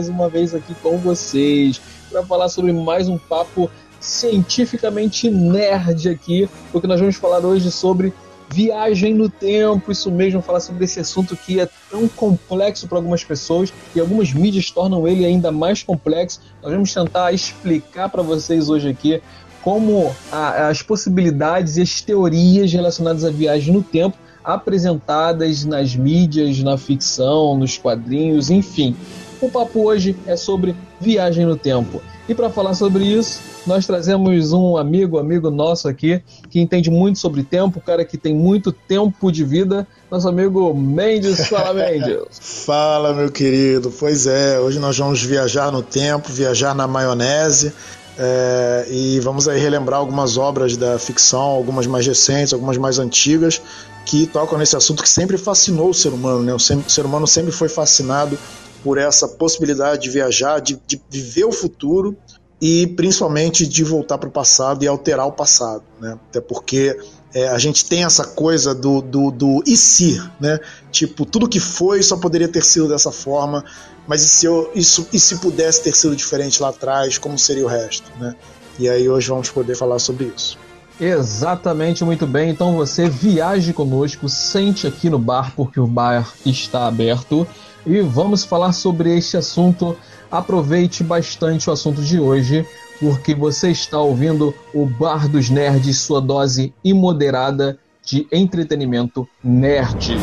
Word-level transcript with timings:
mais 0.00 0.08
uma 0.08 0.30
vez 0.30 0.54
aqui 0.54 0.74
com 0.82 0.96
vocês 0.96 1.78
para 2.10 2.24
falar 2.24 2.48
sobre 2.48 2.72
mais 2.72 3.06
um 3.06 3.18
papo 3.18 3.70
cientificamente 4.00 5.28
nerd 5.28 6.08
aqui, 6.08 6.48
porque 6.72 6.86
nós 6.86 6.98
vamos 6.98 7.16
falar 7.16 7.40
hoje 7.40 7.70
sobre 7.70 8.14
viagem 8.48 9.12
no 9.12 9.28
tempo, 9.28 9.92
isso 9.92 10.10
mesmo, 10.10 10.40
falar 10.40 10.60
sobre 10.60 10.84
esse 10.84 10.98
assunto 11.00 11.36
que 11.36 11.60
é 11.60 11.68
tão 11.90 12.08
complexo 12.08 12.88
para 12.88 12.96
algumas 12.96 13.22
pessoas 13.22 13.74
e 13.94 14.00
algumas 14.00 14.32
mídias 14.32 14.70
tornam 14.70 15.06
ele 15.06 15.26
ainda 15.26 15.52
mais 15.52 15.82
complexo. 15.82 16.40
Nós 16.62 16.72
vamos 16.72 16.94
tentar 16.94 17.30
explicar 17.32 18.08
para 18.08 18.22
vocês 18.22 18.70
hoje 18.70 18.88
aqui 18.88 19.20
como 19.60 20.16
a, 20.32 20.68
as 20.68 20.80
possibilidades 20.80 21.76
e 21.76 21.82
as 21.82 22.00
teorias 22.00 22.72
relacionadas 22.72 23.22
à 23.22 23.30
viagem 23.30 23.74
no 23.74 23.82
tempo 23.82 24.16
apresentadas 24.42 25.64
nas 25.64 25.94
mídias, 25.94 26.60
na 26.60 26.78
ficção, 26.78 27.56
nos 27.56 27.76
quadrinhos, 27.76 28.50
enfim. 28.50 28.96
O 29.40 29.50
papo 29.50 29.86
hoje 29.86 30.14
é 30.26 30.36
sobre 30.36 30.76
viagem 31.00 31.46
no 31.46 31.56
tempo. 31.56 32.02
E 32.28 32.34
para 32.34 32.50
falar 32.50 32.74
sobre 32.74 33.04
isso, 33.04 33.40
nós 33.66 33.86
trazemos 33.86 34.52
um 34.52 34.76
amigo, 34.76 35.18
amigo 35.18 35.50
nosso 35.50 35.88
aqui, 35.88 36.22
que 36.50 36.60
entende 36.60 36.90
muito 36.90 37.18
sobre 37.18 37.42
tempo, 37.42 37.80
cara 37.80 38.04
que 38.04 38.18
tem 38.18 38.34
muito 38.34 38.70
tempo 38.70 39.32
de 39.32 39.42
vida, 39.42 39.86
nosso 40.10 40.28
amigo 40.28 40.74
Mendes. 40.74 41.48
Fala, 41.48 41.72
Mendes. 41.72 42.20
Fala, 42.66 43.14
meu 43.14 43.30
querido. 43.30 43.90
Pois 43.98 44.26
é, 44.26 44.60
hoje 44.60 44.78
nós 44.78 44.98
vamos 44.98 45.22
viajar 45.22 45.72
no 45.72 45.82
tempo, 45.82 46.30
viajar 46.30 46.74
na 46.74 46.86
maionese. 46.86 47.72
É, 48.18 48.86
e 48.90 49.18
vamos 49.20 49.48
aí 49.48 49.58
relembrar 49.58 49.98
algumas 49.98 50.36
obras 50.36 50.76
da 50.76 50.98
ficção, 50.98 51.40
algumas 51.40 51.86
mais 51.86 52.06
recentes, 52.06 52.52
algumas 52.52 52.76
mais 52.76 52.98
antigas, 52.98 53.62
que 54.04 54.26
tocam 54.26 54.58
nesse 54.58 54.76
assunto 54.76 55.02
que 55.02 55.08
sempre 55.08 55.38
fascinou 55.38 55.88
o 55.88 55.94
ser 55.94 56.10
humano. 56.10 56.42
Né? 56.42 56.52
O 56.52 56.58
ser 56.58 57.06
humano 57.06 57.26
sempre 57.26 57.50
foi 57.50 57.70
fascinado 57.70 58.38
por 58.82 58.98
essa 58.98 59.28
possibilidade 59.28 60.02
de 60.02 60.10
viajar, 60.10 60.60
de, 60.60 60.80
de 60.86 61.00
viver 61.10 61.44
o 61.44 61.52
futuro 61.52 62.16
e 62.60 62.86
principalmente 62.88 63.66
de 63.66 63.82
voltar 63.82 64.18
para 64.18 64.28
o 64.28 64.32
passado 64.32 64.84
e 64.84 64.88
alterar 64.88 65.26
o 65.26 65.32
passado. 65.32 65.82
Né? 65.98 66.18
Até 66.28 66.40
porque 66.40 66.96
é, 67.32 67.48
a 67.48 67.58
gente 67.58 67.84
tem 67.84 68.04
essa 68.04 68.24
coisa 68.24 68.74
do, 68.74 69.00
do, 69.00 69.30
do 69.30 69.62
e 69.66 69.76
se, 69.76 70.20
né? 70.38 70.58
Tipo, 70.90 71.24
tudo 71.24 71.48
que 71.48 71.60
foi 71.60 72.02
só 72.02 72.16
poderia 72.16 72.48
ter 72.48 72.62
sido 72.64 72.88
dessa 72.88 73.12
forma, 73.12 73.64
mas 74.06 74.22
e 74.22 74.28
se, 74.28 74.46
eu, 74.46 74.70
isso, 74.74 75.06
e 75.12 75.18
se 75.18 75.38
pudesse 75.38 75.82
ter 75.82 75.94
sido 75.94 76.16
diferente 76.16 76.60
lá 76.60 76.70
atrás, 76.70 77.18
como 77.18 77.38
seria 77.38 77.64
o 77.64 77.68
resto, 77.68 78.10
né? 78.18 78.34
E 78.78 78.88
aí 78.88 79.08
hoje 79.08 79.28
vamos 79.28 79.48
poder 79.48 79.76
falar 79.76 79.98
sobre 79.98 80.32
isso. 80.36 80.58
Exatamente, 81.00 82.04
muito 82.04 82.26
bem. 82.26 82.50
Então 82.50 82.76
você 82.76 83.08
viaje 83.08 83.72
conosco, 83.72 84.28
sente 84.28 84.86
aqui 84.86 85.08
no 85.08 85.18
bar, 85.18 85.54
porque 85.54 85.80
o 85.80 85.86
bar 85.86 86.30
está 86.44 86.86
aberto. 86.86 87.46
E 87.86 88.00
vamos 88.02 88.44
falar 88.44 88.72
sobre 88.72 89.16
este 89.16 89.36
assunto. 89.36 89.96
Aproveite 90.30 91.02
bastante 91.02 91.70
o 91.70 91.72
assunto 91.72 92.02
de 92.02 92.20
hoje, 92.20 92.66
porque 93.00 93.34
você 93.34 93.70
está 93.70 93.98
ouvindo 93.98 94.54
o 94.74 94.84
Bar 94.84 95.28
dos 95.28 95.48
Nerds, 95.48 95.98
sua 95.98 96.20
dose 96.20 96.74
imoderada 96.84 97.78
de 98.04 98.26
entretenimento 98.30 99.26
nerd. 99.42 100.16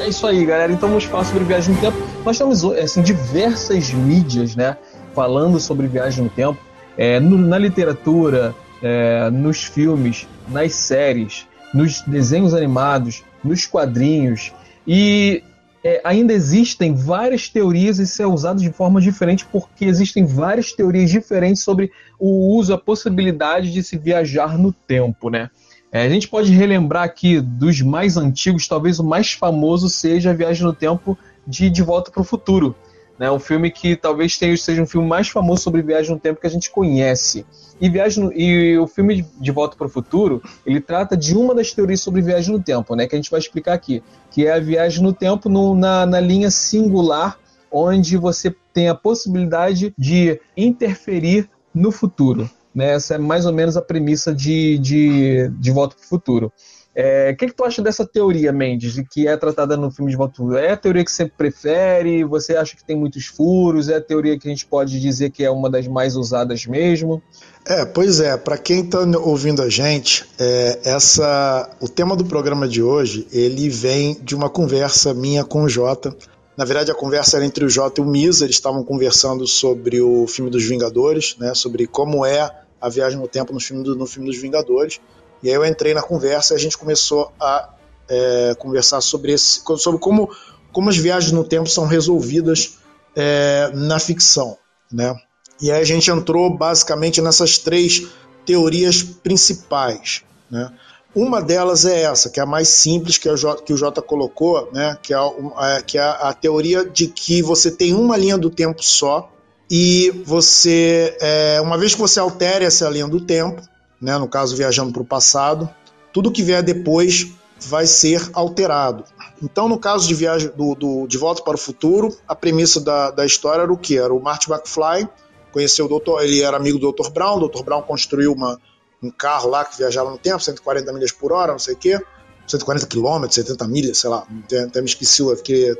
É 0.00 0.08
isso 0.08 0.26
aí, 0.26 0.44
galera. 0.44 0.72
Então 0.72 0.88
vamos 0.88 1.04
falar 1.04 1.24
sobre 1.24 1.44
viagem 1.44 1.74
no 1.74 1.80
tempo. 1.80 1.96
Nós 2.24 2.36
temos 2.36 2.64
assim, 2.64 3.00
diversas 3.00 3.92
mídias, 3.92 4.56
né, 4.56 4.76
falando 5.14 5.60
sobre 5.60 5.86
viagem 5.86 6.24
no 6.24 6.30
tempo. 6.30 6.58
É, 6.96 7.18
no, 7.20 7.38
na 7.38 7.58
literatura, 7.58 8.54
é, 8.82 9.30
nos 9.30 9.64
filmes, 9.64 10.26
nas 10.48 10.74
séries, 10.74 11.46
nos 11.72 12.00
desenhos 12.02 12.54
animados, 12.54 13.22
nos 13.42 13.66
quadrinhos. 13.66 14.52
E 14.86 15.42
é, 15.82 16.00
ainda 16.02 16.32
existem 16.32 16.94
várias 16.94 17.48
teorias, 17.48 17.98
isso 17.98 18.22
é 18.22 18.26
usado 18.26 18.60
de 18.60 18.72
forma 18.72 19.00
diferente, 19.00 19.44
porque 19.50 19.84
existem 19.84 20.24
várias 20.24 20.72
teorias 20.72 21.10
diferentes 21.10 21.62
sobre 21.62 21.92
o 22.18 22.56
uso, 22.56 22.72
a 22.72 22.78
possibilidade 22.78 23.70
de 23.70 23.82
se 23.82 23.98
viajar 23.98 24.56
no 24.56 24.72
tempo, 24.72 25.28
né? 25.28 25.50
É, 25.92 26.02
a 26.02 26.08
gente 26.08 26.26
pode 26.26 26.50
relembrar 26.50 27.04
aqui 27.04 27.40
dos 27.40 27.80
mais 27.80 28.16
antigos, 28.16 28.66
talvez 28.66 28.98
o 28.98 29.04
mais 29.04 29.32
famoso 29.32 29.88
seja 29.88 30.30
a 30.30 30.34
Viagem 30.34 30.64
no 30.64 30.72
Tempo 30.72 31.16
de 31.46 31.70
De 31.70 31.82
Volta 31.82 32.10
para 32.10 32.22
o 32.22 32.24
Futuro. 32.24 32.74
Né? 33.18 33.30
Um 33.30 33.38
filme 33.38 33.70
que 33.70 33.96
talvez 33.96 34.36
tenha, 34.36 34.56
seja 34.56 34.82
um 34.82 34.86
filme 34.86 35.06
mais 35.06 35.28
famoso 35.28 35.62
sobre 35.62 35.82
viagem 35.82 36.12
no 36.12 36.20
tempo 36.20 36.40
que 36.40 36.46
a 36.46 36.50
gente 36.50 36.70
conhece. 36.70 37.46
E, 37.80 37.88
viagem 37.88 38.24
no, 38.24 38.32
e 38.32 38.78
o 38.78 38.86
filme 38.86 39.26
de 39.40 39.50
Volta 39.50 39.76
para 39.76 39.86
o 39.86 39.90
Futuro, 39.90 40.42
ele 40.64 40.80
trata 40.80 41.16
de 41.16 41.36
uma 41.36 41.54
das 41.54 41.72
teorias 41.72 42.00
sobre 42.00 42.22
viagem 42.22 42.52
no 42.52 42.62
tempo, 42.62 42.94
né? 42.94 43.06
que 43.06 43.14
a 43.14 43.18
gente 43.18 43.30
vai 43.30 43.40
explicar 43.40 43.74
aqui, 43.74 44.02
que 44.30 44.46
é 44.46 44.52
a 44.52 44.60
viagem 44.60 45.02
no 45.02 45.12
tempo 45.12 45.48
no, 45.48 45.74
na, 45.74 46.06
na 46.06 46.20
linha 46.20 46.50
singular, 46.50 47.38
onde 47.70 48.16
você 48.16 48.54
tem 48.72 48.88
a 48.88 48.94
possibilidade 48.94 49.94
de 49.98 50.40
interferir 50.56 51.48
no 51.74 51.90
futuro. 51.90 52.48
Né? 52.74 52.92
Essa 52.92 53.14
é 53.14 53.18
mais 53.18 53.46
ou 53.46 53.52
menos 53.52 53.76
a 53.76 53.82
premissa 53.82 54.34
de, 54.34 54.78
de, 54.78 55.48
de 55.58 55.70
Volta 55.70 55.94
para 55.96 56.04
o 56.04 56.08
Futuro. 56.08 56.52
É, 56.96 57.32
o 57.32 57.36
que, 57.36 57.46
que, 57.48 57.54
tu 57.54 57.64
acha 57.64 57.82
dessa 57.82 58.06
teoria, 58.06 58.52
Mendes, 58.52 58.92
de 58.92 59.04
que 59.04 59.26
é 59.26 59.36
tratada 59.36 59.76
no 59.76 59.90
filme 59.90 60.12
de 60.12 60.16
Futuro? 60.16 60.56
É 60.56 60.72
a 60.72 60.76
teoria 60.76 61.04
que 61.04 61.10
você 61.10 61.26
prefere? 61.26 62.22
Você 62.22 62.56
acha 62.56 62.76
que 62.76 62.84
tem 62.84 62.94
muitos 62.94 63.26
furos? 63.26 63.88
É 63.88 63.96
a 63.96 64.00
teoria 64.00 64.38
que 64.38 64.46
a 64.46 64.50
gente 64.50 64.64
pode 64.64 65.00
dizer 65.00 65.30
que 65.30 65.42
é 65.42 65.50
uma 65.50 65.68
das 65.68 65.88
mais 65.88 66.14
usadas 66.14 66.66
mesmo? 66.66 67.20
É, 67.66 67.84
pois 67.84 68.20
é. 68.20 68.36
Para 68.36 68.56
quem 68.56 68.84
está 68.84 69.00
ouvindo 69.18 69.60
a 69.60 69.68
gente, 69.68 70.24
é, 70.38 70.78
essa, 70.84 71.68
o 71.80 71.88
tema 71.88 72.14
do 72.14 72.24
programa 72.24 72.68
de 72.68 72.80
hoje 72.80 73.26
ele 73.32 73.68
vem 73.68 74.16
de 74.22 74.36
uma 74.36 74.48
conversa 74.48 75.12
minha 75.12 75.44
com 75.44 75.64
o 75.64 75.68
Jota. 75.68 76.16
Na 76.56 76.64
verdade, 76.64 76.92
a 76.92 76.94
conversa 76.94 77.38
era 77.38 77.44
entre 77.44 77.64
o 77.64 77.68
Jota 77.68 78.00
e 78.00 78.04
o 78.04 78.06
Misa. 78.06 78.44
Eles 78.44 78.54
estavam 78.54 78.84
conversando 78.84 79.46
sobre 79.48 80.00
o 80.00 80.28
filme 80.28 80.48
dos 80.48 80.62
Vingadores, 80.62 81.34
né? 81.40 81.52
Sobre 81.54 81.88
como 81.88 82.24
é 82.24 82.48
a 82.80 82.88
viagem 82.88 83.18
no 83.18 83.26
tempo 83.26 83.52
no 83.52 83.58
filme, 83.58 83.82
do, 83.82 83.96
no 83.96 84.06
filme 84.06 84.28
dos 84.28 84.38
Vingadores. 84.38 85.00
E 85.44 85.50
aí 85.50 85.54
eu 85.54 85.64
entrei 85.66 85.92
na 85.92 86.00
conversa 86.00 86.54
e 86.54 86.56
a 86.56 86.58
gente 86.58 86.78
começou 86.78 87.30
a 87.38 87.68
é, 88.08 88.54
conversar 88.58 89.02
sobre, 89.02 89.32
esse, 89.32 89.60
sobre 89.76 90.00
como, 90.00 90.34
como 90.72 90.88
as 90.88 90.96
viagens 90.96 91.32
no 91.32 91.44
tempo 91.44 91.68
são 91.68 91.84
resolvidas 91.84 92.78
é, 93.14 93.70
na 93.74 93.98
ficção. 93.98 94.56
Né? 94.90 95.14
E 95.60 95.70
aí 95.70 95.82
a 95.82 95.84
gente 95.84 96.10
entrou 96.10 96.56
basicamente 96.56 97.20
nessas 97.20 97.58
três 97.58 98.06
teorias 98.46 99.02
principais. 99.02 100.22
Né? 100.50 100.72
Uma 101.14 101.42
delas 101.42 101.84
é 101.84 102.04
essa, 102.04 102.30
que 102.30 102.40
é 102.40 102.42
a 102.42 102.46
mais 102.46 102.68
simples 102.68 103.18
que, 103.18 103.36
Jota, 103.36 103.62
que 103.62 103.72
o 103.74 103.76
Jota 103.76 104.00
colocou, 104.00 104.70
né? 104.72 104.96
que, 105.02 105.12
é 105.12 105.16
a, 105.18 105.82
que 105.82 105.98
é 105.98 106.02
a 106.02 106.32
teoria 106.32 106.86
de 106.86 107.06
que 107.06 107.42
você 107.42 107.70
tem 107.70 107.92
uma 107.92 108.16
linha 108.16 108.38
do 108.38 108.48
tempo 108.48 108.82
só 108.82 109.30
e 109.70 110.10
você, 110.24 111.14
é, 111.20 111.60
uma 111.60 111.76
vez 111.76 111.94
que 111.94 112.00
você 112.00 112.18
altere 112.18 112.64
essa 112.64 112.88
linha 112.88 113.06
do 113.06 113.20
tempo, 113.20 113.60
né, 114.04 114.18
no 114.18 114.28
caso 114.28 114.54
viajando 114.54 114.92
para 114.92 115.02
o 115.02 115.04
passado, 115.04 115.68
tudo 116.12 116.30
que 116.30 116.42
vier 116.42 116.62
depois 116.62 117.32
vai 117.60 117.86
ser 117.86 118.28
alterado. 118.32 119.04
Então, 119.42 119.68
no 119.68 119.78
caso 119.78 120.06
de 120.06 120.14
viagem 120.14 120.50
do, 120.54 120.74
do, 120.74 121.06
de 121.06 121.16
volta 121.16 121.42
para 121.42 121.54
o 121.54 121.58
futuro, 121.58 122.16
a 122.28 122.34
premissa 122.34 122.80
da, 122.80 123.10
da 123.10 123.24
história 123.24 123.62
era 123.62 123.72
o 123.72 123.76
que 123.76 123.98
era 123.98 124.12
o 124.12 124.22
Marty 124.22 124.50
McFly 124.50 125.08
conheceu 125.54 125.86
o 125.86 125.88
doutor, 125.88 126.24
ele 126.24 126.42
era 126.42 126.56
amigo 126.56 126.80
do 126.80 126.90
Dr. 126.90 127.10
Brown, 127.10 127.38
o 127.38 127.48
Dr. 127.48 127.62
Brown 127.62 127.80
construiu 127.82 128.32
uma, 128.32 128.60
um 129.00 129.08
carro 129.08 129.48
lá 129.48 129.64
que 129.64 129.78
viajava 129.78 130.10
no 130.10 130.18
tempo, 130.18 130.40
140 130.40 130.92
milhas 130.92 131.12
por 131.12 131.32
hora, 131.32 131.52
não 131.52 131.60
sei 131.60 131.74
o 131.74 131.76
quê. 131.76 132.00
140 132.46 132.86
quilômetros, 132.88 133.36
70 133.36 133.68
milhas, 133.68 133.98
sei 133.98 134.10
lá, 134.10 134.26
até, 134.44 134.80
me 134.80 134.86
esqueci 134.86 135.22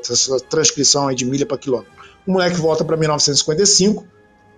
essa 0.09 0.39
transcrição 0.39 1.09
aí 1.09 1.15
de 1.15 1.25
milha 1.25 1.45
para 1.45 1.57
quilômetro. 1.57 1.91
O 2.25 2.31
moleque 2.31 2.55
volta 2.55 2.83
para 2.83 2.95
1955, 2.97 4.07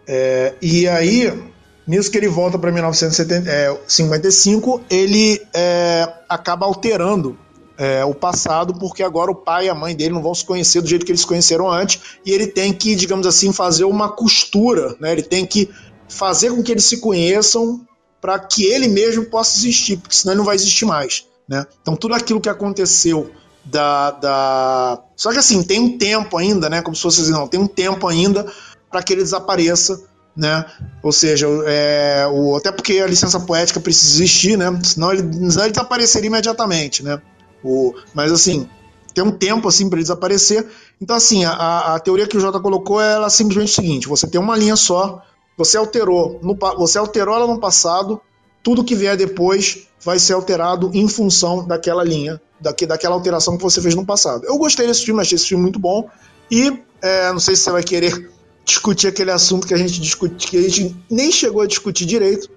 é, 0.07 0.53
e 0.61 0.87
aí, 0.87 1.51
nisso 1.87 2.11
que 2.11 2.17
ele 2.17 2.27
volta 2.27 2.59
para 2.59 2.71
1955, 2.71 4.81
ele 4.89 5.41
é, 5.53 6.11
acaba 6.27 6.65
alterando 6.65 7.37
é, 7.77 8.03
o 8.03 8.13
passado, 8.13 8.73
porque 8.73 9.03
agora 9.03 9.31
o 9.31 9.35
pai 9.35 9.67
e 9.67 9.69
a 9.69 9.75
mãe 9.75 9.95
dele 9.95 10.15
não 10.15 10.21
vão 10.21 10.35
se 10.35 10.43
conhecer 10.43 10.81
do 10.81 10.87
jeito 10.87 11.05
que 11.05 11.11
eles 11.11 11.21
se 11.21 11.27
conheceram 11.27 11.71
antes, 11.71 12.01
e 12.25 12.31
ele 12.31 12.47
tem 12.47 12.73
que, 12.73 12.95
digamos 12.95 13.25
assim, 13.25 13.53
fazer 13.53 13.85
uma 13.85 14.09
costura, 14.09 14.97
né? 14.99 15.13
ele 15.13 15.23
tem 15.23 15.45
que 15.45 15.69
fazer 16.09 16.49
com 16.49 16.61
que 16.61 16.71
eles 16.71 16.83
se 16.83 16.99
conheçam 16.99 17.81
para 18.19 18.39
que 18.39 18.65
ele 18.65 18.87
mesmo 18.87 19.25
possa 19.25 19.57
existir, 19.57 19.97
porque 19.97 20.15
senão 20.15 20.33
ele 20.33 20.39
não 20.39 20.45
vai 20.45 20.55
existir 20.55 20.85
mais. 20.85 21.25
Né? 21.47 21.65
Então 21.81 21.95
tudo 21.95 22.13
aquilo 22.13 22.41
que 22.41 22.49
aconteceu 22.49 23.31
da, 23.63 24.11
da. 24.11 25.03
Só 25.15 25.31
que 25.31 25.37
assim, 25.37 25.63
tem 25.63 25.79
um 25.79 25.97
tempo 25.97 26.37
ainda, 26.37 26.69
né? 26.69 26.81
Como 26.81 26.95
se 26.95 27.01
fosse 27.01 27.21
assim, 27.21 27.31
não, 27.31 27.47
tem 27.47 27.59
um 27.59 27.67
tempo 27.67 28.07
ainda 28.07 28.45
para 28.89 29.03
que 29.03 29.13
ele 29.13 29.23
desapareça, 29.23 30.06
né? 30.37 30.65
Ou 31.01 31.11
seja, 31.11 31.47
é, 31.65 32.27
o, 32.31 32.55
até 32.55 32.71
porque 32.71 32.99
a 32.99 33.07
licença 33.07 33.39
poética 33.39 33.79
precisa 33.79 34.23
existir, 34.23 34.55
né? 34.57 34.79
Senão 34.83 35.11
ele, 35.11 35.23
senão 35.49 35.63
ele 35.63 35.73
desapareceria 35.73 36.27
imediatamente, 36.27 37.03
né? 37.03 37.19
O, 37.63 37.95
mas 38.13 38.31
assim, 38.31 38.69
tem 39.15 39.23
um 39.23 39.31
tempo 39.31 39.67
assim 39.67 39.89
para 39.89 39.97
ele 39.97 40.03
desaparecer. 40.03 40.67
Então, 41.01 41.15
assim, 41.15 41.43
a, 41.43 41.95
a 41.95 41.99
teoria 41.99 42.27
que 42.27 42.37
o 42.37 42.39
Jota 42.39 42.59
colocou 42.59 43.01
é 43.01 43.13
ela 43.13 43.29
simplesmente 43.31 43.71
o 43.71 43.75
seguinte: 43.75 44.07
você 44.07 44.27
tem 44.27 44.39
uma 44.39 44.55
linha 44.55 44.75
só, 44.75 45.23
você 45.57 45.75
alterou, 45.75 46.39
no, 46.43 46.55
você 46.77 46.99
alterou 46.99 47.35
ela 47.35 47.47
no 47.47 47.59
passado, 47.59 48.21
tudo 48.61 48.83
que 48.83 48.93
vier 48.93 49.17
depois 49.17 49.87
vai 50.03 50.19
ser 50.19 50.33
alterado 50.33 50.91
em 50.93 51.07
função 51.07 51.65
daquela 51.65 52.03
linha, 52.03 52.39
daqui, 52.61 52.85
daquela 52.85 53.15
alteração 53.15 53.57
que 53.57 53.63
você 53.63 53.81
fez 53.81 53.95
no 53.95 54.05
passado. 54.05 54.45
Eu 54.45 54.57
gostei 54.59 54.85
desse 54.85 55.03
filme, 55.03 55.19
achei 55.19 55.35
esse 55.35 55.47
filme 55.47 55.63
muito 55.63 55.79
bom. 55.79 56.07
E 56.51 56.79
é, 57.01 57.31
não 57.31 57.39
sei 57.39 57.55
se 57.55 57.63
você 57.63 57.71
vai 57.71 57.83
querer 57.83 58.36
discutir 58.67 59.07
aquele 59.07 59.31
assunto 59.31 59.65
que 59.65 59.73
a 59.73 59.77
gente 59.77 59.99
discute, 60.01 60.45
que 60.45 60.57
a 60.57 60.61
gente 60.61 60.95
nem 61.09 61.31
chegou 61.31 61.61
a 61.61 61.67
discutir 61.67 62.05
direito. 62.05 62.49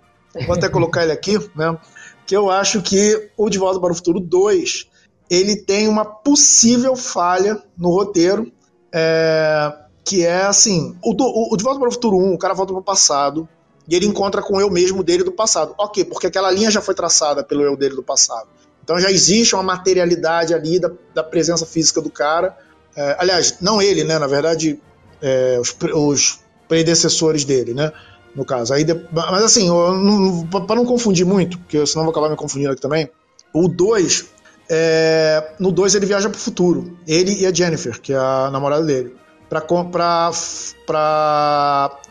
Vou 0.45 0.57
até 0.57 0.69
colocar 0.69 1.05
ele 1.05 1.13
aqui, 1.13 1.39
né? 1.55 1.79
Que 2.27 2.37
eu 2.37 2.51
acho 2.51 2.83
que 2.83 3.31
o 3.37 3.49
De 3.49 3.59
Volta 3.59 3.81
para 3.81 3.93
o 3.93 3.95
Futuro 3.95 4.19
2 4.19 4.89
ele 5.31 5.55
tem 5.55 5.87
uma 5.87 6.05
possível 6.05 6.97
falha 6.97 7.63
no 7.79 7.91
roteiro, 7.91 8.53
é, 8.93 9.73
que 10.05 10.27
é 10.27 10.43
assim: 10.43 10.97
o, 11.03 11.13
o, 11.13 11.55
o 11.55 11.57
De 11.57 11.63
Volta 11.63 11.79
para 11.79 11.89
o 11.89 11.93
Futuro 11.93 12.17
1, 12.17 12.35
o 12.35 12.39
cara 12.39 12.55
volta 12.55 12.73
para 12.73 12.81
o 12.81 12.85
passado 12.85 13.49
e 13.89 13.95
ele 13.95 14.07
encontra 14.07 14.43
com 14.43 14.57
o 14.57 14.61
eu 14.61 14.69
mesmo 14.69 15.05
dele 15.05 15.23
do 15.23 15.33
passado. 15.33 15.75
Ok, 15.79 16.05
porque 16.05 16.27
aquela 16.27 16.51
linha 16.51 16.73
já 16.73 16.81
foi 16.81 16.95
traçada 16.95 17.45
pelo 17.45 17.63
eu 17.63 17.77
dele 17.77 17.95
do 17.95 18.03
passado. 18.03 18.49
Então 18.83 18.99
já 18.99 19.11
existe 19.11 19.55
uma 19.55 19.63
materialidade 19.63 20.53
ali 20.53 20.81
da, 20.81 20.91
da 21.15 21.23
presença 21.23 21.65
física 21.65 22.01
do 22.01 22.11
cara. 22.11 22.57
É, 22.97 23.17
aliás, 23.21 23.59
não 23.61 23.81
ele, 23.81 24.03
né? 24.03 24.19
Na 24.19 24.27
verdade, 24.27 24.81
é, 25.23 25.59
os, 25.61 25.77
os, 25.95 26.41
predecessores 26.69 27.45
dele, 27.45 27.75
né? 27.75 27.93
No 28.35 28.45
caso. 28.45 28.73
Aí, 28.73 28.87
mas 29.13 29.43
assim, 29.43 29.69
para 30.67 30.77
não 30.77 30.87
confundir 30.87 31.27
muito, 31.27 31.59
porque 31.59 31.85
senão 31.85 32.05
vou 32.05 32.13
acabar 32.13 32.31
me 32.31 32.37
confundindo 32.37 32.71
aqui 32.71 32.81
também. 32.81 33.11
O 33.53 33.67
2, 33.67 34.27
é, 34.71 35.55
no 35.59 35.73
2 35.73 35.97
ele 35.97 36.07
viaja 36.07 36.31
para 36.31 36.39
o 36.39 36.41
futuro. 36.41 36.97
Ele 37.09 37.41
e 37.41 37.47
a 37.47 37.53
Jennifer, 37.53 38.01
que 38.01 38.13
é 38.13 38.17
a 38.17 38.49
namorada 38.53 38.85
dele. 38.85 39.17
Para 39.49 40.31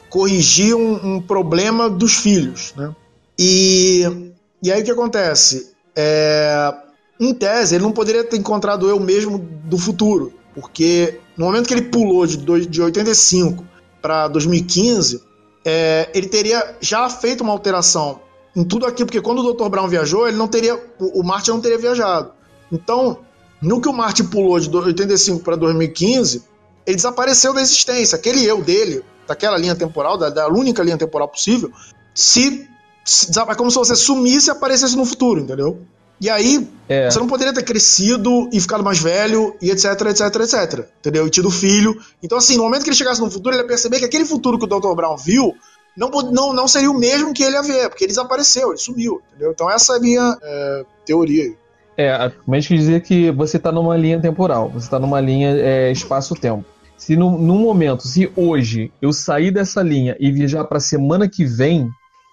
corrigir 0.09 0.75
um, 0.75 1.15
um, 1.15 1.21
problema 1.21 1.89
dos 1.89 2.17
filhos, 2.17 2.73
né? 2.75 2.93
E, 3.37 4.33
e 4.61 4.69
aí 4.69 4.81
o 4.81 4.83
que 4.83 4.91
acontece? 4.91 5.71
É, 5.95 6.73
em 7.17 7.33
tese, 7.33 7.75
ele 7.75 7.83
não 7.83 7.93
poderia 7.93 8.25
ter 8.25 8.35
encontrado 8.35 8.89
eu 8.89 8.99
mesmo 8.99 9.37
do 9.37 9.77
futuro, 9.77 10.33
porque 10.53 11.19
no 11.39 11.45
momento 11.45 11.67
que 11.67 11.73
ele 11.73 11.83
pulou 11.83 12.27
de, 12.27 12.65
de 12.67 12.81
85 12.81 13.65
para 14.01 14.27
2015, 14.27 15.23
é, 15.63 16.09
ele 16.13 16.27
teria 16.27 16.75
já 16.81 17.09
feito 17.09 17.45
uma 17.45 17.53
alteração 17.53 18.19
em 18.53 18.61
tudo 18.65 18.85
aquilo, 18.85 19.05
porque 19.05 19.21
quando 19.21 19.39
o 19.39 19.53
Dr. 19.53 19.69
Brown 19.69 19.87
viajou, 19.87 20.27
ele 20.27 20.35
não 20.35 20.49
teria, 20.49 20.75
o, 20.99 21.21
o 21.21 21.23
não 21.23 21.61
teria 21.61 21.77
viajado. 21.77 22.33
Então, 22.69 23.19
no 23.61 23.79
que 23.79 23.87
o 23.87 23.93
Martin 23.93 24.25
pulou 24.25 24.59
de 24.59 24.69
85 24.69 25.41
para 25.41 25.55
2015, 25.55 26.43
ele 26.85 26.97
desapareceu 26.97 27.53
da 27.53 27.61
existência. 27.61 28.17
Aquele 28.17 28.43
eu 28.43 28.61
dele, 28.61 29.01
daquela 29.25 29.57
linha 29.57 29.75
temporal, 29.75 30.17
da, 30.17 30.29
da 30.29 30.49
única 30.49 30.83
linha 30.83 30.97
temporal 30.97 31.29
possível, 31.29 31.71
se, 32.13 32.67
se 33.05 33.39
é 33.39 33.55
como 33.55 33.71
se 33.71 33.77
você 33.77 33.95
sumisse 33.95 34.49
e 34.49 34.51
aparecesse 34.51 34.97
no 34.97 35.05
futuro, 35.05 35.39
entendeu? 35.39 35.79
E 36.21 36.29
aí, 36.29 36.67
é. 36.87 37.09
você 37.09 37.19
não 37.19 37.27
poderia 37.27 37.53
ter 37.53 37.63
crescido 37.63 38.49
e 38.51 38.59
ficado 38.59 38.83
mais 38.83 38.99
velho, 38.99 39.55
e 39.61 39.71
etc, 39.71 39.85
etc, 40.07 40.35
etc. 40.35 40.85
Entendeu? 40.99 41.25
E 41.25 41.29
tido 41.29 41.49
filho. 41.49 41.97
Então, 42.21 42.37
assim, 42.37 42.57
no 42.57 42.63
momento 42.63 42.83
que 42.83 42.89
ele 42.89 42.95
chegasse 42.95 43.21
no 43.21 43.31
futuro, 43.31 43.55
ele 43.55 43.61
ia 43.61 43.67
perceber 43.67 43.99
que 43.99 44.05
aquele 44.05 44.25
futuro 44.25 44.59
que 44.59 44.65
o 44.65 44.67
Dr. 44.67 44.93
Brown 44.95 45.15
viu 45.15 45.55
não, 45.95 46.09
não, 46.09 46.53
não 46.53 46.67
seria 46.67 46.91
o 46.91 46.97
mesmo 46.97 47.33
que 47.33 47.43
ele 47.43 47.55
ia 47.55 47.61
ver, 47.61 47.89
porque 47.89 48.03
ele 48.03 48.11
desapareceu, 48.11 48.69
ele 48.69 48.77
sumiu. 48.77 49.21
Entendeu? 49.29 49.51
Então, 49.51 49.69
essa 49.69 49.93
é 49.93 49.97
a 49.97 49.99
minha 49.99 50.37
é, 50.41 50.85
teoria 51.05 51.43
aí. 51.43 51.57
É, 51.97 52.31
o 52.47 52.51
médico 52.51 52.73
dizia 52.75 52.99
que 53.01 53.29
você 53.31 53.57
está 53.57 53.71
numa 53.71 53.97
linha 53.97 54.21
temporal, 54.21 54.69
você 54.69 54.85
está 54.85 54.97
numa 54.97 55.19
linha 55.19 55.49
é, 55.49 55.91
espaço-tempo. 55.91 56.63
Se 56.95 57.17
no, 57.17 57.37
num 57.37 57.59
momento, 57.59 58.07
se 58.07 58.31
hoje 58.35 58.91
eu 59.01 59.11
sair 59.11 59.51
dessa 59.51 59.81
linha 59.81 60.15
e 60.19 60.31
viajar 60.31 60.63
para 60.63 60.77
a 60.77 60.81
semana 60.81 61.27
que 61.27 61.45
vem, 61.45 61.89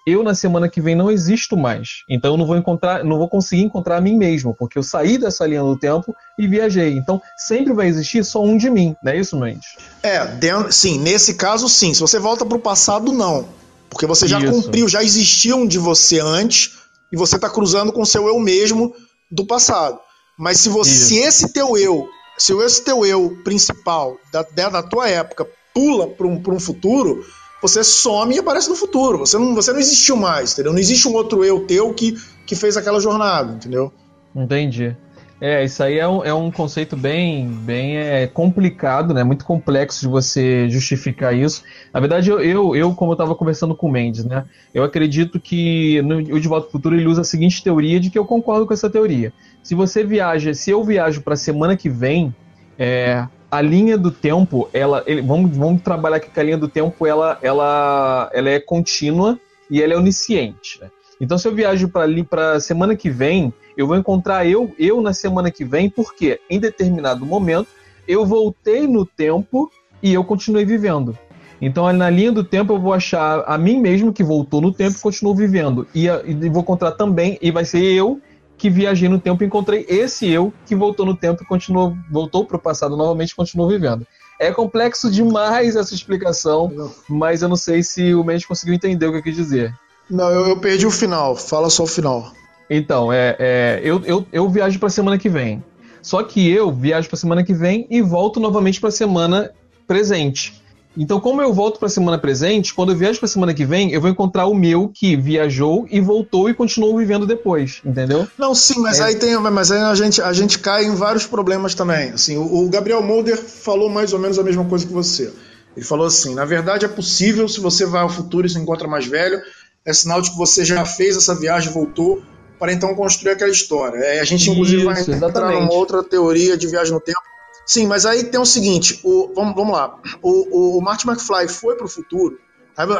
eu 0.07 0.23
na 0.23 0.33
semana 0.33 0.69
que 0.69 0.79
vem 0.79 0.95
não 0.95 1.11
existo 1.11 1.57
mais. 1.57 2.03
Então 2.09 2.31
eu 2.31 2.37
não 2.37 2.45
vou 2.45 2.55
encontrar, 2.55 3.03
não 3.03 3.17
vou 3.17 3.27
conseguir 3.27 3.63
encontrar 3.63 3.97
a 3.97 4.01
mim 4.01 4.15
mesmo, 4.15 4.55
porque 4.55 4.77
eu 4.77 4.83
saí 4.83 5.17
dessa 5.17 5.45
linha 5.45 5.61
do 5.61 5.77
tempo 5.77 6.15
e 6.39 6.47
viajei. 6.47 6.95
Então 6.95 7.21
sempre 7.35 7.73
vai 7.73 7.87
existir 7.87 8.23
só 8.23 8.41
um 8.41 8.57
de 8.57 8.69
mim, 8.69 8.95
não 9.03 9.11
é 9.11 9.17
isso, 9.17 9.37
Mendes? 9.37 9.67
É, 10.01 10.25
dentro, 10.25 10.71
sim, 10.71 10.97
nesse 10.97 11.33
caso 11.33 11.67
sim. 11.67 11.93
Se 11.93 11.99
você 11.99 12.17
volta 12.19 12.45
para 12.45 12.57
o 12.57 12.61
passado, 12.61 13.11
não. 13.11 13.49
Porque 13.89 14.05
você 14.05 14.27
já 14.27 14.39
isso. 14.39 14.49
cumpriu, 14.49 14.87
já 14.87 15.03
existia 15.03 15.55
um 15.57 15.67
de 15.67 15.77
você 15.77 16.21
antes, 16.21 16.77
e 17.11 17.17
você 17.17 17.35
está 17.35 17.49
cruzando 17.49 17.91
com 17.91 18.01
o 18.01 18.05
seu 18.05 18.27
eu 18.27 18.39
mesmo 18.39 18.95
do 19.29 19.45
passado. 19.45 19.99
Mas 20.39 20.59
se 20.61 20.69
você, 20.69 20.91
se 20.91 21.17
esse 21.17 21.51
teu 21.51 21.77
eu, 21.77 22.07
se 22.37 22.53
esse 22.53 22.83
teu 22.83 23.05
eu 23.05 23.37
principal 23.43 24.15
da, 24.31 24.69
da 24.69 24.83
tua 24.83 25.09
época 25.09 25.45
pula 25.73 26.07
para 26.07 26.27
um, 26.27 26.41
um 26.47 26.59
futuro, 26.59 27.25
você 27.61 27.83
some 27.83 28.35
e 28.35 28.39
aparece 28.39 28.69
no 28.69 28.75
futuro. 28.75 29.19
Você 29.19 29.37
não, 29.37 29.55
você 29.55 29.71
não 29.71 29.79
existiu 29.79 30.15
mais, 30.15 30.53
entendeu? 30.53 30.71
Não 30.71 30.79
existe 30.79 31.07
um 31.07 31.13
outro 31.13 31.43
eu 31.43 31.61
teu 31.61 31.93
que, 31.93 32.17
que 32.45 32.55
fez 32.55 32.77
aquela 32.77 32.99
jornada, 32.99 33.53
entendeu? 33.53 33.91
Entendi. 34.35 34.95
É, 35.39 35.63
isso 35.63 35.83
aí 35.83 35.99
é 35.99 36.07
um, 36.07 36.23
é 36.23 36.33
um 36.33 36.49
conceito 36.49 36.97
bem, 36.97 37.47
bem 37.47 37.97
é, 37.97 38.25
complicado, 38.25 39.13
né? 39.13 39.23
Muito 39.23 39.45
complexo 39.45 40.01
de 40.01 40.07
você 40.07 40.67
justificar 40.67 41.35
isso. 41.35 41.63
Na 41.93 41.99
verdade, 41.99 42.31
eu, 42.31 42.39
eu, 42.39 42.75
eu 42.75 42.93
como 42.95 43.11
eu 43.11 43.13
estava 43.13 43.35
conversando 43.35 43.75
com 43.75 43.87
o 43.87 43.91
Mendes, 43.91 44.25
né? 44.25 44.45
Eu 44.73 44.83
acredito 44.83 45.39
que 45.39 46.01
no 46.01 46.17
o 46.17 46.39
De 46.39 46.47
Volta 46.47 46.65
ao 46.65 46.71
Futuro 46.71 46.95
ele 46.95 47.05
usa 47.05 47.21
a 47.21 47.23
seguinte 47.23 47.63
teoria 47.63 47.99
de 47.99 48.09
que 48.09 48.17
eu 48.17 48.25
concordo 48.25 48.65
com 48.65 48.73
essa 48.73 48.89
teoria. 48.89 49.31
Se 49.61 49.75
você 49.75 50.03
viaja, 50.03 50.55
se 50.55 50.71
eu 50.71 50.83
viajo 50.83 51.21
para 51.21 51.35
a 51.35 51.37
semana 51.37 51.77
que 51.77 51.87
vem, 51.87 52.33
é, 52.79 53.27
a 53.49 53.61
linha 53.61 53.97
do 53.97 54.11
tempo, 54.11 54.69
ela, 54.73 55.03
ele, 55.05 55.21
vamos, 55.21 55.55
vamos 55.55 55.81
trabalhar 55.81 56.17
aqui 56.17 56.29
que 56.29 56.39
a 56.39 56.43
linha 56.43 56.57
do 56.57 56.67
tempo 56.67 57.05
ela, 57.05 57.37
ela, 57.41 58.29
ela 58.33 58.49
é 58.49 58.59
contínua 58.59 59.39
e 59.69 59.81
ela 59.81 59.93
é 59.93 59.97
onisciente. 59.97 60.79
Né? 60.81 60.89
Então, 61.19 61.37
se 61.37 61.47
eu 61.47 61.55
viajo 61.55 61.89
para 61.89 62.07
para 62.29 62.59
semana 62.59 62.95
que 62.95 63.09
vem, 63.09 63.53
eu 63.75 63.87
vou 63.87 63.95
encontrar 63.95 64.45
eu, 64.45 64.73
eu 64.77 65.01
na 65.01 65.13
semana 65.13 65.49
que 65.49 65.63
vem, 65.63 65.89
porque 65.89 66.39
em 66.49 66.59
determinado 66.59 67.25
momento 67.25 67.69
eu 68.07 68.25
voltei 68.25 68.87
no 68.87 69.05
tempo 69.05 69.71
e 70.01 70.13
eu 70.13 70.23
continuei 70.23 70.65
vivendo. 70.65 71.17
Então, 71.59 71.91
na 71.91 72.09
linha 72.09 72.31
do 72.31 72.43
tempo, 72.43 72.73
eu 72.73 72.79
vou 72.79 72.93
achar 72.93 73.43
a 73.47 73.57
mim 73.57 73.81
mesmo 73.81 74.13
que 74.13 74.23
voltou 74.23 74.61
no 74.61 74.71
tempo 74.71 74.95
e 74.95 75.01
continuou 75.01 75.35
vivendo. 75.35 75.87
E, 75.93 76.05
e 76.05 76.49
vou 76.49 76.61
encontrar 76.61 76.91
também, 76.91 77.37
e 77.41 77.49
vai 77.49 77.65
ser 77.65 77.81
eu 77.81 78.21
que 78.57 78.69
viajei 78.69 79.07
no 79.07 79.19
tempo 79.19 79.43
e 79.43 79.47
encontrei 79.47 79.85
esse 79.87 80.27
eu 80.29 80.51
que 80.65 80.75
voltou 80.75 81.05
no 81.05 81.15
tempo 81.15 81.43
e 81.43 81.45
continuou, 81.45 81.95
voltou 82.11 82.45
para 82.45 82.57
o 82.57 82.59
passado 82.59 82.97
novamente 82.97 83.31
e 83.31 83.35
continuou 83.35 83.69
vivendo. 83.69 84.05
É 84.39 84.51
complexo 84.51 85.09
demais 85.09 85.75
essa 85.75 85.93
explicação, 85.93 86.71
não. 86.73 86.91
mas 87.07 87.41
eu 87.41 87.49
não 87.49 87.55
sei 87.55 87.81
se 87.83 88.13
o 88.13 88.23
médico 88.23 88.49
conseguiu 88.49 88.75
entender 88.75 89.05
o 89.05 89.11
que 89.11 89.17
eu 89.17 89.23
quis 89.23 89.35
dizer. 89.35 89.73
Não, 90.09 90.29
eu, 90.29 90.47
eu 90.47 90.57
perdi 90.57 90.85
o 90.85 90.91
final. 90.91 91.35
Fala 91.35 91.69
só 91.69 91.83
o 91.83 91.87
final. 91.87 92.31
Então, 92.69 93.11
é, 93.11 93.35
é 93.39 93.81
eu, 93.83 94.01
eu, 94.05 94.25
eu 94.31 94.49
viajo 94.49 94.79
para 94.79 94.89
semana 94.89 95.17
que 95.17 95.29
vem. 95.29 95.63
Só 96.01 96.23
que 96.23 96.49
eu 96.49 96.71
viajo 96.71 97.09
para 97.09 97.17
semana 97.17 97.43
que 97.43 97.53
vem 97.53 97.87
e 97.89 98.01
volto 98.01 98.39
novamente 98.39 98.79
para 98.79 98.91
semana 98.91 99.51
presente. 99.85 100.61
Então, 100.97 101.19
como 101.19 101.41
eu 101.41 101.53
volto 101.53 101.77
para 101.77 101.85
a 101.85 101.91
semana 101.91 102.17
presente, 102.17 102.73
quando 102.73 102.91
eu 102.91 102.95
viajo 102.95 103.19
para 103.19 103.27
a 103.27 103.29
semana 103.29 103.53
que 103.53 103.63
vem, 103.63 103.91
eu 103.91 104.01
vou 104.01 104.09
encontrar 104.09 104.47
o 104.47 104.55
meu 104.55 104.89
que 104.91 105.15
viajou 105.15 105.85
e 105.91 106.01
voltou 106.01 106.49
e 106.49 106.55
continuou 106.55 106.97
vivendo 106.97 107.27
depois, 107.27 107.81
entendeu? 107.85 108.27
Não, 108.35 108.55
sim, 108.55 108.79
mas 108.79 108.99
é. 108.99 109.03
aí 109.03 109.15
tem, 109.15 109.37
mas 109.37 109.71
aí 109.71 109.79
a 109.79 109.93
gente, 109.93 110.19
a 110.19 110.33
gente 110.33 110.57
cai 110.57 110.85
em 110.85 110.95
vários 110.95 111.27
problemas 111.27 111.75
também. 111.75 112.09
Assim, 112.09 112.35
o, 112.37 112.65
o 112.65 112.69
Gabriel 112.69 113.03
Mulder 113.03 113.37
falou 113.37 113.89
mais 113.89 114.11
ou 114.11 114.19
menos 114.19 114.39
a 114.39 114.43
mesma 114.43 114.65
coisa 114.65 114.87
que 114.87 114.93
você. 114.93 115.31
Ele 115.75 115.85
falou 115.85 116.07
assim: 116.07 116.33
na 116.33 116.45
verdade 116.45 116.85
é 116.85 116.87
possível 116.87 117.47
se 117.47 117.59
você 117.59 117.85
vai 117.85 118.01
ao 118.01 118.09
futuro 118.09 118.47
e 118.47 118.49
se 118.49 118.57
encontra 118.57 118.87
mais 118.87 119.05
velho, 119.05 119.39
é 119.85 119.93
sinal 119.93 120.19
de 120.19 120.31
que 120.31 120.37
você 120.37 120.65
já 120.65 120.83
fez 120.83 121.15
essa 121.15 121.35
viagem, 121.35 121.71
voltou 121.71 122.23
para 122.57 122.73
então 122.73 122.95
construir 122.95 123.33
aquela 123.33 123.51
história. 123.51 123.99
É, 123.99 124.19
a 124.19 124.23
gente 124.23 124.49
inclusive 124.49 124.77
Isso, 124.77 124.85
vai 124.85 124.99
entrar 124.99 125.15
exatamente. 125.15 125.59
numa 125.61 125.73
outra 125.73 126.03
teoria 126.03 126.57
de 126.57 126.65
viagem 126.65 126.91
no 126.91 126.99
tempo 126.99 127.21
Sim, 127.67 127.85
mas 127.85 128.05
aí 128.05 128.23
tem 128.23 128.39
o 128.39 128.45
seguinte: 128.45 128.99
o, 129.03 129.33
vamos, 129.35 129.53
vamos 129.53 129.73
lá. 129.73 129.99
O, 130.21 130.29
o, 130.29 130.77
o 130.77 130.81
Martin 130.81 131.09
McFly 131.09 131.49
foi 131.49 131.75
para 131.75 131.85
o 131.85 131.89
futuro. 131.89 132.39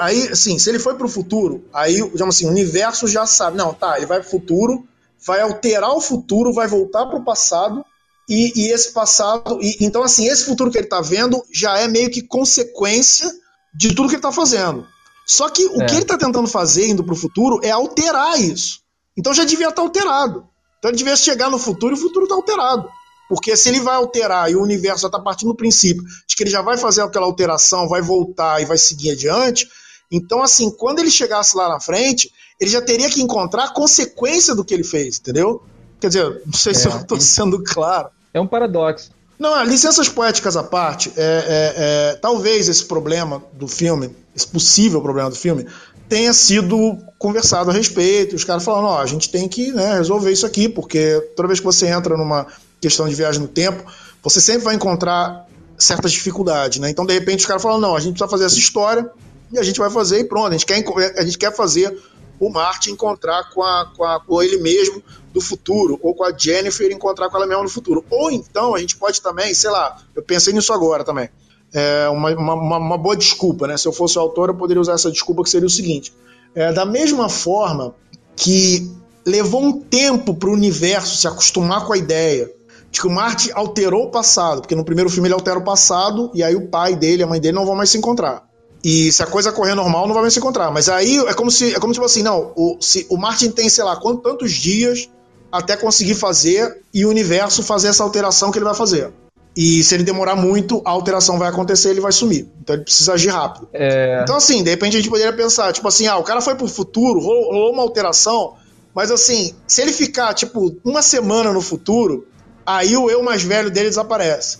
Aí, 0.01 0.27
assim, 0.29 0.59
se 0.59 0.69
ele 0.69 0.79
foi 0.79 0.95
para 0.95 1.05
o 1.05 1.09
futuro, 1.09 1.63
aí, 1.71 1.93
digamos 1.93 2.35
assim, 2.35 2.47
o 2.47 2.49
universo 2.49 3.07
já 3.07 3.25
sabe. 3.25 3.57
Não, 3.57 3.73
tá, 3.73 3.95
ele 3.95 4.07
vai 4.07 4.19
para 4.19 4.27
o 4.27 4.31
futuro, 4.31 4.87
vai 5.25 5.39
alterar 5.39 5.91
o 5.91 6.01
futuro, 6.01 6.51
vai 6.51 6.67
voltar 6.67 7.05
para 7.05 7.17
o 7.17 7.23
passado. 7.23 7.85
E, 8.27 8.51
e, 8.55 8.71
esse 8.73 8.91
passado. 8.91 9.59
E, 9.61 9.77
então, 9.79 10.03
assim, 10.03 10.27
esse 10.27 10.43
futuro 10.43 10.69
que 10.69 10.77
ele 10.77 10.87
está 10.87 10.99
vendo 10.99 11.41
já 11.53 11.77
é 11.77 11.87
meio 11.87 12.09
que 12.09 12.21
consequência 12.21 13.31
de 13.73 13.89
tudo 13.95 14.09
que 14.09 14.15
ele 14.15 14.19
está 14.19 14.31
fazendo. 14.31 14.85
Só 15.25 15.49
que 15.49 15.65
o 15.65 15.81
é. 15.81 15.85
que 15.85 15.93
ele 15.93 16.01
está 16.01 16.17
tentando 16.17 16.47
fazer 16.47 16.87
indo 16.87 17.03
para 17.03 17.13
o 17.13 17.17
futuro 17.17 17.59
é 17.63 17.69
alterar 17.69 18.39
isso. 18.41 18.79
Então 19.15 19.33
já 19.33 19.43
devia 19.43 19.69
estar 19.69 19.77
tá 19.77 19.81
alterado. 19.81 20.47
Então 20.79 20.89
ele 20.89 20.97
devia 20.97 21.15
chegar 21.15 21.49
no 21.49 21.59
futuro 21.59 21.95
e 21.95 21.97
o 21.97 22.01
futuro 22.01 22.25
está 22.25 22.35
alterado. 22.35 22.89
Porque 23.27 23.55
se 23.55 23.69
ele 23.69 23.81
vai 23.81 23.95
alterar 23.95 24.49
e 24.49 24.55
o 24.55 24.61
universo 24.61 25.01
já 25.01 25.07
está 25.07 25.19
partindo 25.19 25.49
do 25.49 25.55
princípio 25.55 26.03
de 26.27 26.35
que 26.35 26.43
ele 26.43 26.49
já 26.49 26.61
vai 26.61 26.77
fazer 26.77 27.01
aquela 27.01 27.25
alteração, 27.25 27.87
vai 27.87 28.01
voltar 28.01 28.61
e 28.61 28.65
vai 28.65 28.77
seguir 28.77 29.11
adiante, 29.11 29.67
então, 30.11 30.41
assim, 30.41 30.71
quando 30.71 30.99
ele 30.99 31.11
chegasse 31.11 31.55
lá 31.55 31.67
na 31.69 31.79
frente, 31.79 32.31
ele 32.59 32.71
já 32.71 32.81
teria 32.81 33.09
que 33.09 33.21
encontrar 33.21 33.65
a 33.65 33.73
consequência 33.73 34.55
do 34.55 34.63
que 34.63 34.73
ele 34.73 34.83
fez, 34.83 35.19
entendeu? 35.19 35.61
Quer 35.99 36.07
dizer, 36.07 36.41
não 36.45 36.53
sei 36.53 36.71
é, 36.71 36.75
se 36.75 36.87
eu 36.87 36.97
estou 36.97 37.19
sendo 37.19 37.61
claro. 37.63 38.09
É 38.33 38.39
um 38.39 38.47
paradoxo. 38.47 39.11
Não, 39.37 39.63
licenças 39.63 40.09
poéticas 40.09 40.57
à 40.57 40.63
parte, 40.63 41.11
é, 41.15 41.21
é, 41.21 41.73
é, 41.77 42.15
talvez 42.15 42.67
esse 42.67 42.83
problema 42.85 43.43
do 43.53 43.67
filme, 43.67 44.15
esse 44.35 44.47
possível 44.47 44.99
problema 44.99 45.29
do 45.29 45.35
filme, 45.35 45.67
tenha 46.09 46.33
sido 46.33 46.97
conversado 47.19 47.69
a 47.69 47.73
respeito. 47.73 48.35
Os 48.35 48.43
caras 48.43 48.63
falaram: 48.63 48.87
ó, 48.87 48.99
a 48.99 49.05
gente 49.05 49.29
tem 49.29 49.47
que 49.47 49.71
né, 49.71 49.95
resolver 49.95 50.31
isso 50.31 50.45
aqui, 50.45 50.67
porque 50.67 51.21
toda 51.35 51.47
vez 51.47 51.59
que 51.59 51.65
você 51.65 51.85
entra 51.87 52.17
numa 52.17 52.47
questão 52.79 53.07
de 53.07 53.15
viagem 53.15 53.41
no 53.41 53.47
tempo, 53.47 53.83
você 54.21 54.39
sempre 54.41 54.63
vai 54.63 54.75
encontrar 54.75 55.47
certas 55.77 56.11
dificuldades, 56.11 56.79
né? 56.79 56.89
Então, 56.89 57.05
de 57.05 57.13
repente, 57.13 57.41
os 57.41 57.45
caras 57.45 57.61
falam: 57.61 57.79
não, 57.79 57.95
a 57.95 57.99
gente 57.99 58.13
precisa 58.13 58.29
fazer 58.29 58.45
essa 58.45 58.57
história 58.57 59.09
e 59.51 59.59
a 59.59 59.63
gente 59.63 59.79
vai 59.79 59.89
fazer 59.89 60.19
e 60.19 60.23
pronto. 60.23 60.49
A 60.49 60.51
gente 60.51 60.65
quer, 60.65 60.83
a 61.17 61.23
gente 61.23 61.37
quer 61.37 61.55
fazer 61.55 61.97
o 62.39 62.49
Martin 62.49 62.91
encontrar 62.91 63.49
com, 63.51 63.63
a, 63.63 63.91
com, 63.95 64.03
a, 64.03 64.19
com 64.19 64.41
ele 64.41 64.57
mesmo 64.57 65.01
do 65.33 65.41
futuro, 65.41 65.99
ou 66.01 66.13
com 66.13 66.23
a 66.23 66.35
Jennifer 66.35 66.91
encontrar 66.91 67.29
com 67.29 67.37
ela 67.37 67.47
mesma 67.47 67.63
no 67.63 67.69
futuro. 67.69 68.03
Ou 68.09 68.31
então 68.31 68.75
a 68.75 68.79
gente 68.79 68.95
pode 68.95 69.21
também, 69.21 69.53
sei 69.53 69.69
lá, 69.69 69.97
eu 70.15 70.23
pensei 70.23 70.53
nisso 70.53 70.73
agora 70.73 71.03
também. 71.03 71.29
É 71.73 72.07
uma, 72.09 72.31
uma, 72.31 72.77
uma 72.77 72.97
boa 72.97 73.15
desculpa, 73.15 73.67
né? 73.67 73.75
Se 73.75 73.87
eu 73.87 73.91
fosse 73.91 74.17
o 74.17 74.21
autor, 74.21 74.49
eu 74.49 74.55
poderia 74.55 74.79
usar 74.79 74.93
essa 74.93 75.11
desculpa 75.11 75.43
que 75.43 75.49
seria 75.49 75.67
o 75.67 75.69
seguinte: 75.69 76.13
é, 76.55 76.71
da 76.71 76.85
mesma 76.85 77.29
forma 77.29 77.93
que 78.35 78.89
levou 79.25 79.61
um 79.61 79.81
tempo 79.81 80.33
para 80.33 80.49
o 80.49 80.53
universo 80.53 81.17
se 81.17 81.27
acostumar 81.27 81.85
com 81.85 81.93
a 81.93 81.97
ideia 81.97 82.49
de 82.91 83.01
que 83.01 83.07
o 83.07 83.11
Martin 83.11 83.51
alterou 83.53 84.05
o 84.05 84.11
passado, 84.11 84.61
porque 84.61 84.75
no 84.75 84.85
primeiro 84.85 85.09
filme 85.09 85.27
ele 85.27 85.33
altera 85.33 85.59
o 85.59 85.63
passado 85.63 86.31
e 86.33 86.43
aí 86.43 86.55
o 86.55 86.67
pai 86.67 86.95
dele, 86.95 87.23
a 87.23 87.27
mãe 87.27 87.39
dele 87.39 87.55
não 87.55 87.65
vão 87.65 87.75
mais 87.75 87.89
se 87.89 87.97
encontrar. 87.97 88.47
E 88.83 89.11
se 89.11 89.21
a 89.21 89.25
coisa 89.25 89.51
correr 89.51 89.75
normal, 89.75 90.07
não 90.07 90.13
vai 90.13 90.21
mais 90.21 90.33
se 90.33 90.39
encontrar. 90.39 90.71
Mas 90.71 90.87
aí 90.87 91.17
é 91.17 91.33
como 91.33 91.51
se, 91.51 91.73
é 91.73 91.79
como 91.79 91.93
tipo 91.93 92.05
assim, 92.05 92.23
não, 92.23 92.53
o, 92.55 92.77
se 92.79 93.05
o 93.09 93.17
Martin 93.17 93.51
tem, 93.51 93.69
sei 93.69 93.83
lá, 93.83 93.95
quantos, 93.97 94.23
tantos 94.23 94.53
dias 94.53 95.09
até 95.51 95.75
conseguir 95.75 96.15
fazer 96.15 96.81
e 96.93 97.05
o 97.05 97.09
universo 97.09 97.63
fazer 97.63 97.89
essa 97.89 98.03
alteração 98.03 98.51
que 98.51 98.57
ele 98.57 98.65
vai 98.65 98.75
fazer. 98.75 99.11
E 99.55 99.83
se 99.83 99.95
ele 99.95 100.03
demorar 100.03 100.35
muito, 100.35 100.83
a 100.85 100.91
alteração 100.91 101.39
vai 101.39 101.49
acontecer 101.49 101.89
ele 101.89 101.99
vai 101.99 102.11
sumir. 102.11 102.47
Então 102.61 102.75
ele 102.75 102.83
precisa 102.83 103.13
agir 103.13 103.29
rápido. 103.29 103.67
É... 103.73 104.21
Então, 104.21 104.35
assim, 104.35 104.63
de 104.63 104.69
repente 104.69 104.95
a 104.95 104.99
gente 104.99 105.09
poderia 105.09 105.33
pensar, 105.33 105.73
tipo 105.73 105.87
assim, 105.87 106.05
ah, 106.05 106.17
o 106.17 106.23
cara 106.23 106.41
foi 106.41 106.53
pro 106.53 106.67
futuro, 106.67 107.19
rolou, 107.19 107.51
rolou 107.51 107.73
uma 107.73 107.81
alteração, 107.81 108.53
mas 108.93 109.09
assim, 109.09 109.55
se 109.67 109.81
ele 109.81 109.91
ficar, 109.91 110.33
tipo, 110.35 110.77
uma 110.85 111.01
semana 111.01 111.51
no 111.51 111.61
futuro, 111.61 112.27
aí 112.67 112.97
o 112.97 113.09
eu 113.09 113.23
mais 113.23 113.41
velho 113.43 113.71
dele 113.71 113.87
desaparece. 113.87 114.57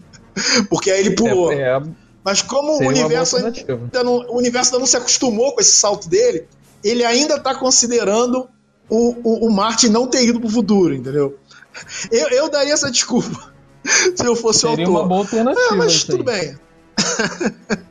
Porque 0.68 0.90
aí 0.90 1.00
ele 1.00 1.16
pulou. 1.16 1.50
É, 1.50 1.76
é... 1.76 1.82
Mas 2.22 2.42
como 2.42 2.72
o 2.72 2.86
universo, 2.86 3.36
ainda 3.38 4.04
não, 4.04 4.18
o 4.28 4.36
universo 4.36 4.70
ainda 4.70 4.80
não 4.80 4.86
se 4.86 4.96
acostumou 4.96 5.54
com 5.54 5.60
esse 5.60 5.72
salto 5.72 6.06
dele, 6.06 6.46
ele 6.84 7.02
ainda 7.02 7.36
está 7.36 7.54
considerando 7.54 8.46
o, 8.90 9.16
o, 9.24 9.46
o 9.46 9.50
Marte 9.50 9.88
não 9.88 10.06
ter 10.06 10.28
ido 10.28 10.38
pro 10.38 10.50
futuro, 10.50 10.94
entendeu? 10.94 11.38
Eu, 12.10 12.28
eu 12.28 12.50
daria 12.50 12.74
essa 12.74 12.90
desculpa 12.90 13.52
se 14.14 14.26
eu 14.26 14.36
fosse 14.36 14.60
Seria 14.60 14.76
o 14.76 14.80
autor. 14.80 14.90
uma 14.90 15.08
boa 15.08 15.20
alternativa. 15.22 15.66
É, 15.72 15.76
mas 15.76 16.04
tudo 16.04 16.24
bem. 16.24 16.58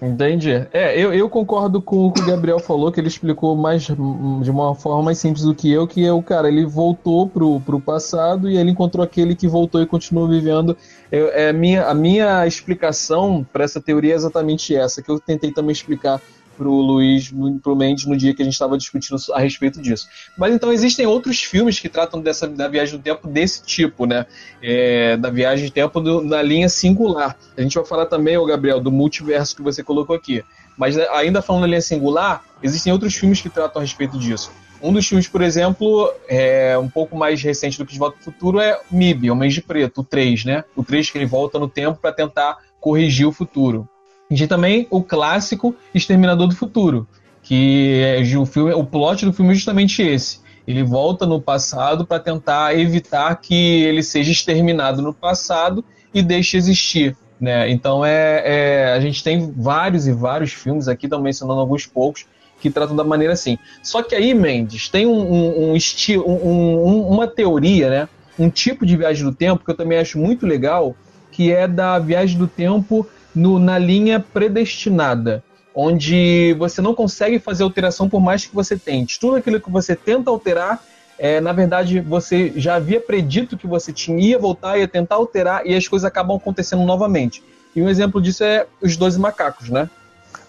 Entendi. 0.00 0.66
É, 0.72 0.96
eu, 0.98 1.12
eu 1.12 1.28
concordo 1.28 1.82
com 1.82 2.06
o 2.06 2.12
que 2.12 2.20
o 2.20 2.26
Gabriel 2.26 2.60
falou, 2.60 2.92
que 2.92 3.00
ele 3.00 3.08
explicou 3.08 3.56
mais 3.56 3.82
de 3.82 4.50
uma 4.50 4.74
forma 4.74 5.02
mais 5.02 5.18
simples 5.18 5.42
do 5.42 5.54
que 5.54 5.72
eu, 5.72 5.88
que 5.88 6.06
é 6.06 6.12
o 6.12 6.22
cara, 6.22 6.46
ele 6.48 6.64
voltou 6.64 7.28
pro, 7.28 7.60
pro 7.60 7.80
passado 7.80 8.48
e 8.48 8.56
ele 8.56 8.70
encontrou 8.70 9.04
aquele 9.04 9.34
que 9.34 9.48
voltou 9.48 9.82
e 9.82 9.86
continuou 9.86 10.28
vivendo. 10.28 10.76
Eu, 11.10 11.28
é, 11.30 11.52
minha, 11.52 11.86
a 11.86 11.94
minha 11.94 12.46
explicação 12.46 13.44
para 13.52 13.64
essa 13.64 13.80
teoria 13.80 14.12
é 14.12 14.16
exatamente 14.16 14.74
essa, 14.74 15.02
que 15.02 15.10
eu 15.10 15.18
tentei 15.18 15.50
também 15.50 15.72
explicar 15.72 16.20
pro 16.58 16.72
Luiz, 16.72 17.32
pro 17.62 17.76
Mendes, 17.76 18.04
no 18.04 18.16
dia 18.16 18.34
que 18.34 18.42
a 18.42 18.44
gente 18.44 18.54
estava 18.54 18.76
discutindo 18.76 19.16
a 19.32 19.38
respeito 19.38 19.80
disso. 19.80 20.08
Mas 20.36 20.52
então 20.52 20.72
existem 20.72 21.06
outros 21.06 21.40
filmes 21.40 21.78
que 21.78 21.88
tratam 21.88 22.20
dessa, 22.20 22.48
da 22.48 22.66
viagem 22.66 22.98
do 22.98 23.02
tempo 23.02 23.28
desse 23.28 23.62
tipo, 23.62 24.04
né? 24.04 24.26
É, 24.60 25.16
da 25.16 25.30
viagem 25.30 25.66
do 25.66 25.72
tempo 25.72 26.00
do, 26.00 26.20
na 26.20 26.42
linha 26.42 26.68
singular. 26.68 27.36
A 27.56 27.62
gente 27.62 27.76
vai 27.76 27.84
falar 27.86 28.06
também, 28.06 28.36
o 28.36 28.44
Gabriel, 28.44 28.80
do 28.80 28.90
multiverso 28.90 29.54
que 29.54 29.62
você 29.62 29.84
colocou 29.84 30.16
aqui. 30.16 30.42
Mas 30.76 30.96
né, 30.96 31.06
ainda 31.12 31.40
falando 31.40 31.62
da 31.62 31.68
linha 31.68 31.80
singular, 31.80 32.42
existem 32.60 32.92
outros 32.92 33.14
filmes 33.14 33.40
que 33.40 33.48
tratam 33.48 33.80
a 33.80 33.84
respeito 33.84 34.18
disso. 34.18 34.50
Um 34.82 34.92
dos 34.92 35.06
filmes, 35.06 35.28
por 35.28 35.42
exemplo, 35.42 36.12
é 36.28 36.76
um 36.76 36.88
pouco 36.88 37.16
mais 37.16 37.40
recente 37.40 37.78
do 37.78 37.86
que 37.86 37.92
De 37.92 37.98
Volta 37.98 38.16
ao 38.16 38.22
Futuro 38.22 38.60
é 38.60 38.80
MIB, 38.90 39.30
Homens 39.30 39.54
de 39.54 39.62
Preto, 39.62 40.00
o 40.00 40.04
3, 40.04 40.44
né? 40.44 40.64
O 40.76 40.84
3 40.84 41.10
que 41.10 41.18
ele 41.18 41.26
volta 41.26 41.58
no 41.58 41.68
tempo 41.68 41.98
para 42.00 42.12
tentar 42.12 42.58
corrigir 42.80 43.26
o 43.26 43.32
futuro. 43.32 43.88
E 44.30 44.46
também 44.46 44.86
o 44.90 45.02
clássico 45.02 45.74
Exterminador 45.94 46.48
do 46.48 46.54
Futuro, 46.54 47.06
que 47.42 48.02
é, 48.02 48.36
o, 48.36 48.44
filme, 48.44 48.72
o 48.72 48.84
plot 48.84 49.24
do 49.24 49.32
filme 49.32 49.52
é 49.52 49.54
justamente 49.54 50.02
esse. 50.02 50.40
Ele 50.66 50.82
volta 50.82 51.24
no 51.24 51.40
passado 51.40 52.06
para 52.06 52.20
tentar 52.20 52.78
evitar 52.78 53.34
que 53.36 53.82
ele 53.84 54.02
seja 54.02 54.30
exterminado 54.30 55.00
no 55.00 55.14
passado 55.14 55.82
e 56.12 56.22
deixe 56.22 56.58
existir. 56.58 57.16
Né? 57.40 57.70
Então 57.70 58.04
é, 58.04 58.42
é, 58.44 58.92
a 58.92 59.00
gente 59.00 59.24
tem 59.24 59.50
vários 59.56 60.06
e 60.06 60.12
vários 60.12 60.52
filmes 60.52 60.88
aqui, 60.88 61.06
estão 61.06 61.22
mencionando 61.22 61.60
alguns 61.60 61.86
poucos, 61.86 62.26
que 62.60 62.70
tratam 62.70 62.96
da 62.96 63.04
maneira 63.04 63.32
assim. 63.32 63.56
Só 63.82 64.02
que 64.02 64.14
aí, 64.14 64.34
Mendes, 64.34 64.88
tem 64.88 65.06
um, 65.06 65.32
um, 65.32 65.70
um 65.70 65.76
estilo, 65.76 66.28
um, 66.28 67.08
uma 67.08 67.26
teoria, 67.26 67.88
né? 67.88 68.08
um 68.38 68.48
tipo 68.48 68.86
de 68.86 68.96
viagem 68.96 69.24
do 69.24 69.34
tempo 69.34 69.64
que 69.64 69.70
eu 69.70 69.76
também 69.76 69.98
acho 69.98 70.18
muito 70.18 70.46
legal, 70.46 70.94
que 71.32 71.52
é 71.52 71.66
da 71.66 71.98
viagem 71.98 72.38
do 72.38 72.46
tempo 72.46 73.06
no, 73.34 73.58
na 73.58 73.78
linha 73.78 74.20
predestinada, 74.20 75.42
onde 75.74 76.54
você 76.58 76.80
não 76.80 76.94
consegue 76.94 77.38
fazer 77.38 77.62
alteração 77.62 78.08
por 78.08 78.20
mais 78.20 78.44
que 78.44 78.54
você 78.54 78.76
tente. 78.76 79.20
Tudo 79.20 79.36
aquilo 79.36 79.60
que 79.60 79.70
você 79.70 79.94
tenta 79.94 80.30
alterar, 80.30 80.82
é, 81.18 81.40
na 81.40 81.52
verdade, 81.52 82.00
você 82.00 82.52
já 82.56 82.76
havia 82.76 83.00
predito 83.00 83.56
que 83.56 83.66
você 83.66 83.92
tinha, 83.92 84.18
ia 84.18 84.38
voltar, 84.38 84.78
ia 84.78 84.88
tentar 84.88 85.16
alterar, 85.16 85.66
e 85.66 85.74
as 85.74 85.86
coisas 85.86 86.04
acabam 86.04 86.36
acontecendo 86.36 86.84
novamente. 86.84 87.42
E 87.74 87.82
um 87.82 87.88
exemplo 87.88 88.20
disso 88.20 88.42
é 88.44 88.66
os 88.82 88.96
12 88.96 89.18
macacos, 89.18 89.68
né? 89.68 89.88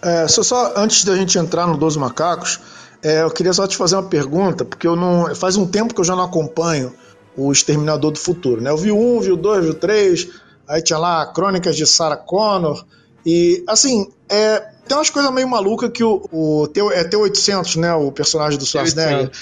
É, 0.02 0.26
só, 0.26 0.42
só 0.42 0.72
antes 0.76 1.04
da 1.04 1.14
gente 1.14 1.38
entrar 1.38 1.66
no 1.66 1.76
12 1.76 1.98
macacos, 1.98 2.60
é, 3.02 3.22
eu 3.22 3.30
queria 3.30 3.52
só 3.52 3.66
te 3.66 3.76
fazer 3.76 3.96
uma 3.96 4.08
pergunta, 4.08 4.64
porque 4.64 4.86
eu 4.86 4.96
não. 4.96 5.34
Faz 5.34 5.56
um 5.56 5.66
tempo 5.66 5.94
que 5.94 6.00
eu 6.00 6.04
já 6.04 6.14
não 6.14 6.24
acompanho 6.24 6.92
o 7.36 7.50
Exterminador 7.50 8.10
do 8.10 8.18
Futuro, 8.18 8.60
né? 8.60 8.70
Eu 8.70 8.76
vi 8.76 8.92
1, 8.92 9.20
vi 9.20 9.32
o 9.32 9.36
2, 9.36 9.64
vi 9.64 9.70
o 9.70 9.74
3, 9.74 10.28
Aí 10.70 10.80
tinha 10.80 10.98
lá 10.98 11.26
Crônicas 11.26 11.74
de 11.74 11.84
Sarah 11.84 12.16
Connor. 12.16 12.84
E, 13.26 13.64
assim, 13.66 14.08
é, 14.28 14.60
tem 14.86 14.96
umas 14.96 15.10
coisas 15.10 15.32
meio 15.32 15.48
malucas 15.48 15.90
que 15.92 16.04
o, 16.04 16.22
o 16.30 16.68
T, 16.68 16.80
é 16.92 17.02
T-800, 17.02 17.76
né? 17.76 17.92
O 17.92 18.12
personagem 18.12 18.56
do 18.56 18.64
Schwarzenegger. 18.64 19.32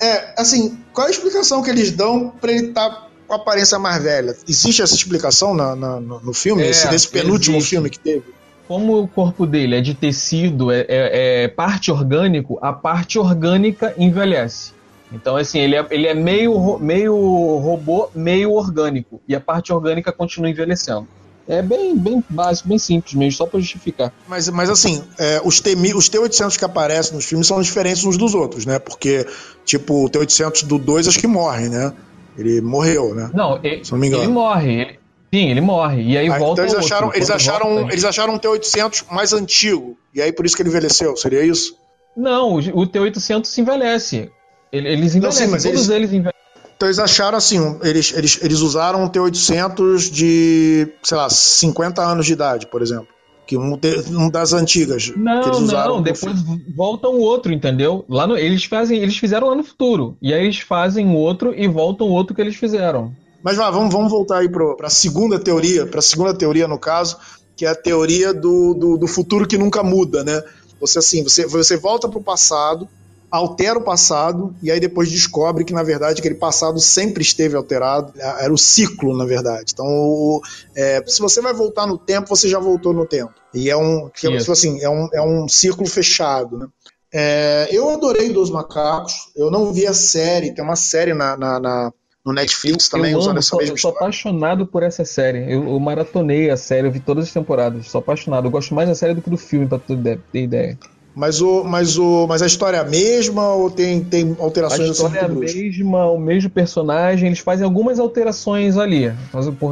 É, 0.00 0.40
assim, 0.40 0.78
qual 0.92 1.06
é 1.06 1.10
a 1.10 1.12
explicação 1.12 1.62
que 1.62 1.70
eles 1.70 1.90
dão 1.90 2.30
para 2.40 2.52
ele 2.52 2.68
estar 2.68 2.88
tá 2.88 3.08
com 3.26 3.34
a 3.34 3.36
aparência 3.36 3.76
mais 3.76 4.00
velha? 4.00 4.36
Existe 4.48 4.82
essa 4.82 4.94
explicação 4.94 5.52
na, 5.52 5.74
na 5.74 6.00
no 6.00 6.32
filme? 6.32 6.62
É, 6.62 6.70
esse, 6.70 6.88
nesse 6.88 7.08
penúltimo 7.08 7.56
existe. 7.56 7.70
filme 7.70 7.90
que 7.90 7.98
teve? 7.98 8.24
Como 8.68 9.02
o 9.02 9.08
corpo 9.08 9.44
dele 9.44 9.76
é 9.76 9.80
de 9.80 9.94
tecido, 9.94 10.70
é, 10.70 10.86
é, 10.88 11.42
é 11.44 11.48
parte 11.48 11.90
orgânico, 11.90 12.56
a 12.62 12.72
parte 12.72 13.18
orgânica 13.18 13.92
envelhece. 13.98 14.72
Então, 15.12 15.36
assim, 15.36 15.58
ele 15.58 15.76
é, 15.76 15.86
ele 15.90 16.06
é 16.06 16.14
meio, 16.14 16.78
meio 16.78 17.14
robô, 17.58 18.08
meio 18.14 18.52
orgânico. 18.52 19.20
E 19.28 19.34
a 19.34 19.40
parte 19.40 19.72
orgânica 19.72 20.10
continua 20.12 20.50
envelhecendo. 20.50 21.06
É 21.46 21.60
bem, 21.60 21.96
bem 21.96 22.22
básico, 22.28 22.68
bem 22.68 22.78
simples 22.78 23.14
mesmo, 23.14 23.32
só 23.36 23.46
para 23.46 23.58
justificar. 23.58 24.12
Mas, 24.28 24.48
mas 24.48 24.70
assim, 24.70 25.02
é, 25.18 25.40
os, 25.44 25.60
T, 25.60 25.74
os 25.94 26.08
T-800 26.08 26.56
que 26.56 26.64
aparecem 26.64 27.14
nos 27.14 27.24
filmes 27.24 27.46
são 27.46 27.60
diferentes 27.60 28.04
uns 28.04 28.16
dos 28.16 28.34
outros, 28.34 28.64
né? 28.64 28.78
Porque, 28.78 29.26
tipo, 29.64 30.04
o 30.04 30.08
T-800 30.08 30.64
do 30.64 30.78
2 30.78 31.08
acho 31.08 31.18
que 31.18 31.26
morre, 31.26 31.68
né? 31.68 31.92
Ele 32.38 32.60
morreu, 32.60 33.14
né? 33.14 33.30
Não, 33.34 33.58
ele, 33.62 33.82
não 33.90 34.04
ele 34.04 34.26
morre. 34.28 34.72
Ele, 34.72 34.98
sim, 35.34 35.50
ele 35.50 35.60
morre. 35.60 36.02
E 36.02 36.16
aí, 36.16 36.30
aí 36.30 36.38
volta 36.38 36.62
então 36.62 36.64
eles 36.64 36.86
acharam, 36.86 37.06
outro, 37.06 37.18
eles 37.18 37.30
acharam, 37.30 37.74
volta, 37.74 37.92
eles 37.92 38.04
acharam 38.04 38.34
um 38.34 38.38
T-800 38.38 39.04
mais 39.10 39.32
antigo. 39.32 39.96
E 40.14 40.22
aí 40.22 40.32
por 40.32 40.46
isso 40.46 40.54
que 40.54 40.62
ele 40.62 40.70
envelheceu, 40.70 41.16
seria 41.16 41.44
isso? 41.44 41.76
Não, 42.16 42.54
o 42.56 42.86
T-800 42.86 43.44
se 43.46 43.60
envelhece. 43.60 44.30
Eles 44.72 45.14
envelhecem, 45.14 45.48
não, 45.48 45.58
sim, 45.58 45.68
todos 45.68 45.88
eles, 45.88 45.88
eles 45.90 46.12
envelhecem. 46.12 46.42
Então 46.74 46.88
eles 46.88 46.98
acharam 46.98 47.38
assim, 47.38 47.78
eles, 47.82 48.12
eles, 48.12 48.40
eles 48.42 48.60
usaram 48.60 49.04
um 49.04 49.08
T800 49.08 50.10
de, 50.10 50.88
sei 51.02 51.16
lá, 51.16 51.30
50 51.30 52.02
anos 52.02 52.26
de 52.26 52.32
idade, 52.32 52.66
por 52.66 52.82
exemplo. 52.82 53.06
Que 53.46 53.56
um, 53.56 53.78
um 54.10 54.30
das 54.30 54.52
antigas. 54.52 55.12
Não, 55.14 55.60
não, 55.60 56.02
depois 56.02 56.34
voltam 56.74 57.12
o 57.12 57.20
outro, 57.20 57.52
entendeu? 57.52 58.04
Lá 58.08 58.26
no, 58.26 58.36
eles 58.36 58.64
fazem, 58.64 58.98
eles 58.98 59.16
fizeram 59.16 59.48
lá 59.48 59.54
no 59.54 59.62
futuro. 59.62 60.16
E 60.22 60.32
aí 60.32 60.42
eles 60.42 60.60
fazem 60.60 61.06
o 61.06 61.14
outro 61.14 61.54
e 61.54 61.68
voltam 61.68 62.08
o 62.08 62.10
outro 62.10 62.34
que 62.34 62.40
eles 62.40 62.56
fizeram. 62.56 63.14
Mas 63.44 63.56
vá, 63.56 63.70
vamos, 63.70 63.92
vamos 63.92 64.10
voltar 64.10 64.38
aí 64.38 64.48
para 64.48 64.86
a 64.86 64.90
segunda 64.90 65.38
teoria, 65.38 65.86
para 65.86 65.98
a 65.98 66.02
segunda 66.02 66.32
teoria 66.32 66.66
no 66.66 66.78
caso, 66.78 67.18
que 67.56 67.66
é 67.66 67.68
a 67.68 67.74
teoria 67.74 68.32
do, 68.32 68.74
do, 68.74 68.96
do 68.96 69.06
futuro 69.06 69.46
que 69.46 69.58
nunca 69.58 69.82
muda, 69.82 70.24
né? 70.24 70.42
Você 70.80 70.98
assim, 70.98 71.22
você, 71.22 71.46
você 71.46 71.76
volta 71.76 72.08
para 72.08 72.18
o 72.18 72.24
passado, 72.24 72.88
altera 73.32 73.78
o 73.78 73.82
passado 73.82 74.54
e 74.62 74.70
aí 74.70 74.78
depois 74.78 75.10
descobre 75.10 75.64
que, 75.64 75.72
na 75.72 75.82
verdade, 75.82 76.20
aquele 76.20 76.34
passado 76.34 76.78
sempre 76.78 77.22
esteve 77.22 77.56
alterado, 77.56 78.12
era 78.16 78.52
o 78.52 78.58
ciclo, 78.58 79.16
na 79.16 79.24
verdade. 79.24 79.72
Então, 79.72 80.40
é, 80.76 81.02
se 81.06 81.20
você 81.20 81.40
vai 81.40 81.54
voltar 81.54 81.86
no 81.86 81.96
tempo, 81.96 82.28
você 82.28 82.46
já 82.46 82.58
voltou 82.58 82.92
no 82.92 83.06
tempo. 83.06 83.32
E 83.54 83.70
é 83.70 83.76
um, 83.76 84.10
tipo 84.10 84.52
assim, 84.52 84.82
é 84.82 84.88
um, 84.88 85.08
é 85.14 85.22
um 85.22 85.48
círculo 85.48 85.88
fechado, 85.88 86.58
né? 86.58 86.66
É, 87.14 87.68
eu 87.70 87.90
adorei 87.90 88.32
Dos 88.32 88.50
Macacos, 88.50 89.30
eu 89.36 89.50
não 89.50 89.72
vi 89.72 89.86
a 89.86 89.92
série, 89.92 90.54
tem 90.54 90.64
uma 90.64 90.76
série 90.76 91.12
na, 91.12 91.36
na, 91.36 91.60
na 91.60 91.92
no 92.24 92.32
Netflix 92.32 92.88
também, 92.88 93.12
eu 93.12 93.18
usando 93.18 93.32
amo, 93.32 93.38
essa 93.40 93.48
sou, 93.48 93.58
mesma 93.58 93.74
Eu 93.74 93.78
sou 93.78 93.90
apaixonado 93.90 94.66
por 94.66 94.82
essa 94.82 95.04
série. 95.04 95.52
Eu, 95.52 95.68
eu, 95.68 95.80
maratonei 95.80 96.50
a 96.50 96.56
série, 96.56 96.86
eu 96.86 96.92
vi 96.92 97.00
todas 97.00 97.26
as 97.26 97.32
temporadas. 97.32 97.88
Sou 97.88 97.98
apaixonado. 97.98 98.46
Eu 98.46 98.50
gosto 98.50 98.74
mais 98.74 98.88
da 98.88 98.94
série 98.94 99.14
do 99.14 99.20
que 99.20 99.28
do 99.28 99.36
filme, 99.36 99.66
pra 99.66 99.78
tu 99.78 99.96
ter 100.32 100.42
ideia. 100.42 100.78
Mas, 101.14 101.42
o, 101.42 101.62
mas, 101.62 101.98
o, 101.98 102.26
mas 102.26 102.40
a 102.40 102.46
história 102.46 102.78
é 102.78 102.80
a 102.80 102.84
mesma 102.84 103.52
ou 103.52 103.70
tem, 103.70 104.02
tem 104.02 104.34
alterações 104.40 104.88
A 104.88 104.92
história 104.92 105.18
é 105.18 105.24
a 105.24 105.28
mesma, 105.28 106.06
o 106.06 106.18
mesmo 106.18 106.48
personagem, 106.48 107.26
eles 107.26 107.38
fazem 107.38 107.64
algumas 107.64 107.98
alterações 107.98 108.78
ali. 108.78 109.12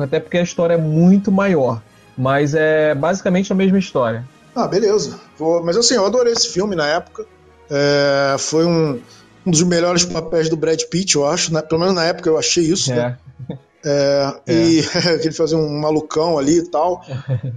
Até 0.02 0.20
porque 0.20 0.36
a 0.36 0.42
história 0.42 0.74
é 0.74 0.78
muito 0.78 1.32
maior. 1.32 1.80
Mas 2.16 2.54
é 2.54 2.94
basicamente 2.94 3.50
a 3.50 3.54
mesma 3.54 3.78
história. 3.78 4.24
Ah, 4.54 4.68
beleza. 4.68 5.18
Mas 5.64 5.76
assim, 5.76 5.94
eu 5.94 6.04
adorei 6.04 6.32
esse 6.32 6.48
filme 6.48 6.76
na 6.76 6.86
época. 6.86 7.24
É, 7.70 8.36
foi 8.38 8.66
um, 8.66 9.00
um 9.46 9.50
dos 9.50 9.62
melhores 9.62 10.04
papéis 10.04 10.50
do 10.50 10.56
Brad 10.56 10.82
Pitt, 10.90 11.16
eu 11.16 11.26
acho. 11.26 11.54
Né? 11.54 11.62
Pelo 11.62 11.80
menos 11.80 11.94
na 11.94 12.04
época 12.04 12.28
eu 12.28 12.36
achei 12.36 12.64
isso. 12.64 12.90
Né? 12.90 13.16
É. 13.48 13.52
Né? 13.52 13.58
É, 13.84 14.34
é. 14.46 14.52
E 14.52 14.82
que 15.20 15.28
ele 15.28 15.34
fazia 15.34 15.56
um 15.56 15.80
malucão 15.80 16.38
ali 16.38 16.58
e 16.58 16.68
tal. 16.68 17.02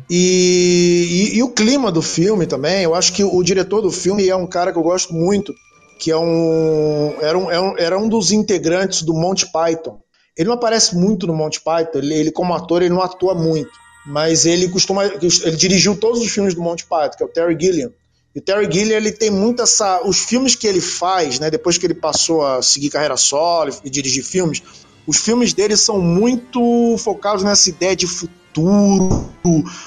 E, 0.10 1.32
e, 1.34 1.38
e, 1.38 1.44
o 1.44 1.50
clima 1.50 1.92
do 1.92 2.02
filme 2.02 2.46
também. 2.46 2.84
Eu 2.84 2.96
acho 2.96 3.14
que 3.14 3.24
o 3.24 3.44
diretor 3.44 3.82
do 3.82 3.92
filme 3.92 4.28
é 4.28 4.36
um 4.36 4.48
cara 4.48 4.72
que 4.72 4.78
eu 4.78 4.84
gosto 4.84 5.14
muito, 5.14 5.54
que 6.00 6.12
é 6.12 6.18
um 6.18 7.14
era 7.22 7.38
um, 7.38 7.52
era 7.52 7.56
é 7.56 7.60
um, 7.60 7.78
era 7.78 7.98
um 7.98 8.10
dos 8.10 8.32
integrantes 8.32 9.02
do 9.04 9.14
Monty 9.14 9.52
Python. 9.52 10.00
Ele 10.38 10.48
não 10.48 10.56
aparece 10.56 10.96
muito 10.96 11.28
no 11.28 11.36
Monty 11.36 11.62
Python, 11.62 12.00
ele, 12.00 12.14
ele 12.14 12.32
como 12.32 12.54
ator 12.54 12.82
ele 12.82 12.94
não 12.94 13.02
atua 13.02 13.36
muito, 13.36 13.70
mas 14.06 14.46
ele 14.46 14.68
costuma 14.68 15.06
ele 15.06 15.56
dirigiu 15.56 15.96
todos 15.96 16.22
os 16.22 16.32
filmes 16.32 16.56
do 16.56 16.62
Monty 16.62 16.86
Python, 16.86 17.18
que 17.18 17.24
é 17.24 17.26
o 17.26 17.30
Terry 17.30 17.58
Gilliam. 17.60 17.92
E 18.36 18.40
o 18.40 18.42
Terry 18.42 18.68
Gilliam 18.72 18.98
ele 18.98 19.12
tem 19.12 19.30
muita 19.30 19.64
essa 19.64 20.02
os 20.04 20.24
filmes 20.24 20.56
que 20.56 20.66
ele 20.66 20.82
faz, 20.82 21.40
né, 21.40 21.52
depois 21.52 21.78
que 21.78 21.86
ele 21.86 21.94
passou 21.94 22.44
a 22.44 22.64
seguir 22.64 22.90
carreira 22.90 23.16
solo 23.16 23.72
e 23.84 23.90
dirigir 23.90 24.24
filmes, 24.24 24.64
os 25.06 25.18
filmes 25.18 25.54
dele 25.54 25.76
são 25.76 26.02
muito 26.02 26.96
focados 26.98 27.44
nessa 27.44 27.70
ideia 27.70 27.96
de 27.96 28.08
futuro, 28.08 28.43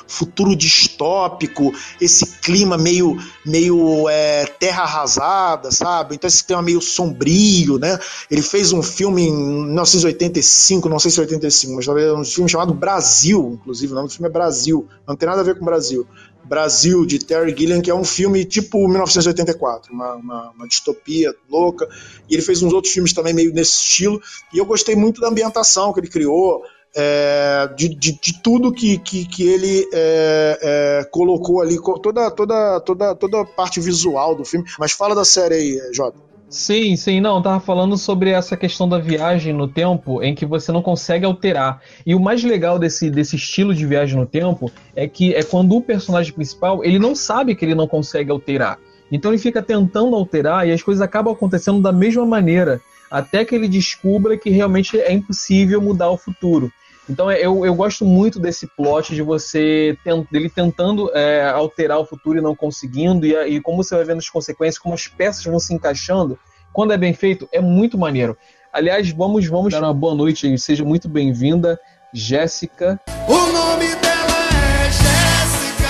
futuro 0.06 0.56
distópico, 0.56 1.72
esse 2.00 2.26
clima 2.40 2.76
meio, 2.76 3.16
meio 3.44 4.08
é, 4.08 4.46
terra 4.46 4.82
arrasada, 4.82 5.70
sabe? 5.70 6.14
Então 6.14 6.28
esse 6.28 6.44
tema 6.44 6.62
meio 6.62 6.80
sombrio, 6.80 7.78
né? 7.78 7.98
Ele 8.30 8.42
fez 8.42 8.72
um 8.72 8.82
filme 8.82 9.22
em 9.22 9.66
1985, 9.66 10.88
não 10.88 10.98
sei 10.98 11.10
se 11.10 11.18
é 11.18 11.22
85, 11.22 11.74
mas 11.74 11.86
talvez 11.86 12.12
um 12.12 12.24
filme 12.24 12.50
chamado 12.50 12.74
Brasil, 12.74 13.58
inclusive, 13.60 13.92
o 13.92 13.96
nome 13.96 14.08
do 14.08 14.14
filme 14.14 14.28
é 14.28 14.32
Brasil, 14.32 14.86
não 15.06 15.16
tem 15.16 15.28
nada 15.28 15.40
a 15.40 15.44
ver 15.44 15.58
com 15.58 15.64
Brasil. 15.64 16.06
Brasil, 16.46 17.04
de 17.04 17.18
Terry 17.18 17.54
Gilliam, 17.56 17.80
que 17.80 17.90
é 17.90 17.94
um 17.94 18.04
filme 18.04 18.44
tipo 18.44 18.86
1984, 18.86 19.92
uma, 19.92 20.14
uma, 20.14 20.50
uma, 20.52 20.68
distopia 20.68 21.34
louca. 21.50 21.88
E 22.28 22.34
ele 22.34 22.42
fez 22.42 22.62
uns 22.62 22.72
outros 22.72 22.92
filmes 22.94 23.12
também 23.12 23.34
meio 23.34 23.52
nesse 23.52 23.72
estilo. 23.72 24.20
E 24.54 24.58
eu 24.58 24.64
gostei 24.64 24.94
muito 24.94 25.20
da 25.20 25.28
ambientação 25.28 25.92
que 25.92 26.00
ele 26.00 26.08
criou, 26.08 26.62
é, 26.96 27.68
de, 27.76 27.90
de, 27.90 28.18
de, 28.18 28.42
tudo 28.42 28.72
que, 28.72 28.96
que, 28.98 29.26
que 29.26 29.46
ele 29.46 29.86
é, 29.92 30.58
é, 31.02 31.04
colocou 31.10 31.60
ali, 31.60 31.76
toda, 32.02 32.30
toda, 32.30 32.80
toda, 32.80 33.14
toda 33.14 33.40
a 33.42 33.44
parte 33.44 33.80
visual 33.80 34.34
do 34.34 34.44
filme. 34.44 34.66
Mas 34.78 34.92
fala 34.92 35.14
da 35.14 35.24
série 35.24 35.54
aí, 35.54 35.80
Jota. 35.92 36.26
Sim, 36.48 36.94
sim, 36.94 37.20
não, 37.20 37.42
tava 37.42 37.58
falando 37.58 37.98
sobre 37.98 38.30
essa 38.30 38.56
questão 38.56 38.88
da 38.88 38.98
viagem 38.98 39.52
no 39.52 39.66
tempo 39.66 40.22
em 40.22 40.34
que 40.34 40.46
você 40.46 40.70
não 40.70 40.80
consegue 40.80 41.26
alterar. 41.26 41.82
E 42.06 42.14
o 42.14 42.20
mais 42.20 42.42
legal 42.44 42.78
desse, 42.78 43.10
desse 43.10 43.34
estilo 43.36 43.74
de 43.74 43.84
viagem 43.84 44.18
no 44.18 44.26
tempo 44.26 44.70
é 44.94 45.08
que 45.08 45.34
é 45.34 45.42
quando 45.42 45.76
o 45.76 45.82
personagem 45.82 46.32
principal, 46.32 46.84
ele 46.84 47.00
não 47.00 47.16
sabe 47.16 47.54
que 47.54 47.64
ele 47.64 47.74
não 47.74 47.88
consegue 47.88 48.30
alterar. 48.30 48.78
Então 49.10 49.32
ele 49.32 49.38
fica 49.38 49.60
tentando 49.60 50.14
alterar 50.14 50.66
e 50.66 50.72
as 50.72 50.82
coisas 50.82 51.02
acabam 51.02 51.34
acontecendo 51.34 51.82
da 51.82 51.92
mesma 51.92 52.24
maneira, 52.24 52.80
até 53.10 53.44
que 53.44 53.54
ele 53.54 53.68
descubra 53.68 54.38
que 54.38 54.48
realmente 54.48 54.98
é 54.98 55.12
impossível 55.12 55.82
mudar 55.82 56.10
o 56.10 56.16
futuro. 56.16 56.72
Então 57.08 57.30
eu, 57.30 57.64
eu 57.64 57.74
gosto 57.74 58.04
muito 58.04 58.40
desse 58.40 58.66
plot 58.66 59.14
de 59.14 59.22
você 59.22 59.96
dele 60.30 60.50
tentando 60.50 61.10
é, 61.14 61.48
alterar 61.48 61.98
o 61.98 62.04
futuro 62.04 62.38
e 62.38 62.42
não 62.42 62.54
conseguindo, 62.54 63.24
e, 63.24 63.34
e 63.56 63.60
como 63.60 63.82
você 63.82 63.94
vai 63.94 64.04
vendo 64.04 64.18
as 64.18 64.28
consequências, 64.28 64.78
como 64.78 64.94
as 64.94 65.06
peças 65.06 65.44
vão 65.44 65.60
se 65.60 65.72
encaixando. 65.72 66.38
Quando 66.72 66.92
é 66.92 66.98
bem 66.98 67.14
feito, 67.14 67.48
é 67.52 67.60
muito 67.60 67.96
maneiro. 67.96 68.36
Aliás, 68.72 69.10
vamos, 69.10 69.46
vamos 69.46 69.72
dar 69.72 69.82
uma 69.82 69.94
boa 69.94 70.14
noite 70.14 70.52
e 70.52 70.58
seja 70.58 70.84
muito 70.84 71.08
bem-vinda, 71.08 71.80
Jéssica. 72.12 73.00
O 73.26 73.52
nome 73.52 73.86
dela 73.96 74.36
é 74.52 74.90
Jéssica. 74.90 75.88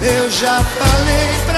Eu 0.00 0.30
já 0.30 0.64
falei 0.64 1.44
pra 1.44 1.51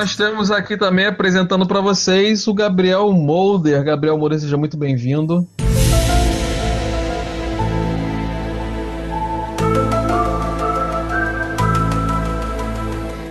nós 0.00 0.16
temos 0.16 0.50
aqui 0.50 0.78
também 0.78 1.04
apresentando 1.04 1.66
para 1.66 1.82
vocês 1.82 2.46
o 2.46 2.54
Gabriel 2.54 3.12
Molder. 3.12 3.84
Gabriel 3.84 4.16
Molder, 4.16 4.40
seja 4.40 4.56
muito 4.56 4.74
bem-vindo. 4.74 5.46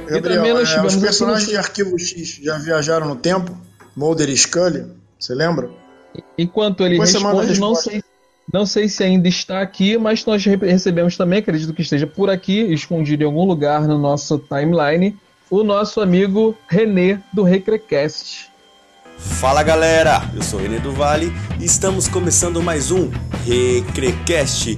Gabriel, 0.08 0.60
é, 0.60 0.86
os 0.86 0.95
personagens 0.95 1.49
de 1.49 1.58
Arquivo 1.58 1.97
X 1.97 2.39
já 2.43 2.60
viajaram 2.60 3.08
no 3.08 3.15
tempo? 3.15 3.51
Mulder 3.95 4.29
e 4.29 4.38
Scully, 4.38 4.86
você 5.17 5.34
lembra? 5.34 5.71
Enquanto 6.38 6.82
ele 6.82 6.99
Depois 6.99 7.12
responde, 7.12 7.60
não 7.60 7.73
sei, 7.73 8.03
não 8.53 8.65
sei 8.67 8.88
se 8.88 9.03
ainda 9.03 9.27
está 9.27 9.60
aqui, 9.60 9.97
mas 9.97 10.23
nós 10.23 10.45
recebemos 10.45 11.17
também, 11.17 11.39
acredito 11.39 11.73
que 11.73 11.82
esteja 11.82 12.05
por 12.05 12.29
aqui, 12.29 12.62
escondido 12.71 13.23
em 13.23 13.25
algum 13.25 13.45
lugar 13.45 13.88
no 13.88 13.97
nosso 13.97 14.38
timeline, 14.38 15.17
o 15.49 15.63
nosso 15.63 15.99
amigo 15.99 16.55
René 16.67 17.21
do 17.33 17.41
Recrecast. 17.43 18.49
Fala 19.17 19.63
galera, 19.63 20.21
eu 20.35 20.43
sou 20.43 20.59
René 20.59 20.79
do 20.79 20.91
Vale 20.91 21.31
e 21.59 21.65
estamos 21.65 22.07
começando 22.07 22.62
mais 22.62 22.91
um 22.91 23.09
Recrecast. 23.45 24.77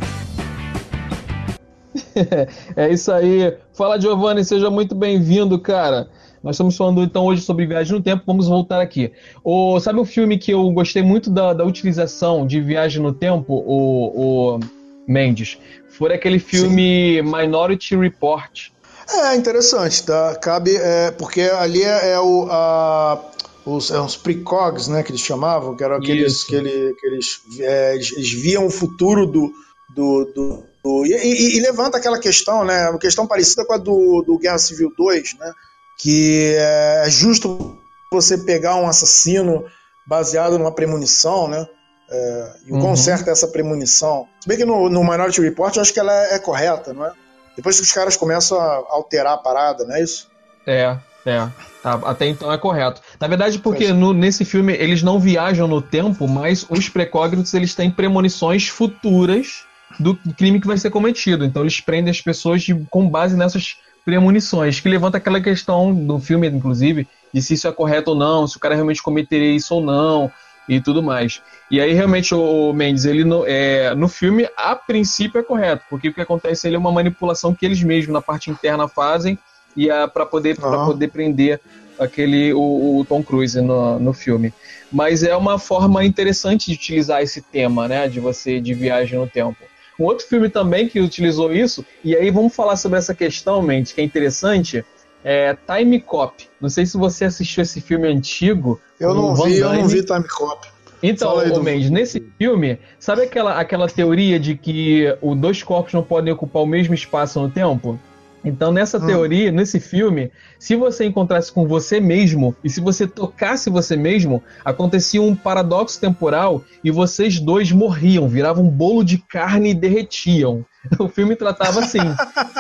é 2.75 2.89
isso 2.89 3.12
aí. 3.12 3.53
Fala 3.73 3.99
Giovanni, 3.99 4.45
seja 4.45 4.69
muito 4.69 4.95
bem-vindo, 4.95 5.60
cara. 5.60 6.07
Nós 6.41 6.55
estamos 6.55 6.75
falando 6.75 7.03
então 7.03 7.25
hoje 7.25 7.41
sobre 7.41 7.67
viagem 7.67 7.93
no 7.93 8.01
tempo, 8.01 8.23
vamos 8.25 8.47
voltar 8.47 8.81
aqui. 8.81 9.12
O, 9.43 9.79
sabe 9.79 9.99
o 9.99 10.05
filme 10.05 10.38
que 10.39 10.51
eu 10.51 10.71
gostei 10.71 11.03
muito 11.03 11.29
da, 11.29 11.53
da 11.53 11.65
utilização 11.65 12.47
de 12.47 12.62
viagem 12.62 13.01
no 13.01 13.12
tempo, 13.12 13.53
o, 13.53 14.55
o 14.55 14.60
Mendes? 15.05 15.60
Foi 15.89 16.13
aquele 16.13 16.39
filme 16.39 17.21
Sim. 17.21 17.23
Minority 17.23 17.95
Report. 17.95 18.71
É 19.13 19.36
interessante, 19.36 20.04
tá? 20.06 20.36
Cabe, 20.36 20.76
é, 20.76 21.12
porque 21.12 21.41
ali 21.41 21.84
é, 21.84 22.12
é 22.12 22.19
o, 22.19 22.47
a, 22.50 23.21
os, 23.65 23.91
é 23.91 24.00
os 24.00 24.15
precogs, 24.15 24.88
né, 24.88 25.04
que 25.04 25.12
eles 25.12 25.21
chamavam, 25.21 25.76
que 25.76 25.84
eram 25.84 25.97
aqueles 25.97 26.43
que, 26.43 26.56
ele, 26.56 26.93
que 26.95 27.08
eles, 27.08 27.41
é, 27.60 27.95
eles, 27.95 28.32
viam 28.32 28.65
o 28.65 28.69
futuro 28.69 29.26
do. 29.26 29.52
do, 29.93 30.26
do, 30.34 30.63
do 30.84 31.06
e, 31.06 31.12
e, 31.12 31.58
e, 31.58 31.60
levanta 31.60 31.97
aquela 31.97 32.19
questão, 32.19 32.63
né? 32.63 32.89
Uma 32.89 33.00
questão 33.00 33.28
parecida 33.28 33.65
com 33.65 33.74
a 33.74 33.78
do, 33.78 34.24
do 34.26 34.38
Guerra 34.39 34.58
Civil 34.58 34.93
2, 34.97 35.36
né? 35.38 35.54
Que 36.00 36.56
é 36.58 37.06
justo 37.10 37.78
você 38.12 38.38
pegar 38.38 38.76
um 38.78 38.88
assassino 38.88 39.65
baseado 40.08 40.58
numa 40.58 40.74
premonição, 40.74 41.47
né? 41.47 41.67
É, 42.10 42.54
e 42.67 42.71
o 42.71 42.76
uhum. 42.76 42.82
conserto 42.82 43.30
essa 43.30 43.47
premonição. 43.47 44.28
Se 44.41 44.47
bem 44.47 44.58
que 44.58 44.65
no, 44.65 44.89
no 44.89 45.02
Minority 45.02 45.41
Report 45.41 45.76
eu 45.76 45.82
acho 45.82 45.93
que 45.93 46.00
ela 46.00 46.13
é, 46.13 46.36
é 46.36 46.39
correta, 46.39 46.93
não 46.93 47.06
é? 47.06 47.13
Depois 47.62 47.78
que 47.78 47.84
os 47.84 47.91
caras 47.91 48.17
começam 48.17 48.60
a 48.60 48.84
alterar 48.89 49.34
a 49.34 49.38
parada, 49.38 49.86
não 49.86 49.93
é 49.93 50.02
isso? 50.02 50.28
É, 50.65 50.97
é. 51.24 51.47
Até 51.84 52.26
então 52.26 52.52
é 52.52 52.58
correto. 52.58 53.02
Na 53.19 53.28
verdade, 53.28 53.60
porque 53.60 53.93
no, 53.93 54.13
nesse 54.13 54.43
filme 54.43 54.74
eles 54.74 55.04
não 55.04 55.19
viajam 55.19 55.67
no 55.67 55.80
tempo, 55.80 56.28
mas 56.28 56.65
os 56.67 56.89
precognitos 56.89 57.54
eles 57.54 57.76
têm 57.76 57.91
premonições 57.91 58.67
futuras 58.67 59.63
do 60.00 60.15
crime 60.36 60.60
que 60.60 60.65
vai 60.65 60.76
ser 60.80 60.89
cometido. 60.89 61.45
Então 61.45 61.62
eles 61.62 61.80
prendem 61.80 62.10
as 62.10 62.19
pessoas 62.19 62.63
de, 62.63 62.74
com 62.89 63.08
base 63.08 63.38
nessas 63.38 63.78
premonições, 64.04 64.80
que 64.80 64.89
levanta 64.89 65.17
aquela 65.17 65.39
questão 65.39 65.93
do 65.93 66.17
filme, 66.17 66.50
inclusive, 66.50 67.08
de 67.32 67.43
se 67.43 67.54
isso 67.54 67.67
é 67.67 67.71
correto 67.71 68.10
ou 68.10 68.17
não, 68.17 68.47
se 68.47 68.58
o 68.58 68.60
cara 68.60 68.74
realmente 68.74 69.04
cometeria 69.04 69.56
isso 69.56 69.76
ou 69.76 69.82
não 69.82 70.32
e 70.75 70.79
tudo 70.81 71.03
mais. 71.03 71.41
E 71.69 71.81
aí, 71.81 71.93
realmente, 71.93 72.34
o 72.34 72.71
Mendes, 72.71 73.03
ele 73.03 73.25
no, 73.25 73.45
é, 73.45 73.93
no 73.93 74.07
filme, 74.07 74.47
a 74.55 74.73
princípio 74.73 75.39
é 75.39 75.43
correto, 75.43 75.84
porque 75.89 76.07
o 76.07 76.13
que 76.13 76.21
acontece 76.21 76.65
ele 76.65 76.77
é 76.77 76.79
uma 76.79 76.91
manipulação 76.91 77.53
que 77.53 77.65
eles 77.65 77.84
mesmos, 77.84 78.13
na 78.13 78.21
parte 78.21 78.49
interna, 78.49 78.88
fazem 78.88 79.38
e 79.75 79.89
para 80.13 80.25
poder, 80.25 80.57
uhum. 80.60 80.86
poder 80.86 81.10
prender 81.10 81.60
aquele 81.99 82.53
o, 82.53 82.99
o, 82.99 83.05
Tom 83.05 83.21
Cruise 83.21 83.60
no, 83.60 83.99
no 83.99 84.13
filme. 84.13 84.53
Mas 84.91 85.23
é 85.23 85.36
uma 85.36 85.60
forma 85.60 86.05
interessante 86.05 86.67
de 86.67 86.77
utilizar 86.77 87.21
esse 87.21 87.41
tema, 87.41 87.88
né, 87.88 88.07
de 88.07 88.19
você 88.19 88.60
de 88.60 88.73
viagem 88.73 89.19
no 89.19 89.27
tempo. 89.27 89.57
Um 89.99 90.05
outro 90.05 90.25
filme 90.25 90.49
também 90.49 90.88
que 90.88 90.99
utilizou 90.99 91.53
isso, 91.53 91.86
e 92.03 92.15
aí 92.15 92.31
vamos 92.31 92.55
falar 92.55 92.77
sobre 92.77 92.97
essa 92.97 93.13
questão, 93.13 93.62
Mendes, 93.62 93.91
que 93.91 94.01
é 94.01 94.03
interessante, 94.03 94.84
é 95.23 95.55
Time 95.55 95.99
Cop. 95.99 96.47
Não 96.60 96.69
sei 96.69 96.86
se 96.86 96.97
você 96.97 97.25
assistiu 97.25 97.63
esse 97.63 97.81
filme 97.81 98.07
antigo. 98.07 98.79
Eu 98.99 99.13
não 99.13 99.36
vi, 99.36 99.57
eu 99.57 99.73
não 99.73 99.88
vi 99.88 100.03
Time 100.03 100.27
Cop. 100.27 100.67
Então, 101.03 101.36
ô, 101.36 101.43
do... 101.43 101.63
Mendes, 101.63 101.89
nesse 101.89 102.19
filme, 102.38 102.77
sabe 102.99 103.23
aquela, 103.23 103.60
aquela 103.60 103.88
teoria 103.88 104.39
de 104.39 104.55
que 104.55 105.05
os 105.21 105.38
dois 105.38 105.63
corpos 105.63 105.93
não 105.93 106.03
podem 106.03 106.31
ocupar 106.31 106.62
o 106.62 106.67
mesmo 106.67 106.93
espaço 106.93 107.41
no 107.41 107.49
tempo? 107.49 107.99
Então, 108.43 108.71
nessa 108.71 108.97
hum. 108.97 109.05
teoria, 109.05 109.51
nesse 109.51 109.79
filme, 109.79 110.31
se 110.57 110.75
você 110.75 111.05
encontrasse 111.05 111.51
com 111.51 111.67
você 111.67 111.99
mesmo 111.99 112.55
e 112.63 112.69
se 112.69 112.81
você 112.81 113.07
tocasse 113.07 113.69
você 113.69 113.95
mesmo, 113.95 114.43
acontecia 114.65 115.21
um 115.21 115.36
paradoxo 115.36 115.99
temporal 115.99 116.63
e 116.84 116.89
vocês 116.89 117.39
dois 117.39 117.71
morriam, 117.71 118.27
viravam 118.27 118.65
um 118.65 118.69
bolo 118.69 119.03
de 119.03 119.17
carne 119.17 119.71
e 119.71 119.75
derretiam. 119.75 120.65
O 120.97 121.07
filme 121.07 121.36
tratava 121.36 121.81
assim. 121.81 121.99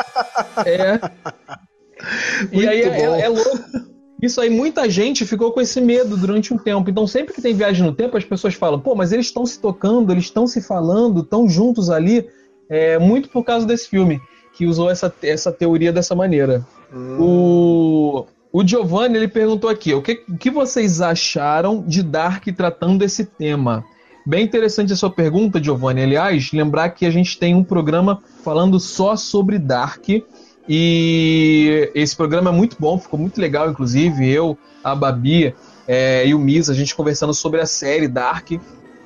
é. 0.63 0.99
E 2.51 2.67
aí 2.67 2.81
é, 2.81 3.01
é, 3.01 3.21
é 3.21 3.29
louco. 3.29 3.91
Isso 4.21 4.39
aí, 4.39 4.51
muita 4.51 4.87
gente 4.87 5.25
ficou 5.25 5.51
com 5.51 5.59
esse 5.59 5.81
medo 5.81 6.15
durante 6.15 6.53
um 6.53 6.57
tempo. 6.57 6.89
Então, 6.89 7.07
sempre 7.07 7.33
que 7.33 7.41
tem 7.41 7.55
viagem 7.55 7.83
no 7.83 7.91
tempo, 7.91 8.15
as 8.15 8.23
pessoas 8.23 8.53
falam: 8.53 8.79
pô, 8.79 8.93
mas 8.93 9.11
eles 9.11 9.25
estão 9.25 9.45
se 9.45 9.59
tocando, 9.59 10.11
eles 10.11 10.25
estão 10.25 10.45
se 10.45 10.61
falando, 10.61 11.21
estão 11.21 11.49
juntos 11.49 11.89
ali. 11.89 12.27
É, 12.69 12.97
muito 12.97 13.27
por 13.29 13.43
causa 13.43 13.65
desse 13.65 13.89
filme 13.89 14.21
que 14.53 14.65
usou 14.65 14.89
essa, 14.89 15.13
essa 15.23 15.51
teoria 15.51 15.91
dessa 15.91 16.15
maneira. 16.15 16.65
Hum. 16.93 17.17
O, 17.19 18.25
o 18.53 18.65
Giovanni 18.65 19.17
ele 19.17 19.27
perguntou 19.27 19.69
aqui: 19.69 19.93
o 19.93 20.01
que, 20.01 20.23
o 20.29 20.37
que 20.37 20.51
vocês 20.51 21.01
acharam 21.01 21.81
de 21.81 22.03
Dark 22.03 22.45
tratando 22.55 22.99
desse 22.99 23.25
tema? 23.25 23.83
Bem 24.25 24.43
interessante 24.45 24.93
a 24.93 24.95
sua 24.95 25.09
pergunta, 25.09 25.61
Giovanni. 25.61 26.03
Aliás, 26.03 26.51
lembrar 26.51 26.89
que 26.89 27.07
a 27.07 27.09
gente 27.09 27.39
tem 27.39 27.55
um 27.55 27.63
programa 27.63 28.21
falando 28.43 28.79
só 28.79 29.15
sobre 29.15 29.57
Dark. 29.57 30.05
E 30.67 31.89
esse 31.95 32.15
programa 32.15 32.49
é 32.49 32.53
muito 32.53 32.77
bom, 32.79 32.99
ficou 32.99 33.19
muito 33.19 33.39
legal, 33.39 33.69
inclusive. 33.69 34.29
Eu, 34.29 34.57
a 34.83 34.95
Babi 34.95 35.55
é, 35.87 36.25
e 36.25 36.33
o 36.33 36.39
Misa, 36.39 36.71
a 36.71 36.75
gente 36.75 36.95
conversando 36.95 37.33
sobre 37.33 37.59
a 37.59 37.65
série 37.65 38.07
Dark. 38.07 38.51
E 38.51 38.61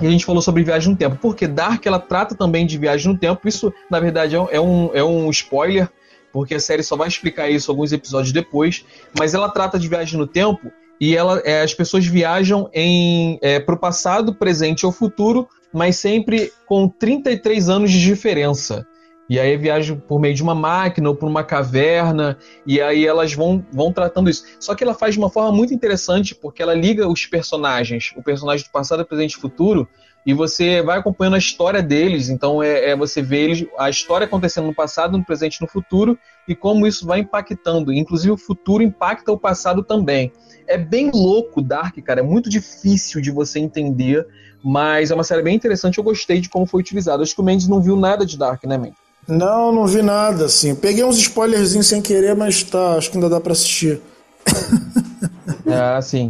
a 0.05 0.09
gente 0.09 0.25
falou 0.25 0.41
sobre 0.41 0.63
viagem 0.63 0.91
no 0.91 0.97
tempo, 0.97 1.17
porque 1.21 1.47
Dark 1.47 1.85
ela 1.85 1.99
trata 1.99 2.35
também 2.35 2.65
de 2.65 2.77
viagem 2.77 3.11
no 3.11 3.17
tempo. 3.17 3.47
Isso, 3.47 3.73
na 3.89 3.99
verdade, 3.99 4.35
é 4.35 4.59
um, 4.59 4.89
é 4.93 5.03
um 5.03 5.29
spoiler, 5.29 5.89
porque 6.33 6.55
a 6.55 6.59
série 6.59 6.83
só 6.83 6.97
vai 6.97 7.07
explicar 7.07 7.49
isso 7.49 7.71
alguns 7.71 7.93
episódios 7.93 8.33
depois. 8.33 8.85
Mas 9.17 9.33
ela 9.33 9.49
trata 9.49 9.79
de 9.79 9.87
viagem 9.87 10.19
no 10.19 10.27
tempo 10.27 10.69
e 10.99 11.15
ela, 11.15 11.41
é, 11.45 11.61
as 11.61 11.73
pessoas 11.73 12.05
viajam 12.05 12.69
em 12.73 13.39
é, 13.41 13.59
para 13.59 13.75
o 13.75 13.79
passado, 13.79 14.35
presente 14.35 14.85
ou 14.85 14.91
futuro, 14.91 15.47
mas 15.73 15.97
sempre 15.97 16.51
com 16.65 16.87
33 16.89 17.69
anos 17.69 17.91
de 17.91 18.01
diferença. 18.01 18.85
E 19.29 19.39
aí 19.39 19.57
viaja 19.57 19.95
por 19.95 20.19
meio 20.19 20.35
de 20.35 20.43
uma 20.43 20.53
máquina 20.53 21.09
ou 21.09 21.15
por 21.15 21.27
uma 21.27 21.43
caverna, 21.43 22.37
e 22.65 22.79
aí 22.79 23.05
elas 23.05 23.33
vão, 23.33 23.65
vão 23.71 23.91
tratando 23.91 24.29
isso. 24.29 24.45
Só 24.59 24.75
que 24.75 24.83
ela 24.83 24.93
faz 24.93 25.15
de 25.15 25.19
uma 25.19 25.29
forma 25.29 25.51
muito 25.51 25.73
interessante, 25.73 26.35
porque 26.35 26.61
ela 26.61 26.73
liga 26.73 27.07
os 27.07 27.25
personagens, 27.25 28.13
o 28.15 28.21
personagem 28.21 28.65
do 28.65 28.71
passado, 28.71 29.05
presente 29.05 29.33
e 29.33 29.41
futuro, 29.41 29.87
e 30.25 30.33
você 30.33 30.81
vai 30.81 30.97
acompanhando 30.97 31.35
a 31.35 31.39
história 31.39 31.81
deles. 31.81 32.29
Então 32.29 32.61
é, 32.61 32.91
é, 32.91 32.95
você 32.95 33.21
vê 33.21 33.43
eles, 33.43 33.67
a 33.77 33.89
história 33.89 34.25
acontecendo 34.25 34.65
no 34.65 34.75
passado, 34.75 35.17
no 35.17 35.25
presente 35.25 35.57
e 35.57 35.61
no 35.61 35.67
futuro, 35.67 36.17
e 36.47 36.55
como 36.55 36.85
isso 36.85 37.05
vai 37.05 37.19
impactando. 37.19 37.93
Inclusive 37.93 38.31
o 38.31 38.37
futuro 38.37 38.83
impacta 38.83 39.31
o 39.31 39.39
passado 39.39 39.83
também. 39.83 40.31
É 40.67 40.77
bem 40.77 41.11
louco 41.11 41.61
Dark, 41.61 41.95
cara. 42.03 42.21
É 42.21 42.23
muito 42.23 42.49
difícil 42.49 43.21
de 43.21 43.31
você 43.31 43.59
entender, 43.59 44.25
mas 44.63 45.11
é 45.11 45.15
uma 45.15 45.23
série 45.23 45.43
bem 45.43 45.55
interessante. 45.55 45.97
Eu 45.97 46.03
gostei 46.03 46.41
de 46.41 46.49
como 46.49 46.65
foi 46.65 46.81
utilizado. 46.81 47.21
Acho 47.21 47.35
que 47.35 47.41
o 47.41 47.43
Mendes 47.43 47.67
não 47.67 47.81
viu 47.81 47.95
nada 47.95 48.25
de 48.25 48.37
Dark, 48.37 48.63
né, 48.65 48.77
Mendes? 48.77 49.04
Não, 49.27 49.71
não 49.71 49.87
vi 49.87 50.01
nada, 50.01 50.45
assim. 50.45 50.75
Peguei 50.75 51.03
uns 51.03 51.17
spoilerzinhos 51.17 51.87
sem 51.87 52.01
querer, 52.01 52.35
mas 52.35 52.63
tá, 52.63 52.95
acho 52.95 53.09
que 53.09 53.17
ainda 53.17 53.29
dá 53.29 53.39
pra 53.39 53.53
assistir. 53.53 54.01
Ah, 55.67 55.99
sim. 55.99 56.29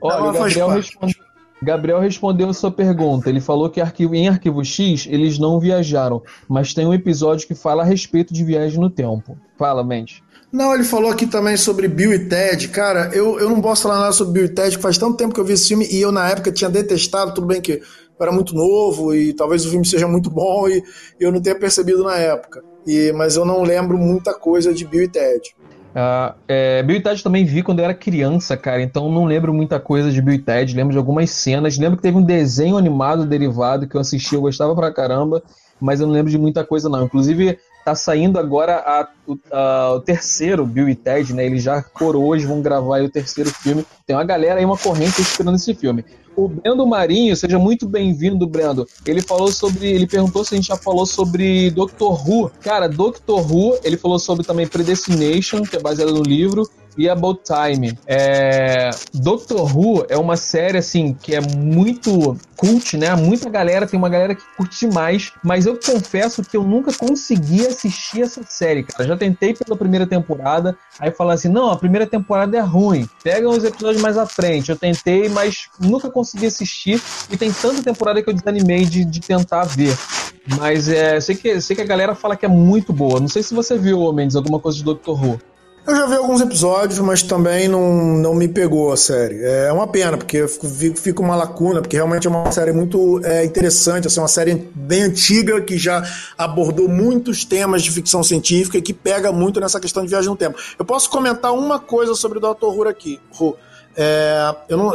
Olha, 0.00 0.30
o 0.30 0.32
Gabriel, 0.32 0.68
responde... 0.68 1.16
Gabriel 1.60 2.00
respondeu 2.00 2.48
a 2.48 2.54
sua 2.54 2.70
pergunta. 2.70 3.28
Ele 3.28 3.40
falou 3.40 3.68
que 3.68 3.80
arquivo... 3.80 4.14
em 4.14 4.28
Arquivo 4.28 4.64
X 4.64 5.06
eles 5.10 5.38
não 5.38 5.58
viajaram, 5.58 6.22
mas 6.48 6.72
tem 6.72 6.86
um 6.86 6.94
episódio 6.94 7.46
que 7.46 7.54
fala 7.54 7.82
a 7.82 7.84
respeito 7.84 8.32
de 8.32 8.44
viagem 8.44 8.78
no 8.78 8.88
tempo. 8.88 9.36
Fala, 9.58 9.82
Mente. 9.82 10.22
Não, 10.52 10.72
ele 10.72 10.84
falou 10.84 11.10
aqui 11.10 11.26
também 11.26 11.56
sobre 11.56 11.88
Bill 11.88 12.12
e 12.14 12.28
Ted. 12.28 12.68
Cara, 12.68 13.10
eu, 13.12 13.38
eu 13.40 13.50
não 13.50 13.60
posso 13.60 13.82
falar 13.82 13.98
nada 13.98 14.12
sobre 14.12 14.34
Bill 14.34 14.44
e 14.44 14.54
Ted, 14.54 14.78
faz 14.78 14.96
tanto 14.96 15.16
tempo 15.16 15.34
que 15.34 15.40
eu 15.40 15.44
vi 15.44 15.54
esse 15.54 15.68
filme 15.68 15.86
e 15.90 16.00
eu 16.00 16.12
na 16.12 16.28
época 16.28 16.52
tinha 16.52 16.70
detestado, 16.70 17.34
tudo 17.34 17.46
bem 17.46 17.60
que 17.60 17.82
eu 18.18 18.22
era 18.24 18.32
muito 18.32 18.54
novo 18.54 19.14
e 19.14 19.32
talvez 19.32 19.64
o 19.64 19.70
filme 19.70 19.84
seja 19.84 20.08
muito 20.08 20.30
bom 20.30 20.68
e 20.68 20.82
eu 21.20 21.30
não 21.30 21.40
tenha 21.40 21.58
percebido 21.58 22.02
na 22.02 22.16
época. 22.16 22.62
E, 22.86 23.12
mas 23.12 23.36
eu 23.36 23.44
não 23.44 23.62
lembro 23.62 23.98
muita 23.98 24.32
coisa 24.32 24.72
de 24.72 24.84
Bill 24.86 25.04
e 25.04 25.08
Ted. 25.08 25.54
Uh, 25.96 26.34
é, 26.46 26.82
Bill 26.82 26.96
e 26.96 27.02
Ted 27.02 27.22
também 27.22 27.44
vi 27.44 27.62
quando 27.62 27.78
eu 27.78 27.86
era 27.86 27.94
criança, 27.94 28.56
cara, 28.56 28.82
então 28.82 29.10
não 29.10 29.24
lembro 29.24 29.52
muita 29.54 29.80
coisa 29.80 30.10
de 30.10 30.20
Bill 30.20 30.34
e 30.34 30.38
Ted, 30.38 30.76
lembro 30.76 30.92
de 30.92 30.98
algumas 30.98 31.30
cenas, 31.30 31.78
lembro 31.78 31.96
que 31.96 32.02
teve 32.02 32.18
um 32.18 32.22
desenho 32.22 32.76
animado 32.76 33.24
derivado 33.24 33.88
que 33.88 33.96
eu 33.96 34.00
assisti, 34.00 34.34
eu 34.34 34.42
gostava 34.42 34.74
pra 34.74 34.92
caramba, 34.92 35.42
mas 35.80 36.00
eu 36.00 36.06
não 36.06 36.12
lembro 36.12 36.30
de 36.30 36.36
muita 36.36 36.64
coisa 36.64 36.88
não. 36.88 37.04
Inclusive, 37.04 37.58
tá 37.86 37.94
saindo 37.94 38.36
agora 38.36 38.78
a, 38.78 39.08
a, 39.52 39.92
o 39.92 40.00
terceiro 40.00 40.66
Bill 40.66 40.88
e 40.88 40.96
Ted, 40.96 41.32
né? 41.32 41.46
Eles 41.46 41.62
já 41.62 41.84
por 41.96 42.16
hoje 42.16 42.44
vão 42.44 42.60
gravar 42.60 43.00
o 43.00 43.08
terceiro 43.08 43.48
filme. 43.48 43.86
Tem 44.04 44.16
uma 44.16 44.24
galera 44.24 44.58
aí, 44.58 44.64
uma 44.64 44.76
corrente 44.76 45.22
esperando 45.22 45.54
esse 45.54 45.72
filme. 45.72 46.04
O 46.34 46.48
Brendo 46.48 46.84
Marinho, 46.84 47.36
seja 47.36 47.60
muito 47.60 47.86
bem-vindo, 47.86 48.44
Brendo. 48.44 48.88
Ele 49.06 49.22
falou 49.22 49.52
sobre. 49.52 49.86
Ele 49.86 50.06
perguntou 50.08 50.44
se 50.44 50.54
a 50.54 50.56
gente 50.56 50.66
já 50.66 50.76
falou 50.76 51.06
sobre 51.06 51.70
Doctor 51.70 52.28
Who. 52.28 52.50
Cara, 52.60 52.88
Doctor 52.88 53.40
Who, 53.40 53.78
ele 53.84 53.96
falou 53.96 54.18
sobre 54.18 54.44
também 54.44 54.66
Predestination, 54.66 55.62
que 55.62 55.76
é 55.76 55.80
baseado 55.80 56.12
no 56.12 56.22
livro 56.22 56.68
e 56.96 57.08
About 57.08 57.42
Time. 57.44 57.98
É... 58.06 58.90
Doctor 59.12 59.76
Who 59.76 60.06
é 60.08 60.16
uma 60.16 60.36
série, 60.36 60.78
assim, 60.78 61.14
que 61.14 61.34
é 61.34 61.40
muito 61.40 62.36
cult, 62.56 62.96
né? 62.96 63.14
Muita 63.14 63.50
galera, 63.50 63.86
tem 63.86 63.98
uma 63.98 64.08
galera 64.08 64.34
que 64.34 64.42
curte 64.56 64.88
demais, 64.88 65.32
mas 65.44 65.66
eu 65.66 65.78
confesso 65.78 66.42
que 66.42 66.56
eu 66.56 66.62
nunca 66.62 66.92
consegui 66.92 67.66
assistir 67.66 68.22
essa 68.22 68.42
série, 68.48 68.82
cara. 68.82 69.06
Já 69.06 69.16
tentei 69.16 69.54
pela 69.54 69.76
primeira 69.76 70.06
temporada, 70.06 70.76
aí 70.98 71.10
falar 71.10 71.34
assim, 71.34 71.48
não, 71.48 71.70
a 71.70 71.76
primeira 71.76 72.06
temporada 72.06 72.56
é 72.56 72.60
ruim, 72.60 73.08
pega 73.22 73.48
uns 73.48 73.62
episódios 73.62 74.00
mais 74.00 74.16
à 74.16 74.26
frente. 74.26 74.70
Eu 74.70 74.76
tentei, 74.76 75.28
mas 75.28 75.68
nunca 75.78 76.10
consegui 76.10 76.46
assistir, 76.46 77.00
e 77.30 77.36
tem 77.36 77.52
tanta 77.52 77.82
temporada 77.82 78.22
que 78.22 78.28
eu 78.28 78.34
desanimei 78.34 78.84
de, 78.84 79.04
de 79.04 79.20
tentar 79.20 79.64
ver. 79.64 79.96
Mas 80.58 80.88
é, 80.88 81.20
sei 81.20 81.34
que, 81.34 81.60
sei 81.60 81.76
que 81.76 81.82
a 81.82 81.86
galera 81.86 82.14
fala 82.14 82.36
que 82.36 82.46
é 82.46 82.48
muito 82.48 82.92
boa. 82.92 83.20
Não 83.20 83.28
sei 83.28 83.42
se 83.42 83.52
você 83.52 83.76
viu, 83.76 84.12
Mendes, 84.12 84.36
alguma 84.36 84.60
coisa 84.60 84.78
de 84.78 84.84
Doctor 84.84 85.22
Who. 85.22 85.40
Eu 85.86 85.94
já 85.94 86.04
vi 86.06 86.16
alguns 86.16 86.40
episódios, 86.40 86.98
mas 86.98 87.22
também 87.22 87.68
não, 87.68 88.16
não 88.16 88.34
me 88.34 88.48
pegou 88.48 88.92
a 88.92 88.96
série. 88.96 89.44
É 89.44 89.72
uma 89.72 89.86
pena, 89.86 90.16
porque 90.16 90.44
fica 90.48 91.22
uma 91.22 91.36
lacuna, 91.36 91.80
porque 91.80 91.94
realmente 91.94 92.26
é 92.26 92.30
uma 92.30 92.50
série 92.50 92.72
muito 92.72 93.24
é, 93.24 93.44
interessante, 93.44 94.08
assim, 94.08 94.18
uma 94.18 94.26
série 94.26 94.68
bem 94.74 95.02
antiga 95.02 95.60
que 95.60 95.78
já 95.78 96.02
abordou 96.36 96.88
muitos 96.88 97.44
temas 97.44 97.82
de 97.82 97.92
ficção 97.92 98.20
científica 98.24 98.78
e 98.78 98.82
que 98.82 98.92
pega 98.92 99.30
muito 99.30 99.60
nessa 99.60 99.78
questão 99.78 100.02
de 100.02 100.08
viagem 100.08 100.28
no 100.28 100.36
tempo. 100.36 100.58
Eu 100.76 100.84
posso 100.84 101.08
comentar 101.08 101.54
uma 101.54 101.78
coisa 101.78 102.16
sobre 102.16 102.38
o 102.38 102.40
Dr. 102.40 102.66
Who 102.66 102.88
aqui. 102.88 103.20
Who. 103.38 103.56
É, 103.96 104.56
eu 104.68 104.76
não, 104.76 104.90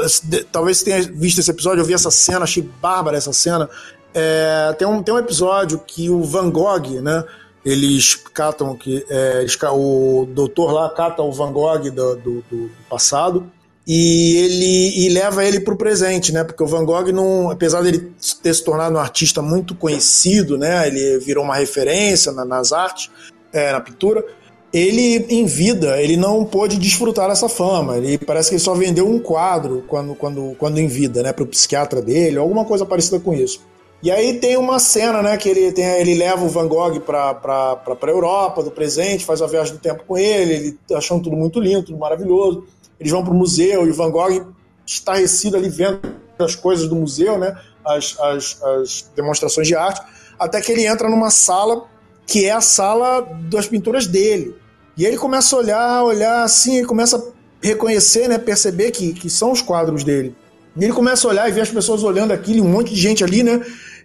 talvez 0.52 0.80
você 0.80 0.86
tenha 0.86 1.02
visto 1.04 1.40
esse 1.40 1.50
episódio, 1.50 1.82
eu 1.82 1.86
vi 1.86 1.94
essa 1.94 2.12
cena, 2.12 2.44
achei 2.44 2.70
bárbara 2.82 3.16
essa 3.16 3.32
cena. 3.32 3.70
É, 4.14 4.76
tem, 4.78 4.86
um, 4.86 5.02
tem 5.02 5.14
um 5.14 5.20
episódio 5.20 5.80
que 5.80 6.10
o 6.10 6.22
Van 6.22 6.50
Gogh, 6.50 7.02
né? 7.02 7.24
Eles 7.66 8.16
catam 8.16 8.76
que 8.76 9.06
é, 9.10 9.46
o 9.72 10.26
doutor 10.26 10.72
lá 10.72 10.90
cata 10.90 11.22
o 11.22 11.32
Van 11.32 11.52
Gogh 11.52 11.92
do, 11.92 12.16
do, 12.16 12.44
do 12.50 12.72
passado 12.90 13.50
e 13.86 14.38
ele 14.38 15.06
e 15.06 15.10
leva 15.10 15.44
ele 15.44 15.60
para 15.60 15.74
o 15.74 15.78
presente, 15.78 16.32
né? 16.32 16.44
Porque 16.44 16.64
o 16.64 16.68
Van 16.68 16.86
Gogh, 16.86 17.12
não, 17.12 17.50
apesar 17.50 17.82
dele 17.82 18.12
ter 18.42 18.54
se 18.54 18.64
tornado 18.64 18.96
um 18.96 19.00
artista 19.00 19.42
muito 19.42 19.76
conhecido, 19.76 20.58
né? 20.58 20.88
Ele 20.88 21.20
virou 21.20 21.44
uma 21.44 21.56
referência 21.56 22.32
na, 22.32 22.46
nas 22.46 22.72
artes, 22.72 23.10
é, 23.52 23.72
na 23.72 23.82
pintura. 23.82 24.24
Ele, 24.72 25.26
em 25.30 25.46
vida, 25.46 26.02
ele 26.02 26.16
não 26.16 26.46
pôde 26.46 26.78
desfrutar 26.78 27.28
dessa 27.28 27.50
fama. 27.50 27.98
Ele 27.98 28.18
parece 28.18 28.50
que 28.50 28.56
ele 28.56 28.64
só 28.64 28.74
vendeu 28.74 29.06
um 29.06 29.20
quadro 29.20 29.84
quando, 29.88 30.16
quando, 30.16 30.56
quando 30.58 30.78
em 30.78 30.88
vida, 30.88 31.22
né? 31.24 31.34
Para 31.34 31.44
o 31.44 31.48
psiquiatra 31.48 32.02
dele, 32.02 32.38
alguma 32.38 32.64
coisa 32.64 32.86
parecida 32.86 33.20
com 33.20 33.34
isso. 33.34 33.62
E 34.04 34.10
aí 34.10 34.40
tem 34.40 34.58
uma 34.58 34.80
cena, 34.80 35.22
né, 35.22 35.38
que 35.38 35.48
ele, 35.48 35.72
tem, 35.72 35.86
ele 35.86 36.16
leva 36.16 36.44
o 36.44 36.50
Van 36.50 36.68
Gogh 36.68 37.00
para 37.02 37.40
a 37.86 38.08
Europa, 38.08 38.64
do 38.64 38.72
presente, 38.72 39.24
faz 39.24 39.42
a 39.42 39.48
viagem 39.48 39.74
do 39.74 39.80
tempo 39.80 40.04
com 40.08 40.18
ele, 40.18 40.54
ele 40.54 40.72
tá 40.88 40.98
achando 40.98 41.24
tudo 41.24 41.36
muito 41.36 41.60
lindo, 41.60 41.84
tudo 41.84 42.00
maravilhoso. 42.00 42.66
Eles 43.00 43.12
vão 43.12 43.24
para 43.24 43.34
o 43.34 43.36
museu 43.36 43.86
e 43.86 43.92
o 43.92 43.94
Van 43.94 44.10
Gogh 44.10 44.54
estarrecido 44.86 45.56
ali 45.56 45.70
vendo 45.70 46.02
as 46.40 46.56
coisas 46.56 46.88
do 46.88 46.96
museu, 46.96 47.38
né, 47.38 47.56
as, 47.86 48.20
as, 48.20 48.64
as 48.64 49.12
demonstrações 49.16 49.68
de 49.68 49.76
arte, 49.76 50.02
até 50.40 50.60
que 50.60 50.72
ele 50.72 50.86
entra 50.86 51.08
numa 51.08 51.30
sala 51.30 51.86
que 52.26 52.46
é 52.46 52.52
a 52.52 52.62
sala 52.62 53.22
das 53.50 53.68
pinturas 53.68 54.08
dele. 54.08 54.56
E 54.98 55.06
ele 55.06 55.18
começa 55.18 55.56
a 55.56 55.60
olhar, 55.60 56.04
olhar 56.04 56.44
assim, 56.44 56.78
ele 56.78 56.88
começa 56.88 57.18
a 57.18 57.22
reconhecer, 57.62 58.28
né, 58.28 58.40
perceber 58.40 58.90
que, 58.92 59.14
que 59.14 59.30
são 59.30 59.52
os 59.52 59.62
quadros 59.62 60.04
dele. 60.04 60.36
E 60.76 60.84
ele 60.84 60.94
começa 60.94 61.28
a 61.28 61.30
olhar 61.30 61.50
e 61.50 61.52
ver 61.52 61.62
as 61.62 61.70
pessoas 61.70 62.04
olhando 62.04 62.32
aquilo, 62.32 62.66
um 62.66 62.70
monte 62.70 62.94
de 62.94 63.00
gente 63.00 63.24
ali, 63.24 63.44
né? 63.44 63.62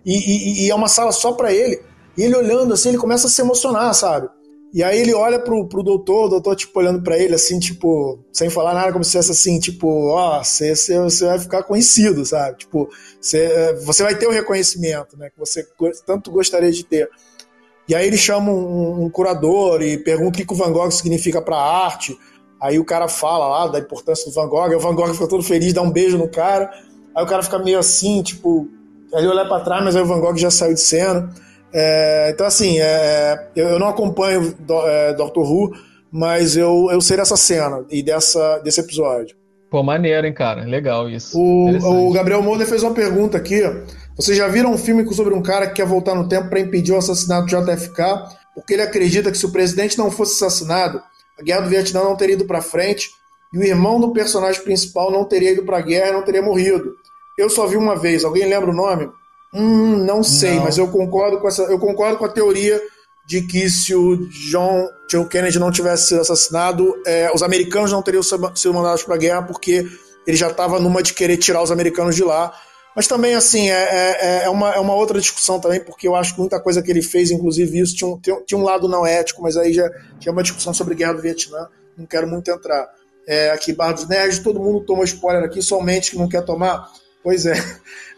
E, 0.07 0.13
e, 0.13 0.67
e 0.67 0.71
é 0.71 0.75
uma 0.75 0.89
sala 0.89 1.11
só 1.11 1.33
para 1.33 1.53
ele. 1.53 1.83
E 2.17 2.23
ele 2.23 2.37
olhando 2.37 2.73
assim, 2.73 2.91
ele 2.91 2.99
começa 2.99 3.27
a 3.27 3.31
se 3.31 3.43
emocionar, 3.43 3.93
sabe? 3.93 4.29
E 4.73 4.83
aí 4.83 5.01
ele 5.01 5.15
olha 5.15 5.39
pro, 5.39 5.67
pro 5.67 5.83
doutor, 5.83 6.27
o 6.27 6.29
doutor, 6.29 6.55
tipo, 6.55 6.79
olhando 6.79 7.03
para 7.03 7.17
ele, 7.17 7.35
assim, 7.35 7.59
tipo, 7.59 8.19
sem 8.33 8.51
falar 8.51 8.75
nada, 8.75 8.93
como 8.93 9.05
se 9.05 9.13
fosse 9.13 9.33
assim, 9.33 9.59
tipo, 9.59 9.89
ó, 10.09 10.41
oh, 10.41 10.45
você, 10.45 10.75
você 10.75 11.25
vai 11.25 11.39
ficar 11.39 11.63
conhecido, 11.63 12.25
sabe? 12.25 12.59
Tipo, 12.59 12.89
você, 13.21 13.75
você 13.85 14.03
vai 14.03 14.15
ter 14.15 14.27
o 14.27 14.31
reconhecimento, 14.31 15.17
né? 15.17 15.31
Que 15.31 15.39
você 15.39 15.67
tanto 16.05 16.31
gostaria 16.31 16.71
de 16.71 16.85
ter. 16.85 17.09
E 17.89 17.95
aí 17.95 18.07
ele 18.07 18.19
chama 18.19 18.51
um, 18.53 19.05
um 19.05 19.11
curador 19.11 19.81
e 19.83 19.97
pergunta 19.97 20.31
o 20.31 20.33
que, 20.33 20.45
que 20.45 20.53
o 20.53 20.57
Van 20.57 20.73
Gogh 20.73 20.91
significa 20.91 21.41
para 21.41 21.57
a 21.57 21.85
arte. 21.87 22.17
Aí 22.61 22.79
o 22.79 22.85
cara 22.85 23.09
fala 23.09 23.47
lá 23.49 23.69
da 23.69 23.79
importância 23.79 24.27
do 24.27 24.35
Van 24.35 24.49
Gogh, 24.49 24.75
o 24.75 24.81
Van 24.81 24.95
Gogh 24.95 25.15
fica 25.15 25.29
todo 25.29 25.43
feliz, 25.43 25.73
dá 25.73 25.83
um 25.83 25.91
beijo 25.91 26.19
no 26.19 26.29
cara. 26.29 26.71
Aí 27.15 27.25
o 27.25 27.27
cara 27.27 27.43
fica 27.43 27.59
meio 27.59 27.79
assim, 27.79 28.23
tipo, 28.23 28.69
ele 29.13 29.29
olha 29.29 29.47
para 29.47 29.63
trás, 29.63 29.85
mas 29.85 29.97
aí 29.97 30.03
o 30.03 30.07
Van 30.07 30.21
Gogh 30.21 30.37
já 30.37 30.51
saiu 30.51 30.75
de 30.75 30.81
cena. 30.81 31.31
É, 31.73 32.31
então, 32.33 32.47
assim, 32.47 32.79
é, 32.81 33.49
eu, 33.55 33.69
eu, 33.69 33.79
não 33.79 33.89
acompanho 33.89 34.55
do, 34.59 34.87
é, 34.87 35.13
Doctor 35.15 35.51
Who, 35.51 35.73
mas 36.11 36.57
eu, 36.57 36.89
eu 36.91 37.01
sei 37.01 37.17
dessa 37.17 37.37
cena 37.37 37.85
e 37.91 38.03
dessa, 38.03 38.59
desse 38.59 38.81
episódio. 38.81 39.37
Pô, 39.71 39.83
maneiro, 39.83 40.27
hein, 40.27 40.33
cara? 40.33 40.65
Legal 40.65 41.09
isso. 41.11 41.39
O, 41.39 42.09
o 42.09 42.13
Gabriel 42.13 42.43
Molder 42.43 42.67
fez 42.67 42.83
uma 42.83 42.95
pergunta 42.95 43.37
aqui. 43.37 43.63
Vocês 44.17 44.37
já 44.37 44.49
viram 44.49 44.73
um 44.73 44.79
filme 44.79 45.07
sobre 45.13 45.35
um 45.35 45.43
cara 45.43 45.67
que 45.67 45.75
quer 45.75 45.87
voltar 45.87 46.15
no 46.15 46.29
tempo 46.29 46.49
para 46.49 46.61
impedir 46.61 46.93
o 46.93 46.99
assassinato 46.99 47.47
de 47.47 47.57
JFK? 47.57 48.03
Porque 48.55 48.73
ele 48.73 48.83
acredita 48.83 49.31
que 49.31 49.37
se 49.37 49.45
o 49.45 49.53
presidente 49.53 49.99
não 49.99 50.11
fosse 50.11 50.43
assassinado, 50.43 51.03
a 51.39 51.43
guerra 51.43 51.63
do 51.63 51.69
Vietnã 51.69 52.05
não 52.05 52.17
teria 52.17 52.37
ido 52.37 52.47
para 52.47 52.63
frente 52.63 53.11
e 53.53 53.59
o 53.59 53.63
irmão 53.63 54.01
do 54.01 54.13
personagem 54.13 54.63
principal 54.63 55.11
não 55.11 55.25
teria 55.25 55.53
ido 55.53 55.65
para 55.65 55.79
a 55.79 55.83
guerra 55.83 56.09
e 56.09 56.13
não 56.13 56.23
teria 56.23 56.41
morrido. 56.41 56.95
Eu 57.37 57.51
só 57.51 57.67
vi 57.67 57.77
uma 57.77 57.97
vez. 57.97 58.25
Alguém 58.25 58.49
lembra 58.49 58.71
o 58.71 58.75
nome? 58.75 59.11
Hum, 59.53 60.05
não 60.05 60.23
sei, 60.23 60.57
não. 60.57 60.65
mas 60.65 60.79
eu 60.79 60.89
concordo 60.89 61.39
com 61.39 61.49
essa. 61.49 61.63
Eu 61.65 61.79
concordo 61.79 62.19
com 62.19 62.25
a 62.25 62.29
teoria 62.29 62.81
de 63.27 63.43
que 63.43 63.69
se 63.69 63.95
o 63.95 64.17
John, 64.51 64.89
John 65.11 65.27
Kennedy 65.27 65.59
não 65.59 65.73
tivesse 65.73 66.09
sido 66.09 66.21
assassinado, 66.21 66.95
é, 67.05 67.31
os 67.35 67.43
americanos 67.43 67.91
não 67.91 68.03
teriam 68.03 68.23
sido 68.23 68.75
mandados 68.75 69.03
para 69.03 69.15
a 69.17 69.19
guerra 69.19 69.43
porque 69.43 69.87
ele 70.27 70.37
já 70.37 70.49
estava 70.49 70.79
numa 70.79 71.03
de 71.03 71.13
querer 71.13 71.37
tirar 71.37 71.63
os 71.63 71.73
americanos 71.73 72.15
de 72.15 72.23
lá. 72.23 72.53
Mas 72.95 73.07
também, 73.07 73.35
assim, 73.35 73.69
é, 73.71 73.75
é, 73.75 74.45
é, 74.45 74.49
uma, 74.49 74.71
é 74.71 74.79
uma 74.79 74.95
outra 74.95 75.21
discussão 75.21 75.61
também, 75.61 75.81
porque 75.81 76.09
eu 76.09 76.17
acho 76.17 76.33
que 76.33 76.41
muita 76.41 76.59
coisa 76.59 76.83
que 76.83 76.91
ele 76.91 77.03
fez, 77.03 77.31
inclusive 77.31 77.79
isso, 77.79 77.95
tinha 77.95 78.09
um, 78.09 78.19
tinha 78.19 78.59
um 78.59 78.63
lado 78.63 78.89
não 78.89 79.07
ético, 79.07 79.43
mas 79.43 79.55
aí 79.57 79.71
já 79.75 79.87
tinha 80.19 80.33
uma 80.33 80.43
discussão 80.43 80.73
sobre 80.73 80.95
a 80.95 80.97
guerra 80.97 81.13
do 81.13 81.21
Vietnã, 81.21 81.69
não 81.97 82.07
quero 82.07 82.27
muito 82.27 82.51
entrar. 82.51 82.89
É, 83.29 83.51
aqui, 83.51 83.75
Barra 83.75 83.93
dos 83.93 84.09
Nerds, 84.09 84.39
todo 84.39 84.59
mundo 84.59 84.81
toma 84.87 85.05
spoiler 85.05 85.45
aqui, 85.45 85.61
somente 85.61 86.13
que 86.13 86.17
não 86.17 86.27
quer 86.27 86.43
tomar. 86.43 86.91
Pois 87.27 87.45
é, 87.45 87.55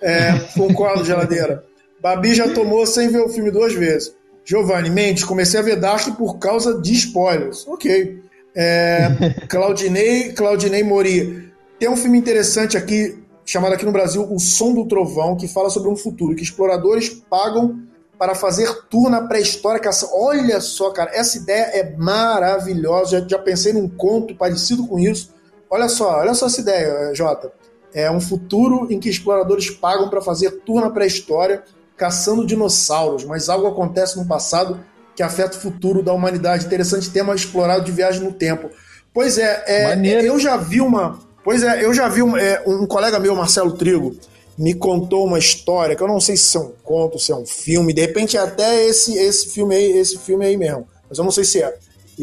é 0.02 0.38
concordo, 0.54 1.02
geladeira. 1.02 1.64
Babi 1.98 2.34
já 2.34 2.52
tomou 2.52 2.84
sem 2.84 3.08
ver 3.08 3.22
o 3.22 3.30
filme 3.30 3.50
duas 3.50 3.72
vezes. 3.72 4.14
Giovanni 4.44 4.90
Mendes, 4.90 5.24
comecei 5.24 5.58
a 5.58 5.62
ver 5.62 5.76
Dark 5.76 6.14
por 6.14 6.38
causa 6.38 6.78
de 6.78 6.92
spoilers. 6.92 7.66
Ok. 7.66 8.22
É, 8.54 9.08
Claudinei, 9.48 10.34
Claudinei 10.34 10.82
Mori. 10.82 11.50
Tem 11.78 11.88
um 11.88 11.96
filme 11.96 12.18
interessante 12.18 12.76
aqui, 12.76 13.18
chamado 13.46 13.72
aqui 13.72 13.86
no 13.86 13.92
Brasil 13.92 14.30
O 14.30 14.38
Som 14.38 14.74
do 14.74 14.86
Trovão, 14.86 15.38
que 15.38 15.48
fala 15.48 15.70
sobre 15.70 15.88
um 15.88 15.96
futuro 15.96 16.36
que 16.36 16.42
exploradores 16.42 17.08
pagam 17.08 17.80
para 18.18 18.34
fazer 18.34 18.70
tour 18.90 19.08
na 19.08 19.22
pré-história. 19.22 19.80
Olha 20.12 20.60
só, 20.60 20.90
cara, 20.90 21.12
essa 21.14 21.38
ideia 21.38 21.62
é 21.72 21.96
maravilhosa. 21.96 23.20
Já, 23.20 23.26
já 23.26 23.38
pensei 23.38 23.72
num 23.72 23.88
conto 23.88 24.34
parecido 24.34 24.86
com 24.86 24.98
isso. 24.98 25.32
Olha 25.70 25.88
só, 25.88 26.18
olha 26.18 26.34
só 26.34 26.44
essa 26.44 26.60
ideia, 26.60 27.14
Jota. 27.14 27.50
É 27.98 28.08
um 28.08 28.20
futuro 28.20 28.86
em 28.88 29.00
que 29.00 29.08
exploradores 29.08 29.70
pagam 29.70 30.08
para 30.08 30.20
fazer 30.20 30.52
tour 30.64 30.80
na 30.80 30.88
pré-história 30.88 31.64
caçando 31.96 32.46
dinossauros, 32.46 33.24
mas 33.24 33.48
algo 33.48 33.66
acontece 33.66 34.16
no 34.16 34.24
passado 34.24 34.78
que 35.16 35.22
afeta 35.22 35.58
o 35.58 35.60
futuro 35.60 36.00
da 36.00 36.12
humanidade. 36.12 36.64
Interessante 36.64 37.10
tema 37.10 37.34
explorado 37.34 37.84
de 37.84 37.90
viagem 37.90 38.22
no 38.22 38.32
tempo. 38.32 38.70
Pois 39.12 39.36
é, 39.36 39.64
é 39.66 40.24
eu 40.24 40.38
já 40.38 40.56
vi 40.56 40.80
uma. 40.80 41.18
Pois 41.42 41.64
é, 41.64 41.84
eu 41.84 41.92
já 41.92 42.08
vi 42.08 42.22
um, 42.22 42.36
é, 42.36 42.62
um 42.64 42.86
colega 42.86 43.18
meu, 43.18 43.34
Marcelo 43.34 43.72
Trigo, 43.72 44.14
me 44.56 44.74
contou 44.74 45.26
uma 45.26 45.40
história 45.40 45.96
que 45.96 46.02
eu 46.02 46.06
não 46.06 46.20
sei 46.20 46.36
se 46.36 46.56
é 46.56 46.60
um 46.60 46.72
conto, 46.84 47.18
se 47.18 47.32
é 47.32 47.34
um 47.34 47.46
filme, 47.46 47.92
de 47.92 48.00
repente 48.00 48.36
é 48.36 48.40
até 48.40 48.84
esse, 48.84 49.18
esse 49.18 49.48
filme 49.48 49.74
aí, 49.74 49.98
esse 49.98 50.18
filme 50.18 50.46
aí 50.46 50.56
mesmo. 50.56 50.86
Mas 51.08 51.18
eu 51.18 51.24
não 51.24 51.32
sei 51.32 51.42
se 51.42 51.60
é. 51.60 51.76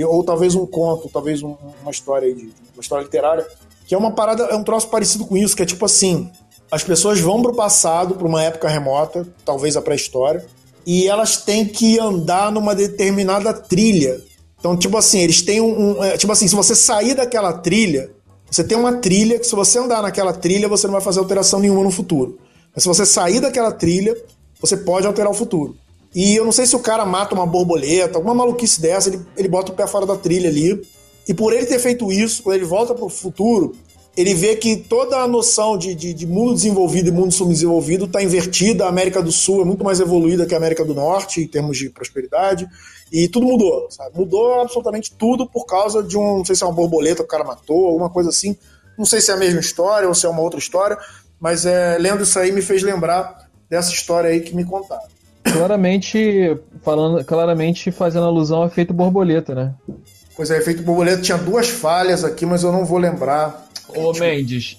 Ou 0.05 0.23
talvez 0.23 0.55
um 0.55 0.65
conto, 0.65 1.09
talvez 1.09 1.43
um, 1.43 1.57
uma 1.81 1.91
história 1.91 2.33
de 2.33 2.49
uma 2.73 2.81
história 2.81 3.03
literária, 3.03 3.45
que 3.85 3.93
é 3.93 3.97
uma 3.97 4.11
parada, 4.11 4.43
é 4.45 4.55
um 4.55 4.63
troço 4.63 4.87
parecido 4.87 5.25
com 5.25 5.37
isso, 5.37 5.55
que 5.55 5.63
é 5.63 5.65
tipo 5.65 5.85
assim, 5.85 6.29
as 6.71 6.83
pessoas 6.83 7.19
vão 7.19 7.41
para 7.41 7.51
o 7.51 7.55
passado, 7.55 8.15
para 8.15 8.27
uma 8.27 8.43
época 8.43 8.67
remota, 8.67 9.27
talvez 9.43 9.77
a 9.77 9.81
pré-história, 9.81 10.45
e 10.85 11.07
elas 11.07 11.37
têm 11.37 11.65
que 11.65 11.99
andar 11.99 12.51
numa 12.51 12.75
determinada 12.75 13.53
trilha. 13.53 14.21
Então, 14.59 14.75
tipo 14.75 14.97
assim, 14.97 15.19
eles 15.19 15.41
têm 15.41 15.61
um, 15.61 15.99
um 15.99 16.03
é, 16.03 16.17
tipo 16.17 16.31
assim, 16.31 16.47
se 16.47 16.55
você 16.55 16.75
sair 16.75 17.13
daquela 17.13 17.53
trilha, 17.53 18.09
você 18.49 18.63
tem 18.63 18.77
uma 18.77 18.93
trilha 18.93 19.39
que 19.39 19.45
se 19.45 19.55
você 19.55 19.79
andar 19.79 20.01
naquela 20.01 20.33
trilha, 20.33 20.67
você 20.67 20.87
não 20.87 20.93
vai 20.93 21.01
fazer 21.01 21.19
alteração 21.19 21.59
nenhuma 21.59 21.83
no 21.83 21.91
futuro. 21.91 22.39
Mas 22.73 22.83
se 22.83 22.87
você 22.87 23.05
sair 23.05 23.39
daquela 23.39 23.71
trilha, 23.71 24.15
você 24.59 24.77
pode 24.77 25.05
alterar 25.05 25.31
o 25.31 25.35
futuro. 25.35 25.75
E 26.13 26.35
eu 26.35 26.45
não 26.45 26.51
sei 26.51 26.65
se 26.65 26.75
o 26.75 26.79
cara 26.79 27.05
mata 27.05 27.35
uma 27.35 27.45
borboleta, 27.45 28.17
alguma 28.17 28.33
maluquice 28.33 28.81
dessa, 28.81 29.09
ele, 29.09 29.19
ele 29.35 29.47
bota 29.49 29.71
o 29.71 29.75
pé 29.75 29.85
fora 29.85 30.05
da 30.05 30.15
trilha 30.15 30.49
ali. 30.49 30.81
E 31.27 31.33
por 31.33 31.53
ele 31.53 31.65
ter 31.65 31.79
feito 31.79 32.11
isso, 32.11 32.43
quando 32.43 32.55
ele 32.55 32.65
volta 32.65 32.93
para 32.93 33.05
o 33.05 33.09
futuro, 33.09 33.75
ele 34.15 34.33
vê 34.33 34.55
que 34.55 34.77
toda 34.77 35.17
a 35.17 35.27
noção 35.27 35.77
de, 35.77 35.93
de, 35.93 36.13
de 36.13 36.25
mundo 36.25 36.53
desenvolvido 36.53 37.09
e 37.09 37.11
mundo 37.11 37.33
subdesenvolvido 37.33 38.05
está 38.05 38.23
invertida. 38.23 38.85
A 38.85 38.89
América 38.89 39.21
do 39.21 39.31
Sul 39.31 39.61
é 39.61 39.65
muito 39.65 39.83
mais 39.83 39.99
evoluída 39.99 40.45
que 40.45 40.53
a 40.53 40.57
América 40.57 40.85
do 40.85 40.93
Norte 40.93 41.41
em 41.41 41.47
termos 41.47 41.77
de 41.77 41.89
prosperidade. 41.89 42.67
E 43.11 43.27
tudo 43.27 43.45
mudou, 43.45 43.87
sabe? 43.89 44.17
Mudou 44.17 44.61
absolutamente 44.61 45.13
tudo 45.13 45.45
por 45.45 45.65
causa 45.65 46.01
de 46.01 46.17
um, 46.17 46.37
não 46.37 46.45
sei 46.45 46.55
se 46.55 46.63
é 46.63 46.67
uma 46.67 46.73
borboleta 46.73 47.17
que 47.17 47.23
o 47.23 47.27
cara 47.27 47.43
matou, 47.43 47.87
alguma 47.87 48.09
coisa 48.09 48.29
assim. 48.29 48.55
Não 48.97 49.05
sei 49.05 49.19
se 49.19 49.31
é 49.31 49.33
a 49.33 49.37
mesma 49.37 49.59
história 49.59 50.07
ou 50.07 50.15
se 50.15 50.25
é 50.25 50.29
uma 50.29 50.41
outra 50.41 50.59
história, 50.59 50.97
mas 51.39 51.65
é, 51.65 51.97
lendo 51.99 52.23
isso 52.23 52.39
aí 52.39 52.51
me 52.51 52.61
fez 52.61 52.81
lembrar 52.81 53.49
dessa 53.69 53.91
história 53.91 54.29
aí 54.29 54.39
que 54.39 54.55
me 54.55 54.63
contaram. 54.63 55.03
Claramente, 55.43 56.57
falando, 56.81 57.23
claramente 57.23 57.91
fazendo 57.91 58.25
alusão 58.25 58.59
ao 58.59 58.67
efeito 58.67 58.93
borboleta, 58.93 59.53
né? 59.53 59.75
Pois 60.35 60.51
é, 60.51 60.57
efeito 60.57 60.83
borboleta 60.83 61.21
tinha 61.21 61.37
duas 61.37 61.69
falhas 61.69 62.23
aqui, 62.23 62.45
mas 62.45 62.63
eu 62.63 62.71
não 62.71 62.85
vou 62.85 62.97
lembrar. 62.97 63.65
Ô 63.87 64.11
Mendes, 64.13 64.77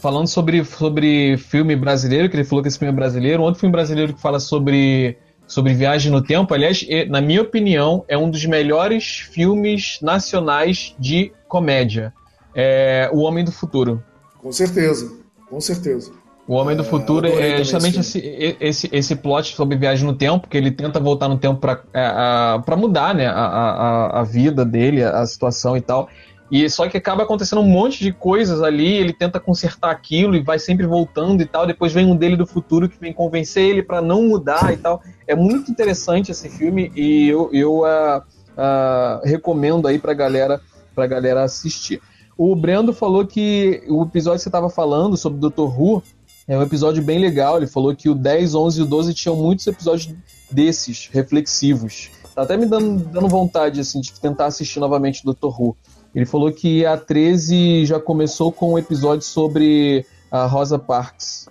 falando 0.00 0.28
sobre, 0.28 0.64
sobre 0.64 1.36
filme 1.38 1.74
brasileiro, 1.74 2.28
que 2.28 2.36
ele 2.36 2.44
falou 2.44 2.62
que 2.62 2.68
esse 2.68 2.78
filme 2.78 2.92
é 2.92 2.94
brasileiro, 2.94 3.42
outro 3.42 3.60
filme 3.60 3.72
brasileiro 3.72 4.14
que 4.14 4.20
fala 4.20 4.38
sobre, 4.38 5.16
sobre 5.46 5.74
viagem 5.74 6.12
no 6.12 6.22
tempo, 6.22 6.52
aliás, 6.52 6.86
na 7.08 7.20
minha 7.20 7.42
opinião, 7.42 8.04
é 8.06 8.16
um 8.16 8.30
dos 8.30 8.44
melhores 8.44 9.26
filmes 9.32 9.98
nacionais 10.02 10.94
de 10.98 11.32
comédia. 11.48 12.12
É 12.54 13.10
O 13.12 13.20
Homem 13.20 13.44
do 13.44 13.50
Futuro. 13.50 14.02
Com 14.38 14.52
certeza, 14.52 15.10
com 15.48 15.60
certeza. 15.60 16.12
O 16.46 16.54
Homem 16.54 16.76
do 16.76 16.82
é, 16.82 16.84
Futuro 16.84 17.26
é 17.26 17.58
justamente 17.58 18.00
esse, 18.00 18.56
esse, 18.60 18.90
esse 18.92 19.16
plot 19.16 19.54
sobre 19.54 19.76
viagem 19.76 20.06
no 20.06 20.14
tempo, 20.14 20.46
que 20.46 20.56
ele 20.56 20.70
tenta 20.70 21.00
voltar 21.00 21.28
no 21.28 21.38
tempo 21.38 21.58
para 21.58 21.80
é, 21.94 22.76
mudar 22.76 23.14
né, 23.14 23.26
a, 23.26 23.32
a, 23.32 24.20
a 24.20 24.22
vida 24.22 24.64
dele, 24.64 25.02
a 25.02 25.24
situação 25.24 25.76
e 25.76 25.80
tal. 25.80 26.08
E 26.50 26.68
só 26.68 26.86
que 26.88 26.96
acaba 26.96 27.22
acontecendo 27.22 27.62
um 27.62 27.68
monte 27.68 28.00
de 28.00 28.12
coisas 28.12 28.62
ali, 28.62 28.92
ele 28.92 29.12
tenta 29.12 29.40
consertar 29.40 29.90
aquilo 29.90 30.36
e 30.36 30.42
vai 30.42 30.58
sempre 30.58 30.86
voltando 30.86 31.42
e 31.42 31.46
tal. 31.46 31.66
Depois 31.66 31.92
vem 31.92 32.06
um 32.06 32.14
dele 32.14 32.36
do 32.36 32.46
futuro 32.46 32.88
que 32.88 33.00
vem 33.00 33.12
convencer 33.12 33.64
ele 33.64 33.82
para 33.82 34.02
não 34.02 34.22
mudar 34.22 34.72
e 34.72 34.76
tal. 34.76 35.02
É 35.26 35.34
muito 35.34 35.70
interessante 35.70 36.30
esse 36.30 36.50
filme 36.50 36.92
e 36.94 37.28
eu, 37.28 37.48
eu 37.52 37.78
uh, 37.80 38.18
uh, 38.18 39.24
recomendo 39.24 39.88
aí 39.88 39.98
pra 39.98 40.12
galera, 40.12 40.60
pra 40.94 41.06
galera 41.06 41.42
assistir. 41.42 42.00
O 42.36 42.54
Brendo 42.54 42.92
falou 42.92 43.26
que 43.26 43.82
o 43.88 44.02
episódio 44.02 44.38
que 44.38 44.42
você 44.42 44.48
estava 44.48 44.68
falando 44.68 45.16
sobre 45.16 45.44
o 45.44 45.50
Dr. 45.50 45.62
Who 45.62 46.02
é 46.46 46.58
um 46.58 46.62
episódio 46.62 47.02
bem 47.02 47.18
legal. 47.18 47.56
Ele 47.56 47.66
falou 47.66 47.94
que 47.94 48.08
o 48.08 48.14
10, 48.14 48.54
11 48.54 48.80
e 48.80 48.82
o 48.82 48.86
12 48.86 49.14
tinham 49.14 49.36
muitos 49.36 49.66
episódios 49.66 50.14
desses, 50.50 51.08
reflexivos. 51.12 52.10
Tá 52.34 52.42
até 52.42 52.56
me 52.56 52.66
dando, 52.66 53.04
dando 53.04 53.28
vontade 53.28 53.80
assim, 53.80 54.00
de 54.00 54.18
tentar 54.20 54.46
assistir 54.46 54.80
novamente 54.80 55.22
o 55.24 55.32
Dr. 55.32 55.46
Who. 55.46 55.76
Ele 56.14 56.26
falou 56.26 56.52
que 56.52 56.84
a 56.86 56.96
13 56.96 57.86
já 57.86 57.98
começou 57.98 58.52
com 58.52 58.74
um 58.74 58.78
episódio 58.78 59.24
sobre 59.24 60.06
a 60.30 60.46
Rosa 60.46 60.78
Parks. 60.78 61.48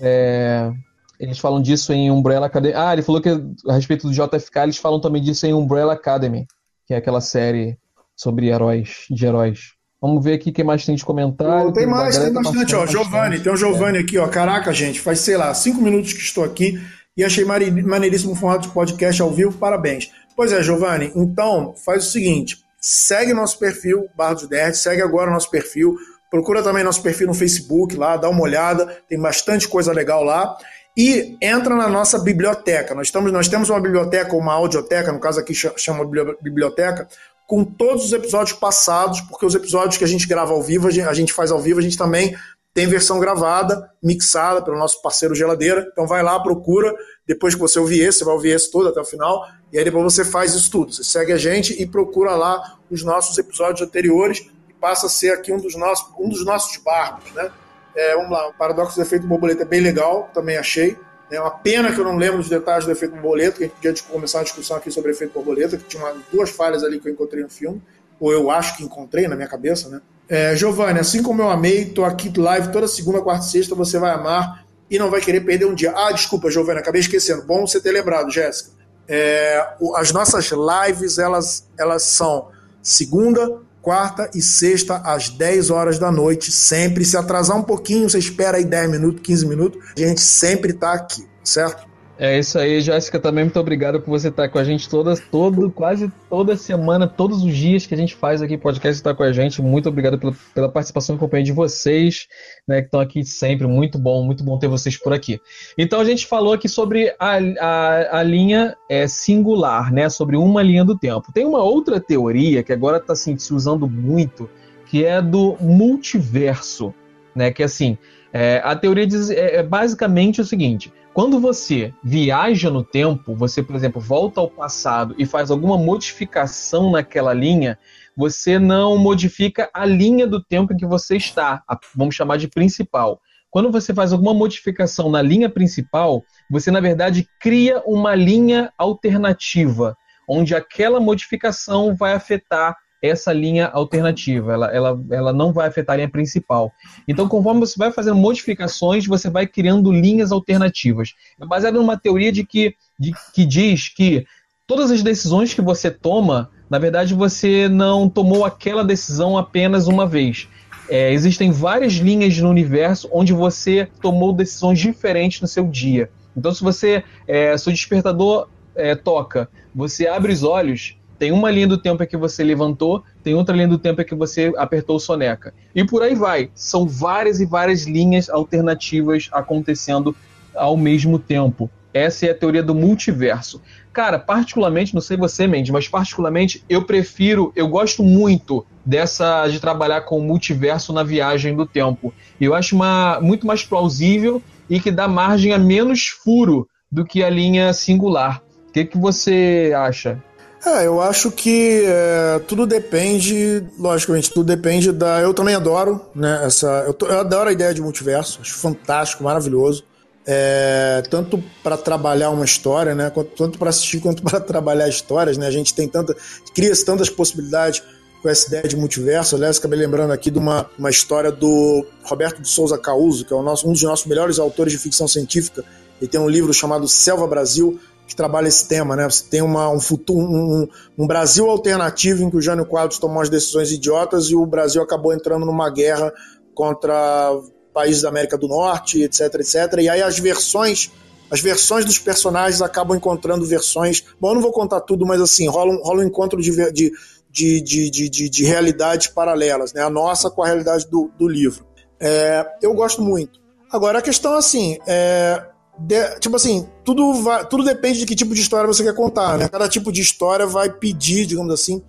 É, 0.00 0.72
eles 1.18 1.38
falam 1.38 1.60
disso 1.60 1.92
em 1.92 2.10
Umbrella 2.10 2.46
Academy. 2.46 2.74
Ah, 2.74 2.92
ele 2.92 3.02
falou 3.02 3.20
que 3.20 3.28
a 3.28 3.72
respeito 3.72 4.08
do 4.08 4.12
JFK, 4.12 4.60
eles 4.62 4.76
falam 4.76 5.00
também 5.00 5.22
disso 5.22 5.46
em 5.46 5.54
Umbrella 5.54 5.94
Academy, 5.94 6.46
que 6.86 6.94
é 6.94 6.96
aquela 6.96 7.20
série 7.20 7.76
sobre 8.16 8.48
heróis, 8.48 9.06
de 9.10 9.26
heróis. 9.26 9.77
Vamos 10.00 10.22
ver 10.22 10.34
aqui 10.34 10.50
o 10.50 10.52
que 10.52 10.62
mais 10.62 10.84
tem 10.84 10.94
de 10.94 11.04
comentário. 11.04 11.72
tem 11.72 11.86
mais, 11.86 12.16
tem 12.16 12.32
tá 12.32 12.40
bastante, 12.40 12.74
ó. 12.74 12.86
Giovanni, 12.86 13.40
tem 13.40 13.52
o 13.52 13.56
Giovanni 13.56 13.98
é. 13.98 14.00
aqui, 14.00 14.16
ó. 14.16 14.28
Caraca, 14.28 14.72
gente, 14.72 15.00
faz, 15.00 15.20
sei 15.20 15.36
lá, 15.36 15.52
cinco 15.54 15.82
minutos 15.82 16.12
que 16.12 16.20
estou 16.20 16.44
aqui 16.44 16.80
e 17.16 17.24
achei 17.24 17.44
maneiríssimo 17.44 18.32
o 18.32 18.36
formato 18.36 18.68
de 18.68 18.74
podcast 18.74 19.20
ao 19.20 19.32
vivo. 19.32 19.58
Parabéns. 19.58 20.12
Pois 20.36 20.52
é, 20.52 20.62
Giovanni, 20.62 21.10
então 21.16 21.74
faz 21.84 22.06
o 22.06 22.10
seguinte: 22.10 22.58
segue 22.80 23.34
nosso 23.34 23.58
perfil, 23.58 24.06
Barra 24.16 24.34
dos 24.34 24.48
Nerd, 24.48 24.76
segue 24.76 25.02
agora 25.02 25.32
nosso 25.32 25.50
perfil, 25.50 25.96
procura 26.30 26.62
também 26.62 26.84
nosso 26.84 27.02
perfil 27.02 27.26
no 27.26 27.34
Facebook 27.34 27.96
lá, 27.96 28.16
dá 28.16 28.28
uma 28.28 28.42
olhada, 28.42 28.86
tem 29.08 29.20
bastante 29.20 29.66
coisa 29.66 29.92
legal 29.92 30.22
lá. 30.22 30.56
E 30.96 31.36
entra 31.40 31.76
na 31.76 31.88
nossa 31.88 32.18
biblioteca. 32.18 32.92
Nós, 32.92 33.06
estamos, 33.06 33.30
nós 33.30 33.46
temos 33.46 33.70
uma 33.70 33.80
biblioteca, 33.80 34.34
uma 34.34 34.52
audioteca, 34.52 35.12
no 35.12 35.20
caso 35.20 35.38
aqui 35.38 35.54
chama 35.54 36.04
biblioteca, 36.40 37.08
com 37.48 37.64
todos 37.64 38.04
os 38.04 38.12
episódios 38.12 38.58
passados, 38.58 39.22
porque 39.22 39.46
os 39.46 39.54
episódios 39.54 39.96
que 39.96 40.04
a 40.04 40.06
gente 40.06 40.28
grava 40.28 40.52
ao 40.52 40.62
vivo, 40.62 40.86
a 40.86 41.14
gente 41.14 41.32
faz 41.32 41.50
ao 41.50 41.58
vivo, 41.58 41.80
a 41.80 41.82
gente 41.82 41.96
também 41.96 42.36
tem 42.74 42.86
versão 42.86 43.18
gravada, 43.18 43.90
mixada 44.02 44.60
pelo 44.60 44.76
nosso 44.76 45.00
parceiro 45.00 45.34
Geladeira. 45.34 45.88
Então 45.90 46.06
vai 46.06 46.22
lá, 46.22 46.38
procura. 46.38 46.94
Depois 47.26 47.54
que 47.54 47.60
você 47.60 47.78
ouvir 47.78 48.00
esse, 48.00 48.18
você 48.18 48.24
vai 48.26 48.34
ouvir 48.34 48.50
esse 48.50 48.70
todo 48.70 48.88
até 48.88 49.00
o 49.00 49.04
final. 49.04 49.48
E 49.72 49.78
aí 49.78 49.84
depois 49.84 50.04
você 50.04 50.26
faz 50.26 50.54
isso 50.54 50.70
tudo. 50.70 50.92
Você 50.92 51.02
segue 51.02 51.32
a 51.32 51.38
gente 51.38 51.72
e 51.82 51.86
procura 51.86 52.36
lá 52.36 52.78
os 52.90 53.02
nossos 53.02 53.38
episódios 53.38 53.80
anteriores 53.80 54.46
e 54.68 54.74
passa 54.74 55.06
a 55.06 55.08
ser 55.08 55.32
aqui 55.32 55.50
um 55.50 55.58
dos 55.58 55.74
nossos, 55.74 56.06
um 56.20 56.28
dos 56.28 56.44
nossos 56.44 56.76
barcos, 56.76 57.32
né? 57.32 57.50
É, 57.96 58.14
vamos 58.14 58.30
lá, 58.30 58.46
o 58.46 58.52
Paradoxo 58.52 58.94
do 58.94 59.02
Efeito 59.02 59.26
Borboleta 59.26 59.62
é 59.62 59.66
bem 59.66 59.80
legal, 59.80 60.30
também 60.34 60.58
achei. 60.58 60.98
É 61.30 61.40
uma 61.40 61.50
pena 61.50 61.92
que 61.92 62.00
eu 62.00 62.04
não 62.04 62.16
lembro 62.16 62.38
dos 62.38 62.48
detalhes 62.48 62.86
do 62.86 62.92
efeito 62.92 63.12
borboleta, 63.12 63.58
que 63.68 63.86
a 63.86 63.90
gente 63.90 64.02
podia 64.02 64.14
começar 64.14 64.38
uma 64.38 64.44
discussão 64.44 64.76
aqui 64.76 64.90
sobre 64.90 65.10
efeito 65.10 65.32
borboleta, 65.32 65.76
que 65.76 65.84
tinha 65.84 66.14
duas 66.32 66.50
falhas 66.50 66.82
ali 66.82 66.98
que 66.98 67.08
eu 67.08 67.12
encontrei 67.12 67.42
no 67.42 67.50
filme, 67.50 67.82
ou 68.18 68.32
eu 68.32 68.50
acho 68.50 68.76
que 68.76 68.84
encontrei 68.84 69.28
na 69.28 69.36
minha 69.36 69.48
cabeça, 69.48 69.88
né? 69.88 70.00
É, 70.28 70.54
Giovanni, 70.56 70.98
assim 70.98 71.22
como 71.22 71.40
eu 71.40 71.48
amei, 71.48 71.86
tô 71.86 72.04
aqui 72.04 72.30
live 72.38 72.70
toda 72.70 72.86
segunda, 72.86 73.20
quarta 73.22 73.46
e 73.46 73.50
sexta, 73.50 73.74
você 73.74 73.98
vai 73.98 74.10
amar 74.10 74.64
e 74.90 74.98
não 74.98 75.10
vai 75.10 75.20
querer 75.20 75.40
perder 75.40 75.66
um 75.66 75.74
dia. 75.74 75.92
Ah, 75.94 76.12
desculpa, 76.12 76.50
Giovanni, 76.50 76.80
acabei 76.80 77.00
esquecendo. 77.00 77.44
Bom 77.44 77.66
você 77.66 77.80
ter 77.80 77.92
lembrado, 77.92 78.30
Jéssica. 78.30 78.70
É, 79.06 79.66
as 79.96 80.12
nossas 80.12 80.50
lives, 80.50 81.18
elas, 81.18 81.66
elas 81.78 82.02
são 82.02 82.50
segunda, 82.82 83.60
quarta 83.88 84.30
e 84.34 84.42
sexta, 84.42 84.98
às 84.98 85.30
10 85.30 85.70
horas 85.70 85.98
da 85.98 86.12
noite, 86.12 86.52
sempre. 86.52 87.06
Se 87.06 87.16
atrasar 87.16 87.56
um 87.56 87.62
pouquinho, 87.62 88.06
você 88.06 88.18
espera 88.18 88.58
aí 88.58 88.64
10 88.66 88.90
minutos, 88.90 89.22
15 89.22 89.46
minutos, 89.46 89.82
a 89.96 90.00
gente 90.00 90.20
sempre 90.20 90.74
tá 90.74 90.92
aqui, 90.92 91.26
certo? 91.42 91.87
É 92.20 92.36
isso 92.36 92.58
aí, 92.58 92.80
Jéssica, 92.80 93.20
também 93.20 93.44
muito 93.44 93.60
obrigado 93.60 94.00
por 94.00 94.10
você 94.10 94.26
estar 94.26 94.48
com 94.48 94.58
a 94.58 94.64
gente 94.64 94.88
todas, 94.88 95.20
todo, 95.20 95.70
quase 95.70 96.10
toda 96.28 96.56
semana, 96.56 97.06
todos 97.06 97.44
os 97.44 97.54
dias 97.54 97.86
que 97.86 97.94
a 97.94 97.96
gente 97.96 98.16
faz 98.16 98.42
aqui 98.42 98.58
podcast 98.58 98.98
estar 98.98 99.14
com 99.14 99.22
a 99.22 99.30
gente. 99.30 99.62
Muito 99.62 99.88
obrigado 99.88 100.18
pela, 100.18 100.34
pela 100.52 100.68
participação 100.68 101.14
e 101.14 101.18
companhia 101.20 101.44
de 101.44 101.52
vocês, 101.52 102.26
né, 102.66 102.80
que 102.80 102.88
estão 102.88 102.98
aqui 102.98 103.24
sempre. 103.24 103.68
Muito 103.68 104.00
bom, 104.00 104.24
muito 104.24 104.42
bom 104.42 104.58
ter 104.58 104.66
vocês 104.66 104.96
por 104.96 105.12
aqui. 105.12 105.40
Então 105.78 106.00
a 106.00 106.04
gente 106.04 106.26
falou 106.26 106.52
aqui 106.52 106.68
sobre 106.68 107.14
a, 107.20 107.38
a, 107.60 108.18
a 108.18 108.22
linha 108.24 108.76
é, 108.90 109.06
singular, 109.06 109.92
né, 109.92 110.08
sobre 110.08 110.36
uma 110.36 110.60
linha 110.60 110.84
do 110.84 110.98
tempo. 110.98 111.30
Tem 111.32 111.46
uma 111.46 111.62
outra 111.62 112.00
teoria 112.00 112.64
que 112.64 112.72
agora 112.72 112.96
está 112.96 113.12
assim, 113.12 113.38
se 113.38 113.54
usando 113.54 113.88
muito, 113.88 114.50
que 114.86 115.04
é 115.04 115.22
do 115.22 115.56
multiverso, 115.60 116.92
né, 117.32 117.52
que 117.52 117.62
assim, 117.62 117.96
é, 118.32 118.60
a 118.64 118.74
teoria 118.74 119.06
diz 119.06 119.30
é, 119.30 119.58
é 119.58 119.62
basicamente 119.62 120.40
o 120.40 120.44
seguinte 120.44 120.92
quando 121.18 121.40
você 121.40 121.92
viaja 122.00 122.70
no 122.70 122.84
tempo, 122.84 123.34
você, 123.34 123.60
por 123.60 123.74
exemplo, 123.74 124.00
volta 124.00 124.40
ao 124.40 124.48
passado 124.48 125.16
e 125.18 125.26
faz 125.26 125.50
alguma 125.50 125.76
modificação 125.76 126.92
naquela 126.92 127.34
linha, 127.34 127.76
você 128.16 128.56
não 128.56 128.96
modifica 128.96 129.68
a 129.74 129.84
linha 129.84 130.28
do 130.28 130.40
tempo 130.40 130.72
em 130.72 130.76
que 130.76 130.86
você 130.86 131.16
está, 131.16 131.60
a, 131.68 131.76
vamos 131.92 132.14
chamar 132.14 132.36
de 132.36 132.46
principal. 132.46 133.20
Quando 133.50 133.68
você 133.72 133.92
faz 133.92 134.12
alguma 134.12 134.32
modificação 134.32 135.10
na 135.10 135.20
linha 135.20 135.50
principal, 135.50 136.22
você, 136.48 136.70
na 136.70 136.78
verdade, 136.78 137.28
cria 137.40 137.82
uma 137.84 138.14
linha 138.14 138.72
alternativa, 138.78 139.96
onde 140.28 140.54
aquela 140.54 141.00
modificação 141.00 141.96
vai 141.96 142.12
afetar 142.12 142.76
essa 143.02 143.32
linha 143.32 143.66
alternativa, 143.68 144.52
ela, 144.52 144.66
ela, 144.72 145.00
ela 145.10 145.32
não 145.32 145.52
vai 145.52 145.68
afetar 145.68 145.94
a 145.94 145.96
linha 145.96 146.08
principal. 146.08 146.72
Então, 147.06 147.28
conforme 147.28 147.60
você 147.60 147.78
vai 147.78 147.92
fazendo 147.92 148.16
modificações, 148.16 149.06
você 149.06 149.30
vai 149.30 149.46
criando 149.46 149.92
linhas 149.92 150.32
alternativas. 150.32 151.14
É 151.40 151.46
baseado 151.46 151.74
numa 151.74 151.96
teoria 151.96 152.32
de 152.32 152.44
que, 152.44 152.74
de, 152.98 153.12
que 153.32 153.44
diz 153.44 153.88
que 153.88 154.26
todas 154.66 154.90
as 154.90 155.02
decisões 155.02 155.54
que 155.54 155.62
você 155.62 155.90
toma, 155.90 156.50
na 156.68 156.78
verdade, 156.78 157.14
você 157.14 157.68
não 157.68 158.08
tomou 158.08 158.44
aquela 158.44 158.84
decisão 158.84 159.38
apenas 159.38 159.86
uma 159.86 160.06
vez. 160.06 160.48
É, 160.88 161.12
existem 161.12 161.50
várias 161.50 161.94
linhas 161.94 162.36
no 162.38 162.48
universo 162.48 163.08
onde 163.12 163.32
você 163.32 163.88
tomou 164.00 164.32
decisões 164.32 164.78
diferentes 164.78 165.40
no 165.40 165.46
seu 165.46 165.66
dia. 165.66 166.10
Então, 166.36 166.52
se 166.52 166.62
você, 166.62 167.04
é, 167.26 167.56
seu 167.58 167.72
despertador 167.72 168.48
é, 168.74 168.94
toca, 168.94 169.48
você 169.74 170.06
abre 170.06 170.32
os 170.32 170.42
olhos, 170.42 170.96
tem 171.18 171.32
uma 171.32 171.50
linha 171.50 171.66
do 171.66 171.76
tempo 171.76 172.02
é 172.02 172.06
que 172.06 172.16
você 172.16 172.44
levantou, 172.44 173.02
tem 173.22 173.34
outra 173.34 173.54
linha 173.54 173.68
do 173.68 173.78
tempo 173.78 174.00
é 174.00 174.04
que 174.04 174.14
você 174.14 174.52
apertou 174.56 175.00
soneca. 175.00 175.52
E 175.74 175.84
por 175.84 176.02
aí 176.02 176.14
vai. 176.14 176.50
São 176.54 176.86
várias 176.86 177.40
e 177.40 177.46
várias 177.46 177.84
linhas 177.84 178.30
alternativas 178.30 179.28
acontecendo 179.32 180.14
ao 180.54 180.76
mesmo 180.76 181.18
tempo. 181.18 181.68
Essa 181.92 182.26
é 182.26 182.30
a 182.30 182.34
teoria 182.34 182.62
do 182.62 182.74
multiverso. 182.74 183.60
Cara, 183.92 184.18
particularmente, 184.18 184.94
não 184.94 185.00
sei 185.00 185.16
você, 185.16 185.46
Mendes, 185.46 185.72
mas 185.72 185.88
particularmente 185.88 186.62
eu 186.68 186.84
prefiro, 186.84 187.52
eu 187.56 187.66
gosto 187.66 188.04
muito 188.04 188.64
dessa 188.86 189.48
de 189.48 189.58
trabalhar 189.58 190.02
com 190.02 190.18
o 190.18 190.22
multiverso 190.22 190.92
na 190.92 191.02
viagem 191.02 191.56
do 191.56 191.66
tempo. 191.66 192.14
Eu 192.40 192.54
acho 192.54 192.76
uma, 192.76 193.18
muito 193.20 193.46
mais 193.46 193.64
plausível 193.64 194.40
e 194.70 194.78
que 194.78 194.92
dá 194.92 195.08
margem 195.08 195.52
a 195.52 195.58
menos 195.58 196.06
furo 196.06 196.68
do 196.92 197.04
que 197.04 197.24
a 197.24 197.30
linha 197.30 197.72
singular. 197.72 198.40
O 198.68 198.72
que, 198.72 198.84
que 198.84 198.98
você 198.98 199.72
acha? 199.74 200.22
É, 200.66 200.86
eu 200.86 201.00
acho 201.00 201.30
que 201.30 201.84
é, 201.86 202.40
tudo 202.40 202.66
depende, 202.66 203.64
logicamente, 203.78 204.30
tudo 204.30 204.46
depende 204.46 204.90
da. 204.90 205.20
Eu 205.20 205.32
também 205.32 205.54
adoro, 205.54 206.00
né? 206.14 206.44
Essa, 206.44 206.84
eu, 206.86 206.92
tô, 206.92 207.06
eu 207.06 207.20
adoro 207.20 207.48
a 207.48 207.52
ideia 207.52 207.72
de 207.72 207.80
multiverso, 207.80 208.40
acho 208.40 208.54
fantástico, 208.54 209.22
maravilhoso. 209.22 209.84
É, 210.26 211.02
tanto 211.08 211.42
para 211.62 211.76
trabalhar 211.76 212.30
uma 212.30 212.44
história, 212.44 212.94
né? 212.94 213.10
Tanto 213.36 213.58
para 213.58 213.70
assistir 213.70 214.00
quanto 214.00 214.22
para 214.22 214.40
trabalhar 214.42 214.88
histórias, 214.88 215.38
né? 215.38 215.46
A 215.46 215.50
gente 215.50 215.72
tem 215.74 215.88
tanta. 215.88 216.14
cria-se 216.54 216.84
tantas 216.84 217.08
possibilidades 217.08 217.82
com 218.20 218.28
essa 218.28 218.48
ideia 218.48 218.64
de 218.64 218.76
multiverso. 218.76 219.36
Aliás, 219.36 219.58
acabei 219.58 219.78
lembrando 219.78 220.12
aqui 220.12 220.30
de 220.30 220.38
uma, 220.38 220.68
uma 220.78 220.90
história 220.90 221.30
do 221.30 221.86
Roberto 222.02 222.42
de 222.42 222.48
Souza 222.48 222.76
Causo, 222.76 223.24
que 223.24 223.32
é 223.32 223.42
nosso, 223.42 223.68
um 223.68 223.72
dos 223.72 223.82
nossos 223.82 224.06
melhores 224.06 224.38
autores 224.38 224.72
de 224.72 224.78
ficção 224.78 225.06
científica. 225.06 225.64
Ele 226.00 226.10
tem 226.10 226.20
um 226.20 226.28
livro 226.28 226.52
chamado 226.52 226.86
Selva 226.86 227.26
Brasil, 227.26 227.78
que 228.08 228.16
trabalha 228.16 228.48
esse 228.48 228.66
tema, 228.66 228.96
né? 228.96 229.04
Você 229.04 229.22
tem 229.24 229.42
uma, 229.42 229.68
um 229.68 229.78
futuro, 229.78 230.26
um, 230.26 230.66
um, 230.96 231.06
Brasil 231.06 231.48
alternativo 231.48 232.24
em 232.24 232.30
que 232.30 232.38
o 232.38 232.40
Jânio 232.40 232.64
Quadros 232.64 232.98
tomou 232.98 233.20
as 233.20 233.28
decisões 233.28 233.70
idiotas 233.70 234.30
e 234.30 234.34
o 234.34 234.46
Brasil 234.46 234.82
acabou 234.82 235.12
entrando 235.12 235.44
numa 235.44 235.70
guerra 235.70 236.10
contra 236.54 237.38
países 237.72 238.00
da 238.00 238.08
América 238.08 238.38
do 238.38 238.48
Norte, 238.48 239.02
etc, 239.02 239.34
etc. 239.34 239.74
E 239.80 239.90
aí 239.90 240.00
as 240.00 240.18
versões, 240.18 240.90
as 241.30 241.40
versões 241.40 241.84
dos 241.84 241.98
personagens 241.98 242.62
acabam 242.62 242.96
encontrando 242.96 243.44
versões. 243.44 244.02
Bom, 244.18 244.30
eu 244.30 244.36
não 244.36 244.42
vou 244.42 244.52
contar 244.52 244.80
tudo, 244.80 245.04
mas 245.06 245.20
assim 245.20 245.46
rola 245.46 245.70
um, 245.70 245.82
rola 245.82 246.00
um 246.00 246.06
encontro 246.06 246.40
de, 246.40 246.50
de, 246.72 246.90
de, 247.30 247.60
de, 247.60 247.90
de, 248.08 248.30
de 248.30 248.44
realidades 248.44 249.08
paralelas, 249.08 249.74
né? 249.74 249.82
A 249.82 249.90
nossa 249.90 250.30
com 250.30 250.42
a 250.42 250.46
realidade 250.46 250.88
do, 250.88 251.10
do 251.18 251.28
livro. 251.28 251.66
É, 252.00 252.46
eu 252.62 252.72
gosto 252.72 253.02
muito. 253.02 253.38
Agora 253.70 253.98
a 253.98 254.02
questão 254.02 254.34
assim, 254.34 254.78
é, 254.86 255.44
de, 255.78 256.18
tipo 256.18 256.34
assim, 256.34 256.66
tudo, 256.84 257.22
vai, 257.22 257.46
tudo 257.46 257.64
depende 257.64 258.00
de 258.00 258.06
que 258.06 258.16
tipo 258.16 258.34
de 258.34 258.40
história 258.40 258.66
você 258.66 258.82
quer 258.82 258.94
contar, 258.94 259.38
né? 259.38 259.48
Cada 259.48 259.68
tipo 259.68 259.92
de 259.92 260.00
história 260.00 260.46
vai 260.46 260.70
pedir, 260.70 261.24
digamos 261.24 261.52
assim, 261.52 261.82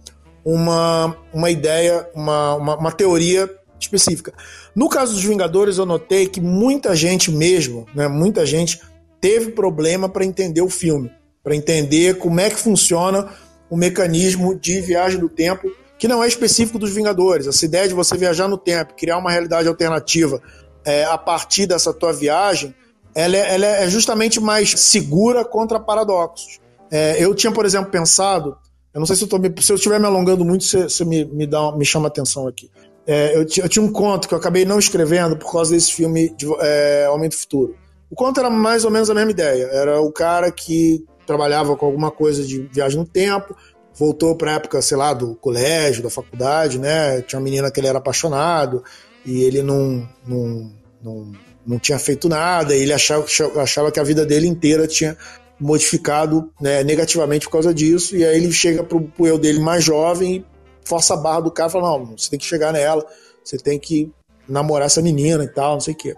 uma, 0.45 1.17
uma 1.33 1.49
ideia, 1.49 2.07
uma, 2.13 2.55
uma, 2.55 2.77
uma 2.77 2.91
teoria 2.91 3.49
específica. 3.79 4.33
No 4.75 4.89
caso 4.89 5.13
dos 5.13 5.23
Vingadores, 5.23 5.77
eu 5.77 5.85
notei 5.85 6.27
que 6.27 6.39
muita 6.39 6.95
gente 6.95 7.31
mesmo, 7.31 7.87
né, 7.95 8.07
muita 8.07 8.45
gente 8.45 8.79
teve 9.19 9.51
problema 9.51 10.07
para 10.07 10.25
entender 10.25 10.61
o 10.61 10.69
filme, 10.69 11.11
para 11.43 11.55
entender 11.55 12.17
como 12.17 12.39
é 12.39 12.49
que 12.49 12.57
funciona 12.57 13.29
o 13.69 13.77
mecanismo 13.77 14.55
de 14.55 14.81
viagem 14.81 15.19
do 15.19 15.29
tempo, 15.29 15.69
que 15.97 16.07
não 16.07 16.23
é 16.23 16.27
específico 16.27 16.79
dos 16.79 16.91
Vingadores. 16.91 17.47
Essa 17.47 17.65
ideia 17.65 17.87
de 17.87 17.93
você 17.93 18.15
viajar 18.17 18.47
no 18.47 18.57
tempo, 18.57 18.93
criar 18.95 19.17
uma 19.17 19.31
realidade 19.31 19.67
alternativa 19.67 20.41
é, 20.85 21.03
a 21.05 21.17
partir 21.17 21.65
dessa 21.65 21.93
tua 21.93 22.13
viagem, 22.13 22.73
ela 23.15 23.35
é, 23.35 23.55
ela 23.55 23.65
é 23.65 23.89
justamente 23.89 24.39
mais 24.39 24.71
segura 24.71 25.43
contra 25.43 25.79
paradoxos. 25.79 26.59
É, 26.91 27.23
eu 27.23 27.33
tinha, 27.35 27.51
por 27.51 27.65
exemplo, 27.65 27.91
pensado, 27.91 28.57
eu 28.93 28.99
não 28.99 29.05
sei 29.05 29.15
se 29.15 29.23
eu, 29.23 29.27
tô 29.27 29.37
se 29.61 29.71
eu 29.71 29.75
estiver 29.75 29.99
me 29.99 30.05
alongando 30.05 30.43
muito, 30.43 30.63
você 30.63 31.05
me, 31.05 31.25
me, 31.25 31.45
dá, 31.45 31.71
me 31.75 31.85
chama 31.85 32.07
atenção 32.07 32.47
aqui. 32.47 32.69
É, 33.05 33.35
eu, 33.35 33.41
eu, 33.41 33.69
tinha 33.69 33.83
um 33.83 33.91
conto 33.91 34.27
que 34.27 34.33
eu 34.33 34.37
acabei 34.37 34.65
não 34.65 34.77
escrevendo 34.77 35.35
por 35.35 35.51
causa 35.51 35.71
desse 35.71 35.93
filme 35.93 36.29
de 36.35 36.47
é, 36.59 37.05
Aumento 37.05 37.37
Futuro. 37.37 37.75
O 38.09 38.15
conto 38.15 38.39
era 38.39 38.49
mais 38.49 38.85
ou 38.85 38.91
menos 38.91 39.09
a 39.09 39.13
mesma 39.13 39.31
ideia. 39.31 39.65
Era 39.71 40.01
o 40.01 40.11
cara 40.11 40.51
que 40.51 41.05
trabalhava 41.25 41.75
com 41.75 41.85
alguma 41.85 42.09
coisa 42.09 42.43
de 42.43 42.61
viagem 42.73 42.97
no 42.97 43.05
tempo, 43.05 43.55
voltou 43.93 44.35
para 44.35 44.51
a 44.51 44.55
época, 44.55 44.81
sei 44.81 44.97
lá, 44.97 45.13
do 45.13 45.35
colégio, 45.35 46.01
da 46.01 46.09
faculdade, 46.09 46.79
né? 46.79 47.21
Tinha 47.21 47.37
uma 47.37 47.43
menina 47.43 47.69
que 47.69 47.79
ele 47.79 47.87
era 47.87 47.99
apaixonado 47.99 48.83
e 49.25 49.43
ele 49.43 49.61
não, 49.61 50.07
não, 50.25 50.71
não 51.03 51.31
não 51.69 51.77
tinha 51.77 51.99
feito 51.99 52.27
nada, 52.27 52.75
ele 52.75 52.91
achava, 52.91 53.23
achava 53.61 53.91
que 53.91 53.99
a 53.99 54.03
vida 54.03 54.25
dele 54.25 54.47
inteira 54.47 54.87
tinha 54.87 55.15
modificado 55.59 56.49
né, 56.59 56.83
negativamente 56.83 57.45
por 57.45 57.51
causa 57.51 57.71
disso, 57.71 58.15
e 58.15 58.25
aí 58.25 58.37
ele 58.37 58.51
chega 58.51 58.83
pro, 58.83 59.01
pro 59.01 59.27
eu 59.27 59.37
dele 59.37 59.59
mais 59.59 59.83
jovem 59.83 60.37
e 60.37 60.45
força 60.83 61.13
a 61.13 61.17
barra 61.17 61.41
do 61.41 61.51
cara 61.51 61.69
fala, 61.69 61.99
não, 61.99 62.17
você 62.17 62.27
tem 62.27 62.39
que 62.39 62.45
chegar 62.45 62.73
nela, 62.73 63.05
você 63.43 63.55
tem 63.55 63.77
que 63.77 64.11
namorar 64.47 64.87
essa 64.87 64.99
menina 64.99 65.43
e 65.43 65.47
tal, 65.47 65.73
não 65.73 65.79
sei 65.79 65.93
o 65.93 65.97
quê. 65.97 66.15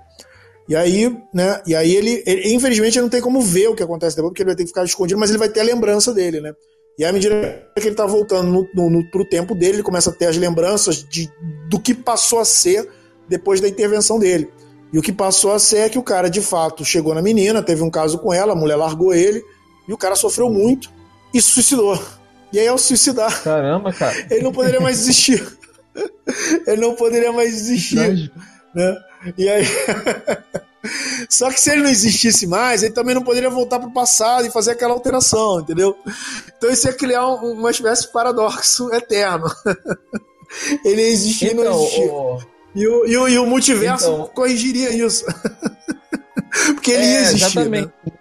E 0.69 0.75
aí, 0.75 1.13
né, 1.33 1.61
e 1.67 1.75
aí 1.75 1.93
ele, 1.93 2.23
ele, 2.25 2.53
infelizmente, 2.53 2.97
ele 2.97 3.03
não 3.03 3.09
tem 3.09 3.19
como 3.19 3.41
ver 3.41 3.67
o 3.67 3.75
que 3.75 3.83
acontece 3.83 4.15
depois, 4.15 4.31
porque 4.31 4.43
ele 4.43 4.51
vai 4.51 4.55
ter 4.55 4.63
que 4.63 4.69
ficar 4.69 4.85
escondido, 4.85 5.19
mas 5.19 5.31
ele 5.31 5.39
vai 5.39 5.49
ter 5.49 5.59
a 5.59 5.63
lembrança 5.63 6.13
dele, 6.13 6.39
né? 6.39 6.53
E 6.97 7.03
à 7.03 7.11
medida 7.11 7.67
que 7.75 7.87
ele 7.87 7.95
tá 7.95 8.05
voltando 8.05 8.49
no, 8.49 8.67
no, 8.73 8.89
no, 8.89 9.11
pro 9.11 9.25
tempo 9.25 9.53
dele, 9.53 9.77
ele 9.77 9.83
começa 9.83 10.11
a 10.11 10.13
ter 10.13 10.27
as 10.27 10.37
lembranças 10.37 11.03
de, 11.03 11.29
do 11.67 11.77
que 11.77 11.93
passou 11.93 12.39
a 12.39 12.45
ser 12.45 12.87
depois 13.27 13.59
da 13.59 13.67
intervenção 13.67 14.17
dele. 14.17 14.49
E 14.93 14.99
o 14.99 15.01
que 15.01 15.11
passou 15.13 15.53
a 15.53 15.59
ser 15.59 15.77
é 15.77 15.89
que 15.89 15.97
o 15.97 16.03
cara, 16.03 16.29
de 16.29 16.41
fato, 16.41 16.83
chegou 16.83 17.13
na 17.15 17.21
menina, 17.21 17.61
teve 17.63 17.81
um 17.81 17.89
caso 17.89 18.17
com 18.19 18.33
ela, 18.33 18.53
a 18.53 18.55
mulher 18.55 18.75
largou 18.75 19.13
ele, 19.13 19.43
e 19.87 19.93
o 19.93 19.97
cara 19.97 20.15
sofreu 20.15 20.49
muito 20.49 20.89
e 21.33 21.41
se 21.41 21.49
suicidou. 21.49 21.97
E 22.51 22.59
aí, 22.59 22.67
ao 22.67 22.77
suicidar, 22.77 23.41
Caramba, 23.43 23.93
cara. 23.93 24.13
ele 24.29 24.43
não 24.43 24.51
poderia 24.51 24.81
mais 24.81 24.99
existir. 24.99 25.45
ele 26.67 26.81
não 26.81 26.95
poderia 26.95 27.31
mais 27.31 27.53
existir. 27.53 28.31
Né? 28.75 28.97
E 29.37 29.47
aí. 29.47 29.63
Só 31.29 31.49
que 31.51 31.61
se 31.61 31.69
ele 31.71 31.83
não 31.83 31.89
existisse 31.89 32.47
mais, 32.47 32.81
ele 32.81 32.93
também 32.93 33.13
não 33.13 33.21
poderia 33.21 33.49
voltar 33.51 33.79
para 33.79 33.87
o 33.87 33.93
passado 33.93 34.47
e 34.47 34.51
fazer 34.51 34.71
aquela 34.71 34.93
alteração, 34.93 35.59
entendeu? 35.59 35.95
Então 36.57 36.71
isso 36.71 36.87
ia 36.87 36.93
criar 36.93 37.27
uma 37.27 37.69
espécie 37.69 38.03
de 38.03 38.11
paradoxo 38.11 38.91
eterno. 38.91 39.45
ele 40.83 41.01
ia 41.03 41.09
existir 41.09 41.53
então, 41.53 41.63
e 41.63 41.67
não 41.67 41.83
existir. 41.83 42.09
o- 42.09 42.39
E 42.75 42.87
o, 42.87 43.05
e 43.05 43.17
o, 43.17 43.27
e 43.27 43.37
o 43.37 43.45
multiverso 43.45 44.05
Então- 44.11 44.27
corrigiria 44.33 44.89
isso. 44.95 45.25
Porque 46.75 46.91
ele 46.91 47.03
É, 47.03 47.11
ia 47.13 47.19
existir. 47.21 47.45
exatamente. 47.45 47.91
né? 48.05 48.11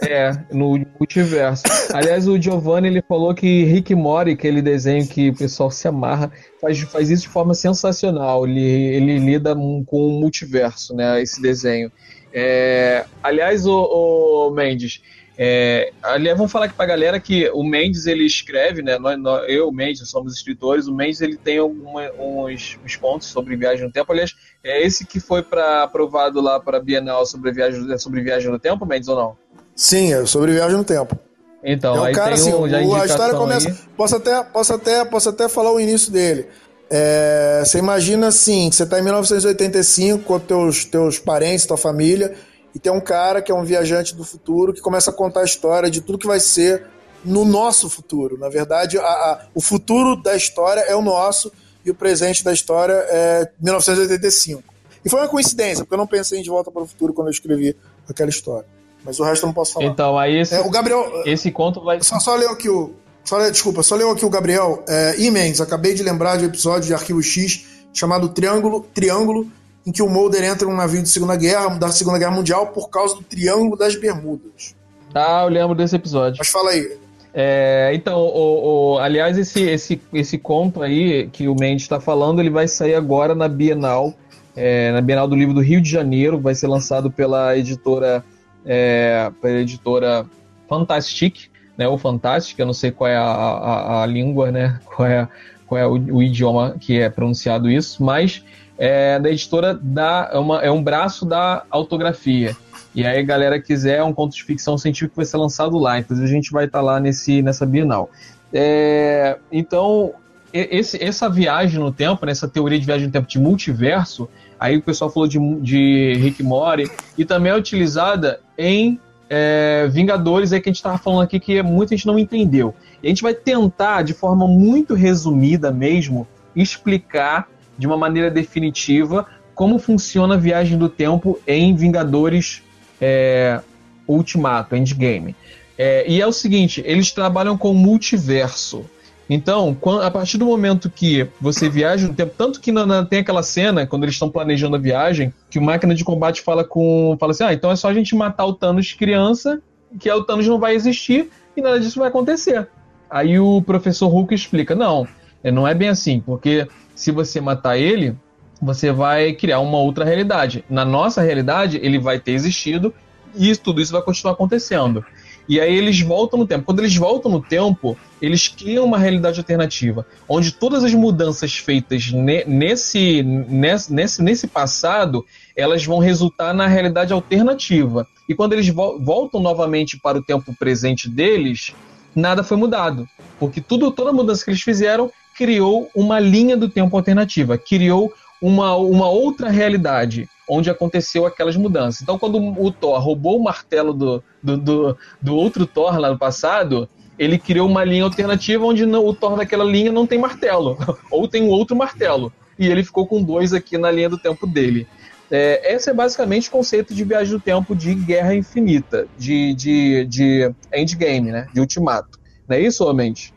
É, 0.00 0.32
no 0.52 0.78
multiverso. 0.98 1.62
Aliás, 1.92 2.26
o 2.26 2.40
Giovanni 2.40 2.88
ele 2.88 3.02
falou 3.02 3.32
que 3.34 3.64
Rick 3.64 3.94
Mori, 3.94 4.32
aquele 4.32 4.60
desenho 4.60 5.06
que 5.06 5.30
o 5.30 5.34
pessoal 5.36 5.70
se 5.70 5.86
amarra, 5.86 6.30
faz, 6.60 6.78
faz 6.82 7.08
isso 7.08 7.22
de 7.22 7.28
forma 7.28 7.54
sensacional. 7.54 8.46
Ele, 8.46 8.60
ele 8.60 9.18
lida 9.18 9.54
com 9.54 9.84
o 9.90 10.20
multiverso, 10.20 10.94
né? 10.94 11.22
Esse 11.22 11.40
desenho. 11.40 11.90
É, 12.32 13.04
aliás, 13.22 13.64
o, 13.64 14.48
o 14.48 14.50
Mendes, 14.50 15.00
é, 15.36 15.92
aliás, 16.02 16.36
vamos 16.38 16.52
falar 16.52 16.66
aqui 16.66 16.74
pra 16.74 16.86
galera 16.86 17.18
que 17.18 17.50
o 17.50 17.64
Mendes 17.64 18.06
ele 18.06 18.24
escreve, 18.24 18.82
né? 18.82 18.98
Nós, 18.98 19.18
nós- 19.18 19.44
eu, 19.48 19.68
o 19.68 19.72
Mendes, 19.72 20.08
somos 20.08 20.32
escritores. 20.34 20.86
O 20.86 20.94
Mendes 20.94 21.20
ele 21.20 21.36
tem 21.36 21.58
alguma- 21.58 22.08
uns, 22.18 22.78
uns 22.84 22.96
pontos 22.96 23.28
sobre 23.28 23.56
viagem 23.56 23.84
no 23.84 23.92
tempo. 23.92 24.12
Aliás, 24.12 24.32
é 24.62 24.84
esse 24.86 25.04
que 25.04 25.18
foi 25.18 25.42
para 25.42 25.82
aprovado 25.82 26.40
lá 26.40 26.60
para 26.60 26.76
a 26.78 26.80
Bienal 26.80 27.26
sobre 27.26 27.50
viagem, 27.52 27.98
sobre 27.98 28.20
viagem 28.22 28.50
no 28.50 28.58
tempo, 28.58 28.86
Mendes 28.86 29.08
ou 29.08 29.16
não? 29.16 29.36
Sim, 29.74 30.12
é 30.12 30.24
sobre 30.24 30.52
viagem 30.52 30.76
no 30.76 30.84
tempo. 30.84 31.18
Então, 31.64 31.96
é 31.96 32.00
um 32.00 32.04
aí 32.04 32.14
cara 32.14 32.34
tem 32.36 32.40
assim, 32.42 32.52
um, 32.54 32.94
a 32.94 33.06
história 33.06 33.34
começa. 33.34 33.68
aí. 33.70 33.74
Posso 33.96 34.16
até, 34.16 34.42
posso, 34.44 34.72
até, 34.74 35.04
posso 35.04 35.28
até 35.30 35.48
falar 35.48 35.72
o 35.72 35.80
início 35.80 36.12
dele. 36.12 36.46
É, 36.90 37.62
você 37.64 37.78
imagina 37.78 38.28
assim, 38.28 38.68
que 38.68 38.76
você 38.76 38.82
está 38.84 38.98
em 39.00 39.02
1985 39.02 40.22
com 40.24 40.38
teus, 40.38 40.84
teus 40.84 41.18
parentes, 41.18 41.64
tua 41.66 41.78
família, 41.78 42.34
e 42.74 42.78
tem 42.78 42.92
um 42.92 43.00
cara 43.00 43.40
que 43.40 43.52
é 43.52 43.54
um 43.54 43.64
viajante 43.64 44.14
do 44.14 44.24
futuro 44.24 44.72
que 44.72 44.80
começa 44.80 45.10
a 45.10 45.12
contar 45.12 45.40
a 45.40 45.44
história 45.44 45.90
de 45.90 46.00
tudo 46.00 46.18
que 46.18 46.26
vai 46.26 46.40
ser 46.40 46.86
no 47.24 47.44
nosso 47.44 47.88
futuro. 47.88 48.36
Na 48.38 48.48
verdade, 48.48 48.98
a- 48.98 49.02
a- 49.02 49.46
o 49.54 49.60
futuro 49.60 50.16
da 50.16 50.34
história 50.36 50.80
é 50.80 50.94
o 50.94 51.00
nosso 51.02 51.50
e 51.84 51.90
o 51.90 51.94
presente 51.94 52.42
da 52.44 52.52
história 52.52 52.92
é 53.08 53.48
1985. 53.60 54.62
E 55.04 55.08
foi 55.10 55.20
uma 55.20 55.28
coincidência, 55.28 55.84
porque 55.84 55.94
eu 55.94 55.98
não 55.98 56.06
pensei 56.06 56.38
em 56.38 56.42
De 56.42 56.48
Volta 56.50 56.70
para 56.70 56.82
o 56.82 56.86
Futuro 56.86 57.12
quando 57.12 57.28
eu 57.28 57.32
escrevi 57.32 57.76
aquela 58.08 58.30
história. 58.30 58.66
Mas 59.04 59.20
o 59.20 59.24
resto 59.24 59.42
eu 59.44 59.48
não 59.48 59.54
posso 59.54 59.74
falar. 59.74 59.86
Então, 59.86 60.18
aí 60.18 60.38
esse, 60.40 60.54
É, 60.54 60.60
o 60.60 60.70
Gabriel, 60.70 61.22
esse 61.26 61.50
conto 61.50 61.82
vai. 61.82 62.02
só, 62.02 62.18
só 62.18 62.34
leu 62.36 62.50
aqui 62.50 62.68
o. 62.70 62.94
Só, 63.22 63.36
leu- 63.36 63.50
desculpa, 63.50 63.82
só 63.82 63.94
leu 63.96 64.10
aqui 64.10 64.24
o 64.24 64.30
Gabriel. 64.30 64.82
É, 64.88 65.14
Imens, 65.20 65.60
acabei 65.60 65.92
de 65.94 66.02
lembrar 66.02 66.36
de 66.38 66.44
um 66.44 66.48
episódio 66.48 66.86
de 66.88 66.94
Arquivo 66.94 67.22
X 67.22 67.64
chamado 67.92 68.30
Triângulo, 68.30 68.80
Triângulo, 68.94 69.46
em 69.86 69.92
que 69.92 70.02
o 70.02 70.08
Mulder 70.08 70.42
entra 70.44 70.66
num 70.68 70.76
navio 70.76 71.02
de 71.02 71.08
Segunda 71.08 71.36
Guerra, 71.36 71.68
da 71.78 71.88
Segunda 71.88 72.18
Guerra 72.18 72.30
Mundial, 72.30 72.68
por 72.68 72.88
causa 72.88 73.14
do 73.16 73.22
Triângulo 73.22 73.76
das 73.76 73.94
Bermudas. 73.96 74.74
Ah, 75.14 75.42
eu 75.44 75.48
lembro 75.50 75.74
desse 75.74 75.94
episódio. 75.96 76.36
Mas 76.38 76.48
fala 76.48 76.70
aí. 76.70 76.96
É, 77.32 77.90
então, 77.94 78.20
o, 78.20 78.94
o- 78.94 78.98
aliás, 78.98 79.36
esse, 79.36 79.62
esse, 79.62 80.00
esse 80.12 80.38
conto 80.38 80.82
aí 80.82 81.28
que 81.32 81.48
o 81.48 81.54
Mendes 81.54 81.82
está 81.84 82.00
falando, 82.00 82.40
ele 82.40 82.50
vai 82.50 82.68
sair 82.68 82.94
agora 82.94 83.34
na 83.34 83.48
Bienal, 83.48 84.14
é, 84.56 84.92
na 84.92 85.00
Bienal 85.00 85.26
do 85.26 85.34
Livro 85.34 85.52
do 85.52 85.60
Rio 85.60 85.80
de 85.80 85.90
Janeiro, 85.90 86.38
vai 86.38 86.54
ser 86.54 86.68
lançado 86.68 87.10
pela 87.10 87.56
editora, 87.58 88.24
é, 88.64 89.30
pela 89.42 89.58
editora 89.58 90.24
Fantastic, 90.68 91.48
né, 91.76 91.88
ou 91.88 91.98
Fantastic, 91.98 92.56
eu 92.58 92.66
não 92.66 92.72
sei 92.72 92.92
qual 92.92 93.10
é 93.10 93.16
a, 93.16 93.22
a, 93.24 94.02
a 94.02 94.06
língua, 94.06 94.52
né, 94.52 94.78
qual 94.84 95.06
é, 95.08 95.28
qual 95.66 95.80
é 95.80 95.86
o, 95.86 95.92
o 95.92 96.22
idioma 96.22 96.76
que 96.78 97.00
é 97.00 97.10
pronunciado 97.10 97.68
isso, 97.68 98.02
mas 98.02 98.44
é 98.78 99.18
da 99.18 99.30
editora 99.30 99.74
da, 99.74 100.30
é, 100.32 100.38
uma, 100.38 100.62
é 100.62 100.70
um 100.70 100.82
braço 100.82 101.24
da 101.24 101.64
autografia. 101.70 102.56
E 102.94 103.04
aí, 103.04 103.22
galera 103.24 103.60
quiser, 103.60 103.98
é 103.98 104.04
um 104.04 104.12
conto 104.12 104.34
de 104.34 104.44
ficção 104.44 104.78
científica 104.78 105.10
que 105.10 105.16
vai 105.16 105.24
ser 105.26 105.36
lançado 105.36 105.76
lá. 105.78 105.98
Inclusive, 105.98 106.28
a 106.28 106.32
gente 106.32 106.52
vai 106.52 106.66
estar 106.66 106.80
lá 106.80 107.00
nesse, 107.00 107.42
nessa 107.42 107.66
Bienal. 107.66 108.08
É, 108.52 109.36
então, 109.50 110.12
esse, 110.52 111.02
essa 111.02 111.28
viagem 111.28 111.80
no 111.80 111.90
tempo, 111.90 112.24
né, 112.24 112.30
essa 112.30 112.46
teoria 112.46 112.78
de 112.78 112.86
viagem 112.86 113.06
no 113.06 113.12
tempo 113.12 113.26
de 113.26 113.38
multiverso, 113.40 114.28
aí 114.60 114.76
o 114.76 114.82
pessoal 114.82 115.10
falou 115.10 115.28
de, 115.28 115.38
de 115.60 116.14
Rick 116.18 116.42
Mori, 116.44 116.88
e 117.18 117.24
também 117.24 117.50
é 117.50 117.56
utilizada 117.56 118.38
em 118.56 119.00
é, 119.28 119.88
Vingadores, 119.90 120.52
aí 120.52 120.60
que 120.60 120.68
a 120.68 120.72
gente 120.72 120.76
estava 120.76 120.96
falando 120.96 121.22
aqui 121.22 121.40
que 121.40 121.60
muita 121.62 121.96
gente 121.96 122.06
não 122.06 122.16
entendeu. 122.16 122.72
E 123.02 123.06
a 123.06 123.08
gente 123.08 123.22
vai 123.22 123.34
tentar, 123.34 124.02
de 124.02 124.14
forma 124.14 124.46
muito 124.46 124.94
resumida 124.94 125.72
mesmo, 125.72 126.28
explicar 126.54 127.48
de 127.78 127.86
uma 127.86 127.96
maneira 127.96 128.30
definitiva 128.30 129.26
como 129.54 129.78
funciona 129.78 130.34
a 130.34 130.38
viagem 130.38 130.76
do 130.76 130.88
tempo 130.88 131.38
em 131.46 131.74
Vingadores 131.76 132.62
é, 133.00 133.60
Ultimato, 134.06 134.74
Endgame. 134.74 135.34
É, 135.78 136.04
e 136.08 136.20
é 136.20 136.26
o 136.26 136.32
seguinte, 136.32 136.82
eles 136.84 137.12
trabalham 137.12 137.56
com 137.56 137.72
multiverso. 137.74 138.84
Então, 139.28 139.76
a 140.02 140.10
partir 140.10 140.36
do 140.36 140.44
momento 140.44 140.90
que 140.90 141.26
você 141.40 141.68
viaja 141.68 142.06
no 142.06 142.12
tempo, 142.14 142.34
tanto 142.36 142.60
que 142.60 142.70
na- 142.70 142.84
na- 142.84 143.04
tem 143.04 143.20
aquela 143.20 143.42
cena, 143.42 143.86
quando 143.86 144.02
eles 144.02 144.14
estão 144.14 144.28
planejando 144.28 144.76
a 144.76 144.78
viagem, 144.78 145.32
que 145.48 145.58
o 145.58 145.62
máquina 145.62 145.94
de 145.94 146.04
combate 146.04 146.42
fala 146.42 146.62
com. 146.62 147.16
fala 147.18 147.32
assim: 147.32 147.44
ah, 147.44 147.52
então 147.54 147.70
é 147.70 147.76
só 147.76 147.88
a 147.88 147.94
gente 147.94 148.14
matar 148.14 148.44
o 148.44 148.52
Thanos 148.52 148.92
criança, 148.92 149.62
que 149.98 150.10
o 150.10 150.22
Thanos 150.24 150.46
não 150.46 150.58
vai 150.58 150.74
existir 150.74 151.30
e 151.56 151.62
nada 151.62 151.80
disso 151.80 151.98
vai 151.98 152.08
acontecer. 152.08 152.68
Aí 153.08 153.38
o 153.40 153.62
professor 153.62 154.08
Hulk 154.08 154.34
explica: 154.34 154.74
não, 154.74 155.06
não 155.50 155.66
é 155.66 155.74
bem 155.74 155.88
assim, 155.88 156.20
porque 156.20 156.66
se 156.94 157.10
você 157.10 157.40
matar 157.40 157.76
ele, 157.76 158.16
você 158.60 158.90
vai 158.92 159.32
criar 159.32 159.60
uma 159.60 159.78
outra 159.78 160.04
realidade. 160.04 160.64
Na 160.70 160.84
nossa 160.84 161.20
realidade, 161.22 161.78
ele 161.82 161.98
vai 161.98 162.18
ter 162.18 162.32
existido 162.32 162.94
e 163.36 163.54
tudo 163.56 163.80
isso 163.80 163.92
vai 163.92 164.02
continuar 164.02 164.32
acontecendo. 164.34 165.04
E 165.46 165.60
aí 165.60 165.76
eles 165.76 166.00
voltam 166.00 166.38
no 166.38 166.46
tempo. 166.46 166.64
Quando 166.64 166.78
eles 166.78 166.96
voltam 166.96 167.30
no 167.30 167.42
tempo, 167.42 167.96
eles 168.22 168.48
criam 168.48 168.86
uma 168.86 168.96
realidade 168.96 169.38
alternativa, 169.38 170.06
onde 170.26 170.52
todas 170.52 170.82
as 170.82 170.94
mudanças 170.94 171.54
feitas 171.54 172.10
ne- 172.10 172.44
nesse, 172.46 173.22
nesse, 173.22 173.92
nesse, 173.92 174.22
nesse 174.22 174.46
passado, 174.46 175.24
elas 175.54 175.84
vão 175.84 175.98
resultar 175.98 176.54
na 176.54 176.66
realidade 176.66 177.12
alternativa. 177.12 178.06
E 178.26 178.34
quando 178.34 178.54
eles 178.54 178.68
vo- 178.68 178.98
voltam 178.98 179.42
novamente 179.42 179.98
para 180.00 180.16
o 180.16 180.22
tempo 180.22 180.54
presente 180.58 181.10
deles, 181.10 181.74
nada 182.16 182.42
foi 182.42 182.56
mudado. 182.56 183.06
Porque 183.38 183.60
tudo, 183.60 183.90
toda 183.90 184.12
mudança 184.14 184.42
que 184.42 184.50
eles 184.50 184.62
fizeram 184.62 185.10
criou 185.36 185.90
uma 185.94 186.18
linha 186.20 186.56
do 186.56 186.68
tempo 186.68 186.96
alternativa, 186.96 187.58
criou 187.58 188.12
uma, 188.40 188.76
uma 188.76 189.08
outra 189.08 189.50
realidade 189.50 190.28
onde 190.48 190.68
aconteceu 190.70 191.24
aquelas 191.24 191.56
mudanças. 191.56 192.02
Então, 192.02 192.18
quando 192.18 192.38
o 192.38 192.70
Thor 192.70 192.98
roubou 193.00 193.38
o 193.38 193.42
martelo 193.42 193.92
do, 193.94 194.22
do, 194.42 194.56
do, 194.58 194.98
do 195.20 195.36
outro 195.36 195.66
Thor 195.66 195.98
lá 195.98 196.10
no 196.10 196.18
passado, 196.18 196.88
ele 197.18 197.38
criou 197.38 197.68
uma 197.68 197.84
linha 197.84 198.04
alternativa 198.04 198.64
onde 198.64 198.84
não- 198.84 199.06
o 199.06 199.14
Thor 199.14 199.36
daquela 199.36 199.64
linha 199.64 199.90
não 199.90 200.06
tem 200.06 200.18
martelo, 200.18 200.76
ou 201.10 201.26
tem 201.26 201.42
um 201.42 201.48
outro 201.48 201.74
martelo. 201.74 202.32
E 202.58 202.66
ele 202.66 202.84
ficou 202.84 203.06
com 203.06 203.22
dois 203.22 203.52
aqui 203.52 203.78
na 203.78 203.90
linha 203.90 204.08
do 204.08 204.18
tempo 204.18 204.46
dele. 204.46 204.86
É, 205.30 205.74
esse 205.74 205.88
é 205.90 205.94
basicamente 205.94 206.48
o 206.48 206.52
conceito 206.52 206.94
de 206.94 207.02
viagem 207.02 207.32
do 207.32 207.40
tempo 207.40 207.74
de 207.74 207.94
guerra 207.94 208.34
infinita, 208.34 209.08
de, 209.18 209.54
de, 209.54 210.04
de 210.04 210.54
endgame, 210.72 211.32
né? 211.32 211.48
De 211.52 211.60
ultimato. 211.60 212.18
Não 212.46 212.56
é 212.56 212.60
isso, 212.60 212.92
Mente? 212.92 213.32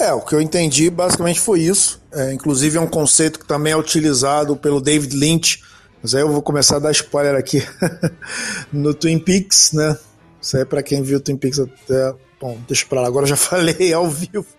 É, 0.00 0.14
o 0.14 0.22
que 0.22 0.34
eu 0.34 0.40
entendi 0.40 0.88
basicamente 0.88 1.38
foi 1.38 1.60
isso. 1.60 2.00
É, 2.10 2.32
inclusive 2.32 2.78
é 2.78 2.80
um 2.80 2.86
conceito 2.86 3.38
que 3.38 3.46
também 3.46 3.74
é 3.74 3.76
utilizado 3.76 4.56
pelo 4.56 4.80
David 4.80 5.14
Lynch, 5.14 5.62
mas 6.02 6.14
aí 6.14 6.22
eu 6.22 6.32
vou 6.32 6.40
começar 6.40 6.76
a 6.76 6.78
dar 6.78 6.90
spoiler 6.90 7.34
aqui 7.34 7.62
no 8.72 8.94
Twin 8.94 9.18
Peaks, 9.18 9.72
né? 9.72 9.98
Isso 10.40 10.56
aí 10.56 10.62
é 10.62 10.64
pra 10.64 10.82
quem 10.82 11.02
viu 11.02 11.20
Twin 11.20 11.36
Peaks 11.36 11.58
até. 11.58 12.14
Bom, 12.40 12.56
deixa 12.66 12.86
pra 12.86 13.02
lá, 13.02 13.06
agora 13.06 13.26
já 13.26 13.36
falei 13.36 13.92
ao 13.92 14.08
vivo. 14.08 14.46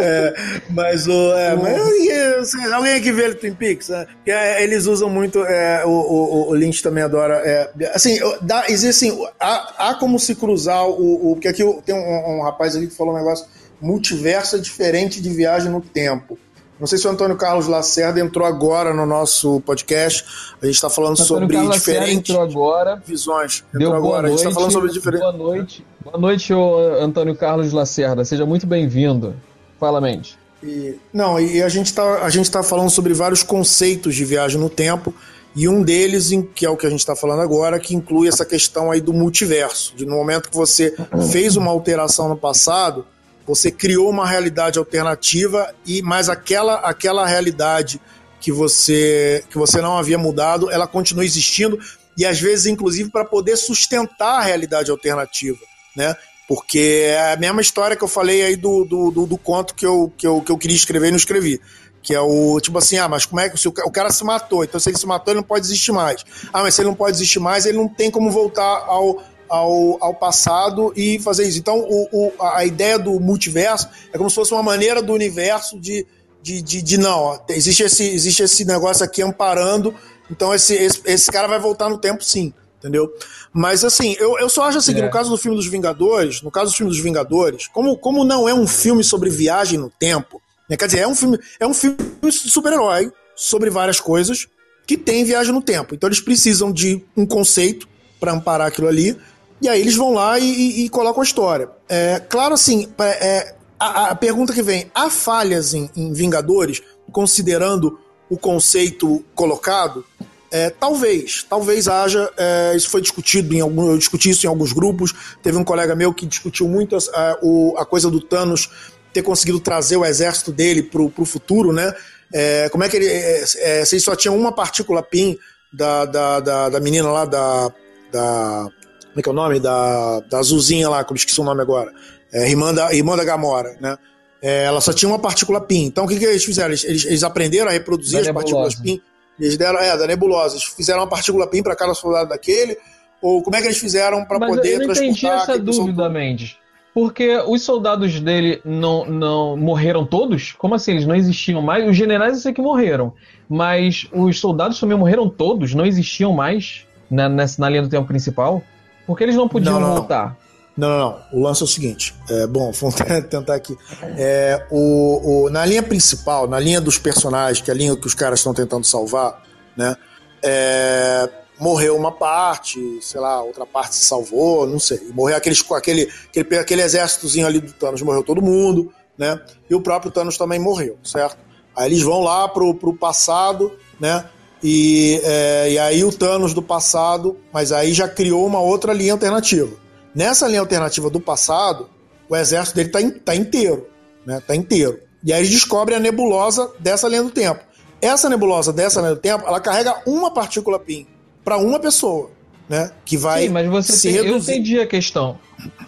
É, 0.00 0.34
mas 0.70 1.06
o. 1.06 1.32
É, 1.34 1.54
mas, 1.54 2.08
é, 2.08 2.38
assim, 2.38 2.64
alguém 2.72 2.94
aqui 2.94 3.12
vê 3.12 3.32
Twin 3.34 3.54
Peaks, 3.54 3.88
né? 3.88 4.06
É, 4.26 4.62
eles 4.64 4.86
usam 4.86 5.08
muito. 5.08 5.44
é, 5.44 5.84
o, 5.84 5.90
o, 5.90 6.50
o 6.50 6.54
Lynch 6.54 6.82
também 6.82 7.04
adora. 7.04 7.70
assim, 7.94 8.18
dá, 8.42 8.64
existe 8.68 9.06
assim, 9.06 9.26
há, 9.38 9.90
há 9.90 9.94
como 9.94 10.18
se 10.18 10.34
cruzar 10.34 10.84
o. 10.88 11.30
o 11.30 11.34
porque 11.34 11.48
aqui 11.48 11.62
tem 11.84 11.94
um, 11.94 12.38
um 12.38 12.42
rapaz 12.42 12.74
ali 12.74 12.88
que 12.88 12.96
falou 12.96 13.14
um 13.14 13.18
negócio. 13.18 13.46
Multiverso 13.80 14.56
é 14.56 14.58
diferente 14.58 15.20
de 15.20 15.30
viagem 15.30 15.70
no 15.70 15.80
tempo. 15.80 16.38
Não 16.78 16.86
sei 16.86 16.96
se 16.96 17.08
o 17.08 17.10
Antônio 17.10 17.36
Carlos 17.36 17.66
Lacerda 17.66 18.20
entrou 18.20 18.46
agora 18.46 18.94
no 18.94 19.04
nosso 19.04 19.60
podcast. 19.62 20.24
A 20.62 20.66
gente 20.66 20.76
está 20.76 20.88
falando 20.88 21.12
Antônio 21.12 21.26
sobre 21.26 21.54
Carlos 21.54 21.70
Lacerda 21.70 22.00
diferentes 22.00 22.30
entrou 22.30 22.44
agora. 22.44 23.02
visões. 23.04 23.64
Deu 23.72 23.88
Entrou 23.88 24.00
boa 24.00 24.18
agora. 24.18 24.28
a 24.28 24.30
gente 24.30 24.44
noite. 24.44 24.48
está 24.48 24.54
falando 24.54 24.72
sobre 24.72 24.92
diferentes. 24.92 25.20
Boa 25.20 25.36
noite. 25.36 25.86
Boa 26.04 26.18
noite, 26.18 26.52
Antônio 27.00 27.34
Carlos 27.34 27.72
Lacerda. 27.72 28.24
Seja 28.24 28.46
muito 28.46 28.66
bem-vindo. 28.66 29.34
Fala, 29.78 30.00
Mente. 30.00 30.38
E, 30.62 30.96
não, 31.12 31.38
e 31.38 31.62
a 31.62 31.68
gente 31.68 31.86
está 31.86 32.28
tá 32.50 32.62
falando 32.62 32.90
sobre 32.90 33.12
vários 33.12 33.42
conceitos 33.42 34.14
de 34.14 34.24
viagem 34.24 34.60
no 34.60 34.68
tempo, 34.68 35.14
e 35.54 35.68
um 35.68 35.82
deles, 35.82 36.30
que 36.54 36.64
é 36.64 36.70
o 36.70 36.76
que 36.76 36.86
a 36.86 36.90
gente 36.90 37.00
está 37.00 37.16
falando 37.16 37.40
agora, 37.40 37.78
que 37.78 37.94
inclui 37.94 38.28
essa 38.28 38.44
questão 38.44 38.90
aí 38.90 39.00
do 39.00 39.12
multiverso. 39.12 39.94
De 39.96 40.04
no 40.04 40.14
momento 40.14 40.48
que 40.50 40.56
você 40.56 40.94
fez 41.30 41.56
uma 41.56 41.70
alteração 41.70 42.28
no 42.28 42.36
passado, 42.36 43.04
você 43.48 43.70
criou 43.70 44.10
uma 44.10 44.28
realidade 44.28 44.78
alternativa 44.78 45.74
e 45.86 46.02
mais 46.02 46.28
aquela 46.28 46.74
aquela 46.76 47.26
realidade 47.26 47.98
que 48.40 48.52
você 48.52 49.42
que 49.48 49.56
você 49.56 49.80
não 49.80 49.96
havia 49.96 50.18
mudado, 50.18 50.70
ela 50.70 50.86
continua 50.86 51.24
existindo 51.24 51.78
e 52.16 52.26
às 52.26 52.38
vezes 52.38 52.66
inclusive 52.66 53.10
para 53.10 53.24
poder 53.24 53.56
sustentar 53.56 54.40
a 54.40 54.42
realidade 54.42 54.90
alternativa, 54.90 55.58
né? 55.96 56.14
Porque 56.46 57.04
é 57.06 57.32
a 57.32 57.36
mesma 57.36 57.60
história 57.60 57.96
que 57.96 58.04
eu 58.04 58.08
falei 58.08 58.42
aí 58.42 58.56
do, 58.56 58.84
do, 58.84 59.10
do, 59.10 59.26
do 59.26 59.38
conto 59.38 59.74
que 59.74 59.84
eu, 59.84 60.12
que, 60.16 60.26
eu, 60.26 60.40
que 60.40 60.50
eu 60.52 60.56
queria 60.56 60.76
escrever 60.76 61.08
e 61.08 61.10
não 61.10 61.18
escrevi. 61.18 61.60
Que 62.02 62.14
é 62.14 62.20
o 62.20 62.58
tipo 62.58 62.78
assim, 62.78 62.96
ah, 62.96 63.06
mas 63.06 63.26
como 63.26 63.40
é 63.40 63.50
que 63.50 63.58
se 63.58 63.68
o, 63.68 63.70
o 63.70 63.90
cara 63.90 64.10
se 64.10 64.24
matou? 64.24 64.64
Então, 64.64 64.80
se 64.80 64.88
ele 64.88 64.96
se 64.96 65.06
matou, 65.06 65.32
ele 65.32 65.40
não 65.40 65.46
pode 65.46 65.66
existir 65.66 65.92
mais. 65.92 66.24
Ah, 66.50 66.62
mas 66.62 66.74
se 66.74 66.80
ele 66.80 66.88
não 66.88 66.94
pode 66.94 67.16
existir 67.16 67.38
mais, 67.38 67.66
ele 67.66 67.76
não 67.76 67.86
tem 67.86 68.10
como 68.10 68.30
voltar 68.30 68.62
ao, 68.86 69.22
ao, 69.48 70.02
ao 70.02 70.14
passado 70.14 70.92
e 70.96 71.18
fazer 71.18 71.46
isso. 71.46 71.58
Então, 71.58 71.78
o, 71.78 72.08
o, 72.12 72.32
a 72.42 72.64
ideia 72.64 72.98
do 72.98 73.18
multiverso 73.20 73.88
é 74.12 74.18
como 74.18 74.28
se 74.28 74.36
fosse 74.36 74.52
uma 74.52 74.62
maneira 74.62 75.02
do 75.02 75.12
universo 75.12 75.78
de, 75.78 76.06
de, 76.42 76.62
de, 76.62 76.82
de 76.82 76.98
não, 76.98 77.18
ó, 77.18 77.38
existe, 77.48 77.82
esse, 77.82 78.04
existe 78.04 78.42
esse 78.42 78.64
negócio 78.64 79.04
aqui 79.04 79.22
amparando, 79.22 79.94
então 80.30 80.54
esse, 80.54 80.74
esse, 80.74 81.00
esse 81.04 81.30
cara 81.30 81.48
vai 81.48 81.58
voltar 81.58 81.88
no 81.88 81.98
tempo 81.98 82.22
sim 82.24 82.52
entendeu? 82.78 83.12
Mas 83.52 83.84
assim, 83.84 84.14
eu, 84.18 84.38
eu 84.38 84.48
só 84.48 84.64
acho 84.64 84.78
assim, 84.78 84.92
é. 84.92 84.94
que 84.94 85.02
no 85.02 85.10
caso 85.10 85.28
do 85.30 85.36
filme 85.36 85.56
dos 85.56 85.66
Vingadores, 85.66 86.42
no 86.42 86.50
caso 86.50 86.70
do 86.70 86.76
filme 86.76 86.90
dos 86.92 87.00
Vingadores, 87.00 87.66
como, 87.66 87.96
como 87.98 88.24
não 88.24 88.48
é 88.48 88.54
um 88.54 88.66
filme 88.66 89.02
sobre 89.02 89.28
viagem 89.28 89.78
no 89.78 89.90
tempo, 89.90 90.40
né? 90.68 90.76
Quer 90.76 90.86
dizer, 90.86 91.00
é 91.00 91.08
um 91.08 91.14
filme, 91.14 91.38
é 91.58 91.66
um 91.66 91.74
filme 91.74 91.96
de 92.22 92.32
super-herói 92.32 93.10
sobre 93.34 93.70
várias 93.70 94.00
coisas 94.00 94.46
que 94.86 94.96
tem 94.96 95.24
viagem 95.24 95.52
no 95.52 95.62
tempo. 95.62 95.94
Então 95.94 96.08
eles 96.08 96.20
precisam 96.20 96.72
de 96.72 97.02
um 97.16 97.26
conceito 97.26 97.88
para 98.20 98.32
amparar 98.32 98.68
aquilo 98.68 98.88
ali. 98.88 99.16
E 99.60 99.68
aí 99.68 99.80
eles 99.80 99.96
vão 99.96 100.14
lá 100.14 100.38
e, 100.38 100.44
e, 100.44 100.84
e 100.84 100.88
colocam 100.88 101.20
a 101.20 101.24
história. 101.24 101.68
É, 101.88 102.20
claro, 102.28 102.54
assim, 102.54 102.88
é, 102.98 103.54
a, 103.78 104.10
a, 104.10 104.14
pergunta 104.14 104.52
que 104.52 104.62
vem: 104.62 104.90
há 104.94 105.10
falhas 105.10 105.74
em, 105.74 105.90
em 105.96 106.12
Vingadores, 106.12 106.82
considerando 107.12 107.98
o 108.30 108.36
conceito 108.36 109.24
colocado? 109.34 110.04
É, 110.50 110.70
talvez, 110.70 111.44
talvez 111.48 111.88
haja. 111.88 112.30
É, 112.36 112.74
isso 112.76 112.88
foi 112.88 113.00
discutido 113.00 113.54
em 113.54 113.60
algum, 113.60 113.90
eu 113.90 113.98
discuti 113.98 114.30
isso 114.30 114.46
em 114.46 114.48
alguns 114.48 114.72
grupos. 114.72 115.12
Teve 115.42 115.58
um 115.58 115.64
colega 115.64 115.94
meu 115.94 116.14
que 116.14 116.26
discutiu 116.26 116.68
muito 116.68 116.96
a, 116.96 116.98
a, 116.98 117.38
o, 117.42 117.74
a 117.76 117.84
coisa 117.84 118.10
do 118.10 118.20
Thanos 118.20 118.70
ter 119.12 119.22
conseguido 119.22 119.60
trazer 119.60 119.96
o 119.96 120.04
exército 120.04 120.52
dele 120.52 120.82
pro, 120.82 121.10
pro 121.10 121.24
futuro, 121.24 121.72
né? 121.72 121.92
É, 122.32 122.68
como 122.70 122.84
é 122.84 122.88
que 122.88 122.96
ele. 122.96 123.06
É, 123.06 123.44
é, 123.58 123.84
se 123.84 123.94
ele 123.94 124.02
só 124.02 124.14
tinha 124.14 124.32
uma 124.32 124.52
partícula 124.52 125.02
PIN 125.02 125.38
da, 125.72 126.04
da, 126.04 126.40
da, 126.40 126.68
da, 126.68 126.80
menina 126.80 127.10
lá 127.10 127.24
da. 127.24 127.72
da 128.12 128.68
como 129.08 129.20
é 129.20 129.22
que 129.22 129.28
é 129.28 129.32
o 129.32 129.34
nome? 129.34 129.60
Da, 129.60 130.20
da 130.20 130.38
azulzinha 130.38 130.88
lá, 130.88 131.04
como 131.04 131.16
esqueci 131.16 131.40
o 131.40 131.44
nome 131.44 131.62
agora. 131.62 131.92
É, 132.32 132.48
irmã, 132.48 132.72
da, 132.74 132.94
irmã 132.94 133.16
da 133.16 133.24
Gamora, 133.24 133.76
né? 133.80 133.96
É, 134.40 134.64
ela 134.64 134.80
só 134.80 134.92
tinha 134.92 135.08
uma 135.08 135.18
partícula 135.18 135.60
PIN. 135.60 135.86
Então 135.86 136.04
o 136.04 136.08
que, 136.08 136.18
que 136.18 136.24
eles 136.24 136.44
fizeram? 136.44 136.70
Eles, 136.70 136.84
eles, 136.84 137.04
eles 137.04 137.22
aprenderam 137.24 137.68
a 137.68 137.72
reproduzir 137.72 138.14
da 138.14 138.20
as 138.20 138.26
nebulosa. 138.26 138.54
partículas 138.54 138.74
PIN. 138.76 139.00
Eles 139.40 139.56
deram, 139.56 139.78
é, 139.78 139.96
da 139.96 140.06
nebulosa. 140.06 140.54
Eles 140.54 140.64
fizeram 140.64 141.00
uma 141.00 141.08
partícula 141.08 141.46
PIN 141.46 141.62
para 141.62 141.74
cada 141.74 141.94
soldado 141.94 142.28
daquele. 142.28 142.76
Ou 143.20 143.42
como 143.42 143.56
é 143.56 143.60
que 143.60 143.66
eles 143.66 143.78
fizeram 143.78 144.24
para 144.24 144.38
poder 144.38 144.74
eu 144.74 144.78
não 144.78 144.86
transportar? 144.86 145.08
Entendi 145.08 145.26
essa 145.26 145.58
dúvida, 145.58 146.08
Mendes. 146.08 146.56
Porque 146.94 147.36
os 147.46 147.62
soldados 147.62 148.18
dele 148.20 148.60
não, 148.64 149.04
não 149.06 149.56
morreram 149.56 150.04
todos? 150.04 150.52
Como 150.52 150.74
assim? 150.74 150.92
Eles 150.92 151.06
não 151.06 151.14
existiam 151.14 151.62
mais? 151.62 151.88
Os 151.88 151.96
generais 151.96 152.34
eu 152.34 152.40
sei 152.40 152.52
que 152.52 152.62
morreram. 152.62 153.12
Mas 153.48 154.08
os 154.12 154.40
soldados 154.40 154.80
também 154.80 154.96
morreram 154.96 155.28
todos? 155.28 155.74
Não 155.74 155.86
existiam 155.86 156.32
mais 156.32 156.86
na, 157.10 157.28
nessa, 157.28 157.60
na 157.60 157.68
linha 157.68 157.82
do 157.82 157.88
tempo 157.88 158.06
principal? 158.06 158.62
Porque 159.08 159.24
eles 159.24 159.36
não 159.36 159.48
podiam 159.48 159.80
não, 159.80 159.88
não, 159.88 159.96
voltar? 159.96 160.36
Não, 160.76 160.86
não, 160.86 160.98
não. 160.98 161.22
O 161.32 161.42
lance 161.42 161.62
é 161.62 161.64
o 161.64 161.66
seguinte. 161.66 162.14
É, 162.28 162.46
bom, 162.46 162.70
vamos 162.78 162.94
tentar 163.30 163.54
aqui. 163.54 163.74
É, 164.18 164.66
o, 164.70 165.46
o, 165.46 165.50
na 165.50 165.64
linha 165.64 165.82
principal, 165.82 166.46
na 166.46 166.60
linha 166.60 166.78
dos 166.78 166.98
personagens, 166.98 167.64
que 167.64 167.70
é 167.70 167.74
a 167.74 167.76
linha 167.76 167.96
que 167.96 168.06
os 168.06 168.12
caras 168.12 168.40
estão 168.40 168.52
tentando 168.52 168.84
salvar, 168.84 169.42
né? 169.74 169.96
É, 170.44 171.26
morreu 171.58 171.96
uma 171.96 172.12
parte, 172.12 172.78
sei 173.00 173.18
lá, 173.18 173.42
outra 173.42 173.64
parte 173.64 173.94
se 173.94 174.04
salvou, 174.04 174.66
não 174.66 174.78
sei. 174.78 175.00
Morreu 175.14 175.38
aqueles, 175.38 175.64
aquele, 175.72 176.12
aquele, 176.28 176.58
aquele 176.58 176.82
exércitozinho 176.82 177.46
ali 177.46 177.60
do 177.60 177.72
Thanos, 177.72 178.02
morreu 178.02 178.22
todo 178.22 178.42
mundo, 178.42 178.92
né? 179.16 179.40
E 179.70 179.74
o 179.74 179.80
próprio 179.80 180.12
Thanos 180.12 180.36
também 180.36 180.58
morreu, 180.58 180.98
certo? 181.02 181.38
Aí 181.74 181.86
eles 181.86 182.02
vão 182.02 182.20
lá 182.20 182.46
pro, 182.46 182.74
pro 182.74 182.92
passado, 182.92 183.72
né? 183.98 184.22
E, 184.62 185.20
é, 185.22 185.72
e 185.72 185.78
aí 185.78 186.04
o 186.04 186.12
Thanos 186.12 186.52
do 186.52 186.62
passado, 186.62 187.36
mas 187.52 187.72
aí 187.72 187.92
já 187.92 188.08
criou 188.08 188.46
uma 188.46 188.60
outra 188.60 188.92
linha 188.92 189.12
alternativa. 189.12 189.70
Nessa 190.14 190.48
linha 190.48 190.60
alternativa 190.60 191.08
do 191.08 191.20
passado, 191.20 191.88
o 192.28 192.36
exército 192.36 192.76
dele 192.76 192.88
tá, 192.88 193.00
in, 193.00 193.10
tá 193.10 193.34
inteiro, 193.34 193.86
né? 194.26 194.42
Tá 194.44 194.54
inteiro. 194.54 194.98
E 195.24 195.32
aí 195.32 195.40
eles 195.40 195.50
descobrem 195.50 195.96
a 195.96 196.00
nebulosa 196.00 196.70
dessa 196.78 197.08
linha 197.08 197.22
do 197.22 197.30
tempo. 197.30 197.60
Essa 198.00 198.28
nebulosa 198.28 198.72
dessa 198.72 199.00
linha 199.00 199.14
do 199.14 199.20
tempo, 199.20 199.44
ela 199.46 199.60
carrega 199.60 200.02
uma 200.06 200.32
partícula 200.32 200.78
PIN 200.78 201.06
para 201.44 201.56
uma 201.56 201.78
pessoa, 201.78 202.30
né? 202.68 202.90
Que 203.04 203.16
vai 203.16 203.44
Sim, 203.44 203.48
mas 203.50 203.68
você 203.68 203.92
se 203.92 204.08
tem, 204.08 204.12
reduzir. 204.12 204.50
Eu 204.50 204.56
entendi 204.56 204.80
a 204.80 204.86
questão. 204.86 205.38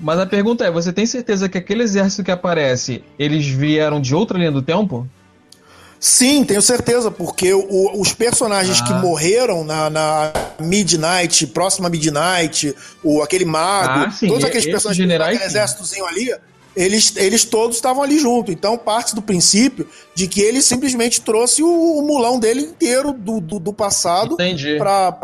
Mas 0.00 0.18
a 0.18 0.26
pergunta 0.26 0.64
é, 0.64 0.70
você 0.70 0.92
tem 0.92 1.06
certeza 1.06 1.48
que 1.48 1.58
aquele 1.58 1.82
exército 1.82 2.24
que 2.24 2.30
aparece, 2.30 3.04
eles 3.18 3.46
vieram 3.46 4.00
de 4.00 4.14
outra 4.14 4.38
linha 4.38 4.50
do 4.50 4.62
tempo? 4.62 5.06
Sim, 6.00 6.44
tenho 6.44 6.62
certeza, 6.62 7.10
porque 7.10 7.52
o, 7.52 8.00
os 8.00 8.14
personagens 8.14 8.80
ah. 8.80 8.84
que 8.84 8.94
morreram 8.94 9.62
na, 9.62 9.90
na, 9.90 10.32
Midnight, 10.58 11.46
próxima 11.48 11.90
Midnight, 11.90 12.74
o, 13.04 13.22
aquele 13.22 13.44
mago, 13.44 14.06
ah, 14.08 14.14
todos 14.26 14.42
aqueles 14.44 14.64
personagens 14.64 14.96
generais, 14.96 15.36
aquele 15.36 15.50
exércitozinho 15.50 16.06
ali, 16.06 16.34
eles, 16.74 17.14
eles 17.16 17.44
todos 17.44 17.76
estavam 17.76 18.02
ali 18.02 18.18
junto. 18.18 18.50
Então, 18.50 18.78
parte 18.78 19.14
do 19.14 19.20
princípio 19.20 19.86
de 20.14 20.26
que 20.26 20.40
ele 20.40 20.62
simplesmente 20.62 21.20
trouxe 21.20 21.62
o, 21.62 21.68
o 21.68 22.02
mulão 22.02 22.38
dele 22.40 22.62
inteiro 22.62 23.12
do, 23.12 23.38
do, 23.38 23.58
do 23.58 23.72
passado 23.72 24.38
para 24.38 25.18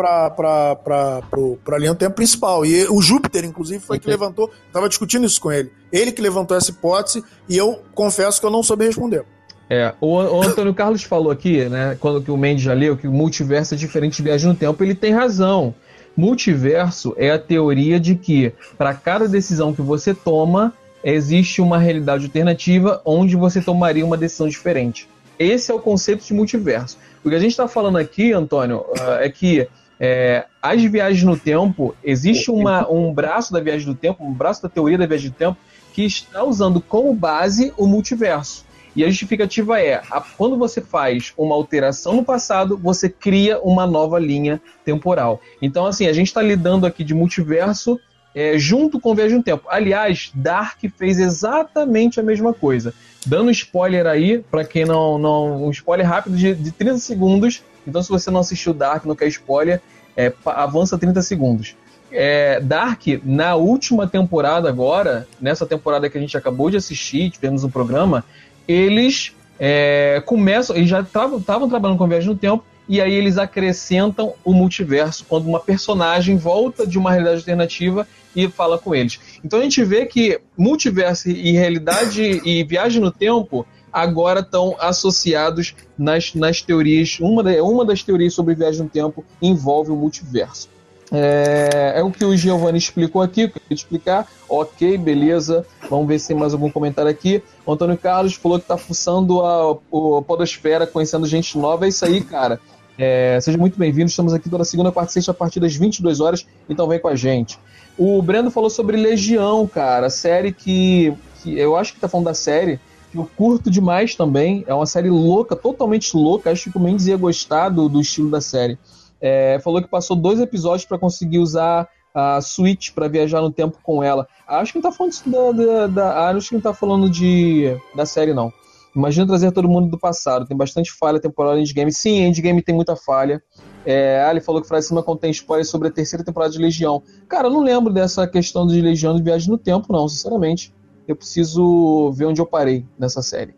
a 1.74 1.79
linha 1.79 1.95
do 1.95 1.99
tempo 1.99 2.16
principal. 2.16 2.66
E 2.66 2.85
o 2.89 3.01
Júpiter, 3.01 3.47
inclusive, 3.47 3.83
foi 3.83 3.97
Entendi. 3.97 4.12
que 4.12 4.20
levantou. 4.20 4.51
Estava 4.66 4.89
discutindo 4.91 5.24
isso 5.24 5.41
com 5.41 5.51
ele. 5.51 5.72
Ele 5.91 6.12
que 6.12 6.20
levantou 6.20 6.55
essa 6.55 6.70
hipótese 6.70 7.24
e 7.49 7.57
eu 7.57 7.83
confesso 7.95 8.41
que 8.41 8.47
eu 8.47 8.51
não 8.51 8.62
soube 8.62 8.85
responder. 8.85 9.24
É, 9.68 9.92
o, 10.00 10.14
o 10.14 10.42
Antônio 10.42 10.72
Carlos 10.72 11.02
falou 11.02 11.30
aqui, 11.30 11.64
né, 11.68 11.96
quando 12.00 12.22
que 12.22 12.30
o 12.30 12.36
Mendes 12.36 12.62
já 12.62 12.72
leu, 12.72 12.96
que 12.96 13.08
o 13.08 13.12
multiverso 13.12 13.74
é 13.74 13.76
diferente 13.76 14.16
de 14.16 14.22
viagem 14.22 14.48
no 14.48 14.54
tempo, 14.54 14.82
ele 14.82 14.94
tem 14.94 15.12
razão. 15.12 15.74
Multiverso 16.16 17.14
é 17.18 17.30
a 17.30 17.38
teoria 17.38 18.00
de 18.00 18.14
que, 18.14 18.52
para 18.78 18.94
cada 18.94 19.28
decisão 19.28 19.74
que 19.74 19.82
você 19.82 20.14
toma, 20.14 20.72
existe 21.04 21.60
uma 21.60 21.78
realidade 21.78 22.24
alternativa 22.24 23.00
onde 23.04 23.36
você 23.36 23.60
tomaria 23.60 24.04
uma 24.04 24.16
decisão 24.16 24.48
diferente. 24.48 25.08
Esse 25.38 25.70
é 25.70 25.74
o 25.74 25.78
conceito 25.78 26.24
de 26.24 26.32
multiverso. 26.32 26.96
O 27.22 27.28
que 27.28 27.34
a 27.34 27.38
gente 27.38 27.50
está 27.50 27.68
falando 27.68 27.98
aqui, 27.98 28.32
Antônio, 28.32 28.78
uh, 28.78 29.20
é 29.20 29.28
que 29.28 29.68
é, 30.00 30.46
as 30.60 30.82
viagens 30.82 31.22
no 31.22 31.36
tempo, 31.36 31.94
existe 32.02 32.50
uma, 32.50 32.90
um 32.90 33.12
braço 33.12 33.52
da 33.52 33.60
viagem 33.60 33.86
do 33.86 33.94
tempo, 33.94 34.24
um 34.24 34.32
braço 34.32 34.62
da 34.62 34.68
teoria 34.68 34.98
da 34.98 35.06
viagem 35.06 35.30
do 35.30 35.36
tempo, 35.36 35.58
que 35.92 36.04
está 36.04 36.44
usando 36.44 36.80
como 36.80 37.14
base 37.14 37.72
o 37.76 37.86
multiverso. 37.86 38.65
E 38.97 39.05
a 39.05 39.09
justificativa 39.09 39.78
é: 39.78 40.03
a, 40.11 40.20
quando 40.20 40.57
você 40.57 40.80
faz 40.80 41.34
uma 41.36 41.55
alteração 41.55 42.16
no 42.16 42.24
passado, 42.24 42.78
você 42.78 43.11
cria 43.11 43.61
uma 43.61 43.86
nova 43.86 44.18
linha 44.18 44.61
temporal. 44.84 45.40
Então, 45.61 45.84
assim, 45.84 46.07
a 46.07 46.12
gente 46.12 46.28
está 46.28 46.40
lidando 46.40 46.86
aqui 46.86 47.05
de 47.05 47.14
multiverso 47.14 48.01
é, 48.34 48.59
junto 48.59 48.99
com 48.99 49.14
Viagem 49.14 49.36
no 49.36 49.42
Tempo. 49.42 49.64
Aliás, 49.68 50.30
Dark 50.34 50.78
fez 50.97 51.18
exatamente 51.18 52.18
a 52.18 52.22
mesma 52.22 52.55
coisa. 52.55 52.94
Dando 53.24 53.51
spoiler 53.51 54.07
aí, 54.07 54.38
para 54.51 54.64
quem 54.64 54.84
não, 54.84 55.18
não. 55.18 55.64
Um 55.66 55.70
spoiler 55.70 56.07
rápido 56.07 56.36
de, 56.36 56.55
de 56.55 56.72
30 56.72 56.99
segundos. 56.99 57.62
Então, 57.86 58.03
se 58.03 58.09
você 58.09 58.30
não 58.30 58.40
assistiu 58.40 58.72
Dark, 58.72 59.05
não 59.05 59.14
quer 59.14 59.28
spoiler, 59.28 59.80
é, 60.16 60.32
avança 60.44 60.99
30 60.99 61.20
segundos. 61.22 61.76
É, 62.11 62.61
Dark, 62.61 63.03
na 63.24 63.57
última 63.57 64.07
temporada 64.07 64.68
agora, 64.68 65.26
nessa 65.40 65.66
temporada 65.66 66.09
que 66.09 66.16
a 66.16 66.20
gente 66.20 66.36
acabou 66.36 66.70
de 66.70 66.76
assistir, 66.76 67.30
tivemos 67.30 67.64
um 67.64 67.70
programa, 67.70 68.24
eles 68.66 69.32
é, 69.58 70.22
começam, 70.24 70.76
eles 70.76 70.88
já 70.88 71.00
estavam 71.00 71.68
trabalhando 71.68 71.98
com 71.98 72.08
Viagem 72.08 72.28
no 72.28 72.36
Tempo, 72.36 72.64
e 72.88 73.00
aí 73.00 73.12
eles 73.12 73.36
acrescentam 73.36 74.34
o 74.44 74.52
multiverso 74.52 75.24
quando 75.28 75.46
uma 75.46 75.58
personagem 75.58 76.36
volta 76.36 76.86
de 76.86 76.98
uma 76.98 77.10
realidade 77.10 77.38
alternativa 77.38 78.06
e 78.34 78.48
fala 78.48 78.78
com 78.78 78.94
eles. 78.94 79.18
Então 79.44 79.58
a 79.58 79.62
gente 79.62 79.82
vê 79.82 80.06
que 80.06 80.40
multiverso 80.56 81.28
e 81.28 81.52
realidade 81.52 82.22
e 82.44 82.62
viagem 82.62 83.00
no 83.00 83.10
tempo 83.10 83.66
agora 83.92 84.40
estão 84.40 84.76
associados 84.78 85.74
nas, 85.98 86.34
nas 86.34 86.60
teorias. 86.60 87.18
Uma, 87.18 87.42
uma 87.62 87.84
das 87.84 88.02
teorias 88.02 88.34
sobre 88.34 88.54
viagem 88.54 88.82
no 88.82 88.88
tempo 88.88 89.24
envolve 89.40 89.90
o 89.90 89.96
multiverso. 89.96 90.68
É, 91.12 91.94
é, 91.96 92.02
o 92.02 92.11
que 92.11 92.24
o 92.24 92.36
Giovanni 92.36 92.78
explicou 92.78 93.22
aqui, 93.22 93.44
o 93.44 93.50
que 93.50 93.59
eu 93.59 93.62
queria 93.62 93.74
explicar. 93.74 94.28
Ok, 94.48 94.98
beleza. 94.98 95.64
Vamos 95.88 96.09
ver 96.09 96.18
se 96.18 96.28
tem 96.28 96.36
mais 96.36 96.52
algum 96.52 96.70
comentário 96.70 97.11
aqui. 97.11 97.42
O 97.64 97.72
Antônio 97.72 97.96
Carlos 97.96 98.34
falou 98.34 98.59
que 98.59 98.66
tá 98.66 98.76
fuçando 98.76 99.40
a, 99.40 99.72
a 99.72 100.22
Podosfera, 100.22 100.86
conhecendo 100.86 101.26
gente 101.26 101.57
nova. 101.57 101.86
É 101.86 101.88
isso 101.88 102.04
aí, 102.04 102.20
cara. 102.20 102.61
É, 102.98 103.38
seja 103.40 103.59
muito 103.59 103.78
bem-vindo. 103.78 104.11
Estamos 104.11 104.32
aqui 104.32 104.48
toda 104.48 104.64
segunda, 104.64 104.90
quarta 104.90 105.11
e 105.11 105.14
sexta, 105.14 105.30
a 105.30 105.34
partir 105.34 105.61
das 105.61 105.76
22 105.76 106.20
horas. 106.20 106.46
Então 106.68 106.88
vem 106.88 106.98
com 106.98 107.09
a 107.09 107.14
gente. 107.14 107.59
O 107.96 108.20
Breno 108.20 108.50
falou 108.50 108.68
sobre 108.68 108.96
Legião, 108.96 109.66
cara. 109.66 110.11
Série 110.11 110.52
que, 110.52 111.14
que 111.42 111.59
eu 111.59 111.76
acho 111.76 111.94
que 111.94 112.00
tá 112.00 112.09
falando 112.09 112.26
da 112.26 112.34
série 112.34 112.80
que 113.12 113.18
eu 113.18 113.28
curto 113.36 113.70
demais 113.70 114.14
também. 114.14 114.64
É 114.66 114.74
uma 114.74 114.86
série 114.86 115.09
louca, 115.09 115.54
totalmente 115.54 116.16
louca. 116.16 116.50
Acho 116.50 116.70
que 116.70 116.76
o 116.76 116.80
Mendes 116.80 117.07
ia 117.07 117.16
gostar 117.16 117.68
do, 117.68 117.88
do 117.88 118.00
estilo 118.00 118.30
da 118.30 118.40
série. 118.40 118.78
É, 119.20 119.58
falou 119.60 119.82
que 119.82 119.88
passou 119.88 120.16
dois 120.16 120.40
episódios 120.40 120.86
para 120.86 120.98
conseguir 120.98 121.38
usar 121.38 121.88
a 122.14 122.40
Switch 122.40 122.92
para 122.92 123.08
viajar 123.08 123.42
no 123.42 123.50
tempo 123.50 123.78
com 123.82 124.02
ela. 124.02 124.26
Acho 124.48 124.72
que 124.72 124.78
não 124.78 124.90
tá 124.90 124.92
falando 124.92 125.14
da, 125.26 125.52
da, 125.52 125.86
da, 125.86 126.30
acho 126.30 126.48
que 126.48 126.54
não 126.54 126.62
tá 126.62 126.72
falando 126.72 127.10
de 127.10 127.76
da 127.94 128.06
série 128.06 128.32
não. 128.32 128.50
Imagina 128.96 129.26
trazer 129.26 129.52
todo 129.52 129.68
mundo 129.68 129.90
do 129.90 129.98
passado. 129.98 130.46
Tem 130.46 130.56
bastante 130.56 130.90
falha 130.90 131.20
temporal 131.20 131.58
em 131.58 131.60
Endgame. 131.60 131.92
Sim, 131.92 132.22
Endgame 132.22 132.62
tem 132.62 132.74
muita 132.74 132.96
falha. 132.96 133.42
É, 133.84 134.24
Ali 134.24 134.40
falou 134.40 134.62
que 134.62 134.66
Fracima 134.66 135.02
contém 135.02 135.30
spoiler 135.30 135.66
sobre 135.66 135.88
a 135.88 135.90
terceira 135.90 136.24
temporada 136.24 136.50
de 136.50 136.58
Legião. 136.58 137.02
Cara, 137.28 137.48
eu 137.48 137.52
não 137.52 137.60
lembro 137.60 137.92
dessa 137.92 138.26
questão 138.26 138.66
de 138.66 138.80
Legião 138.80 139.14
de 139.14 139.22
viagem 139.22 139.50
no 139.50 139.58
tempo, 139.58 139.92
não, 139.92 140.08
sinceramente. 140.08 140.74
Eu 141.06 141.14
preciso 141.14 142.10
ver 142.12 142.24
onde 142.24 142.40
eu 142.40 142.46
parei 142.46 142.86
nessa 142.98 143.20
série. 143.20 143.54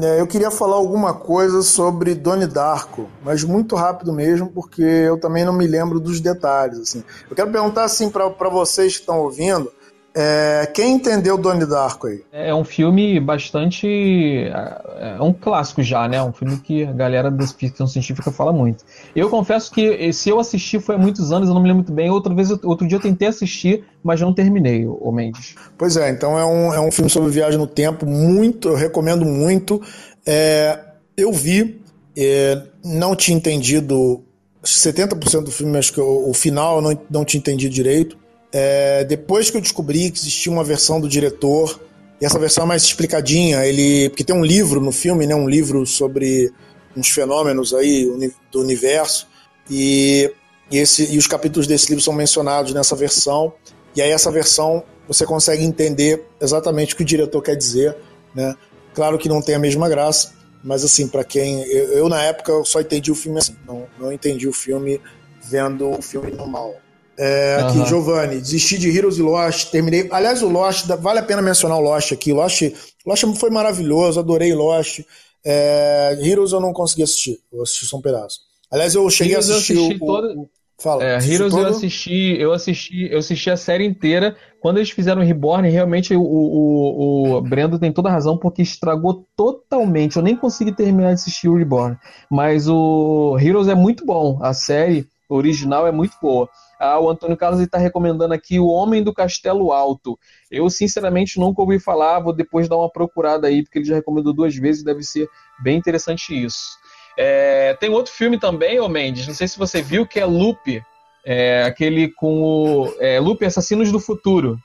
É, 0.00 0.20
eu 0.20 0.26
queria 0.26 0.50
falar 0.50 0.76
alguma 0.76 1.12
coisa 1.12 1.62
sobre 1.62 2.14
Doni 2.14 2.46
Darko, 2.46 3.08
mas 3.24 3.42
muito 3.42 3.74
rápido 3.74 4.12
mesmo, 4.12 4.48
porque 4.48 4.82
eu 4.82 5.18
também 5.18 5.44
não 5.44 5.52
me 5.52 5.66
lembro 5.66 5.98
dos 5.98 6.20
detalhes. 6.20 6.78
Assim. 6.78 7.02
Eu 7.28 7.34
quero 7.34 7.50
perguntar 7.50 7.84
assim 7.84 8.08
para 8.08 8.48
vocês 8.48 8.94
que 8.94 9.00
estão 9.00 9.18
ouvindo, 9.18 9.72
é, 10.20 10.66
quem 10.74 10.94
entendeu 10.94 11.38
Donnie 11.38 11.64
Darko 11.64 12.08
aí? 12.08 12.24
É 12.32 12.52
um 12.52 12.64
filme 12.64 13.20
bastante. 13.20 13.86
É, 13.86 15.16
é 15.16 15.22
um 15.22 15.32
clássico 15.32 15.80
já, 15.80 16.08
né? 16.08 16.20
Um 16.20 16.32
filme 16.32 16.56
que 16.56 16.82
a 16.82 16.92
galera 16.92 17.30
da 17.30 17.46
ficção 17.46 17.86
científica 17.86 18.32
fala 18.32 18.52
muito. 18.52 18.84
Eu 19.14 19.30
confesso 19.30 19.70
que 19.70 20.12
se 20.12 20.28
eu 20.28 20.40
assisti 20.40 20.80
foi 20.80 20.96
há 20.96 20.98
muitos 20.98 21.30
anos, 21.30 21.48
eu 21.48 21.54
não 21.54 21.62
me 21.62 21.68
lembro 21.68 21.84
muito 21.84 21.92
bem. 21.92 22.10
Outra 22.10 22.34
vez, 22.34 22.50
outro 22.50 22.84
dia 22.88 22.96
eu 22.96 23.00
tentei 23.00 23.28
assistir, 23.28 23.84
mas 24.02 24.20
não 24.20 24.34
terminei, 24.34 24.84
o 24.88 25.12
Mendes. 25.12 25.54
Pois 25.78 25.96
é, 25.96 26.10
então 26.10 26.36
é 26.36 26.44
um, 26.44 26.74
é 26.74 26.80
um 26.80 26.90
filme 26.90 27.08
sobre 27.08 27.30
viagem 27.30 27.56
no 27.56 27.68
tempo, 27.68 28.04
muito, 28.04 28.70
eu 28.70 28.74
recomendo 28.74 29.24
muito. 29.24 29.80
É, 30.26 30.80
eu 31.16 31.32
vi, 31.32 31.80
é, 32.16 32.60
não 32.84 33.14
tinha 33.14 33.36
entendido 33.36 34.24
70% 34.64 35.44
do 35.44 35.52
filme, 35.52 35.78
acho 35.78 35.92
que 35.92 36.00
o, 36.00 36.28
o 36.28 36.34
final 36.34 36.76
eu 36.76 36.82
não, 36.82 37.00
não 37.08 37.24
tinha 37.24 37.38
entendido 37.38 37.72
direito. 37.72 38.18
É, 38.52 39.04
depois 39.04 39.50
que 39.50 39.56
eu 39.56 39.60
descobri 39.60 40.10
que 40.10 40.18
existia 40.18 40.50
uma 40.50 40.64
versão 40.64 41.00
do 41.00 41.08
diretor, 41.08 41.80
e 42.20 42.26
essa 42.26 42.38
versão 42.38 42.64
é 42.64 42.66
mais 42.66 42.82
explicadinha, 42.82 43.64
ele. 43.64 44.08
Porque 44.10 44.24
tem 44.24 44.34
um 44.34 44.44
livro 44.44 44.80
no 44.80 44.90
filme, 44.90 45.26
né? 45.26 45.34
Um 45.34 45.48
livro 45.48 45.86
sobre 45.86 46.52
uns 46.96 47.08
fenômenos 47.08 47.72
aí 47.72 48.32
do 48.50 48.60
universo. 48.60 49.28
E, 49.70 50.32
e, 50.70 50.78
esse, 50.78 51.12
e 51.12 51.18
os 51.18 51.26
capítulos 51.26 51.66
desse 51.66 51.88
livro 51.88 52.02
são 52.02 52.12
mencionados 52.12 52.72
nessa 52.74 52.96
versão. 52.96 53.52
E 53.94 54.02
aí 54.02 54.10
essa 54.10 54.30
versão 54.30 54.82
você 55.06 55.24
consegue 55.24 55.64
entender 55.64 56.26
exatamente 56.40 56.92
o 56.92 56.96
que 56.96 57.02
o 57.02 57.06
diretor 57.06 57.40
quer 57.40 57.56
dizer, 57.56 57.96
né? 58.34 58.54
Claro 58.94 59.16
que 59.16 59.28
não 59.28 59.40
tem 59.40 59.54
a 59.54 59.58
mesma 59.58 59.88
graça, 59.88 60.32
mas 60.62 60.84
assim, 60.84 61.06
para 61.06 61.22
quem. 61.22 61.62
Eu, 61.62 61.92
eu, 61.92 62.08
na 62.08 62.22
época 62.22 62.52
só 62.64 62.80
entendi 62.80 63.10
o 63.12 63.14
filme 63.14 63.38
assim, 63.38 63.56
não, 63.66 63.86
não 63.98 64.12
entendi 64.12 64.48
o 64.48 64.52
filme 64.52 65.00
vendo 65.42 65.88
o 65.88 66.02
filme 66.02 66.32
normal. 66.32 66.74
É, 67.18 67.56
aqui, 67.56 67.84
Giovanni, 67.84 68.40
desisti 68.40 68.78
de 68.78 68.96
Heroes 68.96 69.18
e 69.18 69.22
Lost, 69.22 69.70
terminei. 69.70 70.08
Aliás, 70.12 70.40
o 70.40 70.48
Lost, 70.48 70.86
vale 70.86 71.18
a 71.18 71.22
pena 71.22 71.42
mencionar 71.42 71.76
o 71.76 71.80
Lost 71.80 72.12
aqui. 72.12 72.32
Lost, 72.32 72.62
Lost 73.04 73.24
foi 73.36 73.50
maravilhoso, 73.50 74.20
adorei 74.20 74.54
Lost. 74.54 75.00
É, 75.44 76.16
Heroes 76.22 76.52
eu 76.52 76.60
não 76.60 76.72
consegui 76.72 77.02
assistir, 77.02 77.40
eu 77.52 77.62
assisti 77.62 77.86
só 77.86 77.96
um 77.96 78.02
pedaço. 78.02 78.40
Aliás, 78.70 78.94
eu 78.94 79.08
cheguei 79.10 79.32
Heroes 79.32 79.50
a 79.50 79.54
assistir 79.54 79.78
o, 79.78 79.98
todo... 79.98 80.48
Fala. 80.80 81.02
É, 81.02 81.16
Heroes 81.16 81.52
todo? 81.52 81.62
eu 81.62 81.70
assisti, 81.70 82.36
eu 82.38 82.52
assisti, 82.52 83.08
eu 83.10 83.18
assisti 83.18 83.50
a 83.50 83.56
série 83.56 83.84
inteira. 83.84 84.36
Quando 84.60 84.76
eles 84.76 84.90
fizeram 84.90 85.20
o 85.20 85.24
Reborn, 85.24 85.68
realmente 85.68 86.14
o, 86.14 86.22
o, 86.22 87.36
o 87.36 87.40
Brendo 87.40 87.80
tem 87.80 87.90
toda 87.90 88.08
a 88.08 88.12
razão, 88.12 88.38
porque 88.38 88.62
estragou 88.62 89.26
totalmente. 89.36 90.16
Eu 90.16 90.22
nem 90.22 90.36
consegui 90.36 90.70
terminar 90.70 91.08
de 91.08 91.14
assistir 91.14 91.48
o 91.48 91.56
Reborn. 91.56 91.96
Mas 92.30 92.68
o 92.68 93.36
Heroes 93.40 93.66
é 93.66 93.74
muito 93.74 94.06
bom. 94.06 94.38
A 94.40 94.54
série 94.54 95.08
original 95.28 95.84
é 95.84 95.90
muito 95.90 96.14
boa. 96.22 96.48
Ah, 96.78 97.00
o 97.00 97.10
Antônio 97.10 97.36
Carlos 97.36 97.60
está 97.60 97.76
recomendando 97.76 98.32
aqui 98.32 98.60
O 98.60 98.68
Homem 98.68 99.02
do 99.02 99.12
Castelo 99.12 99.72
Alto. 99.72 100.18
Eu, 100.50 100.70
sinceramente, 100.70 101.38
nunca 101.40 101.60
ouvi 101.60 101.80
falar, 101.80 102.20
vou 102.20 102.32
depois 102.32 102.68
dar 102.68 102.76
uma 102.76 102.90
procurada 102.90 103.48
aí, 103.48 103.62
porque 103.62 103.78
ele 103.78 103.86
já 103.86 103.94
recomendou 103.96 104.32
duas 104.32 104.54
vezes, 104.54 104.84
deve 104.84 105.02
ser 105.02 105.28
bem 105.62 105.76
interessante 105.76 106.32
isso. 106.32 106.78
É, 107.18 107.74
tem 107.74 107.90
outro 107.90 108.12
filme 108.12 108.38
também, 108.38 108.78
ô 108.78 108.88
Mendes, 108.88 109.26
não 109.26 109.34
sei 109.34 109.48
se 109.48 109.58
você 109.58 109.82
viu, 109.82 110.06
que 110.06 110.20
é 110.20 110.24
Loop. 110.24 110.80
É, 111.26 111.64
aquele 111.64 112.08
com 112.08 112.42
o. 112.42 112.94
É, 113.00 113.18
Loop 113.18 113.44
Assassinos 113.44 113.90
do 113.90 113.98
Futuro. 113.98 114.56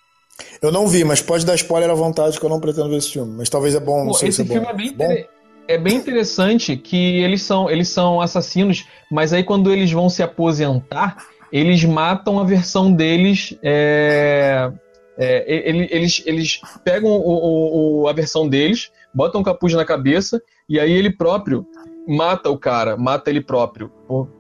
Eu 0.62 0.72
não 0.72 0.88
vi, 0.88 1.04
mas 1.04 1.22
pode 1.22 1.46
dar 1.46 1.56
spoiler 1.56 1.90
à 1.90 1.94
vontade 1.94 2.40
que 2.40 2.46
eu 2.46 2.50
não 2.50 2.60
pretendo 2.60 2.90
ver 2.90 2.98
esse 2.98 3.12
filme. 3.12 3.36
Mas 3.36 3.50
talvez 3.50 3.76
é 3.76 3.80
bom, 3.80 4.00
não 4.06 4.12
Pô, 4.12 4.14
sei 4.14 4.30
esse 4.30 4.38
se 4.38 4.42
é 4.44 4.46
filme 4.46 4.66
bom. 4.66 4.72
É 4.72 4.74
bem, 4.74 4.94
bom? 4.94 5.24
é 5.68 5.78
bem 5.78 5.96
interessante 5.96 6.78
que 6.78 7.22
eles 7.22 7.42
são, 7.42 7.70
eles 7.70 7.90
são 7.90 8.22
assassinos, 8.22 8.86
mas 9.12 9.34
aí 9.34 9.44
quando 9.44 9.72
eles 9.72 9.92
vão 9.92 10.10
se 10.10 10.24
aposentar, 10.24 11.26
eles 11.54 11.86
matam 11.86 12.40
a 12.40 12.44
versão 12.44 12.92
deles. 12.92 13.56
É, 13.62 14.72
é, 15.16 15.44
eles, 15.48 16.24
eles 16.26 16.60
pegam 16.84 17.12
o, 17.12 18.02
o, 18.02 18.08
a 18.08 18.14
versão 18.14 18.50
deles, 18.50 18.92
botam 19.14 19.42
um 19.42 19.44
capuz 19.44 19.72
na 19.76 19.86
cabeça 19.86 20.42
e 20.68 20.80
aí 20.80 20.92
ele 20.92 21.12
próprio 21.12 21.68
mata 22.08 22.50
o 22.50 22.58
cara, 22.58 22.98
mata 22.98 23.30
ele 23.30 23.40
próprio, 23.40 23.92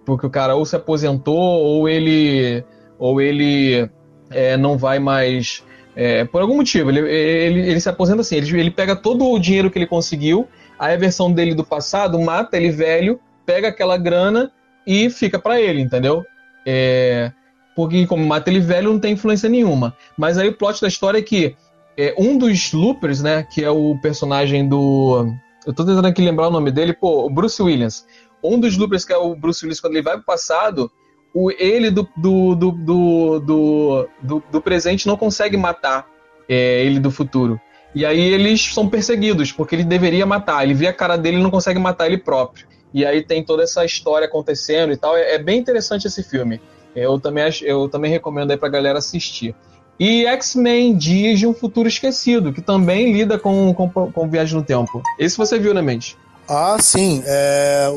porque 0.03 0.26
o 0.26 0.30
cara 0.32 0.55
ou 0.55 0.66
se 0.66 0.76
aposentou 0.76 1.38
ou 1.38 1.88
ele 1.88 2.66
ou 2.97 3.22
ele 3.22 3.88
é, 4.32 4.57
não 4.57 4.76
vai 4.76 4.97
mais 4.97 5.64
é, 5.95 6.26
por 6.26 6.41
algum 6.41 6.55
motivo 6.55 6.89
ele, 6.89 6.99
ele, 7.01 7.59
ele 7.70 7.80
se 7.80 7.88
aposenta 7.88 8.22
assim, 8.22 8.38
ele, 8.38 8.59
ele 8.59 8.72
pega 8.72 8.95
todo 8.95 9.30
o 9.30 9.39
dinheiro 9.39 9.70
que 9.70 9.78
ele 9.78 9.86
conseguiu, 9.86 10.47
aí 10.80 10.95
a 10.95 10.97
versão 10.97 11.32
dele 11.32 11.53
do 11.53 11.64
passado 11.64 12.20
mata 12.20 12.57
ele 12.57 12.72
velho, 12.72 13.20
pega 13.45 13.68
aquela 13.68 13.95
grana 13.95 14.51
e 14.88 15.07
fica 15.11 15.38
para 15.38 15.61
ele, 15.61 15.80
entendeu? 15.80 16.26
É, 16.66 17.32
porque 17.76 18.05
como 18.05 18.26
mata 18.26 18.49
ele 18.49 18.59
velho 18.59 18.91
não 18.91 18.99
tem 18.99 19.14
influência 19.14 19.49
nenhuma. 19.49 19.95
Mas 20.18 20.38
aí 20.38 20.49
o 20.49 20.57
plot 20.57 20.82
da 20.82 20.88
história 20.88 21.18
é 21.20 21.22
que 21.22 21.55
é, 21.97 22.14
um 22.18 22.38
dos 22.38 22.72
loopers, 22.74 23.22
né, 23.22 23.43
que 23.43 23.64
é 23.64 23.70
o 23.70 23.97
personagem 24.01 24.68
do... 24.68 25.28
Eu 25.66 25.74
tô 25.74 25.86
tentando 25.86 26.07
aqui 26.07 26.22
lembrar 26.22 26.47
o 26.47 26.51
nome 26.51 26.72
dele, 26.72 26.93
pô, 26.93 27.26
o 27.26 27.30
Bruce 27.30 27.61
Williams. 27.61 28.05
Um 28.43 28.59
dos 28.59 28.78
loopers 28.78 29.05
que 29.05 29.14
é 29.14 29.18
o 29.18 29.36
Bruce 29.36 29.64
Williams, 29.64 29.80
quando 29.80 29.93
ele 29.93 30.03
vai 30.03 30.16
pro 30.16 30.26
passado, 30.26 30.91
o, 31.34 31.49
ele 31.51 31.89
do, 31.89 32.07
do, 32.18 32.55
do, 32.55 33.39
do, 33.39 34.43
do, 34.51 34.61
presente 34.61 35.07
não 35.07 35.16
consegue 35.16 35.57
matar 35.57 36.07
é, 36.47 36.84
ele 36.84 36.99
do 36.99 37.09
futuro. 37.09 37.59
E 37.95 38.05
aí 38.05 38.20
eles 38.20 38.74
são 38.74 38.89
perseguidos, 38.89 39.51
porque 39.51 39.76
ele 39.76 39.84
deveria 39.84 40.26
matar. 40.26 40.64
Ele 40.64 40.74
vê 40.74 40.88
a 40.88 40.93
cara 40.93 41.16
dele 41.16 41.38
e 41.38 41.43
não 41.43 41.51
consegue 41.51 41.80
matar 41.80 42.07
ele 42.07 42.18
próprio. 42.18 42.68
E 42.94 43.06
aí 43.06 43.24
tem 43.24 43.44
toda 43.44 43.64
essa 43.64 43.84
história 43.84 44.28
acontecendo 44.28 44.94
e 44.94 44.98
tal. 44.98 45.18
É, 45.18 45.36
é 45.36 45.39
bem 45.39 45.60
interessante 45.60 46.08
esse 46.08 46.24
filme. 46.24 46.62
Eu 46.96 47.20
também, 47.20 47.44
eu 47.64 47.89
também 47.89 48.12
recomendo 48.12 48.52
aí 48.52 48.58
pra 48.58 48.70
galera 48.70 49.00
assistir. 49.00 49.56
E 50.00 50.26
X-Men 50.26 50.96
Dias 50.96 51.39
de 51.39 51.48
um 51.48 51.54
Futuro 51.54 51.88
Esquecido, 51.88 52.52
que 52.52 52.62
também 52.62 53.12
lida 53.12 53.38
com, 53.38 53.74
com, 53.74 53.89
com 53.89 54.30
viagem 54.30 54.58
no 54.58 54.64
tempo. 54.64 55.02
Esse 55.20 55.38
você 55.38 55.60
viu, 55.60 55.74
né, 55.74 55.82
Mente? 55.82 56.18
Ah, 56.48 56.78
sim. 56.80 57.24
É, 57.26 57.88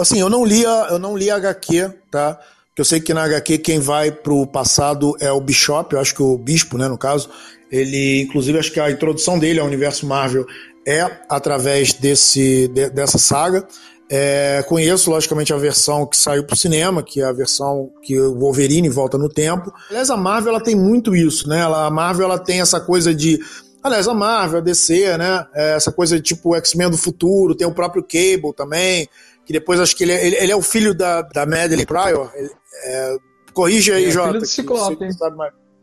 assim, 0.00 0.18
eu 0.18 0.28
não 0.28 0.44
li 0.44 0.66
a, 0.66 0.88
eu 0.90 0.98
não 0.98 1.16
li 1.16 1.30
a 1.30 1.36
HQ, 1.36 1.90
tá? 2.10 2.38
Eu 2.76 2.84
sei 2.84 3.00
que 3.00 3.12
na 3.12 3.24
HQ 3.24 3.58
quem 3.58 3.78
vai 3.78 4.10
pro 4.10 4.46
passado 4.46 5.14
é 5.20 5.30
o 5.30 5.40
Bishop, 5.40 5.94
eu 5.94 6.00
acho 6.00 6.14
que 6.14 6.22
o 6.22 6.38
Bispo, 6.38 6.78
né, 6.78 6.88
no 6.88 6.96
caso. 6.96 7.28
Ele, 7.70 8.22
inclusive, 8.22 8.58
acho 8.58 8.72
que 8.72 8.80
a 8.80 8.90
introdução 8.90 9.38
dele 9.38 9.60
ao 9.60 9.66
universo 9.66 10.06
Marvel 10.06 10.46
é 10.86 11.08
através 11.28 11.92
desse, 11.92 12.68
de, 12.68 12.90
dessa 12.90 13.18
saga. 13.18 13.66
É, 14.14 14.62
conheço, 14.64 15.10
logicamente, 15.10 15.54
a 15.54 15.56
versão 15.56 16.04
que 16.04 16.18
saiu 16.18 16.44
para 16.44 16.52
o 16.52 16.58
cinema, 16.58 17.02
que 17.02 17.22
é 17.22 17.24
a 17.24 17.32
versão 17.32 17.90
que 18.02 18.20
o 18.20 18.34
Wolverine 18.38 18.90
volta 18.90 19.16
no 19.16 19.26
tempo. 19.26 19.72
Aliás, 19.88 20.10
a 20.10 20.18
Marvel 20.18 20.50
ela 20.50 20.62
tem 20.62 20.76
muito 20.76 21.16
isso, 21.16 21.48
né? 21.48 21.60
Ela, 21.60 21.86
a 21.86 21.90
Marvel 21.90 22.26
ela 22.26 22.38
tem 22.38 22.60
essa 22.60 22.78
coisa 22.78 23.14
de. 23.14 23.40
Aliás, 23.82 24.06
a 24.06 24.12
Marvel, 24.12 24.58
a 24.58 24.60
DC, 24.60 25.16
né? 25.16 25.46
É 25.54 25.76
essa 25.76 25.90
coisa 25.90 26.16
de 26.16 26.22
tipo 26.22 26.54
X-Men 26.56 26.90
do 26.90 26.98
futuro, 26.98 27.54
tem 27.54 27.66
o 27.66 27.72
próprio 27.72 28.02
Cable 28.02 28.52
também, 28.54 29.08
que 29.46 29.52
depois 29.54 29.80
acho 29.80 29.96
que 29.96 30.04
ele, 30.04 30.12
é, 30.12 30.26
ele, 30.26 30.36
ele 30.36 30.52
é 30.52 30.56
o 30.56 30.60
filho 30.60 30.92
da, 30.92 31.22
da 31.22 31.46
Madeline 31.46 31.86
Pryor. 31.86 32.30
Ele, 32.34 32.50
é, 32.84 33.16
corrige 33.54 33.92
aí, 33.92 34.04
é, 34.04 34.10
Jota. 34.10 34.28
Filho 34.28 34.40
do 34.40 34.46
Ciclope. 34.46 35.08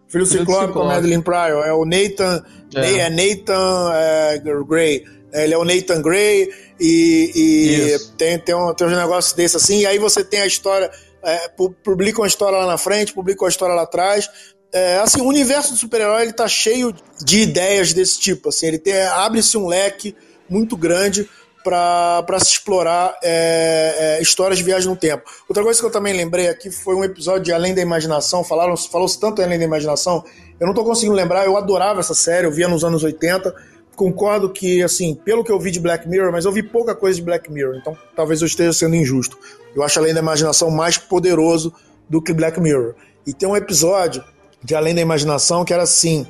Filho 0.08 0.24
do 0.24 0.30
Ciclope 0.30 0.74
com 0.74 0.82
a 0.84 0.86
Madeline 0.86 1.24
Pryor. 1.24 1.66
É 1.66 1.74
o 1.74 1.84
Nathan, 1.84 2.44
é. 2.76 3.00
é 3.00 3.10
Nathan 3.10 3.92
é, 3.96 4.38
Gray. 4.68 5.04
Ele 5.32 5.54
é 5.54 5.58
o 5.58 5.64
Nathan 5.64 6.02
Gray 6.02 6.50
e, 6.80 7.32
e 7.36 8.00
tem, 8.18 8.40
tem, 8.40 8.56
um, 8.56 8.74
tem 8.74 8.88
um 8.88 8.96
negócio 8.96 9.36
desse 9.36 9.58
assim. 9.58 9.82
E 9.82 9.86
aí 9.86 10.00
você 10.00 10.24
tem 10.24 10.42
a 10.42 10.48
história 10.48 10.90
é, 11.24 11.50
publica 11.84 12.22
uma 12.22 12.28
história 12.28 12.58
lá 12.58 12.66
na 12.66 12.78
frente, 12.78 13.14
publica 13.14 13.44
uma 13.44 13.50
história 13.50 13.76
lá 13.76 13.84
atrás. 13.84 14.30
É, 14.72 14.98
assim, 14.98 15.22
o 15.22 15.26
universo 15.26 15.72
do 15.74 15.78
super-herói 15.78 16.24
ele 16.24 16.34
tá 16.34 16.48
cheio 16.48 16.94
de 17.24 17.40
ideias 17.40 17.94
desse 17.94 18.20
tipo. 18.20 18.50
Assim, 18.50 18.68
ele 18.68 18.82
abre-se 19.14 19.58
um 19.58 19.68
leque 19.68 20.16
muito 20.50 20.78
grande 20.78 21.28
para 21.64 22.40
se 22.40 22.54
explorar 22.54 23.18
é, 23.22 24.18
é, 24.18 24.22
histórias 24.22 24.58
de 24.58 24.64
viagem 24.64 24.90
no 24.90 24.96
tempo. 24.96 25.24
Outra 25.48 25.64
coisa 25.64 25.80
que 25.80 25.86
eu 25.86 25.92
também 25.92 26.14
lembrei 26.14 26.48
aqui 26.48 26.72
foi 26.72 26.96
um 26.96 27.04
episódio 27.04 27.44
de 27.44 27.52
Além 27.52 27.76
da 27.76 27.82
Imaginação. 27.82 28.44
Falaram, 28.44 28.76
falou-se 28.78 29.20
tanto 29.20 29.42
em 29.42 29.46
Além 29.46 29.60
da 29.60 29.66
Imaginação. 29.66 30.24
Eu 30.60 30.66
não 30.66 30.72
estou 30.72 30.86
conseguindo 30.86 31.16
lembrar. 31.16 31.46
Eu 31.46 31.58
adorava 31.58 32.00
essa 32.00 32.16
série. 32.16 32.48
Eu 32.48 32.52
via 32.52 32.68
nos 32.68 32.84
anos 32.84 33.04
80. 33.04 33.54
Concordo 34.00 34.50
que, 34.50 34.82
assim, 34.82 35.14
pelo 35.14 35.44
que 35.44 35.52
eu 35.52 35.60
vi 35.60 35.72
de 35.72 35.80
Black 35.82 36.08
Mirror, 36.08 36.32
mas 36.32 36.46
eu 36.46 36.54
vi 36.54 36.64
pouca 36.64 36.96
coisa 36.96 37.18
de 37.18 37.22
Black 37.22 37.52
Mirror. 37.52 37.76
Então, 37.76 37.98
talvez 38.16 38.40
eu 38.40 38.48
esteja 38.48 38.72
sendo 38.72 38.96
injusto. 38.96 39.38
Eu 39.76 39.84
acho 39.84 40.00
Além 40.00 40.14
da 40.14 40.22
Imaginação 40.22 40.72
mais 40.72 40.98
poderoso 40.98 41.74
do 42.08 42.22
que 42.22 42.32
Black 42.32 42.62
Mirror. 42.62 42.96
E 43.28 43.34
tem 43.34 43.50
um 43.50 43.58
episódio 43.58 44.24
de 44.64 44.74
Além 44.74 44.96
da 44.96 45.02
Imaginação 45.02 45.66
que 45.66 45.74
era 45.74 45.84
assim, 45.84 46.26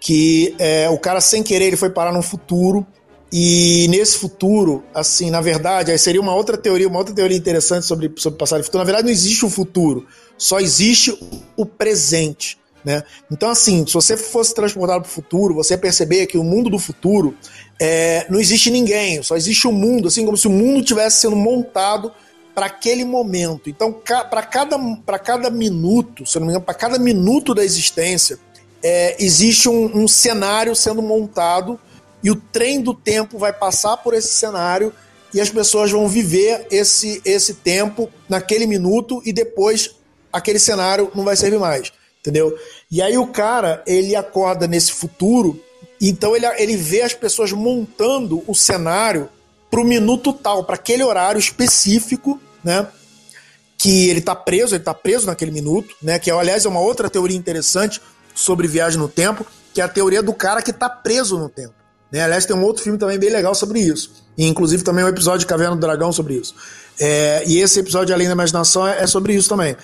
que 0.00 0.54
é, 0.58 0.88
o 0.88 0.96
cara 0.96 1.20
sem 1.20 1.42
querer 1.42 1.66
ele 1.66 1.76
foi 1.76 1.90
parar 1.90 2.10
num 2.10 2.22
futuro 2.22 2.86
e 3.30 3.86
nesse 3.90 4.16
futuro, 4.16 4.82
assim, 4.94 5.30
na 5.30 5.42
verdade, 5.42 5.90
aí 5.92 5.98
seria 5.98 6.22
uma 6.22 6.34
outra 6.34 6.56
teoria, 6.56 6.88
uma 6.88 7.00
outra 7.00 7.14
teoria 7.14 7.36
interessante 7.36 7.84
sobre, 7.84 8.10
sobre 8.16 8.38
passado 8.38 8.60
e 8.60 8.64
futuro. 8.64 8.78
Na 8.78 8.86
verdade, 8.86 9.04
não 9.04 9.12
existe 9.12 9.44
o 9.44 9.50
futuro, 9.50 10.06
só 10.38 10.58
existe 10.58 11.14
o 11.54 11.66
presente. 11.66 12.58
Né? 12.84 13.02
Então, 13.30 13.50
assim, 13.50 13.86
se 13.86 13.94
você 13.94 14.16
fosse 14.16 14.54
transportado 14.54 15.02
para 15.02 15.08
o 15.08 15.12
futuro, 15.12 15.54
você 15.54 15.74
ia 15.74 15.78
perceber 15.78 16.26
que 16.26 16.38
o 16.38 16.44
mundo 16.44 16.70
do 16.70 16.78
futuro 16.78 17.36
é, 17.78 18.26
não 18.30 18.40
existe 18.40 18.70
ninguém, 18.70 19.22
só 19.22 19.36
existe 19.36 19.66
o 19.66 19.72
mundo, 19.72 20.08
assim 20.08 20.24
como 20.24 20.36
se 20.36 20.46
o 20.46 20.50
mundo 20.50 20.80
estivesse 20.80 21.20
sendo 21.20 21.36
montado 21.36 22.12
para 22.54 22.66
aquele 22.66 23.04
momento. 23.04 23.70
Então, 23.70 23.92
para 23.92 24.42
cada, 24.42 24.78
cada 25.22 25.50
minuto, 25.50 26.26
se 26.26 26.38
não 26.38 26.46
me 26.46 26.52
engano, 26.52 26.64
para 26.64 26.74
cada 26.74 26.98
minuto 26.98 27.54
da 27.54 27.64
existência, 27.64 28.38
é, 28.82 29.16
existe 29.22 29.68
um, 29.68 30.02
um 30.02 30.08
cenário 30.08 30.74
sendo 30.74 31.02
montado 31.02 31.78
e 32.22 32.30
o 32.30 32.36
trem 32.36 32.80
do 32.80 32.94
tempo 32.94 33.38
vai 33.38 33.52
passar 33.52 33.96
por 33.98 34.14
esse 34.14 34.28
cenário 34.28 34.92
e 35.32 35.40
as 35.40 35.48
pessoas 35.48 35.90
vão 35.90 36.08
viver 36.08 36.66
esse, 36.70 37.20
esse 37.24 37.54
tempo 37.54 38.10
naquele 38.28 38.66
minuto 38.66 39.22
e 39.24 39.32
depois 39.32 39.96
aquele 40.32 40.58
cenário 40.58 41.10
não 41.14 41.24
vai 41.24 41.36
servir 41.36 41.58
mais, 41.58 41.92
entendeu? 42.20 42.56
E 42.90 43.02
aí 43.02 43.18
o 43.18 43.26
cara, 43.26 43.82
ele 43.86 44.14
acorda 44.14 44.66
nesse 44.66 44.92
futuro, 44.92 45.62
então 46.00 46.36
ele, 46.36 46.46
ele 46.58 46.76
vê 46.76 47.02
as 47.02 47.12
pessoas 47.12 47.52
montando 47.52 48.42
o 48.46 48.54
cenário 48.54 49.28
para 49.70 49.80
o 49.80 49.84
minuto 49.84 50.32
tal, 50.32 50.64
para 50.64 50.74
aquele 50.74 51.02
horário 51.02 51.38
específico, 51.38 52.40
né? 52.62 52.86
Que 53.78 54.08
ele 54.08 54.20
tá 54.20 54.34
preso, 54.34 54.74
ele 54.74 54.84
tá 54.84 54.92
preso 54.92 55.26
naquele 55.26 55.50
minuto, 55.50 55.94
né? 56.02 56.18
Que 56.18 56.30
aliás 56.30 56.64
é 56.64 56.68
uma 56.68 56.80
outra 56.80 57.08
teoria 57.08 57.36
interessante 57.36 58.00
sobre 58.34 58.66
viagem 58.66 58.98
no 58.98 59.08
tempo, 59.08 59.46
que 59.72 59.80
é 59.80 59.84
a 59.84 59.88
teoria 59.88 60.22
do 60.22 60.32
cara 60.32 60.62
que 60.62 60.72
tá 60.72 60.88
preso 60.88 61.38
no 61.38 61.48
tempo. 61.48 61.74
Né? 62.10 62.22
Aliás, 62.22 62.44
tem 62.44 62.56
um 62.56 62.62
outro 62.62 62.82
filme 62.82 62.98
também 62.98 63.18
bem 63.18 63.30
legal 63.30 63.54
sobre 63.54 63.80
isso. 63.80 64.12
E, 64.36 64.46
inclusive 64.46 64.82
também 64.82 65.04
um 65.04 65.08
episódio 65.08 65.40
de 65.40 65.46
Caverna 65.46 65.76
do 65.76 65.80
Dragão 65.80 66.12
sobre 66.12 66.34
isso. 66.34 66.54
É, 66.98 67.44
e 67.46 67.58
esse 67.58 67.78
episódio, 67.78 68.14
Além 68.14 68.26
da 68.26 68.32
Imaginação, 68.32 68.86
é, 68.86 69.02
é 69.02 69.06
sobre 69.06 69.34
isso 69.34 69.48
também. 69.48 69.76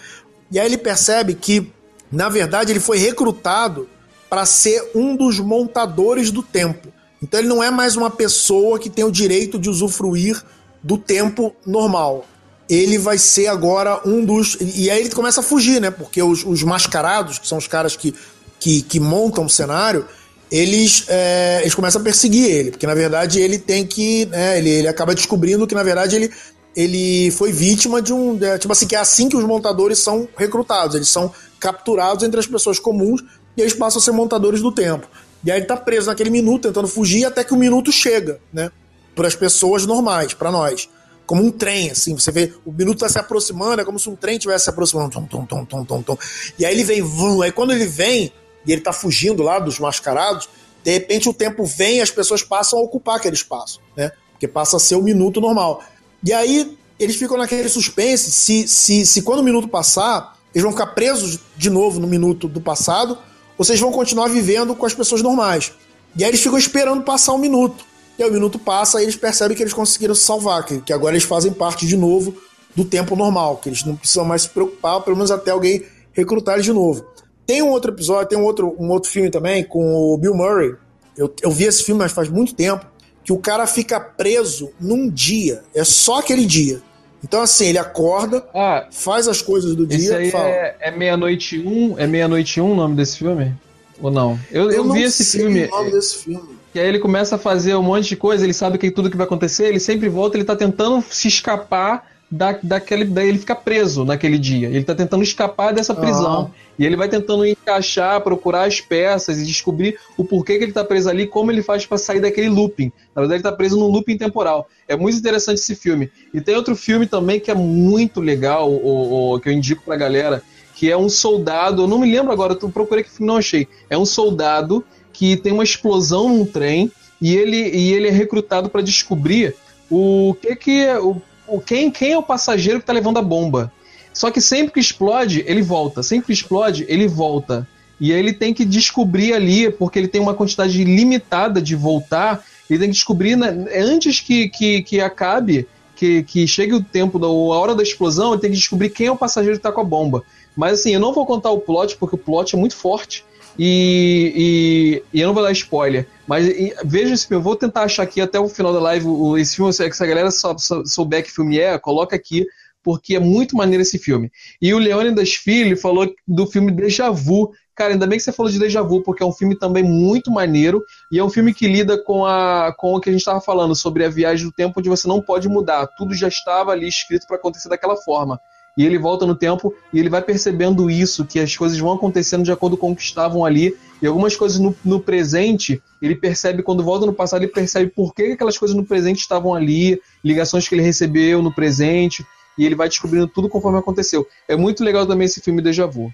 E 0.50 0.58
aí 0.58 0.66
ele 0.66 0.78
percebe 0.78 1.34
que, 1.34 1.72
na 2.10 2.28
verdade, 2.28 2.72
ele 2.72 2.80
foi 2.80 2.98
recrutado 2.98 3.88
para 4.28 4.44
ser 4.44 4.90
um 4.94 5.16
dos 5.16 5.38
montadores 5.38 6.30
do 6.30 6.42
tempo. 6.42 6.88
Então 7.22 7.40
ele 7.40 7.48
não 7.48 7.62
é 7.62 7.70
mais 7.70 7.96
uma 7.96 8.10
pessoa 8.10 8.78
que 8.78 8.90
tem 8.90 9.04
o 9.04 9.10
direito 9.10 9.58
de 9.58 9.70
usufruir 9.70 10.42
do 10.82 10.98
tempo 10.98 11.54
normal. 11.66 12.26
Ele 12.68 12.98
vai 12.98 13.18
ser 13.18 13.46
agora 13.46 14.00
um 14.04 14.24
dos. 14.24 14.56
E 14.60 14.90
aí 14.90 15.00
ele 15.00 15.10
começa 15.10 15.40
a 15.40 15.42
fugir, 15.42 15.80
né? 15.80 15.90
Porque 15.90 16.22
os, 16.22 16.44
os 16.44 16.62
mascarados, 16.62 17.38
que 17.38 17.46
são 17.46 17.58
os 17.58 17.66
caras 17.66 17.96
que, 17.96 18.14
que, 18.58 18.82
que 18.82 18.98
montam 18.98 19.46
o 19.46 19.50
cenário, 19.50 20.04
eles, 20.50 21.04
é, 21.08 21.60
eles 21.62 21.74
começam 21.74 22.00
a 22.00 22.04
perseguir 22.04 22.44
ele, 22.48 22.70
porque 22.70 22.86
na 22.86 22.94
verdade 22.94 23.40
ele 23.40 23.58
tem 23.58 23.86
que. 23.86 24.26
Né, 24.26 24.58
ele, 24.58 24.70
ele 24.70 24.88
acaba 24.88 25.14
descobrindo 25.14 25.66
que 25.66 25.74
na 25.74 25.82
verdade 25.82 26.16
ele, 26.16 26.32
ele 26.74 27.30
foi 27.30 27.52
vítima 27.52 28.02
de 28.02 28.12
um. 28.12 28.36
De, 28.36 28.58
tipo 28.58 28.72
assim, 28.72 28.86
que 28.86 28.96
é 28.96 28.98
assim 28.98 29.28
que 29.28 29.36
os 29.36 29.44
montadores 29.44 29.98
são 29.98 30.28
recrutados, 30.36 30.96
eles 30.96 31.08
são 31.08 31.32
capturados 31.66 32.22
entre 32.22 32.38
as 32.38 32.46
pessoas 32.46 32.78
comuns 32.78 33.24
e 33.56 33.60
eles 33.60 33.74
passam 33.74 34.00
a 34.00 34.04
ser 34.04 34.12
montadores 34.12 34.62
do 34.62 34.70
tempo. 34.70 35.08
E 35.44 35.50
aí 35.50 35.58
ele 35.58 35.66
tá 35.66 35.76
preso 35.76 36.06
naquele 36.06 36.30
minuto, 36.30 36.62
tentando 36.62 36.86
fugir, 36.86 37.24
até 37.24 37.42
que 37.42 37.52
o 37.52 37.56
minuto 37.56 37.90
chega, 37.90 38.38
né? 38.52 38.70
Para 39.16 39.26
as 39.26 39.34
pessoas 39.34 39.84
normais, 39.84 40.32
para 40.32 40.52
nós. 40.52 40.88
Como 41.26 41.42
um 41.42 41.50
trem, 41.50 41.90
assim, 41.90 42.16
você 42.16 42.30
vê, 42.30 42.52
o 42.64 42.70
minuto 42.70 43.00
tá 43.00 43.08
se 43.08 43.18
aproximando, 43.18 43.82
é 43.82 43.84
como 43.84 43.98
se 43.98 44.08
um 44.08 44.14
trem 44.14 44.36
estivesse 44.36 44.64
se 44.64 44.70
aproximando. 44.70 45.10
Tom, 45.10 45.26
tom, 45.26 45.64
tom, 45.64 45.84
tom, 45.84 46.02
tom. 46.02 46.18
E 46.56 46.64
aí 46.64 46.72
ele 46.72 46.84
vem, 46.84 47.02
vum, 47.02 47.42
aí 47.42 47.50
quando 47.50 47.72
ele 47.72 47.86
vem, 47.86 48.32
e 48.64 48.70
ele 48.70 48.80
está 48.80 48.92
fugindo 48.92 49.42
lá 49.42 49.58
dos 49.58 49.80
mascarados, 49.80 50.48
de 50.84 50.92
repente 50.92 51.28
o 51.28 51.34
tempo 51.34 51.64
vem 51.64 51.98
e 51.98 52.00
as 52.00 52.12
pessoas 52.12 52.44
passam 52.44 52.78
a 52.78 52.82
ocupar 52.82 53.16
aquele 53.16 53.34
espaço, 53.34 53.80
né? 53.96 54.12
Porque 54.30 54.46
passa 54.46 54.76
a 54.76 54.80
ser 54.80 54.94
o 54.94 55.02
minuto 55.02 55.40
normal. 55.40 55.82
E 56.22 56.32
aí 56.32 56.78
eles 56.98 57.16
ficam 57.16 57.36
naquele 57.36 57.68
suspense 57.68 58.30
se, 58.30 58.68
se, 58.68 59.04
se 59.04 59.22
quando 59.22 59.40
o 59.40 59.42
minuto 59.42 59.66
passar, 59.66 60.35
eles 60.54 60.62
vão 60.62 60.72
ficar 60.72 60.88
presos 60.88 61.40
de 61.56 61.68
novo 61.70 62.00
no 62.00 62.06
minuto 62.06 62.48
do 62.48 62.60
passado, 62.60 63.18
ou 63.58 63.64
vocês 63.64 63.78
vão 63.78 63.92
continuar 63.92 64.28
vivendo 64.28 64.74
com 64.74 64.86
as 64.86 64.94
pessoas 64.94 65.22
normais. 65.22 65.72
E 66.16 66.24
aí 66.24 66.30
eles 66.30 66.40
ficam 66.40 66.58
esperando 66.58 67.02
passar 67.02 67.32
um 67.34 67.38
minuto. 67.38 67.84
E 68.18 68.22
aí 68.22 68.30
o 68.30 68.32
minuto 68.32 68.58
passa 68.58 69.00
e 69.00 69.04
eles 69.04 69.16
percebem 69.16 69.56
que 69.56 69.62
eles 69.62 69.74
conseguiram 69.74 70.14
se 70.14 70.22
salvar, 70.22 70.64
que, 70.64 70.80
que 70.80 70.92
agora 70.92 71.14
eles 71.14 71.24
fazem 71.24 71.52
parte 71.52 71.86
de 71.86 71.96
novo 71.96 72.34
do 72.74 72.84
tempo 72.84 73.14
normal, 73.14 73.58
que 73.58 73.68
eles 73.68 73.84
não 73.84 73.96
precisam 73.96 74.24
mais 74.24 74.42
se 74.42 74.48
preocupar, 74.48 75.00
pelo 75.02 75.16
menos 75.16 75.30
até 75.30 75.50
alguém 75.50 75.84
recrutar 76.12 76.54
eles 76.54 76.64
de 76.64 76.72
novo. 76.72 77.06
Tem 77.46 77.62
um 77.62 77.68
outro 77.68 77.92
episódio, 77.92 78.28
tem 78.28 78.38
um 78.38 78.42
outro, 78.42 78.74
um 78.78 78.90
outro 78.90 79.10
filme 79.10 79.30
também 79.30 79.62
com 79.62 79.94
o 79.94 80.18
Bill 80.18 80.34
Murray. 80.34 80.74
Eu, 81.16 81.32
eu 81.42 81.50
vi 81.50 81.64
esse 81.64 81.84
filme, 81.84 82.00
mas 82.00 82.12
faz 82.12 82.28
muito 82.28 82.54
tempo. 82.54 82.84
Que 83.22 83.32
o 83.32 83.38
cara 83.38 83.66
fica 83.66 84.00
preso 84.00 84.70
num 84.80 85.08
dia. 85.08 85.62
É 85.74 85.84
só 85.84 86.18
aquele 86.18 86.44
dia. 86.44 86.82
Então, 87.24 87.40
assim, 87.40 87.66
ele 87.66 87.78
acorda, 87.78 88.44
ah, 88.54 88.86
faz 88.90 89.26
as 89.26 89.42
coisas 89.42 89.74
do 89.74 89.84
esse 89.84 89.98
dia 89.98 90.16
aí 90.16 90.30
fala. 90.30 90.48
É, 90.48 90.76
é 90.80 90.90
Meia-Noite 90.90 91.58
Um? 91.58 91.98
É 91.98 92.06
Meia-Noite 92.06 92.60
Um 92.60 92.72
o 92.72 92.76
nome 92.76 92.94
desse 92.94 93.18
filme? 93.18 93.54
Ou 94.00 94.10
não? 94.10 94.38
Eu, 94.50 94.64
eu, 94.64 94.84
eu 94.84 94.92
vi 94.92 95.02
esse 95.02 95.24
filme. 95.24 95.64
O 95.64 95.70
nome 95.70 95.90
desse 95.90 96.16
filme. 96.18 96.56
Que 96.72 96.78
aí 96.78 96.88
ele 96.88 96.98
começa 96.98 97.36
a 97.36 97.38
fazer 97.38 97.74
um 97.74 97.82
monte 97.82 98.08
de 98.08 98.16
coisa, 98.16 98.44
ele 98.44 98.52
sabe 98.52 98.76
que 98.76 98.90
tudo 98.90 99.10
que 99.10 99.16
vai 99.16 99.26
acontecer, 99.26 99.66
ele 99.66 99.80
sempre 99.80 100.08
volta, 100.08 100.36
ele 100.36 100.44
tá 100.44 100.54
tentando 100.54 101.02
se 101.08 101.26
escapar 101.26 102.06
da, 102.30 102.58
daquele, 102.62 103.04
daí 103.04 103.28
ele 103.28 103.38
fica 103.38 103.54
preso 103.54 104.04
naquele 104.04 104.38
dia. 104.38 104.68
Ele 104.68 104.78
está 104.78 104.94
tentando 104.94 105.22
escapar 105.22 105.72
dessa 105.72 105.94
prisão. 105.94 106.50
Ah. 106.52 106.66
E 106.78 106.84
ele 106.84 106.96
vai 106.96 107.08
tentando 107.08 107.46
encaixar, 107.46 108.20
procurar 108.20 108.64
as 108.64 108.80
peças 108.80 109.38
e 109.38 109.46
descobrir 109.46 109.98
o 110.16 110.24
porquê 110.24 110.58
que 110.58 110.64
ele 110.64 110.72
está 110.72 110.84
preso 110.84 111.08
ali, 111.08 111.26
como 111.26 111.50
ele 111.50 111.62
faz 111.62 111.86
para 111.86 111.96
sair 111.96 112.20
daquele 112.20 112.48
looping. 112.48 112.92
Na 113.14 113.22
verdade, 113.22 113.40
ele 113.40 113.48
está 113.48 113.52
preso 113.52 113.78
num 113.78 113.86
looping 113.86 114.18
temporal. 114.18 114.68
É 114.86 114.96
muito 114.96 115.16
interessante 115.16 115.58
esse 115.58 115.74
filme. 115.74 116.10
E 116.34 116.40
tem 116.40 116.54
outro 116.54 116.76
filme 116.76 117.06
também 117.06 117.40
que 117.40 117.50
é 117.50 117.54
muito 117.54 118.20
legal, 118.20 118.70
o, 118.70 119.40
que 119.40 119.48
eu 119.48 119.52
indico 119.52 119.84
pra 119.84 119.96
galera, 119.96 120.42
que 120.74 120.90
é 120.90 120.96
um 120.96 121.08
soldado. 121.08 121.82
Eu 121.82 121.88
não 121.88 121.98
me 121.98 122.10
lembro 122.10 122.32
agora, 122.32 122.58
eu 122.60 122.68
procurei 122.68 123.04
que 123.04 123.10
filme 123.10 123.28
não 123.28 123.38
achei. 123.38 123.66
É 123.88 123.96
um 123.96 124.04
soldado 124.04 124.84
que 125.12 125.36
tem 125.36 125.52
uma 125.52 125.64
explosão 125.64 126.28
num 126.28 126.44
trem 126.44 126.92
e 127.22 127.34
ele, 127.34 127.56
e 127.56 127.94
ele 127.94 128.08
é 128.08 128.10
recrutado 128.10 128.68
para 128.68 128.82
descobrir 128.82 129.54
o 129.90 130.36
que 130.42 130.54
que 130.56 130.86
o 130.96 131.22
o 131.48 131.60
quem, 131.60 131.90
quem 131.90 132.12
é 132.12 132.18
o 132.18 132.22
passageiro 132.22 132.78
que 132.78 132.82
está 132.84 132.92
levando 132.92 133.18
a 133.18 133.22
bomba. 133.22 133.72
Só 134.12 134.30
que 134.30 134.40
sempre 134.40 134.72
que 134.72 134.80
explode, 134.80 135.44
ele 135.46 135.62
volta. 135.62 136.02
Sempre 136.02 136.26
que 136.26 136.32
explode, 136.32 136.86
ele 136.88 137.06
volta. 137.06 137.68
E 138.00 138.12
aí 138.12 138.18
ele 138.18 138.32
tem 138.32 138.52
que 138.52 138.64
descobrir 138.64 139.32
ali, 139.32 139.70
porque 139.70 139.98
ele 139.98 140.08
tem 140.08 140.20
uma 140.20 140.34
quantidade 140.34 140.82
limitada 140.84 141.60
de 141.60 141.74
voltar, 141.74 142.44
ele 142.68 142.78
tem 142.78 142.88
que 142.88 142.94
descobrir 142.94 143.36
né, 143.36 143.48
antes 143.74 144.20
que, 144.20 144.48
que, 144.48 144.82
que 144.82 145.00
acabe, 145.00 145.66
que, 145.94 146.22
que 146.22 146.46
chegue 146.46 146.74
o 146.74 146.82
tempo, 146.82 147.18
da, 147.18 147.26
a 147.26 147.30
hora 147.30 147.74
da 147.74 147.82
explosão, 147.82 148.32
ele 148.32 148.40
tem 148.40 148.50
que 148.50 148.56
descobrir 148.56 148.90
quem 148.90 149.06
é 149.06 149.10
o 149.10 149.16
passageiro 149.16 149.56
que 149.56 149.60
está 149.60 149.72
com 149.72 149.80
a 149.80 149.84
bomba. 149.84 150.22
Mas 150.54 150.80
assim, 150.80 150.92
eu 150.92 151.00
não 151.00 151.12
vou 151.12 151.24
contar 151.24 151.50
o 151.50 151.60
plot, 151.60 151.96
porque 151.96 152.16
o 152.16 152.18
plot 152.18 152.54
é 152.54 152.58
muito 152.58 152.76
forte. 152.76 153.24
E, 153.58 155.02
e, 155.12 155.18
e, 155.18 155.20
eu 155.20 155.26
não 155.26 155.34
vou 155.34 155.42
dar 155.42 155.52
spoiler, 155.52 156.06
mas 156.26 156.46
e, 156.46 156.74
veja 156.84 157.14
esse 157.14 157.26
filme. 157.26 157.40
Eu 157.40 157.44
vou 157.44 157.56
tentar 157.56 157.82
achar 157.82 158.02
aqui 158.02 158.20
até 158.20 158.38
o 158.38 158.48
final 158.48 158.72
da 158.72 158.80
live 158.80 159.06
o, 159.06 159.38
esse 159.38 159.56
filme. 159.56 159.72
Se 159.72 159.82
a 159.82 160.06
galera 160.06 160.30
souber 160.30 161.24
que 161.24 161.32
filme 161.32 161.58
é, 161.58 161.78
coloca 161.78 162.14
aqui, 162.14 162.46
porque 162.86 163.16
é 163.16 163.18
muito 163.18 163.56
maneiro 163.56 163.82
esse 163.82 163.98
filme. 163.98 164.30
E 164.62 164.72
o 164.72 164.78
Leônidas 164.78 165.34
Filho 165.34 165.76
falou 165.76 166.08
do 166.24 166.46
filme 166.46 166.70
Deja 166.70 167.10
Vu. 167.10 167.50
Cara, 167.74 167.92
ainda 167.92 168.06
bem 168.06 168.16
que 168.16 168.22
você 168.22 168.30
falou 168.30 168.50
de 168.50 168.60
Deja 168.60 168.80
Vu, 168.80 169.02
porque 169.02 169.24
é 169.24 169.26
um 169.26 169.32
filme 169.32 169.58
também 169.58 169.82
muito 169.82 170.30
maneiro 170.30 170.84
e 171.10 171.18
é 171.18 171.24
um 171.24 171.28
filme 171.28 171.52
que 171.52 171.66
lida 171.66 172.00
com, 172.00 172.24
a, 172.24 172.72
com 172.78 172.94
o 172.94 173.00
que 173.00 173.08
a 173.08 173.12
gente 173.12 173.22
estava 173.22 173.40
falando 173.40 173.74
sobre 173.74 174.04
a 174.04 174.08
viagem 174.08 174.46
do 174.46 174.52
tempo, 174.52 174.78
onde 174.78 174.88
você 174.88 175.08
não 175.08 175.20
pode 175.20 175.48
mudar. 175.48 175.88
Tudo 175.98 176.14
já 176.14 176.28
estava 176.28 176.70
ali 176.70 176.86
escrito 176.86 177.26
para 177.26 177.36
acontecer 177.36 177.68
daquela 177.68 177.96
forma. 177.96 178.40
E 178.76 178.84
ele 178.84 178.98
volta 178.98 179.24
no 179.24 179.34
tempo 179.34 179.74
e 179.92 179.98
ele 179.98 180.10
vai 180.10 180.20
percebendo 180.20 180.90
isso, 180.90 181.24
que 181.24 181.40
as 181.40 181.56
coisas 181.56 181.78
vão 181.78 181.92
acontecendo 181.92 182.44
de 182.44 182.52
acordo 182.52 182.76
com 182.76 182.92
o 182.92 182.96
que 182.96 183.02
estavam 183.02 183.44
ali. 183.44 183.74
E 184.02 184.06
algumas 184.06 184.36
coisas 184.36 184.58
no, 184.58 184.76
no 184.84 185.00
presente, 185.00 185.82
ele 186.02 186.14
percebe, 186.14 186.62
quando 186.62 186.84
volta 186.84 187.06
no 187.06 187.12
passado, 187.14 187.42
ele 187.42 187.52
percebe 187.52 187.90
por 187.90 188.14
que 188.14 188.32
aquelas 188.32 188.58
coisas 188.58 188.76
no 188.76 188.84
presente 188.84 189.20
estavam 189.20 189.54
ali, 189.54 190.00
ligações 190.22 190.68
que 190.68 190.74
ele 190.74 190.82
recebeu 190.82 191.40
no 191.40 191.52
presente. 191.52 192.24
e 192.58 192.64
ele 192.64 192.74
vai 192.74 192.88
descobrindo 192.88 193.26
tudo 193.26 193.48
conforme 193.48 193.78
aconteceu. 193.78 194.26
É 194.46 194.56
muito 194.56 194.84
legal 194.84 195.06
também 195.06 195.24
esse 195.24 195.40
filme 195.40 195.62
Deja 195.62 195.86
Vu. 195.86 196.12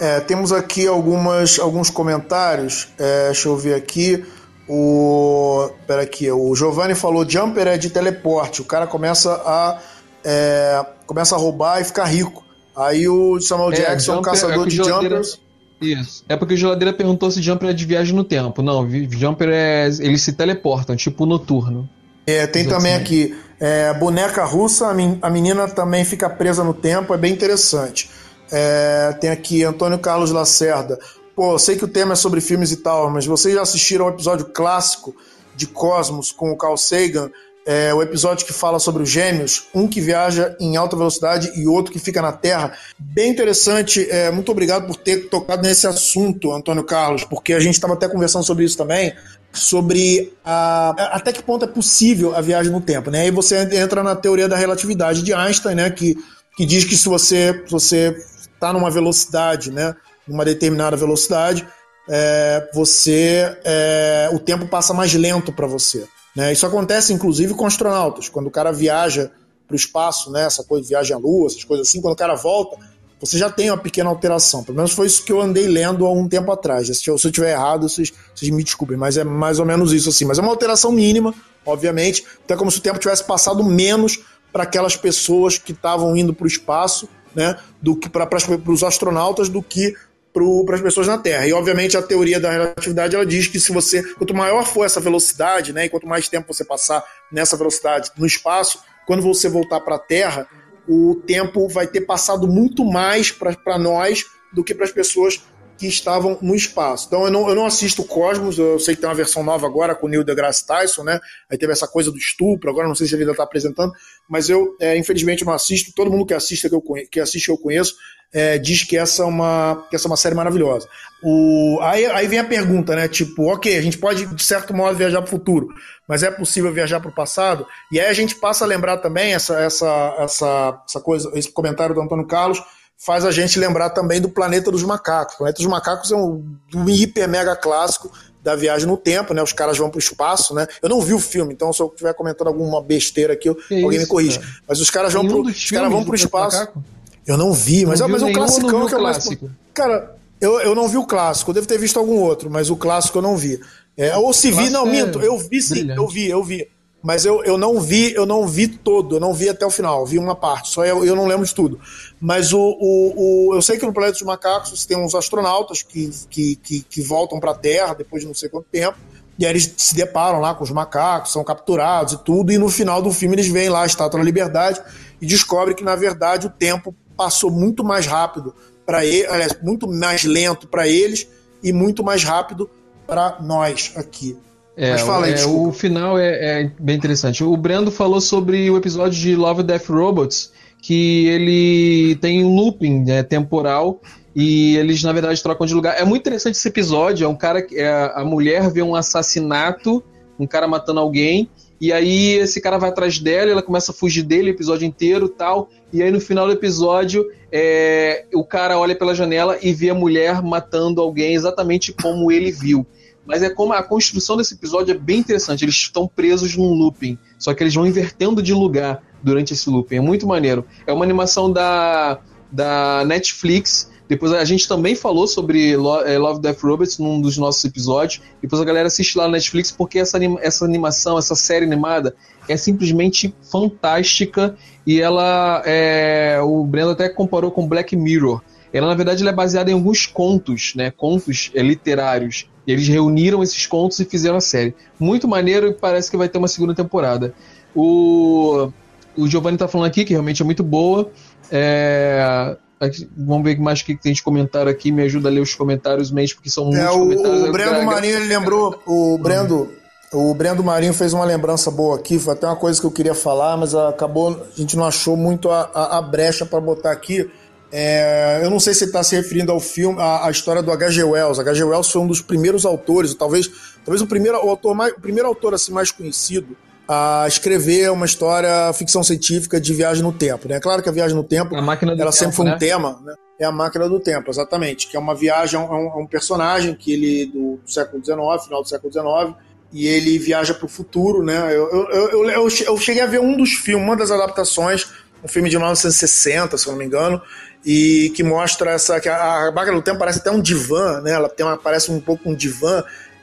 É, 0.00 0.20
temos 0.20 0.52
aqui 0.52 0.86
algumas, 0.86 1.60
alguns 1.60 1.88
comentários. 1.90 2.88
É, 2.98 3.26
deixa 3.26 3.48
eu 3.48 3.56
ver 3.56 3.74
aqui. 3.74 4.24
O. 4.68 5.70
Pera 5.86 6.02
aqui, 6.02 6.30
o 6.30 6.54
Giovanni 6.54 6.94
falou: 6.94 7.28
Jumper 7.28 7.66
é 7.66 7.76
de 7.78 7.90
teleporte. 7.90 8.60
O 8.60 8.64
cara 8.64 8.86
começa 8.86 9.32
a. 9.32 9.78
É, 10.24 10.84
começa 11.06 11.34
a 11.34 11.38
roubar 11.38 11.80
e 11.80 11.84
ficar 11.84 12.04
rico. 12.04 12.44
Aí 12.76 13.08
o 13.08 13.40
Samuel 13.40 13.72
É, 13.72 13.76
Jackson, 13.76 14.14
Jumper- 14.16 14.32
caçador 14.32 14.66
é 14.66 14.68
de 14.68 14.76
jumpers. 14.76 15.40
Isso. 15.80 16.24
É 16.28 16.36
porque 16.36 16.54
o 16.54 16.56
Geladeira 16.56 16.92
perguntou 16.92 17.30
se 17.30 17.42
Jumper 17.42 17.70
é 17.70 17.72
de 17.72 17.84
viagem 17.84 18.14
no 18.14 18.22
tempo. 18.24 18.62
Não, 18.62 18.88
Jumper 19.10 19.48
é. 19.50 19.86
Eles 19.88 20.22
se 20.22 20.32
teleportam, 20.32 20.94
tipo 20.96 21.26
noturno. 21.26 21.88
É, 22.24 22.46
tem 22.46 22.64
também 22.66 22.94
aqui 22.94 23.36
é, 23.58 23.92
boneca 23.94 24.44
russa, 24.44 24.86
a, 24.88 24.94
men- 24.94 25.18
a 25.20 25.28
menina 25.28 25.66
também 25.66 26.04
fica 26.04 26.30
presa 26.30 26.62
no 26.62 26.72
tempo, 26.72 27.12
é 27.12 27.16
bem 27.18 27.32
interessante. 27.32 28.08
É, 28.50 29.12
tem 29.20 29.28
aqui 29.30 29.64
Antônio 29.64 29.98
Carlos 29.98 30.30
Lacerda. 30.30 30.98
Pô, 31.34 31.58
sei 31.58 31.74
que 31.76 31.84
o 31.84 31.88
tema 31.88 32.12
é 32.12 32.16
sobre 32.16 32.40
filmes 32.40 32.70
e 32.70 32.76
tal, 32.76 33.10
mas 33.10 33.26
vocês 33.26 33.54
já 33.54 33.62
assistiram 33.62 34.04
ao 34.06 34.12
episódio 34.12 34.46
clássico 34.46 35.16
de 35.56 35.66
Cosmos 35.66 36.30
com 36.30 36.52
o 36.52 36.56
Carl 36.56 36.76
Sagan? 36.76 37.28
É, 37.64 37.94
o 37.94 38.02
episódio 38.02 38.44
que 38.44 38.52
fala 38.52 38.80
sobre 38.80 39.04
os 39.04 39.08
gêmeos, 39.08 39.68
um 39.72 39.86
que 39.86 40.00
viaja 40.00 40.56
em 40.58 40.76
alta 40.76 40.96
velocidade 40.96 41.52
e 41.54 41.66
outro 41.66 41.92
que 41.92 41.98
fica 41.98 42.20
na 42.20 42.32
Terra. 42.32 42.72
Bem 42.98 43.30
interessante. 43.30 44.08
é, 44.10 44.30
muito 44.32 44.50
obrigado 44.50 44.86
por 44.86 44.96
ter 44.96 45.28
tocado 45.28 45.62
nesse 45.62 45.86
assunto, 45.86 46.52
Antônio 46.52 46.82
Carlos, 46.82 47.24
porque 47.24 47.52
a 47.52 47.60
gente 47.60 47.74
estava 47.74 47.94
até 47.94 48.08
conversando 48.08 48.44
sobre 48.44 48.64
isso 48.64 48.76
também 48.76 49.14
sobre 49.52 50.32
a, 50.44 51.16
até 51.16 51.32
que 51.32 51.42
ponto 51.42 51.64
é 51.64 51.68
possível 51.68 52.34
a 52.34 52.40
viagem 52.40 52.72
no 52.72 52.80
tempo, 52.80 53.10
né? 53.10 53.22
Aí 53.22 53.30
você 53.30 53.68
entra 53.76 54.02
na 54.02 54.16
teoria 54.16 54.48
da 54.48 54.56
relatividade 54.56 55.22
de 55.22 55.34
Einstein, 55.34 55.74
né? 55.74 55.90
Que, 55.90 56.16
que 56.56 56.64
diz 56.64 56.84
que 56.84 56.96
se 56.96 57.08
você 57.08 57.62
você 57.68 58.16
está 58.40 58.72
numa 58.72 58.90
velocidade, 58.90 59.70
né? 59.70 59.94
Numa 60.26 60.44
determinada 60.44 60.96
velocidade, 60.96 61.66
é, 62.08 62.68
você 62.72 63.56
é, 63.64 64.30
o 64.32 64.38
tempo 64.38 64.66
passa 64.66 64.94
mais 64.94 65.12
lento 65.12 65.52
para 65.52 65.66
você. 65.66 66.06
Né? 66.34 66.52
Isso 66.52 66.66
acontece 66.66 67.12
inclusive 67.12 67.54
com 67.54 67.66
astronautas, 67.66 68.28
quando 68.28 68.46
o 68.46 68.50
cara 68.50 68.72
viaja 68.72 69.30
para 69.66 69.74
o 69.74 69.76
espaço, 69.76 70.30
né? 70.30 70.44
Essa 70.44 70.64
coisa 70.64 70.86
viagem 70.86 71.14
à 71.14 71.18
Lua, 71.18 71.46
essas 71.46 71.64
coisas 71.64 71.88
assim, 71.88 72.00
quando 72.00 72.14
o 72.14 72.16
cara 72.16 72.34
volta, 72.34 72.76
você 73.20 73.38
já 73.38 73.48
tem 73.48 73.70
uma 73.70 73.78
pequena 73.78 74.10
alteração. 74.10 74.64
Pelo 74.64 74.76
menos 74.76 74.92
foi 74.92 75.06
isso 75.06 75.24
que 75.24 75.32
eu 75.32 75.40
andei 75.40 75.66
lendo 75.66 76.04
há 76.04 76.12
um 76.12 76.28
tempo 76.28 76.50
atrás. 76.50 76.88
Se 76.98 77.08
eu, 77.08 77.16
se 77.16 77.26
eu 77.26 77.32
tiver 77.32 77.52
errado, 77.52 77.88
vocês, 77.88 78.12
vocês 78.34 78.50
me 78.50 78.64
desculpem, 78.64 78.96
mas 78.96 79.16
é 79.16 79.24
mais 79.24 79.58
ou 79.58 79.64
menos 79.64 79.92
isso 79.92 80.08
assim. 80.08 80.24
Mas 80.24 80.38
é 80.38 80.42
uma 80.42 80.50
alteração 80.50 80.90
mínima, 80.90 81.32
obviamente. 81.64 82.24
Então 82.44 82.56
é 82.56 82.58
como 82.58 82.70
se 82.70 82.78
o 82.78 82.82
tempo 82.82 82.98
tivesse 82.98 83.24
passado 83.24 83.62
menos 83.62 84.18
para 84.52 84.64
aquelas 84.64 84.96
pessoas 84.96 85.56
que 85.56 85.72
estavam 85.72 86.16
indo 86.16 86.34
para 86.34 86.44
o 86.44 86.48
espaço, 86.48 87.08
né? 87.34 87.56
Do 87.80 87.96
que 87.96 88.08
para 88.08 88.28
os 88.66 88.82
astronautas, 88.82 89.48
do 89.48 89.62
que 89.62 89.94
para 90.32 90.76
as 90.76 90.80
pessoas 90.80 91.06
na 91.06 91.18
Terra. 91.18 91.46
E 91.46 91.52
obviamente 91.52 91.96
a 91.96 92.02
teoria 92.02 92.40
da 92.40 92.50
relatividade 92.50 93.14
ela 93.14 93.26
diz 93.26 93.46
que 93.46 93.60
se 93.60 93.72
você 93.72 94.02
quanto 94.14 94.34
maior 94.34 94.64
for 94.64 94.84
essa 94.84 95.00
velocidade, 95.00 95.72
né, 95.72 95.86
e 95.86 95.88
quanto 95.88 96.06
mais 96.06 96.28
tempo 96.28 96.52
você 96.52 96.64
passar 96.64 97.04
nessa 97.30 97.56
velocidade 97.56 98.10
no 98.16 98.26
espaço, 98.26 98.78
quando 99.06 99.22
você 99.22 99.48
voltar 99.48 99.80
para 99.80 99.96
a 99.96 99.98
Terra, 99.98 100.48
o 100.88 101.16
tempo 101.26 101.68
vai 101.68 101.86
ter 101.86 102.02
passado 102.02 102.48
muito 102.48 102.84
mais 102.84 103.30
para 103.30 103.78
nós 103.78 104.24
do 104.52 104.64
que 104.64 104.74
para 104.74 104.84
as 104.84 104.92
pessoas 104.92 105.42
que 105.78 105.86
estavam 105.86 106.38
no 106.40 106.54
espaço. 106.54 107.06
Então 107.08 107.24
eu 107.24 107.30
não, 107.30 107.48
eu 107.48 107.54
não 107.54 107.66
assisto 107.66 108.04
Cosmos, 108.04 108.58
eu 108.58 108.78
sei 108.78 108.94
que 108.94 109.00
tem 109.00 109.08
uma 109.08 109.16
versão 109.16 109.42
nova 109.42 109.66
agora 109.66 109.94
com 109.94 110.06
o 110.06 110.08
Neil 110.08 110.22
deGrasse 110.22 110.64
Tyson, 110.64 111.02
né? 111.02 111.18
Aí 111.50 111.58
teve 111.58 111.72
essa 111.72 111.88
coisa 111.88 112.10
do 112.10 112.18
estupro, 112.18 112.70
agora 112.70 112.86
não 112.86 112.94
sei 112.94 113.06
se 113.06 113.14
ele 113.14 113.22
ainda 113.22 113.32
está 113.32 113.42
apresentando, 113.42 113.92
mas 114.28 114.48
eu 114.48 114.76
é, 114.80 114.96
infelizmente 114.96 115.44
não 115.44 115.52
assisto. 115.52 115.92
Todo 115.92 116.10
mundo 116.10 116.24
que 116.24 116.34
assiste 116.34 116.68
que 116.68 116.74
eu 116.74 116.82
que 117.10 117.18
assiste 117.18 117.48
eu 117.48 117.58
conheço 117.58 117.96
é, 118.32 118.58
diz 118.58 118.82
que 118.82 118.96
essa 118.96 119.22
é 119.22 119.26
uma 119.26 119.86
que 119.90 119.96
essa 119.96 120.06
é 120.06 120.10
uma 120.10 120.16
série 120.16 120.34
maravilhosa. 120.34 120.88
O, 121.22 121.78
aí, 121.82 122.06
aí 122.06 122.26
vem 122.26 122.38
a 122.38 122.44
pergunta, 122.44 122.96
né? 122.96 123.06
Tipo, 123.06 123.52
ok, 123.52 123.76
a 123.76 123.82
gente 123.82 123.98
pode 123.98 124.26
de 124.26 124.42
certo 124.42 124.74
modo 124.74 124.96
viajar 124.96 125.20
para 125.20 125.28
o 125.28 125.30
futuro, 125.30 125.68
mas 126.08 126.22
é 126.22 126.30
possível 126.30 126.72
viajar 126.72 126.98
para 127.00 127.10
o 127.10 127.14
passado? 127.14 127.66
E 127.92 128.00
aí 128.00 128.06
a 128.08 128.12
gente 128.12 128.34
passa 128.34 128.64
a 128.64 128.66
lembrar 128.66 128.98
também 128.98 129.34
essa 129.34 129.60
essa 129.60 130.16
essa 130.18 130.82
essa 130.88 131.00
coisa, 131.00 131.30
esse 131.34 131.50
comentário 131.50 131.94
do 131.94 132.00
Antônio 132.00 132.26
Carlos 132.26 132.62
faz 132.96 133.24
a 133.24 133.30
gente 133.32 133.58
lembrar 133.58 133.90
também 133.90 134.20
do 134.20 134.28
Planeta 134.28 134.70
dos 134.70 134.84
Macacos. 134.84 135.34
O 135.34 135.38
Planeta 135.38 135.58
dos 135.58 135.66
Macacos 135.66 136.12
é 136.12 136.16
um, 136.16 136.56
um 136.74 136.88
hiper 136.88 137.28
mega 137.28 137.56
clássico 137.56 138.10
da 138.42 138.56
viagem 138.56 138.86
no 138.86 138.96
tempo, 138.96 139.34
né? 139.34 139.42
Os 139.42 139.52
caras 139.52 139.76
vão 139.78 139.90
para 139.90 139.98
o 139.98 140.00
espaço, 140.00 140.54
né? 140.54 140.66
Eu 140.80 140.88
não 140.88 141.00
vi 141.00 141.12
o 141.12 141.18
filme, 141.18 141.52
então 141.52 141.72
se 141.72 141.80
eu 141.80 141.86
estiver 141.88 142.14
comentando 142.14 142.48
alguma 142.48 142.82
besteira 142.82 143.32
aqui, 143.34 143.52
Que 143.54 143.82
alguém 143.82 143.98
isso, 143.98 144.06
me 144.06 144.06
corrige. 144.06 144.38
cara? 144.38 144.52
Mas 144.68 144.80
os 144.80 144.90
caras 144.90 145.12
vão 145.12 145.26
pro, 145.26 145.42
dos 145.42 145.56
os 145.56 145.70
caras 145.70 145.90
vão 145.90 146.04
pro 146.04 146.14
espaço. 146.14 146.58
Macaco? 146.58 146.84
Eu 147.26 147.36
não 147.36 147.52
vi, 147.52 147.86
mas, 147.86 148.00
Não 148.00 148.06
é, 148.08 148.10
mas 148.10 148.22
é 148.22 148.26
um 148.26 148.32
classicão 148.32 148.86
que 148.86 148.94
é 148.94 148.98
o 148.98 149.02
mais. 149.02 149.18
clássico? 149.18 149.50
Cara, 149.72 150.16
eu, 150.40 150.60
eu 150.60 150.74
não 150.74 150.88
vi 150.88 150.96
o 150.96 151.04
clássico, 151.06 151.50
eu 151.50 151.54
devo 151.54 151.66
ter 151.66 151.78
visto 151.78 151.98
algum 151.98 152.18
outro, 152.18 152.50
mas 152.50 152.68
o 152.70 152.76
clássico 152.76 153.18
eu 153.18 153.22
não 153.22 153.36
vi. 153.36 153.60
É, 153.96 154.16
ou 154.16 154.32
se 154.32 154.48
vi, 154.50 154.54
clássico 154.56 154.72
não, 154.72 154.86
é 154.88 154.90
minto, 154.90 155.20
eu 155.20 155.38
vi 155.38 155.62
sim, 155.62 155.74
brilhante. 155.74 156.00
eu 156.00 156.08
vi, 156.08 156.28
eu 156.28 156.42
vi. 156.42 156.68
Mas 157.04 157.24
eu, 157.24 157.42
eu 157.44 157.58
não 157.58 157.80
vi, 157.80 158.14
eu 158.14 158.24
não 158.24 158.46
vi 158.46 158.68
todo, 158.68 159.16
eu 159.16 159.20
não 159.20 159.34
vi 159.34 159.48
até 159.48 159.66
o 159.66 159.70
final, 159.70 160.06
vi 160.06 160.18
uma 160.20 160.36
parte, 160.36 160.68
só 160.70 160.84
eu, 160.84 161.04
eu 161.04 161.16
não 161.16 161.26
lembro 161.26 161.44
de 161.44 161.52
tudo. 161.52 161.80
Mas 162.20 162.52
o, 162.52 162.60
o, 162.60 163.48
o- 163.50 163.54
eu 163.56 163.60
sei 163.60 163.76
que 163.76 163.84
no 163.84 163.92
Planeta 163.92 164.12
dos 164.12 164.22
Macacos 164.22 164.70
você 164.70 164.86
tem 164.86 164.96
uns 164.96 165.12
astronautas 165.12 165.82
que, 165.82 166.10
que, 166.30 166.54
que, 166.56 166.80
que 166.82 167.02
voltam 167.02 167.40
para 167.40 167.50
a 167.50 167.54
Terra 167.56 167.92
depois 167.94 168.22
de 168.22 168.28
não 168.28 168.34
sei 168.34 168.48
quanto 168.48 168.66
tempo, 168.70 168.96
e 169.36 169.44
aí 169.44 169.50
eles 169.50 169.74
se 169.76 169.96
deparam 169.96 170.38
lá 170.38 170.54
com 170.54 170.62
os 170.62 170.70
macacos, 170.70 171.32
são 171.32 171.42
capturados 171.42 172.12
e 172.14 172.18
tudo, 172.18 172.52
e 172.52 172.58
no 172.58 172.68
final 172.68 173.02
do 173.02 173.10
filme 173.10 173.34
eles 173.34 173.48
veem 173.48 173.68
lá 173.68 173.82
a 173.82 173.86
Estátua 173.86 174.20
da 174.20 174.24
Liberdade 174.24 174.80
e 175.20 175.26
descobrem 175.26 175.74
que, 175.74 175.82
na 175.82 175.96
verdade, 175.96 176.46
o 176.46 176.50
tempo 176.50 176.94
passou 177.16 177.50
muito 177.50 177.84
mais 177.84 178.06
rápido 178.06 178.54
para 178.84 179.04
eles, 179.04 179.28
aliás, 179.30 179.56
muito 179.62 179.88
mais 179.88 180.24
lento 180.24 180.66
para 180.66 180.88
eles 180.88 181.28
e 181.62 181.72
muito 181.72 182.02
mais 182.02 182.24
rápido 182.24 182.68
para 183.06 183.38
nós 183.40 183.92
aqui. 183.96 184.36
É, 184.76 184.92
Mas 184.92 185.02
fala 185.02 185.26
aí, 185.26 185.34
é, 185.34 185.44
o 185.44 185.70
final 185.70 186.18
é, 186.18 186.62
é 186.62 186.70
bem 186.78 186.96
interessante. 186.96 187.44
O 187.44 187.56
Brando 187.56 187.90
falou 187.90 188.20
sobre 188.20 188.70
o 188.70 188.76
episódio 188.76 189.20
de 189.20 189.36
Love, 189.36 189.62
Death 189.62 189.88
Robots, 189.88 190.52
que 190.80 191.26
ele 191.26 192.16
tem 192.16 192.44
um 192.44 192.54
looping 192.54 193.04
né, 193.04 193.22
temporal 193.22 194.00
e 194.34 194.76
eles, 194.78 195.02
na 195.02 195.12
verdade, 195.12 195.42
trocam 195.42 195.66
de 195.66 195.74
lugar. 195.74 196.00
É 196.00 196.04
muito 196.04 196.22
interessante 196.22 196.54
esse 196.54 196.66
episódio. 196.66 197.24
É 197.24 197.28
um 197.28 197.36
cara 197.36 197.60
que 197.60 197.76
é, 197.78 198.12
a 198.14 198.24
mulher 198.24 198.70
vê 198.70 198.82
um 198.82 198.94
assassinato, 198.94 200.02
um 200.38 200.46
cara 200.46 200.66
matando 200.66 201.00
alguém, 201.00 201.50
e 201.82 201.92
aí 201.92 202.34
esse 202.34 202.60
cara 202.60 202.78
vai 202.78 202.90
atrás 202.90 203.18
dela, 203.18 203.50
ela 203.50 203.60
começa 203.60 203.90
a 203.90 203.94
fugir 203.94 204.22
dele 204.22 204.50
o 204.50 204.54
episódio 204.54 204.86
inteiro 204.86 205.28
tal. 205.28 205.68
E 205.92 206.00
aí 206.00 206.12
no 206.12 206.20
final 206.20 206.46
do 206.46 206.52
episódio, 206.52 207.28
é, 207.50 208.24
o 208.32 208.44
cara 208.44 208.78
olha 208.78 208.94
pela 208.94 209.16
janela 209.16 209.58
e 209.60 209.72
vê 209.72 209.90
a 209.90 209.94
mulher 209.94 210.40
matando 210.40 211.00
alguém 211.00 211.34
exatamente 211.34 211.92
como 211.92 212.30
ele 212.30 212.52
viu. 212.52 212.86
Mas 213.26 213.42
é 213.42 213.50
como 213.50 213.72
a 213.72 213.82
construção 213.82 214.36
desse 214.36 214.54
episódio 214.54 214.94
é 214.94 214.96
bem 214.96 215.18
interessante. 215.18 215.64
Eles 215.64 215.74
estão 215.74 216.06
presos 216.06 216.56
num 216.56 216.72
looping, 216.72 217.18
só 217.36 217.52
que 217.52 217.64
eles 217.64 217.74
vão 217.74 217.84
invertendo 217.84 218.40
de 218.40 218.54
lugar 218.54 219.02
durante 219.20 219.52
esse 219.52 219.68
looping. 219.68 219.96
É 219.96 220.00
muito 220.00 220.24
maneiro. 220.24 220.64
É 220.86 220.92
uma 220.92 221.04
animação 221.04 221.50
da, 221.50 222.20
da 222.52 223.02
Netflix. 223.04 223.90
Depois 224.12 224.30
a 224.34 224.44
gente 224.44 224.68
também 224.68 224.94
falou 224.94 225.26
sobre 225.26 225.72
eh, 225.72 226.18
Love 226.18 226.38
Death 226.42 226.60
Robots 226.60 226.98
num 226.98 227.18
dos 227.18 227.38
nossos 227.38 227.64
episódios. 227.64 228.20
Depois 228.42 228.60
a 228.60 228.64
galera 228.66 228.88
assiste 228.88 229.16
lá 229.16 229.24
na 229.24 229.30
Netflix 229.30 229.70
porque 229.70 229.98
essa, 229.98 230.18
anima- 230.18 230.38
essa 230.42 230.66
animação, 230.66 231.16
essa 231.16 231.34
série 231.34 231.64
animada 231.64 232.14
é 232.46 232.54
simplesmente 232.54 233.34
fantástica 233.50 234.54
e 234.86 235.00
ela 235.00 235.62
é, 235.64 236.38
o 236.42 236.62
Breno 236.62 236.90
até 236.90 237.08
comparou 237.08 237.50
com 237.50 237.66
Black 237.66 237.96
Mirror. 237.96 238.42
Ela 238.70 238.88
na 238.88 238.94
verdade 238.94 239.22
ela 239.22 239.30
é 239.30 239.34
baseada 239.34 239.70
em 239.70 239.72
alguns 239.72 240.04
contos, 240.04 240.74
né? 240.76 240.90
Contos 240.90 241.50
eh, 241.54 241.62
literários. 241.62 242.50
E 242.66 242.72
eles 242.72 242.86
reuniram 242.86 243.42
esses 243.42 243.66
contos 243.66 243.98
e 243.98 244.04
fizeram 244.04 244.36
a 244.36 244.42
série. 244.42 244.74
Muito 245.00 245.26
maneiro 245.26 245.68
e 245.68 245.72
parece 245.72 246.10
que 246.10 246.18
vai 246.18 246.28
ter 246.28 246.36
uma 246.36 246.48
segunda 246.48 246.74
temporada. 246.74 247.32
O, 247.74 248.70
o 249.16 249.26
Giovanni 249.26 249.56
tá 249.56 249.66
falando 249.66 249.86
aqui 249.86 250.04
que 250.04 250.12
realmente 250.12 250.42
é 250.42 250.44
muito 250.44 250.62
boa. 250.62 251.10
É, 251.50 252.58
aqui- 252.86 253.08
vamos 253.16 253.44
ver 253.44 253.58
mais 253.58 253.80
o 253.80 253.84
que 253.84 253.96
tem 253.96 254.12
de 254.12 254.22
comentário 254.22 254.70
aqui. 254.70 254.90
Me 254.92 255.02
ajuda 255.02 255.28
a 255.28 255.32
ler 255.32 255.40
os 255.40 255.54
comentários 255.54 256.10
mesmo, 256.10 256.36
porque 256.36 256.50
são 256.50 256.64
muitos 256.66 256.84
É, 256.84 256.88
comentários. 256.90 257.42
o, 257.42 257.48
o 257.48 257.52
Brendo 257.52 257.82
Marinho, 257.84 258.16
ele 258.16 258.26
lembrou, 258.26 258.82
o 258.86 259.18
Brendo, 259.18 259.70
o 260.12 260.34
Brendo 260.34 260.62
Marinho 260.62 260.92
fez 260.92 261.12
uma 261.12 261.24
lembrança 261.24 261.70
boa 261.70 261.96
aqui, 261.96 262.18
foi 262.18 262.34
até 262.34 262.46
uma 262.46 262.56
coisa 262.56 262.80
que 262.80 262.86
eu 262.86 262.90
queria 262.90 263.14
falar, 263.14 263.56
mas 263.56 263.74
acabou, 263.74 264.30
a 264.56 264.60
gente 264.60 264.76
não 264.76 264.84
achou 264.84 265.16
muito 265.16 265.50
a, 265.50 265.70
a- 265.74 265.98
a 265.98 266.02
brecha 266.02 266.44
para 266.44 266.60
botar 266.60 266.90
aqui. 266.92 267.30
É, 267.74 268.40
eu 268.42 268.50
não 268.50 268.60
sei 268.60 268.74
se 268.74 268.84
ele 268.84 268.90
está 268.90 269.02
se 269.02 269.16
referindo 269.16 269.50
ao 269.50 269.58
filme, 269.58 269.98
à, 269.98 270.26
à 270.26 270.30
história 270.30 270.62
do 270.62 270.70
H.G. 270.70 271.04
Wells. 271.04 271.38
H.G. 271.40 271.64
Wells 271.64 271.90
foi 271.90 272.02
um 272.02 272.06
dos 272.06 272.20
primeiros 272.20 272.66
autores, 272.66 273.14
talvez, 273.14 273.50
talvez 273.82 274.02
o 274.02 274.06
primeiro 274.06 274.36
o 274.44 274.50
autor 274.50 274.74
mais, 274.74 274.92
o 274.92 275.00
primeiro 275.00 275.26
autor 275.26 275.54
assim 275.54 275.72
mais 275.72 275.90
conhecido 275.90 276.54
a 276.92 277.26
escrever 277.26 277.90
uma 277.90 278.04
história 278.04 278.72
ficção 278.74 279.02
científica 279.02 279.60
de 279.60 279.72
viagem 279.72 280.02
no 280.02 280.12
tempo. 280.12 280.48
Né? 280.48 280.60
Claro 280.60 280.82
que 280.82 280.88
a 280.88 280.92
viagem 280.92 281.16
no 281.16 281.24
tempo 281.24 281.50
do 281.50 281.56
ela 281.56 281.76
tempo, 281.76 282.12
sempre 282.12 282.36
foi 282.36 282.46
um 282.46 282.50
né? 282.50 282.58
tema, 282.58 283.00
né? 283.02 283.14
É 283.40 283.44
a 283.44 283.52
máquina 283.52 283.88
do 283.88 283.98
tempo, 283.98 284.30
exatamente. 284.30 284.88
Que 284.88 284.96
é 284.96 285.00
uma 285.00 285.14
viagem, 285.14 285.58
é 285.58 285.62
um, 285.62 285.72
é 285.72 285.96
um 285.96 286.06
personagem 286.06 286.74
que 286.74 286.92
ele 286.92 287.26
do, 287.26 287.58
século 287.66 288.04
XIX, 288.04 288.44
final 288.44 288.62
do 288.62 288.68
século 288.68 288.92
XIX, 288.92 289.34
e 289.72 289.86
ele 289.86 290.18
viaja 290.18 290.52
para 290.52 290.66
o 290.66 290.68
futuro, 290.68 291.22
né? 291.22 291.46
Eu, 291.48 291.70
eu, 291.70 291.90
eu, 291.90 292.30
eu, 292.30 292.48
eu 292.48 292.76
cheguei 292.76 293.02
a 293.02 293.06
ver 293.06 293.20
um 293.20 293.36
dos 293.36 293.52
filmes, 293.52 293.86
uma 293.86 293.96
das 293.96 294.10
adaptações 294.10 294.86
um 295.24 295.28
filme 295.28 295.48
de 295.48 295.56
1960, 295.56 296.58
se 296.58 296.66
eu 296.66 296.72
não 296.72 296.78
me 296.78 296.84
engano, 296.84 297.22
e 297.64 298.12
que 298.14 298.22
mostra 298.22 298.72
essa 298.72 299.00
que 299.00 299.08
a, 299.08 299.48
a 299.48 299.52
máquina 299.52 299.76
do 299.76 299.82
tempo 299.82 299.98
parece 299.98 300.18
até 300.18 300.30
um 300.30 300.40
divã, 300.40 301.00
né? 301.00 301.12
Ela 301.12 301.28
tem 301.28 301.46
uma, 301.46 301.56
parece 301.56 301.92
um 301.92 302.00
pouco 302.00 302.28
um 302.28 302.34
divã 302.34 302.82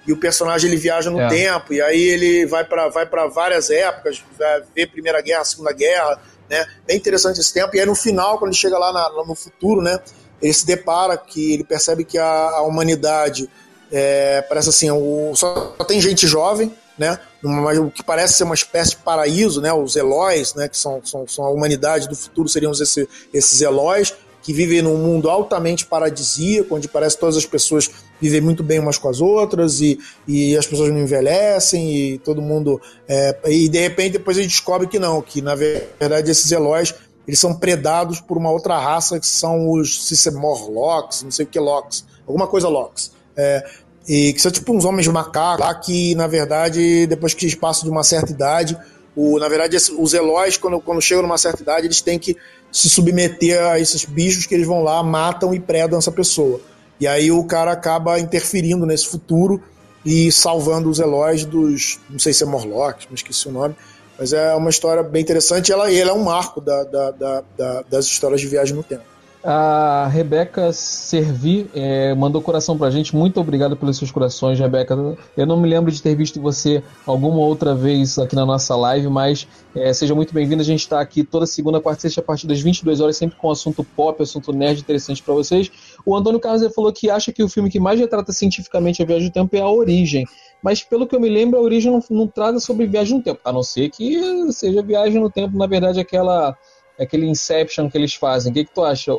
e 0.10 0.12
o 0.12 0.18
personagem 0.18 0.68
ele 0.68 0.76
viaja 0.76 1.12
no 1.12 1.22
é. 1.22 1.28
tempo 1.28 1.72
e 1.72 1.80
aí 1.80 2.02
ele 2.02 2.44
vai 2.48 2.66
para 2.66 2.90
vai 2.90 3.06
para 3.06 3.28
várias 3.28 3.70
épocas, 3.70 4.24
vai 4.40 4.64
ver 4.76 4.88
Primeira 4.88 5.22
Guerra, 5.22 5.46
Segunda 5.46 5.72
Guerra, 5.72 6.20
né? 6.50 6.66
Bem 6.88 6.98
interessante 6.98 7.40
esse 7.40 7.54
tempo. 7.54 7.76
E 7.76 7.80
aí 7.80 7.86
no 7.86 7.94
final, 7.94 8.40
quando 8.40 8.50
ele 8.50 8.58
chega 8.58 8.76
lá 8.76 8.92
na, 8.92 9.08
no 9.24 9.36
futuro, 9.36 9.84
né? 9.84 10.00
Ele 10.42 10.52
se 10.52 10.66
depara 10.66 11.16
que 11.16 11.54
ele 11.54 11.64
percebe 11.64 12.04
que 12.04 12.18
a, 12.18 12.26
a 12.26 12.62
humanidade 12.64 13.48
é, 13.92 14.42
parece 14.42 14.70
assim, 14.70 14.90
o, 14.90 15.32
só 15.36 15.76
tem 15.88 16.02
gente 16.02 16.26
jovem, 16.26 16.74
né? 16.98 17.20
o 17.44 17.92
que 17.92 18.02
parece 18.04 18.34
ser 18.34 18.46
uma 18.46 18.56
espécie 18.56 18.92
de 18.92 18.98
paraíso, 18.98 19.62
né? 19.62 19.72
Os 19.72 19.96
Eloys, 19.96 20.56
né? 20.56 20.68
Que 20.68 20.78
são, 20.78 21.06
são, 21.06 21.28
são 21.28 21.46
a 21.46 21.52
humanidade 21.52 22.10
do 22.10 22.16
futuro, 22.16 22.50
seriam 22.50 22.72
esse, 22.72 23.08
esses 23.32 23.62
Eloys 23.62 24.16
que 24.42 24.54
vivem 24.54 24.82
num 24.82 24.98
mundo 24.98 25.30
altamente 25.30 25.86
paradisíaco, 25.86 26.76
onde 26.76 26.88
parece 26.88 27.16
que 27.16 27.22
todas 27.22 27.38
as 27.38 27.46
pessoas 27.46 27.90
vivem 28.22 28.42
muito 28.42 28.64
bem 28.64 28.80
umas 28.80 28.98
com 28.98 29.10
as 29.10 29.22
outras 29.22 29.82
e, 29.82 30.00
e 30.28 30.56
as 30.58 30.66
pessoas 30.66 30.90
não 30.90 31.00
envelhecem 31.00 31.96
e 31.96 32.18
todo 32.20 32.42
mundo. 32.42 32.82
É, 33.08 33.38
e 33.48 33.70
de 33.70 33.80
repente 33.80 34.14
depois 34.14 34.38
a 34.38 34.42
gente 34.42 34.52
descobre 34.52 34.88
que 34.88 35.00
não, 35.00 35.22
que 35.22 35.42
na 35.42 35.56
verdade 35.56 36.32
esses 36.32 36.52
Eloys 36.52 36.94
eles 37.28 37.40
são 37.40 37.54
predados 37.54 38.20
por 38.20 38.38
uma 38.38 38.50
outra 38.50 38.80
raça 38.80 39.20
que 39.20 39.28
são 39.28 39.70
os 39.70 40.08
se 40.08 40.32
Morlocks, 40.32 41.22
não 41.22 41.30
sei 41.30 41.46
o 41.46 41.48
que 41.48 41.60
Locks, 41.60 42.04
alguma 42.26 42.48
coisa 42.48 42.68
Locks. 42.68 43.12
É, 43.38 43.64
e 44.08 44.34
que 44.34 44.42
são 44.42 44.52
tipo 44.52 44.74
uns 44.74 44.84
homens 44.84 45.08
macacos 45.08 45.64
lá 45.64 45.76
que, 45.76 46.16
na 46.16 46.26
verdade, 46.26 47.06
depois 47.06 47.36
que 47.36 47.46
eles 47.46 47.54
passam 47.54 47.84
de 47.84 47.92
uma 47.92 48.04
certa 48.04 48.32
idade, 48.32 48.76
o, 49.22 49.38
na 49.38 49.50
verdade, 49.50 49.76
os 49.76 50.14
Eloys, 50.14 50.56
quando, 50.56 50.80
quando 50.80 51.02
chegam 51.02 51.24
numa 51.24 51.38
certa 51.38 51.62
idade, 51.62 51.88
eles 51.88 52.00
têm 52.00 52.18
que 52.18 52.38
se 52.72 52.90
submeter 52.90 53.62
a 53.62 53.78
esses 53.78 54.06
bichos 54.06 54.46
que 54.46 54.56
eles 54.56 54.66
vão 54.66 54.82
lá, 54.82 55.04
matam 55.04 55.54
e 55.54 55.60
predam 55.60 56.00
essa 56.00 56.10
pessoa. 56.10 56.62
E 57.02 57.06
aí 57.06 57.30
o 57.30 57.44
cara 57.44 57.74
acaba 57.74 58.18
interferindo 58.18 58.86
nesse 58.86 59.08
futuro 59.08 59.62
e 60.06 60.32
salvando 60.32 60.90
os 60.90 61.00
Eloys 61.00 61.44
dos. 61.44 62.00
Não 62.10 62.18
sei 62.18 62.32
se 62.32 62.44
é 62.44 62.46
Morlocks, 62.46 63.08
não 63.08 63.16
esqueci 63.16 63.50
o 63.50 63.52
nome. 63.52 63.76
Mas 64.18 64.32
é 64.32 64.54
uma 64.56 64.70
história 64.70 65.04
bem 65.04 65.22
interessante. 65.22 65.70
Ela, 65.70 65.92
ela 65.92 66.12
é 66.12 66.14
um 66.14 66.24
marco 66.24 66.62
da, 66.62 66.86
da, 66.86 67.12
da, 67.12 67.82
das 67.90 68.06
histórias 68.06 68.40
de 68.40 68.48
viagem 68.48 68.74
no 68.74 68.84
tempo. 68.84 69.04
A 69.42 70.08
Rebeca 70.12 70.74
Servi 70.74 71.70
é, 71.74 72.14
mandou 72.14 72.42
coração 72.42 72.78
pra 72.78 72.90
gente. 72.90 73.16
Muito 73.16 73.40
obrigado 73.40 73.76
pelos 73.78 73.98
seus 73.98 74.12
corações, 74.12 74.60
Rebeca. 74.60 74.94
Eu 75.38 75.48
não 75.48 75.56
me 75.56 75.70
lembro 75.70 75.90
de 75.90 76.02
ter 76.02 76.14
visto 76.14 76.42
você 76.42 76.84
alguma 77.06 77.40
outra 77.40 77.74
vez 77.74 78.20
aqui 78.20 78.36
na 78.36 78.46
nossa 78.46 78.76
live, 78.76 79.08
mas 79.08 79.48
é, 79.74 79.94
seja 79.94 80.14
muito 80.14 80.34
bem-vindo. 80.34 80.62
A 80.62 80.66
gente 80.66 80.82
está 80.82 81.00
aqui 81.00 81.24
toda 81.24 81.46
segunda, 81.46 81.80
quarta 81.80 82.00
e 82.00 82.02
sexta, 82.02 82.20
a 82.20 82.24
partir 82.24 82.48
das 82.48 82.60
22 82.60 83.00
horas, 83.00 83.16
sempre 83.16 83.38
com 83.38 83.50
assunto 83.50 83.82
pop, 83.82 84.22
assunto 84.22 84.52
nerd 84.52 84.82
interessante 84.82 85.24
para 85.24 85.34
vocês. 85.34 85.72
O 86.06 86.14
Antônio 86.18 86.40
Carlos 86.42 86.74
falou 86.74 86.92
que 86.92 87.10
acha 87.10 87.32
que 87.32 87.42
o 87.42 87.48
filme 87.48 87.70
que 87.70 87.80
mais 87.80 87.98
retrata 87.98 88.34
cientificamente 88.34 89.02
a 89.02 89.06
viagem 89.06 89.30
do 89.30 89.34
tempo 89.34 89.56
é 89.56 89.62
A 89.62 89.70
Origem. 89.70 90.26
Mas 90.62 90.84
pelo 90.84 91.08
que 91.08 91.16
eu 91.16 91.20
me 91.20 91.30
lembro, 91.30 91.58
A 91.58 91.62
Origem 91.62 91.90
não, 91.90 92.04
não 92.10 92.28
trata 92.28 92.60
sobre 92.60 92.86
viagem 92.88 93.16
no 93.16 93.24
tempo, 93.24 93.40
a 93.46 93.54
não 93.54 93.64
ser 93.64 93.90
que 93.90 94.52
seja 94.52 94.82
viagem 94.82 95.22
no 95.22 95.30
tempo, 95.30 95.58
na 95.58 95.66
verdade, 95.66 95.98
aquela 95.98 96.58
aquele 97.00 97.26
Inception 97.28 97.90
que 97.90 97.98
eles 97.98 98.14
fazem. 98.14 98.52
O 98.52 98.54
que, 98.54 98.66
que 98.66 98.74
tu 98.74 98.84
acha, 98.84 99.14
o, 99.14 99.18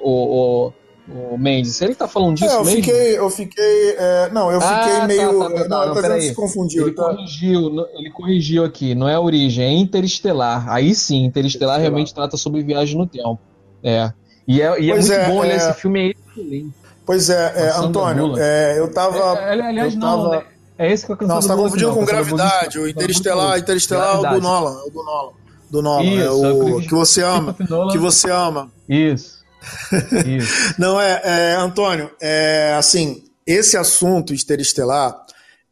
o, 1.08 1.32
o 1.32 1.38
Mendes? 1.38 1.80
Ele 1.80 1.94
tá 1.94 2.06
falando 2.06 2.36
disso 2.36 2.52
é, 2.52 2.56
eu 2.56 2.64
mesmo? 2.64 2.82
Fiquei, 2.82 3.18
eu 3.18 3.30
fiquei. 3.30 3.96
É, 3.96 4.30
não, 4.32 4.50
eu 4.52 4.60
fiquei 4.60 4.76
ah, 4.76 5.00
tá, 5.00 5.06
meio. 5.06 5.38
Tá, 5.38 5.50
tá, 5.50 5.68
não, 5.68 5.94
não, 5.94 6.02
não 6.02 6.20
se 6.20 6.34
confundiu. 6.34 6.86
Ele, 6.86 6.94
tá? 6.94 7.04
corrigiu, 7.04 7.86
ele 7.94 8.10
corrigiu 8.10 8.64
aqui, 8.64 8.94
não 8.94 9.08
é 9.08 9.14
a 9.14 9.20
origem, 9.20 9.64
é 9.64 9.72
interestelar. 9.72 10.68
Aí 10.68 10.94
sim, 10.94 11.24
interestelar, 11.24 11.80
realmente 11.80 12.14
trata 12.14 12.36
sobre 12.36 12.62
viagem 12.62 12.98
no 12.98 13.06
tempo. 13.06 13.38
É. 13.82 14.12
E 14.46 14.60
é, 14.60 14.80
e 14.80 14.90
é 14.90 14.94
muito 14.94 15.12
é, 15.12 15.28
bom 15.28 15.36
olhar 15.38 15.52
é. 15.52 15.56
esse 15.56 15.74
filme, 15.74 16.00
é 16.00 16.14
excelente. 16.32 16.74
Pois 17.06 17.30
é, 17.30 17.52
é 17.56 17.76
Antônio, 17.76 18.38
é, 18.38 18.78
eu 18.78 18.92
tava. 18.92 19.32
aliás, 19.38 19.94
eu 19.94 20.00
tava... 20.00 20.22
não, 20.22 20.30
né? 20.30 20.44
É 20.78 20.90
esse 20.90 21.04
que 21.04 21.12
eu 21.12 21.28
Não, 21.28 21.42
você 21.42 21.48
tá 21.48 21.56
confundindo 21.56 21.92
com 21.92 22.04
Gravidade, 22.06 22.78
o 22.78 22.88
Interestelar, 22.88 23.58
Interestelar 23.58 24.16
é 24.16 24.18
o 24.18 24.34
do 24.34 24.40
Nolan, 24.40 24.80
é 24.80 24.86
o 24.86 24.90
do 24.90 25.02
Nolan 25.02 25.39
do 25.70 25.80
Nolan. 25.80 26.04
Isso, 26.04 26.44
é 26.44 26.52
o 26.52 26.80
que 26.80 26.90
você 26.90 27.22
ama. 27.22 27.56
Que 27.90 27.98
você 27.98 28.30
ama. 28.30 28.70
Isso. 28.88 29.40
Isso. 30.26 30.74
Não, 30.78 31.00
é, 31.00 31.20
é 31.24 31.54
Antônio, 31.56 32.10
é, 32.20 32.74
assim, 32.78 33.22
esse 33.46 33.76
assunto 33.76 34.34
interestelar, 34.34 35.24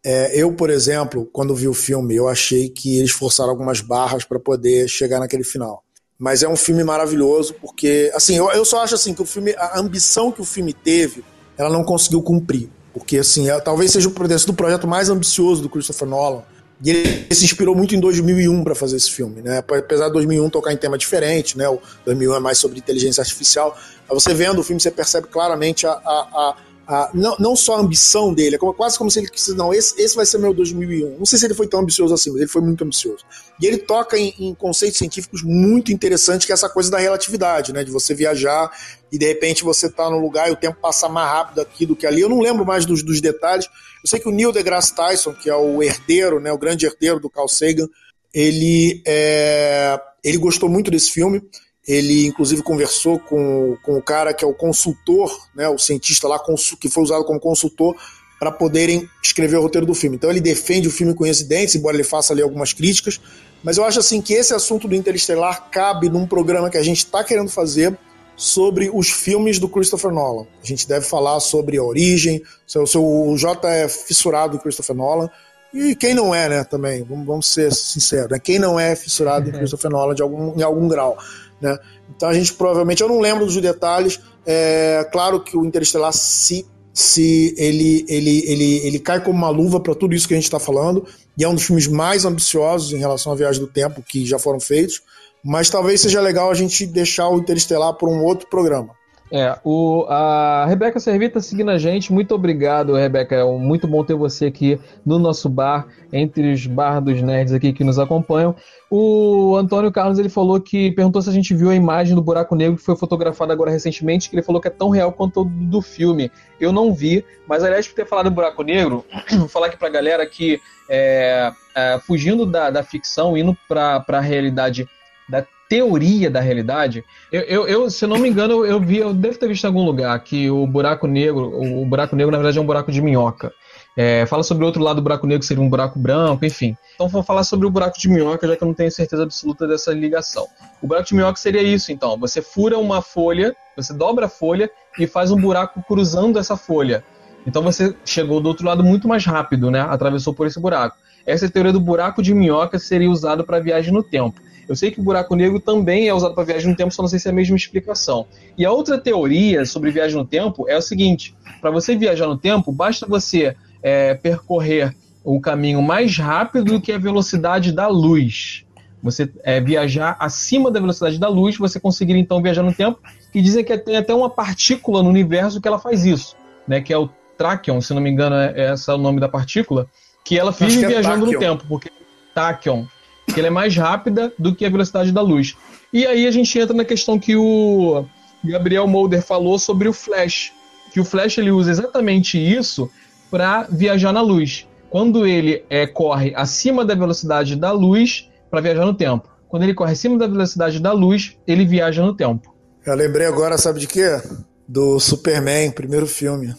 é, 0.04 0.40
eu, 0.40 0.52
por 0.52 0.70
exemplo, 0.70 1.28
quando 1.32 1.54
vi 1.54 1.66
o 1.66 1.74
filme, 1.74 2.14
eu 2.14 2.28
achei 2.28 2.68
que 2.68 2.98
eles 2.98 3.10
forçaram 3.10 3.50
algumas 3.50 3.80
barras 3.80 4.24
para 4.24 4.38
poder 4.38 4.88
chegar 4.88 5.18
naquele 5.18 5.44
final. 5.44 5.82
Mas 6.18 6.42
é 6.42 6.48
um 6.48 6.56
filme 6.56 6.82
maravilhoso, 6.82 7.54
porque, 7.60 8.10
assim, 8.14 8.36
eu, 8.36 8.50
eu 8.50 8.64
só 8.64 8.82
acho 8.82 8.94
assim 8.94 9.14
que 9.14 9.22
o 9.22 9.26
filme, 9.26 9.54
a 9.56 9.78
ambição 9.78 10.32
que 10.32 10.40
o 10.40 10.44
filme 10.44 10.72
teve, 10.72 11.24
ela 11.56 11.70
não 11.70 11.84
conseguiu 11.84 12.22
cumprir. 12.22 12.68
Porque, 12.92 13.18
assim, 13.18 13.48
é, 13.48 13.60
talvez 13.60 13.92
seja 13.92 14.08
o 14.08 14.12
do 14.12 14.54
projeto 14.54 14.86
mais 14.86 15.08
ambicioso 15.08 15.62
do 15.62 15.68
Christopher 15.68 16.08
Nolan 16.08 16.42
e 16.82 16.90
ele 16.90 17.34
se 17.34 17.44
inspirou 17.44 17.74
muito 17.74 17.94
em 17.94 18.00
2001 18.00 18.62
para 18.62 18.74
fazer 18.74 18.96
esse 18.96 19.10
filme, 19.10 19.42
né? 19.42 19.58
Apesar 19.58 20.06
de 20.06 20.12
2001 20.12 20.48
tocar 20.48 20.72
em 20.72 20.76
tema 20.76 20.96
diferente, 20.96 21.58
né? 21.58 21.68
O 21.68 21.80
2001 22.04 22.36
é 22.36 22.40
mais 22.40 22.58
sobre 22.58 22.78
inteligência 22.78 23.20
artificial. 23.20 23.76
Você 24.08 24.32
vendo 24.32 24.60
o 24.60 24.62
filme, 24.62 24.80
você 24.80 24.90
percebe 24.90 25.26
claramente 25.26 25.86
a, 25.86 25.90
a, 25.90 25.96
a, 25.96 26.56
a 26.88 27.10
não, 27.12 27.36
não 27.38 27.54
só 27.54 27.76
a 27.76 27.80
ambição 27.80 28.32
dele, 28.32 28.56
é 28.56 28.58
quase 28.58 28.96
como 28.96 29.10
se 29.10 29.18
ele 29.18 29.28
quisesse, 29.28 29.54
não, 29.54 29.74
esse, 29.74 30.00
esse 30.00 30.16
vai 30.16 30.24
ser 30.24 30.38
meu 30.38 30.54
2001. 30.54 31.18
Não 31.18 31.26
sei 31.26 31.38
se 31.38 31.44
ele 31.44 31.52
foi 31.52 31.68
tão 31.68 31.80
ambicioso 31.80 32.14
assim, 32.14 32.30
mas 32.30 32.40
ele 32.40 32.50
foi 32.50 32.62
muito 32.62 32.82
ambicioso. 32.82 33.26
E 33.60 33.66
ele 33.66 33.76
toca 33.76 34.16
em, 34.16 34.34
em 34.38 34.54
conceitos 34.54 34.96
científicos 34.96 35.42
muito 35.42 35.92
interessantes, 35.92 36.46
que 36.46 36.52
é 36.52 36.54
essa 36.54 36.70
coisa 36.70 36.90
da 36.90 36.96
relatividade, 36.96 37.74
né? 37.74 37.84
De 37.84 37.90
você 37.90 38.14
viajar 38.14 38.70
e 39.12 39.18
de 39.18 39.26
repente 39.26 39.62
você 39.62 39.90
tá 39.90 40.08
no 40.08 40.18
lugar 40.18 40.48
e 40.48 40.52
o 40.52 40.56
tempo 40.56 40.78
passa 40.80 41.10
mais 41.10 41.28
rápido 41.28 41.60
aqui 41.60 41.84
do 41.84 41.94
que 41.94 42.06
ali. 42.06 42.22
Eu 42.22 42.28
não 42.30 42.40
lembro 42.40 42.64
mais 42.64 42.86
dos, 42.86 43.02
dos 43.02 43.20
detalhes, 43.20 43.66
eu 43.66 44.08
sei 44.08 44.18
que 44.18 44.28
o 44.28 44.32
Neil 44.32 44.50
deGrasse 44.50 44.94
Tyson, 44.94 45.34
que 45.34 45.50
é 45.50 45.54
o 45.54 45.82
herdeiro, 45.82 46.40
né, 46.40 46.50
o 46.50 46.58
grande 46.58 46.86
herdeiro 46.86 47.20
do 47.20 47.28
Carl 47.28 47.48
Sagan, 47.48 47.86
ele, 48.32 49.02
é, 49.06 50.00
ele 50.24 50.38
gostou 50.38 50.70
muito 50.70 50.90
desse 50.90 51.10
filme. 51.10 51.42
Ele, 51.88 52.26
inclusive, 52.26 52.62
conversou 52.62 53.18
com, 53.18 53.78
com 53.82 53.96
o 53.96 54.02
cara 54.02 54.34
que 54.34 54.44
é 54.44 54.46
o 54.46 54.52
consultor, 54.52 55.48
né, 55.54 55.66
o 55.68 55.78
cientista 55.78 56.28
lá 56.28 56.38
que 56.78 56.90
foi 56.90 57.02
usado 57.02 57.24
como 57.24 57.40
consultor 57.40 57.96
para 58.38 58.52
poderem 58.52 59.08
escrever 59.24 59.56
o 59.56 59.62
roteiro 59.62 59.86
do 59.86 59.94
filme. 59.94 60.16
Então, 60.16 60.30
ele 60.30 60.40
defende 60.40 60.86
o 60.86 60.90
filme 60.90 61.14
com 61.14 61.26
incidentes, 61.26 61.74
embora 61.74 61.96
ele 61.96 62.04
faça 62.04 62.34
ali 62.34 62.42
algumas 62.42 62.74
críticas. 62.74 63.18
Mas 63.64 63.78
eu 63.78 63.84
acho 63.84 63.98
assim 63.98 64.20
que 64.20 64.34
esse 64.34 64.52
assunto 64.52 64.86
do 64.86 64.94
Interestelar 64.94 65.70
cabe 65.70 66.10
num 66.10 66.26
programa 66.26 66.68
que 66.68 66.76
a 66.76 66.82
gente 66.82 66.98
está 66.98 67.24
querendo 67.24 67.50
fazer 67.50 67.98
sobre 68.36 68.88
os 68.94 69.10
filmes 69.10 69.58
do 69.58 69.68
Christopher 69.68 70.12
Nolan. 70.12 70.46
A 70.62 70.66
gente 70.66 70.86
deve 70.86 71.04
falar 71.04 71.40
sobre 71.40 71.76
a 71.76 71.82
origem, 71.82 72.40
se 72.66 72.78
o 72.96 73.36
J 73.36 73.68
é 73.68 73.88
fissurado 73.88 74.54
em 74.54 74.60
Christopher 74.60 74.94
Nolan, 74.94 75.28
e 75.74 75.94
quem 75.96 76.14
não 76.14 76.32
é, 76.34 76.48
né, 76.48 76.64
também, 76.64 77.02
vamos, 77.02 77.48
ser 77.48 77.74
sinceros, 77.74 78.30
né, 78.30 78.38
quem 78.38 78.58
não 78.58 78.78
é 78.78 78.94
fissurado 78.94 79.50
em 79.50 79.52
Christopher 79.52 79.90
Nolan 79.90 80.14
de 80.14 80.22
algum, 80.22 80.56
em 80.56 80.62
algum 80.62 80.86
grau, 80.86 81.18
né. 81.60 81.76
Então 82.14 82.28
a 82.28 82.34
gente 82.34 82.54
provavelmente, 82.54 83.02
eu 83.02 83.08
não 83.08 83.20
lembro 83.20 83.44
dos 83.44 83.56
detalhes, 83.56 84.20
é 84.46 85.08
claro 85.12 85.40
que 85.40 85.56
o 85.56 85.64
Interestelar 85.64 86.12
se 86.12 86.66
se 86.92 87.54
ele, 87.56 88.04
ele, 88.08 88.42
ele, 88.44 88.76
ele 88.84 88.98
cai 88.98 89.22
como 89.22 89.38
uma 89.38 89.50
luva 89.50 89.78
para 89.78 89.94
tudo 89.94 90.16
isso 90.16 90.26
que 90.26 90.34
a 90.34 90.36
gente 90.36 90.46
está 90.46 90.58
falando, 90.58 91.06
e 91.38 91.44
é 91.44 91.48
um 91.48 91.54
dos 91.54 91.62
filmes 91.62 91.86
mais 91.86 92.24
ambiciosos 92.24 92.92
em 92.92 92.98
relação 92.98 93.32
à 93.32 93.36
viagem 93.36 93.60
do 93.60 93.68
tempo 93.68 94.02
que 94.02 94.26
já 94.26 94.36
foram 94.36 94.58
feitos 94.58 95.00
mas 95.44 95.70
talvez 95.70 96.00
seja 96.00 96.20
legal 96.20 96.50
a 96.50 96.54
gente 96.54 96.86
deixar 96.86 97.28
o 97.28 97.38
Interestelar 97.38 97.94
para 97.94 98.08
um 98.08 98.22
outro 98.22 98.48
programa. 98.48 98.97
É, 99.30 99.58
o, 99.62 100.06
a 100.08 100.64
Rebeca 100.66 100.98
Servita 100.98 101.40
seguindo 101.40 101.70
a 101.70 101.78
gente. 101.78 102.12
Muito 102.12 102.34
obrigado, 102.34 102.94
Rebeca. 102.94 103.34
É 103.34 103.44
muito 103.44 103.86
bom 103.86 104.02
ter 104.02 104.14
você 104.14 104.46
aqui 104.46 104.80
no 105.04 105.18
nosso 105.18 105.48
bar, 105.48 105.86
entre 106.12 106.52
os 106.52 106.66
bar 106.66 107.00
dos 107.00 107.20
nerds 107.20 107.52
aqui 107.52 107.72
que 107.72 107.84
nos 107.84 107.98
acompanham. 107.98 108.56
O 108.90 109.54
Antônio 109.56 109.92
Carlos 109.92 110.18
ele 110.18 110.30
falou 110.30 110.58
que 110.58 110.92
perguntou 110.92 111.20
se 111.20 111.28
a 111.28 111.32
gente 111.32 111.54
viu 111.54 111.68
a 111.68 111.74
imagem 111.74 112.14
do 112.14 112.22
buraco 112.22 112.54
negro 112.54 112.76
que 112.76 112.82
foi 112.82 112.96
fotografada 112.96 113.52
agora 113.52 113.70
recentemente, 113.70 114.30
que 114.30 114.36
ele 114.36 114.42
falou 114.42 114.62
que 114.62 114.68
é 114.68 114.70
tão 114.70 114.88
real 114.88 115.12
quanto 115.12 115.44
do, 115.44 115.50
do 115.50 115.82
filme. 115.82 116.30
Eu 116.58 116.72
não 116.72 116.94
vi, 116.94 117.22
mas 117.46 117.62
aliás, 117.62 117.86
por 117.86 117.94
ter 117.94 118.06
falado 118.06 118.30
do 118.30 118.34
buraco 118.34 118.62
negro, 118.62 119.04
vou 119.36 119.48
falar 119.48 119.66
aqui 119.66 119.76
pra 119.76 119.90
galera 119.90 120.24
que 120.24 120.58
é, 120.88 121.52
é, 121.74 121.98
fugindo 121.98 122.46
da, 122.46 122.70
da 122.70 122.82
ficção, 122.82 123.36
indo 123.36 123.54
pra, 123.68 124.00
pra 124.00 124.20
realidade 124.20 124.88
da 125.28 125.44
teoria 125.68 126.30
da 126.30 126.40
realidade. 126.40 127.04
Eu, 127.30 127.42
eu, 127.42 127.68
eu, 127.68 127.90
se 127.90 128.06
não 128.06 128.18
me 128.18 128.28
engano, 128.28 128.64
eu 128.64 128.80
vi, 128.80 128.98
eu 128.98 129.12
devo 129.12 129.38
ter 129.38 129.48
visto 129.48 129.64
em 129.64 129.66
algum 129.66 129.84
lugar 129.84 130.18
que 130.20 130.50
o 130.50 130.66
buraco 130.66 131.06
negro, 131.06 131.60
o 131.60 131.84
buraco 131.84 132.16
negro 132.16 132.32
na 132.32 132.38
verdade 132.38 132.58
é 132.58 132.60
um 132.60 132.66
buraco 132.66 132.90
de 132.90 133.02
minhoca. 133.02 133.52
É, 133.96 134.24
fala 134.26 134.44
sobre 134.44 134.62
o 134.62 134.66
outro 134.66 134.80
lado 134.80 134.96
do 134.96 135.02
buraco 135.02 135.26
negro, 135.26 135.40
que 135.40 135.46
seria 135.46 135.62
um 135.62 135.68
buraco 135.68 135.98
branco, 135.98 136.44
enfim. 136.44 136.76
Então 136.94 137.08
vou 137.08 137.22
falar 137.22 137.42
sobre 137.42 137.66
o 137.66 137.70
buraco 137.70 137.98
de 137.98 138.08
minhoca, 138.08 138.46
já 138.46 138.56
que 138.56 138.62
eu 138.62 138.66
não 138.66 138.74
tenho 138.74 138.92
certeza 138.92 139.24
absoluta 139.24 139.66
dessa 139.66 139.92
ligação. 139.92 140.46
O 140.80 140.86
buraco 140.86 141.08
de 141.08 141.14
minhoca 141.14 141.36
seria 141.36 141.62
isso, 141.62 141.90
então. 141.90 142.16
Você 142.18 142.40
fura 142.40 142.78
uma 142.78 143.02
folha, 143.02 143.54
você 143.76 143.92
dobra 143.92 144.26
a 144.26 144.28
folha 144.28 144.70
e 144.98 145.06
faz 145.06 145.32
um 145.32 145.36
buraco 145.36 145.82
cruzando 145.82 146.38
essa 146.38 146.56
folha. 146.56 147.02
Então 147.46 147.62
você 147.62 147.94
chegou 148.04 148.40
do 148.40 148.48
outro 148.48 148.66
lado 148.66 148.84
muito 148.84 149.08
mais 149.08 149.24
rápido, 149.24 149.70
né? 149.70 149.80
Atravessou 149.80 150.32
por 150.32 150.46
esse 150.46 150.60
buraco. 150.60 150.96
Essa 151.26 151.50
teoria 151.50 151.72
do 151.72 151.80
buraco 151.80 152.22
de 152.22 152.32
minhoca 152.32 152.78
seria 152.78 153.10
usada 153.10 153.42
para 153.42 153.58
viagem 153.58 153.92
no 153.92 154.02
tempo. 154.02 154.40
Eu 154.68 154.76
sei 154.76 154.90
que 154.90 155.00
o 155.00 155.02
buraco 155.02 155.34
negro 155.34 155.58
também 155.58 156.08
é 156.08 156.14
usado 156.14 156.34
para 156.34 156.44
viagem 156.44 156.68
no 156.70 156.76
tempo, 156.76 156.92
só 156.92 157.02
não 157.02 157.08
sei 157.08 157.18
se 157.18 157.26
é 157.26 157.30
a 157.30 157.34
mesma 157.34 157.56
explicação. 157.56 158.26
E 158.56 158.64
a 158.64 158.70
outra 158.70 158.98
teoria 158.98 159.64
sobre 159.64 159.90
viagem 159.90 160.16
no 160.16 160.26
tempo 160.26 160.68
é 160.68 160.76
o 160.76 160.82
seguinte: 160.82 161.34
para 161.60 161.70
você 161.70 161.96
viajar 161.96 162.26
no 162.26 162.36
tempo, 162.36 162.70
basta 162.70 163.06
você 163.06 163.56
é, 163.82 164.14
percorrer 164.14 164.94
o 165.24 165.40
caminho 165.40 165.80
mais 165.80 166.16
rápido 166.18 166.72
do 166.72 166.80
que 166.80 166.92
a 166.92 166.98
velocidade 166.98 167.72
da 167.72 167.88
luz. 167.88 168.64
Você 169.02 169.30
é, 169.44 169.60
viajar 169.60 170.16
acima 170.18 170.70
da 170.70 170.80
velocidade 170.80 171.18
da 171.18 171.28
luz, 171.28 171.56
você 171.56 171.78
conseguiria 171.78 172.20
então 172.20 172.42
viajar 172.42 172.62
no 172.62 172.74
tempo. 172.74 173.00
Que 173.32 173.40
dizem 173.40 173.64
que 173.64 173.76
tem 173.78 173.96
até 173.96 174.14
uma 174.14 174.28
partícula 174.28 175.02
no 175.02 175.08
universo 175.08 175.60
que 175.60 175.68
ela 175.68 175.78
faz 175.78 176.04
isso, 176.04 176.36
né? 176.66 176.80
Que 176.80 176.92
é 176.92 176.98
o 176.98 177.08
Trachion, 177.38 177.80
se 177.80 177.94
não 177.94 178.02
me 178.02 178.10
engano, 178.10 178.34
é, 178.34 178.52
é 178.56 178.74
esse 178.74 178.90
é 178.90 178.94
o 178.94 178.98
nome 178.98 179.20
da 179.20 179.28
partícula, 179.28 179.86
que 180.24 180.38
ela 180.38 180.50
vive 180.50 180.84
é 180.84 180.88
viajando 180.88 181.24
no 181.24 181.38
tempo, 181.38 181.64
porque 181.68 181.90
Tachyon, 182.34 182.84
que 183.32 183.38
ela 183.38 183.48
é 183.48 183.50
mais 183.50 183.76
rápida 183.76 184.32
do 184.38 184.54
que 184.54 184.64
a 184.64 184.70
velocidade 184.70 185.12
da 185.12 185.20
luz. 185.20 185.56
E 185.92 186.06
aí 186.06 186.26
a 186.26 186.30
gente 186.30 186.58
entra 186.58 186.74
na 186.74 186.84
questão 186.84 187.18
que 187.18 187.36
o 187.36 188.04
Gabriel 188.44 188.86
Mulder 188.86 189.22
falou 189.22 189.58
sobre 189.58 189.88
o 189.88 189.92
Flash, 189.92 190.52
que 190.92 191.00
o 191.00 191.04
Flash 191.04 191.38
ele 191.38 191.50
usa 191.50 191.70
exatamente 191.70 192.38
isso 192.38 192.90
para 193.30 193.62
viajar 193.70 194.12
na 194.12 194.20
luz. 194.20 194.66
Quando 194.90 195.26
ele 195.26 195.64
é, 195.68 195.86
corre 195.86 196.32
acima 196.34 196.84
da 196.84 196.94
velocidade 196.94 197.56
da 197.56 197.70
luz 197.72 198.28
para 198.50 198.60
viajar 198.60 198.86
no 198.86 198.94
tempo. 198.94 199.28
Quando 199.48 199.62
ele 199.62 199.74
corre 199.74 199.92
acima 199.92 200.18
da 200.18 200.26
velocidade 200.26 200.80
da 200.80 200.92
luz, 200.92 201.36
ele 201.46 201.64
viaja 201.64 202.04
no 202.04 202.14
tempo. 202.14 202.54
Eu 202.86 202.94
lembrei 202.94 203.26
agora, 203.26 203.58
sabe 203.58 203.80
de 203.80 203.86
quê? 203.86 204.20
Do 204.66 204.98
Superman, 204.98 205.70
primeiro 205.70 206.06
filme 206.06 206.54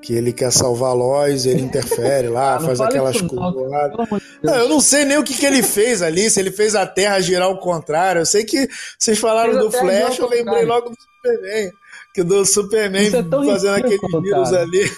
que 0.00 0.14
ele 0.14 0.32
quer 0.32 0.50
salvar 0.50 0.90
a 0.90 0.94
Lois, 0.94 1.46
ele 1.46 1.62
interfere 1.62 2.28
lá, 2.28 2.56
ah, 2.56 2.60
faz 2.60 2.80
aquelas 2.80 3.20
coisas. 3.20 4.22
Não, 4.42 4.54
eu 4.54 4.68
não 4.68 4.80
sei 4.80 5.04
nem 5.04 5.18
o 5.18 5.22
que, 5.22 5.34
que 5.34 5.46
ele 5.46 5.62
fez 5.62 6.02
ali, 6.02 6.30
se 6.30 6.40
ele 6.40 6.50
fez 6.50 6.74
a 6.74 6.86
Terra 6.86 7.20
girar 7.20 7.48
ao 7.48 7.58
contrário. 7.58 8.20
Eu 8.20 8.26
sei 8.26 8.44
que 8.44 8.68
vocês 8.98 9.18
falaram 9.18 9.58
do 9.58 9.70
Flash, 9.70 10.18
eu 10.18 10.28
lembrei 10.28 10.64
logo 10.64 10.90
do 10.90 10.96
Superman. 10.96 11.72
Que 12.12 12.22
do 12.22 12.44
Superman 12.44 13.06
é 13.06 13.46
fazendo 13.46 13.74
aquele 13.74 14.20
vírus 14.20 14.52
ali. 14.52 14.90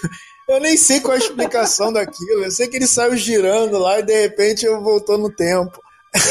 Eu 0.47 0.59
nem 0.59 0.75
sei 0.75 0.99
qual 0.99 1.13
é 1.13 1.17
a 1.17 1.19
explicação 1.19 1.93
daquilo. 1.93 2.43
Eu 2.43 2.51
sei 2.51 2.67
que 2.67 2.75
ele 2.75 2.87
saiu 2.87 3.15
girando 3.15 3.77
lá 3.77 3.99
e 3.99 4.03
de 4.03 4.21
repente 4.21 4.65
eu 4.65 4.81
voltou 4.81 5.17
no 5.17 5.29
tempo. 5.29 5.82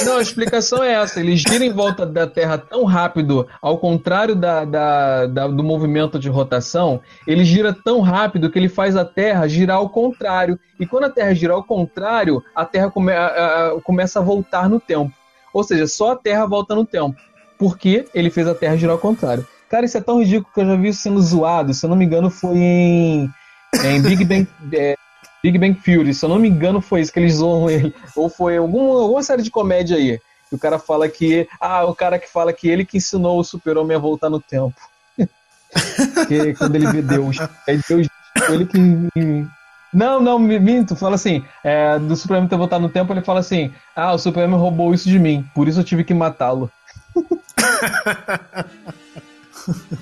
Não, 0.05 0.19
a 0.19 0.23
explicação 0.23 0.83
é 0.83 0.93
essa. 0.93 1.19
Ele 1.19 1.37
gira 1.37 1.65
em 1.65 1.73
volta 1.73 2.07
da 2.07 2.27
Terra 2.27 2.57
tão 2.57 2.85
rápido, 2.85 3.49
ao 3.61 3.79
contrário 3.79 4.35
da, 4.37 4.65
da, 4.65 5.27
da, 5.27 5.49
do 5.49 5.63
movimento 5.63 6.19
de 6.19 6.29
rotação, 6.29 7.01
ele 7.27 7.45
gira 7.45 7.73
tão 7.73 8.01
rápido 8.01 8.51
que 8.51 8.59
ele 8.59 8.69
faz 8.69 8.97
a 8.97 9.05
Terra 9.05 9.49
girar 9.49 9.79
ao 9.79 9.91
contrário. 9.91 10.59
E 10.79 10.87
quando 10.87 11.05
a 11.05 11.11
Terra 11.11 11.35
gira 11.35 11.55
ao 11.55 11.65
contrário, 11.65 12.43
a 12.55 12.65
Terra 12.65 12.91
come, 12.91 13.13
a, 13.13 13.27
a, 13.27 13.81
começa 13.81 14.21
a 14.21 14.23
voltar 14.23 14.69
no 14.69 14.79
tempo. 14.79 15.13
Ou 15.53 15.63
seja, 15.65 15.87
só 15.87 16.13
a 16.13 16.17
Terra 16.17 16.47
volta 16.47 16.75
no 16.75 16.85
tempo. 16.85 17.17
Porque 17.59 18.07
ele 18.15 18.31
fez 18.31 18.47
a 18.49 18.55
Terra 18.55 18.77
girar 18.77 18.95
ao 18.95 18.99
contrário. 18.99 19.47
Cara, 19.69 19.85
isso 19.85 19.97
é 19.97 20.01
tão 20.01 20.21
ridículo 20.21 20.53
que 20.53 20.61
eu 20.61 20.67
já 20.67 20.77
vi 20.77 20.89
isso 20.89 21.03
sendo 21.03 21.21
zoado. 21.21 21.73
Se 21.75 21.85
eu 21.85 21.91
não 21.91 21.97
me 21.97 22.05
engano, 22.05 22.31
foi 22.31 22.57
em, 22.57 23.31
em 23.85 24.03
Big 24.03 24.25
Bang. 24.25 24.49
É, 24.73 24.97
Big 25.43 25.59
Bang 25.59 25.75
Theory, 25.75 26.15
se 26.15 26.25
eu 26.25 26.29
não 26.29 26.39
me 26.39 26.49
engano, 26.49 26.81
foi 26.81 27.01
isso 27.01 27.13
que 27.13 27.19
eles 27.19 27.35
zoam 27.35 27.69
ele. 27.69 27.93
Ou 28.15 28.29
foi 28.29 28.57
algum, 28.57 28.93
alguma 28.93 29.23
série 29.23 29.43
de 29.43 29.51
comédia 29.51 29.97
aí. 29.97 30.21
Que 30.49 30.55
o 30.55 30.59
cara 30.59 30.79
fala 30.79 31.09
que. 31.09 31.49
Ah, 31.61 31.85
o 31.85 31.95
cara 31.95 32.19
que 32.19 32.31
fala 32.31 32.53
que 32.53 32.69
ele 32.69 32.85
que 32.85 32.99
ensinou 32.99 33.41
o 33.41 33.45
super-homem 33.45 33.97
a 33.97 34.01
voltar 34.01 34.31
no 34.31 34.41
tempo. 34.41 34.75
que 36.29 36.55
quando 36.55 36.77
ele 36.77 36.87
vê 36.87 37.03
Deus. 37.03 37.39
É 37.67 37.77
Deus 37.89 38.07
ele 38.51 38.67
que. 38.67 38.79
Não, 39.93 40.21
não, 40.21 40.39
minto. 40.39 40.95
Fala 40.95 41.17
assim: 41.17 41.45
é, 41.65 41.99
do 41.99 42.17
Superman 42.17 42.49
ter 42.49 42.57
voltado 42.57 42.83
no 42.83 42.89
tempo, 42.89 43.13
ele 43.13 43.23
fala 43.23 43.41
assim: 43.41 43.73
Ah, 43.97 44.13
o 44.13 44.19
Superman 44.19 44.59
roubou 44.59 44.95
isso 44.95 45.09
de 45.09 45.19
mim, 45.19 45.45
por 45.55 45.69
isso 45.69 45.81
eu 45.81 45.85
tive 45.85 46.05
que 46.05 46.15
matá-lo. 46.15 46.71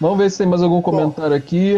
Vamos 0.00 0.18
ver 0.18 0.30
se 0.30 0.38
tem 0.38 0.46
mais 0.46 0.62
algum 0.62 0.80
comentário 0.80 1.34
aqui. 1.34 1.74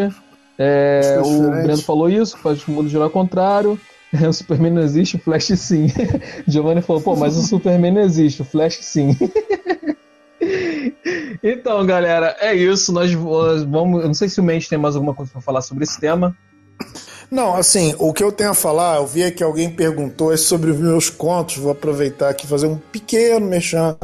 É, 0.63 1.19
o 1.23 1.49
Breno 1.63 1.81
falou 1.81 2.07
isso, 2.07 2.37
faz 2.37 2.67
o 2.67 2.71
mundo 2.71 2.87
girar 2.87 3.05
ao 3.05 3.09
contrário. 3.09 3.79
O 4.27 4.33
Superman 4.33 4.73
não 4.73 4.81
existe, 4.81 5.15
o 5.15 5.19
Flash 5.19 5.53
sim. 5.55 5.87
Giovanni 6.45 6.81
falou, 6.81 7.01
pô, 7.01 7.15
mas 7.15 7.37
o 7.37 7.41
Superman 7.43 7.93
não 7.93 8.01
existe, 8.01 8.41
o 8.41 8.45
Flash 8.45 8.79
sim. 8.81 9.17
então, 11.41 11.85
galera, 11.85 12.35
é 12.41 12.53
isso. 12.53 12.91
Nós 12.91 13.09
vamos. 13.13 14.01
Eu 14.01 14.07
não 14.07 14.13
sei 14.13 14.27
se 14.27 14.41
o 14.41 14.43
Mendes 14.43 14.67
tem 14.67 14.77
mais 14.77 14.97
alguma 14.97 15.13
coisa 15.15 15.31
para 15.31 15.39
falar 15.39 15.61
sobre 15.61 15.85
esse 15.85 15.97
tema. 15.97 16.35
Não, 17.31 17.55
assim, 17.55 17.95
o 17.97 18.11
que 18.11 18.21
eu 18.21 18.33
tenho 18.33 18.49
a 18.49 18.53
falar, 18.53 18.97
eu 18.97 19.07
vi 19.07 19.31
que 19.31 19.41
alguém 19.41 19.69
perguntou 19.69 20.33
é 20.33 20.35
sobre 20.35 20.71
os 20.71 20.77
meus 20.77 21.09
contos. 21.09 21.55
Vou 21.55 21.71
aproveitar 21.71 22.27
aqui 22.27 22.45
e 22.45 22.49
fazer 22.49 22.67
um 22.67 22.75
pequeno 22.75 23.45
mexão. 23.45 23.97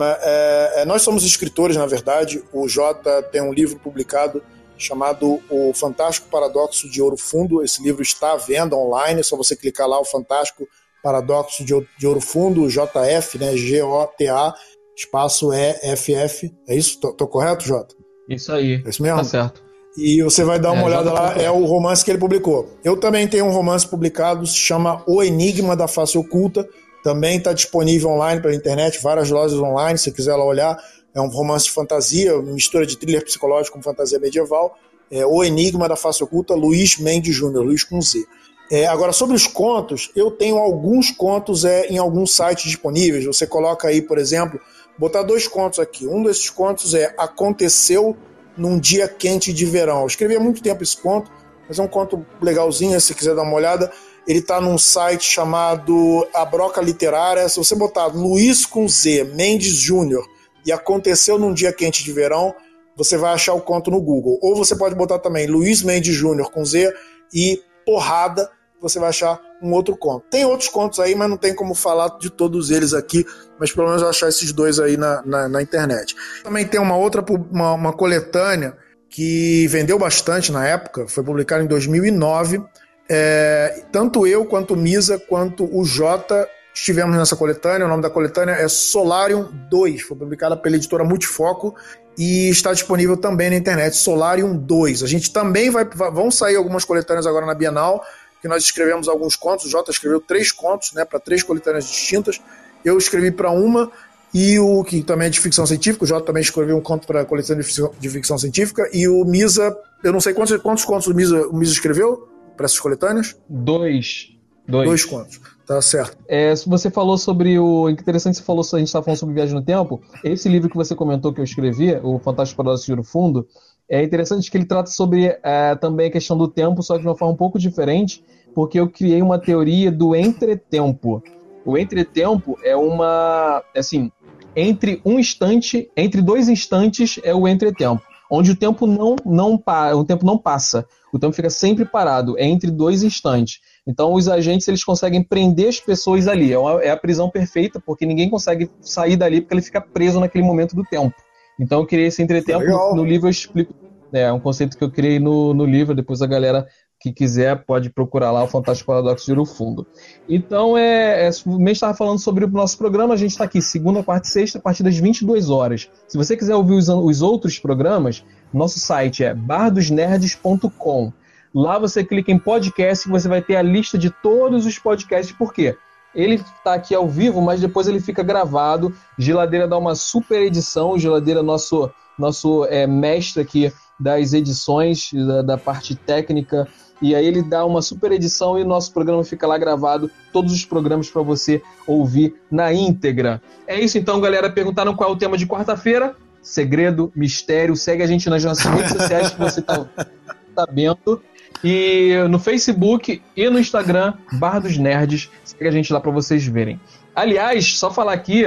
É, 0.00 0.72
é, 0.76 0.84
nós 0.86 1.02
somos 1.02 1.24
escritores, 1.24 1.76
na 1.76 1.84
verdade. 1.84 2.42
O 2.54 2.66
Jota 2.66 3.22
tem 3.22 3.42
um 3.42 3.52
livro 3.52 3.78
publicado 3.78 4.42
chamado 4.82 5.40
O 5.48 5.72
Fantástico 5.74 6.28
Paradoxo 6.28 6.88
de 6.90 7.00
Ouro 7.00 7.16
Fundo. 7.16 7.62
Esse 7.62 7.82
livro 7.82 8.02
está 8.02 8.32
à 8.32 8.36
venda 8.36 8.76
online, 8.76 9.20
é 9.20 9.22
só 9.22 9.36
você 9.36 9.56
clicar 9.56 9.88
lá, 9.88 10.00
o 10.00 10.04
Fantástico 10.04 10.66
Paradoxo 11.02 11.64
de 11.64 12.06
Ouro 12.06 12.20
Fundo, 12.20 12.68
JF, 12.68 13.38
né? 13.38 13.56
G-O-T-A, 13.56 14.54
espaço 14.96 15.52
E-F-F. 15.52 16.52
É 16.68 16.76
isso? 16.76 17.00
Tô, 17.00 17.12
tô, 17.12 17.26
correto, 17.26 17.64
Jota? 17.64 17.94
Isso 18.28 18.52
aí. 18.52 18.82
É 18.84 18.88
isso 18.88 19.02
mesmo? 19.02 19.18
Tá 19.18 19.24
certo. 19.24 19.62
E 19.96 20.22
você 20.22 20.42
vai 20.42 20.58
dar 20.58 20.72
uma 20.72 20.82
é, 20.82 20.84
olhada 20.84 21.12
lá, 21.12 21.34
é 21.36 21.50
o 21.50 21.64
romance 21.64 22.04
que 22.04 22.10
ele 22.10 22.18
publicou. 22.18 22.78
Eu 22.82 22.96
também 22.96 23.28
tenho 23.28 23.44
um 23.44 23.50
romance 23.50 23.86
publicado, 23.86 24.46
se 24.46 24.56
chama 24.56 25.02
O 25.06 25.22
Enigma 25.22 25.76
da 25.76 25.86
Face 25.86 26.16
Oculta. 26.16 26.66
Também 27.02 27.36
está 27.36 27.52
disponível 27.52 28.10
online 28.10 28.40
pela 28.40 28.54
internet, 28.54 29.02
várias 29.02 29.28
lojas 29.28 29.58
online, 29.58 29.98
se 29.98 30.12
quiser 30.12 30.36
lá 30.36 30.44
olhar. 30.44 30.78
É 31.14 31.20
um 31.20 31.28
romance 31.28 31.66
de 31.66 31.72
fantasia, 31.72 32.36
mistura 32.40 32.86
de 32.86 32.96
thriller 32.96 33.24
psicológico 33.24 33.76
com 33.76 33.82
fantasia 33.82 34.18
medieval. 34.18 34.76
É 35.10 35.26
O 35.26 35.44
Enigma 35.44 35.88
da 35.88 35.96
Face 35.96 36.22
Oculta, 36.24 36.54
Luiz 36.54 36.96
Mendes 36.96 37.34
Júnior, 37.34 37.64
Luiz 37.64 37.84
com 37.84 38.00
Z. 38.00 38.24
É, 38.70 38.86
agora, 38.86 39.12
sobre 39.12 39.36
os 39.36 39.46
contos, 39.46 40.10
eu 40.16 40.30
tenho 40.30 40.56
alguns 40.56 41.10
contos 41.10 41.64
é, 41.66 41.86
em 41.88 41.98
alguns 41.98 42.34
sites 42.34 42.64
disponíveis. 42.64 43.26
Você 43.26 43.46
coloca 43.46 43.88
aí, 43.88 44.00
por 44.00 44.16
exemplo, 44.16 44.58
botar 44.96 45.22
dois 45.22 45.46
contos 45.46 45.78
aqui. 45.78 46.06
Um 46.06 46.22
desses 46.22 46.48
contos 46.48 46.94
é 46.94 47.14
Aconteceu 47.18 48.16
num 48.56 48.78
Dia 48.78 49.06
Quente 49.06 49.52
de 49.52 49.66
Verão. 49.66 50.00
Eu 50.00 50.06
escrevi 50.06 50.36
há 50.36 50.40
muito 50.40 50.62
tempo 50.62 50.82
esse 50.82 50.96
conto, 50.96 51.30
mas 51.68 51.78
é 51.78 51.82
um 51.82 51.88
conto 51.88 52.24
legalzinho, 52.40 52.98
se 52.98 53.14
quiser 53.14 53.34
dar 53.34 53.42
uma 53.42 53.54
olhada. 53.54 53.92
Ele 54.26 54.38
está 54.38 54.60
num 54.60 54.78
site 54.78 55.24
chamado 55.24 56.26
A 56.32 56.44
Broca 56.44 56.80
Literária. 56.80 57.46
Se 57.50 57.58
você 57.58 57.74
botar 57.74 58.06
Luiz 58.06 58.64
com 58.64 58.88
Z, 58.88 59.24
Mendes 59.34 59.74
Júnior, 59.74 60.26
e 60.64 60.72
aconteceu 60.72 61.38
num 61.38 61.52
dia 61.52 61.72
quente 61.72 62.04
de 62.04 62.12
verão, 62.12 62.54
você 62.96 63.16
vai 63.16 63.32
achar 63.32 63.54
o 63.54 63.60
conto 63.60 63.90
no 63.90 64.00
Google. 64.00 64.38
Ou 64.42 64.54
você 64.54 64.76
pode 64.76 64.94
botar 64.94 65.18
também 65.18 65.46
Luiz 65.46 65.82
Mendes 65.82 66.14
Júnior 66.14 66.50
com 66.50 66.64
Z 66.64 66.92
e 67.32 67.60
porrada, 67.84 68.50
você 68.80 68.98
vai 68.98 69.10
achar 69.10 69.40
um 69.62 69.72
outro 69.72 69.96
conto. 69.96 70.26
Tem 70.28 70.44
outros 70.44 70.68
contos 70.68 70.98
aí, 70.98 71.14
mas 71.14 71.30
não 71.30 71.36
tem 71.36 71.54
como 71.54 71.74
falar 71.74 72.18
de 72.18 72.28
todos 72.28 72.70
eles 72.70 72.92
aqui, 72.92 73.24
mas 73.58 73.72
pelo 73.72 73.86
menos 73.86 74.02
achar 74.02 74.28
esses 74.28 74.52
dois 74.52 74.78
aí 74.80 74.96
na, 74.96 75.22
na, 75.24 75.48
na 75.48 75.62
internet. 75.62 76.16
Também 76.42 76.66
tem 76.66 76.80
uma 76.80 76.96
outra, 76.96 77.24
uma, 77.50 77.72
uma 77.72 77.92
coletânea 77.92 78.76
que 79.08 79.66
vendeu 79.68 79.98
bastante 79.98 80.50
na 80.50 80.66
época, 80.66 81.06
foi 81.06 81.22
publicada 81.22 81.62
em 81.62 81.66
2009. 81.66 82.62
É, 83.08 83.84
tanto 83.92 84.26
eu, 84.26 84.44
quanto 84.46 84.74
o 84.74 84.76
Misa, 84.76 85.18
quanto 85.18 85.68
o 85.72 85.84
Jota 85.84 86.48
estivemos 86.74 87.16
nessa 87.16 87.36
coletânea. 87.36 87.86
O 87.86 87.88
nome 87.88 88.02
da 88.02 88.10
coletânea 88.10 88.52
é 88.52 88.68
Solarium 88.68 89.48
2, 89.70 90.02
foi 90.02 90.16
publicada 90.16 90.56
pela 90.56 90.76
editora 90.76 91.04
Multifoco 91.04 91.74
e 92.16 92.48
está 92.48 92.72
disponível 92.72 93.16
também 93.16 93.50
na 93.50 93.56
internet. 93.56 93.96
Solarium 93.96 94.56
2. 94.56 95.02
A 95.02 95.06
gente 95.06 95.32
também 95.32 95.70
vai. 95.70 95.84
Vão 95.84 96.30
sair 96.30 96.56
algumas 96.56 96.84
coletâneas 96.84 97.26
agora 97.26 97.46
na 97.46 97.54
Bienal, 97.54 98.04
que 98.40 98.48
nós 98.48 98.62
escrevemos 98.64 99.08
alguns 99.08 99.36
contos. 99.36 99.66
O 99.66 99.68
Jota 99.68 99.90
escreveu 99.90 100.20
três 100.20 100.52
contos, 100.52 100.92
né, 100.92 101.04
para 101.04 101.18
três 101.18 101.42
coletâneas 101.42 101.84
distintas. 101.84 102.40
Eu 102.84 102.98
escrevi 102.98 103.30
para 103.30 103.50
uma. 103.50 103.90
E 104.34 104.58
o 104.58 104.82
que 104.82 105.02
também 105.02 105.26
é 105.26 105.30
de 105.30 105.38
ficção 105.38 105.66
científica, 105.66 106.04
o 106.04 106.06
Jota 106.06 106.24
também 106.24 106.42
escreveu 106.42 106.74
um 106.74 106.80
conto 106.80 107.06
para 107.06 107.20
a 107.20 107.24
coletânea 107.24 107.62
de 108.00 108.08
ficção 108.08 108.38
científica. 108.38 108.88
E 108.90 109.06
o 109.06 109.26
Misa, 109.26 109.76
eu 110.02 110.10
não 110.10 110.22
sei 110.22 110.32
quantos, 110.32 110.56
quantos 110.56 110.86
contos 110.86 111.06
o 111.06 111.14
Misa, 111.14 111.46
o 111.48 111.54
Misa 111.54 111.72
escreveu 111.72 112.28
para 112.56 112.64
essas 112.64 112.80
coletâneas? 112.80 113.36
Dois. 113.46 114.30
Dois. 114.66 114.88
Dois 114.88 115.04
contos. 115.04 115.38
Tá 115.66 115.80
certo. 115.80 116.16
É, 116.28 116.54
você 116.66 116.90
falou 116.90 117.16
sobre 117.16 117.58
o. 117.58 117.88
Interessante, 117.88 118.36
você 118.36 118.42
falou, 118.42 118.62
a 118.62 118.78
gente 118.78 118.88
estava 118.88 119.04
falando 119.04 119.18
sobre 119.18 119.34
viagem 119.34 119.54
no 119.54 119.62
tempo. 119.62 120.00
Esse 120.24 120.48
livro 120.48 120.68
que 120.68 120.76
você 120.76 120.94
comentou 120.94 121.32
que 121.32 121.40
eu 121.40 121.44
escrevi, 121.44 121.94
O 122.02 122.18
Fantástico 122.18 122.56
Paradoxo 122.56 122.86
de 122.86 122.92
Ouro 122.92 123.04
Fundo, 123.04 123.46
é 123.88 124.02
interessante 124.02 124.50
que 124.50 124.56
ele 124.56 124.64
trata 124.64 124.90
sobre 124.90 125.38
é, 125.42 125.74
também 125.76 126.08
a 126.08 126.10
questão 126.10 126.36
do 126.36 126.48
tempo, 126.48 126.82
só 126.82 126.94
que 126.94 127.02
de 127.02 127.06
uma 127.06 127.16
forma 127.16 127.34
um 127.34 127.36
pouco 127.36 127.58
diferente, 127.58 128.24
porque 128.54 128.78
eu 128.78 128.88
criei 128.88 129.22
uma 129.22 129.38
teoria 129.38 129.90
do 129.90 130.16
entretempo. 130.16 131.22
O 131.64 131.78
entretempo 131.78 132.58
é 132.64 132.74
uma. 132.74 133.62
Assim, 133.76 134.10
entre 134.56 135.00
um 135.04 135.18
instante, 135.18 135.90
entre 135.96 136.20
dois 136.20 136.48
instantes 136.48 137.20
é 137.22 137.34
o 137.34 137.46
entretempo, 137.46 138.02
onde 138.30 138.50
o 138.50 138.56
tempo 138.56 138.86
não 138.86 139.16
não 139.24 139.62
o 139.94 140.04
tempo 140.04 140.26
não 140.26 140.36
passa, 140.36 140.86
o 141.12 141.18
tempo 141.18 141.34
fica 141.34 141.50
sempre 141.50 141.84
parado, 141.84 142.38
é 142.38 142.46
entre 142.46 142.70
dois 142.70 143.02
instantes. 143.02 143.60
Então 143.86 144.12
os 144.14 144.28
agentes 144.28 144.68
eles 144.68 144.84
conseguem 144.84 145.22
prender 145.22 145.68
as 145.68 145.80
pessoas 145.80 146.28
ali. 146.28 146.52
É, 146.52 146.58
uma, 146.58 146.82
é 146.82 146.90
a 146.90 146.96
prisão 146.96 147.28
perfeita, 147.28 147.80
porque 147.84 148.06
ninguém 148.06 148.30
consegue 148.30 148.70
sair 148.80 149.16
dali 149.16 149.40
porque 149.40 149.54
ele 149.54 149.62
fica 149.62 149.80
preso 149.80 150.20
naquele 150.20 150.44
momento 150.44 150.76
do 150.76 150.84
tempo. 150.84 151.14
Então 151.58 151.80
eu 151.80 151.86
criei 151.86 152.06
esse 152.06 152.22
entretempo. 152.22 152.64
No, 152.64 152.96
no 152.96 153.04
livro 153.04 153.26
eu 153.26 153.30
explico. 153.30 153.74
É 154.12 154.30
um 154.30 154.40
conceito 154.40 154.76
que 154.76 154.84
eu 154.84 154.90
criei 154.90 155.18
no, 155.18 155.54
no 155.54 155.64
livro, 155.64 155.94
depois 155.94 156.20
a 156.20 156.26
galera 156.26 156.66
que 157.02 157.12
quiser 157.12 157.64
pode 157.64 157.90
procurar 157.90 158.30
lá 158.30 158.44
o 158.44 158.46
Fantástico 158.46 158.86
Paradoxo 158.86 159.24
de 159.24 159.32
Ouro 159.32 159.44
Fundo. 159.44 159.84
Então, 160.28 160.78
é, 160.78 161.26
é, 161.26 161.30
o 161.46 161.58
mês 161.58 161.78
estava 161.78 161.94
falando 161.94 162.20
sobre 162.20 162.44
o 162.44 162.48
nosso 162.48 162.78
programa, 162.78 163.14
a 163.14 163.16
gente 163.16 163.32
está 163.32 163.42
aqui 163.42 163.60
segunda, 163.60 164.04
quarta 164.04 164.28
e 164.28 164.30
sexta, 164.30 164.58
a 164.58 164.60
partir 164.62 164.84
das 164.84 164.96
22 164.96 165.50
horas. 165.50 165.90
Se 166.06 166.16
você 166.16 166.36
quiser 166.36 166.54
ouvir 166.54 166.74
os, 166.74 166.88
os 166.88 167.20
outros 167.20 167.58
programas, 167.58 168.24
nosso 168.54 168.78
site 168.78 169.24
é 169.24 169.34
bardosnerds.com. 169.34 171.12
Lá 171.54 171.78
você 171.78 172.04
clica 172.04 172.30
em 172.30 172.38
podcast 172.38 173.06
e 173.06 173.10
você 173.10 173.28
vai 173.28 173.42
ter 173.42 173.56
a 173.56 173.62
lista 173.62 173.98
de 173.98 174.10
todos 174.10 174.66
os 174.66 174.78
podcasts. 174.78 175.34
Por 175.34 175.52
quê? 175.52 175.76
Ele 176.14 176.34
está 176.34 176.74
aqui 176.74 176.94
ao 176.94 177.08
vivo, 177.08 177.40
mas 177.40 177.60
depois 177.60 177.86
ele 177.88 178.00
fica 178.00 178.22
gravado. 178.22 178.94
Geladeira 179.18 179.66
dá 179.66 179.78
uma 179.78 179.94
super 179.94 180.42
edição. 180.42 180.98
Geladeira, 180.98 181.42
nosso, 181.42 181.90
nosso 182.18 182.64
é, 182.66 182.86
mestre 182.86 183.42
aqui 183.42 183.72
das 183.98 184.32
edições, 184.32 185.10
da, 185.12 185.42
da 185.42 185.58
parte 185.58 185.94
técnica 185.94 186.68
e 187.02 187.16
aí 187.16 187.26
ele 187.26 187.42
dá 187.42 187.66
uma 187.66 187.82
super 187.82 188.12
edição 188.12 188.56
e 188.56 188.62
o 188.62 188.66
nosso 188.66 188.92
programa 188.94 189.24
fica 189.24 189.44
lá 189.44 189.58
gravado, 189.58 190.08
todos 190.32 190.52
os 190.52 190.64
programas 190.64 191.10
para 191.10 191.20
você 191.20 191.60
ouvir 191.84 192.36
na 192.48 192.72
íntegra. 192.72 193.42
É 193.66 193.78
isso 193.78 193.98
então, 193.98 194.20
galera. 194.20 194.48
Perguntaram 194.48 194.94
qual 194.94 195.10
é 195.10 195.12
o 195.12 195.16
tema 195.16 195.36
de 195.36 195.44
quarta-feira? 195.44 196.14
Segredo, 196.40 197.12
mistério. 197.14 197.74
Segue 197.74 198.04
a 198.04 198.06
gente 198.06 198.30
nas 198.30 198.44
nossas 198.44 198.64
redes 198.66 198.92
sociais 198.92 199.30
que 199.30 199.40
você 199.40 199.60
tá 199.60 199.84
sabendo. 200.54 201.20
E 201.62 202.14
no 202.28 202.38
Facebook 202.38 203.22
e 203.36 203.50
no 203.50 203.58
Instagram, 203.58 204.14
Bar 204.32 204.60
dos 204.60 204.76
Nerds. 204.76 205.30
Segue 205.44 205.68
a 205.68 205.72
gente 205.72 205.92
lá 205.92 206.00
para 206.00 206.10
vocês 206.10 206.44
verem. 206.46 206.80
Aliás, 207.14 207.78
só 207.78 207.90
falar 207.90 208.12
aqui 208.12 208.44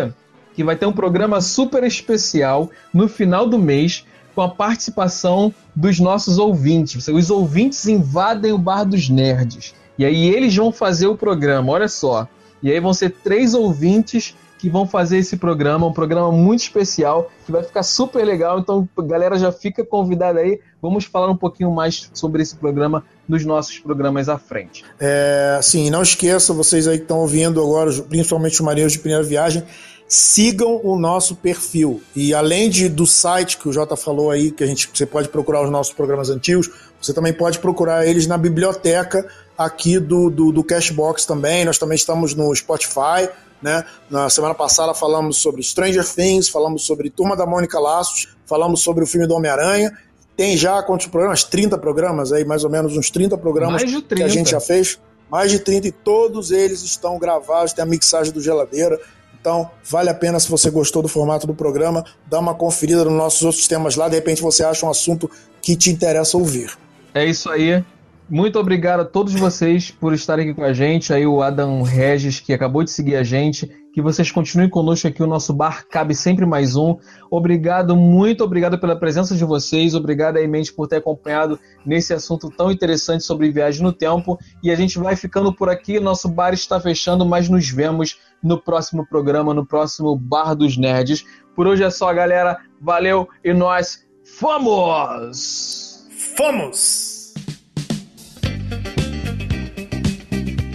que 0.53 0.63
vai 0.63 0.75
ter 0.75 0.85
um 0.85 0.93
programa 0.93 1.41
super 1.41 1.83
especial 1.83 2.69
no 2.93 3.07
final 3.07 3.47
do 3.47 3.57
mês 3.57 4.05
com 4.33 4.41
a 4.41 4.49
participação 4.49 5.53
dos 5.75 5.99
nossos 5.99 6.37
ouvintes. 6.37 7.07
Os 7.07 7.29
ouvintes 7.29 7.87
invadem 7.87 8.51
o 8.51 8.57
Bar 8.57 8.83
dos 8.83 9.09
Nerds. 9.09 9.73
E 9.97 10.05
aí 10.05 10.27
eles 10.27 10.55
vão 10.55 10.71
fazer 10.71 11.07
o 11.07 11.15
programa, 11.15 11.71
olha 11.71 11.87
só. 11.87 12.27
E 12.61 12.71
aí 12.71 12.79
vão 12.79 12.93
ser 12.93 13.11
três 13.23 13.53
ouvintes 13.53 14.35
que 14.65 14.69
vão 14.71 14.87
fazer 14.87 15.19
esse 15.19 15.37
programa, 15.37 15.85
um 15.85 15.93
programa 15.93 16.31
muito 16.31 16.61
especial, 16.61 17.29
que 17.45 17.51
vai 17.51 17.61
ficar 17.61 17.83
super 17.83 18.25
legal. 18.25 18.57
Então, 18.57 18.89
galera, 18.97 19.37
já 19.37 19.51
fica 19.51 19.85
convidada 19.85 20.39
aí. 20.39 20.59
Vamos 20.81 21.05
falar 21.05 21.29
um 21.29 21.37
pouquinho 21.37 21.69
mais 21.69 22.09
sobre 22.15 22.41
esse 22.41 22.55
programa 22.55 23.03
nos 23.29 23.45
nossos 23.45 23.77
programas 23.77 24.27
à 24.27 24.39
frente. 24.39 24.83
É, 24.99 25.59
sim, 25.61 25.91
não 25.91 26.01
esqueça, 26.01 26.51
vocês 26.51 26.87
aí 26.87 26.97
que 26.97 27.03
estão 27.03 27.19
ouvindo 27.19 27.61
agora, 27.61 27.91
principalmente 28.09 28.53
os 28.53 28.61
marinheiros 28.61 28.93
de 28.93 28.97
primeira 28.97 29.23
viagem, 29.23 29.63
sigam 30.07 30.81
o 30.83 30.97
nosso 30.97 31.35
perfil. 31.35 32.01
E 32.15 32.33
além 32.33 32.67
de, 32.67 32.89
do 32.89 33.05
site 33.05 33.59
que 33.59 33.69
o 33.69 33.73
Jota 33.73 33.95
falou 33.95 34.31
aí, 34.31 34.49
que 34.49 34.63
a 34.63 34.67
gente, 34.67 34.89
você 34.91 35.05
pode 35.05 35.29
procurar 35.29 35.63
os 35.63 35.69
nossos 35.69 35.93
programas 35.93 36.31
antigos, 36.31 36.71
você 36.99 37.13
também 37.13 37.33
pode 37.33 37.59
procurar 37.59 38.07
eles 38.07 38.25
na 38.25 38.35
biblioteca 38.35 39.27
aqui 39.55 39.99
do, 39.99 40.31
do, 40.31 40.51
do 40.51 40.63
Cashbox 40.63 41.23
também. 41.23 41.65
Nós 41.65 41.77
também 41.77 41.95
estamos 41.95 42.33
no 42.33 42.55
Spotify. 42.55 43.29
Né? 43.65 43.83
Na 44.11 44.29
semana 44.29 44.53
passada 44.53 44.93
falamos 44.93 45.37
sobre 45.37 45.63
Stranger 45.63 46.07
Things, 46.07 46.47
falamos 46.47 46.85
sobre 46.85 47.09
Turma 47.09 47.35
da 47.35 47.47
Mônica 47.47 47.79
Laços, 47.79 48.27
falamos 48.45 48.81
sobre 48.81 49.03
o 49.03 49.07
filme 49.07 49.25
do 49.25 49.33
Homem-Aranha. 49.33 49.91
Tem 50.37 50.55
já 50.55 50.83
quantos 50.83 51.07
programas? 51.07 51.43
30 51.43 51.75
programas 51.79 52.31
aí, 52.31 52.45
mais 52.45 52.63
ou 52.63 52.69
menos 52.69 52.95
uns 52.95 53.09
30 53.09 53.35
programas 53.39 53.81
30. 53.81 54.15
que 54.15 54.21
a 54.21 54.27
gente 54.27 54.51
já 54.51 54.59
fez. 54.59 54.99
Mais 55.31 55.49
de 55.49 55.57
30 55.57 55.87
e 55.87 55.91
todos 55.91 56.51
eles 56.51 56.83
estão 56.83 57.17
gravados, 57.17 57.73
tem 57.73 57.81
a 57.81 57.87
mixagem 57.87 58.31
do 58.31 58.39
Geladeira. 58.39 58.99
Então, 59.41 59.71
vale 59.83 60.11
a 60.11 60.13
pena 60.13 60.39
se 60.39 60.47
você 60.47 60.69
gostou 60.69 61.01
do 61.01 61.07
formato 61.07 61.47
do 61.47 61.55
programa, 61.55 62.05
dar 62.27 62.37
uma 62.37 62.53
conferida 62.53 63.03
nos 63.03 63.13
nossos 63.13 63.41
outros 63.41 63.67
temas 63.67 63.95
lá, 63.95 64.07
de 64.07 64.13
repente 64.13 64.43
você 64.43 64.63
acha 64.63 64.85
um 64.85 64.91
assunto 64.91 65.27
que 65.59 65.75
te 65.75 65.89
interessa 65.89 66.37
ouvir. 66.37 66.77
É 67.15 67.25
isso 67.25 67.49
aí. 67.49 67.83
Muito 68.27 68.57
obrigado 68.57 69.01
a 69.01 69.05
todos 69.05 69.33
vocês 69.35 69.91
por 69.91 70.11
estarem 70.11 70.49
aqui 70.49 70.55
com 70.55 70.63
a 70.63 70.73
gente. 70.73 71.13
Aí 71.13 71.27
o 71.27 71.43
Adam 71.43 71.83
Regis, 71.83 72.39
que 72.39 72.53
acabou 72.53 72.83
de 72.83 72.89
seguir 72.89 73.15
a 73.15 73.23
gente. 73.23 73.69
Que 73.93 74.01
vocês 74.01 74.31
continuem 74.31 74.67
conosco 74.67 75.07
aqui. 75.07 75.21
O 75.21 75.27
nosso 75.27 75.53
bar 75.53 75.85
cabe 75.87 76.15
sempre 76.15 76.43
mais 76.43 76.75
um. 76.75 76.97
Obrigado, 77.29 77.95
muito 77.95 78.43
obrigado 78.43 78.79
pela 78.79 78.95
presença 78.95 79.35
de 79.35 79.45
vocês. 79.45 79.93
Obrigado 79.93 80.37
aí, 80.37 80.47
Mente, 80.47 80.73
por 80.73 80.87
ter 80.87 80.97
acompanhado 80.97 81.59
nesse 81.85 82.13
assunto 82.13 82.49
tão 82.49 82.71
interessante 82.71 83.23
sobre 83.23 83.51
viagem 83.51 83.83
no 83.83 83.93
tempo. 83.93 84.39
E 84.63 84.71
a 84.71 84.75
gente 84.75 84.97
vai 84.97 85.15
ficando 85.15 85.53
por 85.53 85.69
aqui. 85.69 85.99
Nosso 85.99 86.27
bar 86.27 86.51
está 86.51 86.79
fechando, 86.79 87.25
mas 87.25 87.47
nos 87.47 87.69
vemos 87.69 88.19
no 88.41 88.59
próximo 88.59 89.07
programa, 89.07 89.53
no 89.53 89.65
próximo 89.65 90.15
Bar 90.17 90.55
dos 90.55 90.77
Nerds. 90.77 91.23
Por 91.55 91.67
hoje 91.67 91.83
é 91.83 91.91
só, 91.91 92.11
galera. 92.11 92.57
Valeu 92.81 93.29
e 93.43 93.53
nós 93.53 94.03
fomos! 94.23 96.05
Fomos! 96.35 97.14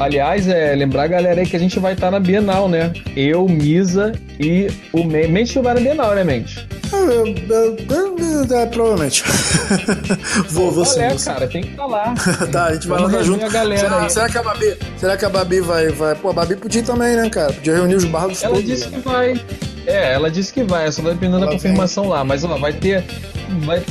Aliás, 0.01 0.49
é 0.49 0.75
lembrar 0.75 1.03
a 1.03 1.07
galera 1.09 1.43
aí 1.43 1.47
que 1.47 1.55
a 1.55 1.59
gente 1.59 1.79
vai 1.79 1.93
estar 1.93 2.07
tá 2.07 2.13
na 2.13 2.19
Bienal, 2.19 2.71
né? 2.71 2.91
Eu, 3.15 3.47
Misa 3.47 4.13
e 4.41 4.67
o 4.95 5.05
Mente 5.05 5.59
vai 5.59 5.75
na 5.75 5.81
Bienal, 5.81 6.15
né, 6.15 6.25
Mente? 6.25 6.67
É, 6.91 8.57
é, 8.57 8.63
é, 8.63 8.67
provavelmente. 8.67 9.23
vou, 10.49 10.73
vou 10.73 10.87
sim. 10.87 11.03
É, 11.03 11.15
cara, 11.17 11.47
tem 11.47 11.63
que 11.63 11.69
estar 11.73 11.83
tá 11.83 11.87
lá. 11.87 12.15
tá, 12.51 12.65
a 12.65 12.73
gente 12.73 12.89
vai 12.89 12.99
lá 12.99 13.23
junto. 13.23 13.45
A 13.45 13.49
galera 13.51 13.79
será, 13.79 14.09
será, 14.09 14.29
que 14.31 14.39
a 14.39 14.43
Babi, 14.43 14.79
será 14.97 15.17
que 15.19 15.25
a 15.27 15.29
Babi 15.29 15.61
vai, 15.61 15.89
vai. 15.91 16.15
Pô, 16.15 16.31
a 16.31 16.33
Babi 16.33 16.57
podia 16.57 16.81
ir 16.81 16.85
também, 16.85 17.15
né, 17.15 17.29
cara? 17.29 17.53
Podia 17.53 17.75
reunir 17.75 17.97
os 17.97 18.07
barros 18.07 18.43
Ela 18.43 18.55
todos, 18.55 18.69
disse 18.71 18.89
né? 18.89 18.99
que 18.99 19.05
vai. 19.07 19.41
É, 19.87 20.15
ela 20.15 20.31
disse 20.31 20.51
que 20.51 20.65
vai, 20.65 20.91
só 20.91 21.03
vai 21.03 21.13
dependendo 21.13 21.41
da 21.41 21.53
confirmação 21.53 22.05
vem. 22.05 22.13
lá. 22.13 22.25
Mas 22.25 22.43
ó, 22.43 22.57
vai 22.57 22.73
ter. 22.73 23.05
Vai, 23.67 23.83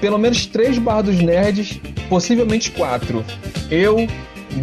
pelo 0.00 0.18
menos 0.18 0.46
três 0.46 0.78
bardos 0.78 1.16
nerds, 1.20 1.80
possivelmente 2.08 2.70
quatro. 2.70 3.24
Eu, 3.70 4.06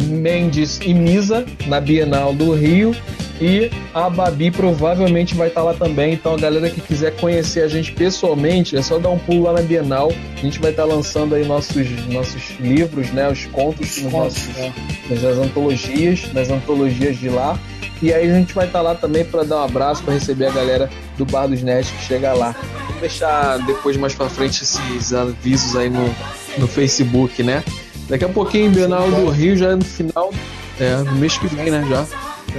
Mendes 0.08 0.80
e 0.82 0.94
Misa 0.94 1.44
na 1.66 1.80
Bienal 1.80 2.32
do 2.32 2.52
Rio. 2.52 2.94
E 3.40 3.70
a 3.94 4.10
Babi 4.10 4.50
provavelmente 4.50 5.34
vai 5.34 5.48
estar 5.48 5.62
lá 5.62 5.72
também. 5.72 6.12
Então, 6.12 6.34
a 6.34 6.36
galera 6.36 6.68
que 6.68 6.80
quiser 6.80 7.16
conhecer 7.16 7.62
a 7.62 7.68
gente 7.68 7.90
pessoalmente, 7.92 8.76
é 8.76 8.82
só 8.82 8.98
dar 8.98 9.08
um 9.08 9.18
pulo 9.18 9.44
lá 9.44 9.54
na 9.54 9.62
Bienal. 9.62 10.12
A 10.36 10.40
gente 10.40 10.60
vai 10.60 10.72
estar 10.72 10.84
lançando 10.84 11.34
aí 11.34 11.46
nossos, 11.46 11.88
nossos 12.08 12.42
livros, 12.60 13.10
né? 13.12 13.30
Os 13.30 13.46
contos, 13.46 13.96
Os 13.96 14.02
contos 14.02 14.12
nossos, 14.12 14.58
é. 14.58 14.72
nas 15.08 15.38
antologias, 15.38 16.30
nas 16.34 16.50
antologias 16.50 17.16
de 17.16 17.30
lá. 17.30 17.58
E 18.02 18.12
aí 18.12 18.30
a 18.30 18.34
gente 18.34 18.54
vai 18.54 18.66
estar 18.66 18.82
lá 18.82 18.94
também 18.94 19.24
para 19.24 19.42
dar 19.42 19.56
um 19.56 19.64
abraço, 19.64 20.02
para 20.02 20.14
receber 20.14 20.46
a 20.46 20.50
galera 20.50 20.90
do 21.16 21.24
Bar 21.24 21.46
dos 21.46 21.62
Nerds 21.62 21.90
que 21.90 22.02
chega 22.02 22.34
lá. 22.34 22.54
Vou 22.88 23.00
deixar 23.00 23.58
depois 23.66 23.96
mais 23.96 24.14
para 24.14 24.28
frente 24.28 24.62
esses 24.62 25.12
avisos 25.14 25.76
aí 25.76 25.88
no, 25.88 26.14
no 26.58 26.66
Facebook, 26.66 27.42
né? 27.42 27.62
Daqui 28.10 28.24
a 28.24 28.28
pouquinho, 28.28 28.72
Bienal 28.72 29.08
do 29.08 29.30
Rio 29.30 29.56
já 29.56 29.70
é 29.70 29.76
no 29.76 29.84
final, 29.84 30.34
é, 30.80 30.96
no 30.96 31.12
mês 31.12 31.38
que 31.38 31.46
vem, 31.46 31.70
né? 31.70 31.86
Já. 31.88 32.04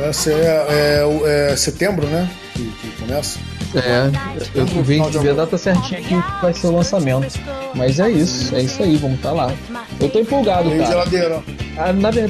Essa 0.07 0.32
é, 0.32 0.65
é, 0.69 1.52
é 1.52 1.56
setembro, 1.57 2.07
né? 2.07 2.32
Que, 2.53 2.64
que 2.64 3.02
começa. 3.02 3.38
É, 3.76 4.10
eu 4.56 4.65
vim 4.65 5.02
ver 5.10 5.30
a 5.32 5.34
data 5.34 5.57
certinha 5.57 5.99
aqui 5.99 6.15
que 6.22 6.41
vai 6.41 6.53
ser 6.53 6.68
o 6.68 6.72
lançamento. 6.72 7.38
Mas 7.76 7.99
é 7.99 8.10
isso, 8.10 8.56
é 8.56 8.61
isso 8.61 8.82
aí, 8.82 8.95
vamos 8.95 9.18
estar 9.18 9.30
tá 9.30 9.36
lá. 9.36 9.53
Eu 9.99 10.10
tô 10.10 10.19
empolgado, 10.19 10.69
cara. 10.69 11.44
Ah, 11.78 11.91
na, 11.91 12.11
ver... 12.11 12.30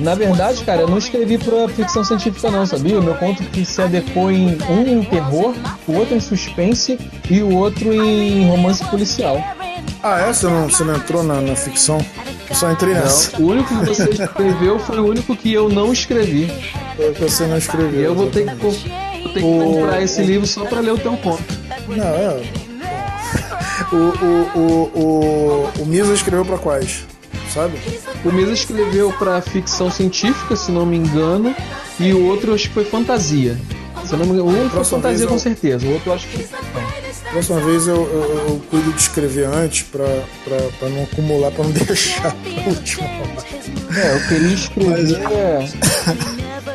na 0.00 0.14
verdade, 0.16 0.64
cara, 0.64 0.82
eu 0.82 0.88
não 0.88 0.98
escrevi 0.98 1.38
pra 1.38 1.68
ficção 1.68 2.02
científica 2.02 2.50
não, 2.50 2.66
sabia? 2.66 2.98
O 2.98 3.02
meu 3.02 3.14
conto 3.14 3.44
que 3.44 3.64
se 3.64 3.80
adequou 3.80 4.30
em 4.30 4.58
um 4.68 4.86
em 4.86 5.04
terror, 5.04 5.54
o 5.86 5.92
outro 5.92 6.16
em 6.16 6.20
suspense 6.20 6.98
e 7.30 7.42
o 7.42 7.54
outro 7.54 7.92
em 7.92 8.48
romance 8.48 8.84
policial. 8.86 9.40
Ah, 10.08 10.20
é? 10.20 10.32
Você 10.32 10.46
não, 10.46 10.68
você 10.68 10.84
não 10.84 10.94
entrou 10.94 11.24
na, 11.24 11.40
na 11.40 11.56
ficção? 11.56 11.98
Eu 12.48 12.54
só 12.54 12.70
entrei 12.70 12.94
nessa. 12.94 13.36
Não, 13.36 13.44
o 13.44 13.50
único 13.50 13.68
que 13.68 13.86
você 13.86 14.04
escreveu 14.22 14.78
foi 14.78 15.00
o 15.00 15.06
único 15.06 15.34
que 15.34 15.52
eu 15.52 15.68
não 15.68 15.92
escrevi. 15.92 16.48
Foi 16.94 17.10
o 17.10 17.12
que 17.12 17.22
você 17.22 17.44
não 17.48 17.58
escreveu. 17.58 18.00
E 18.00 18.04
eu 18.04 18.14
vou 18.14 18.30
ter 18.30 18.46
que, 18.46 18.54
vou 18.54 18.72
ter 18.72 19.40
que 19.40 19.44
o... 19.44 19.58
comprar 19.58 20.00
esse 20.00 20.22
livro 20.22 20.46
só 20.46 20.64
pra 20.64 20.78
ler 20.78 20.92
o 20.92 20.98
teu 20.98 21.16
conto. 21.16 21.42
Não, 21.88 22.04
é. 22.04 22.40
O, 23.90 23.96
o, 23.96 24.60
o, 24.60 24.90
o, 24.94 25.82
o 25.82 25.86
Misa 25.86 26.14
escreveu 26.14 26.44
pra 26.44 26.58
quais? 26.58 27.04
Sabe? 27.52 27.76
O 28.24 28.30
Misa 28.30 28.52
escreveu 28.52 29.12
pra 29.12 29.40
ficção 29.40 29.90
científica, 29.90 30.54
se 30.54 30.70
não 30.70 30.86
me 30.86 30.96
engano, 30.96 31.52
e 31.98 32.12
o 32.12 32.26
outro 32.26 32.54
acho 32.54 32.68
que 32.68 32.74
foi 32.74 32.84
fantasia. 32.84 33.58
Se 34.04 34.14
não 34.14 34.24
me 34.24 34.34
engano, 34.34 34.50
o 34.50 34.56
outro 34.56 34.70
foi 34.70 34.84
fantasia 34.84 35.24
eu... 35.24 35.28
com 35.28 35.38
certeza, 35.38 35.84
o 35.84 35.94
outro 35.94 36.12
acho 36.12 36.28
que 36.28 36.38
não. 36.38 36.85
Próxima 37.30 37.60
vez 37.60 37.86
eu, 37.86 37.96
eu, 37.96 38.48
eu, 38.48 38.62
cuido 38.70 38.92
de 38.92 39.00
escrever 39.00 39.46
antes 39.46 39.82
pra, 39.82 40.06
pra, 40.44 40.56
pra 40.78 40.88
não 40.88 41.04
acumular, 41.04 41.50
pra 41.50 41.64
não 41.64 41.72
deixar 41.72 42.32
pra 42.34 42.68
última 42.68 43.06
É, 43.96 44.14
eu 44.14 44.28
queria 44.28 44.54
escrever. 44.54 45.58
Mas... 45.58 45.74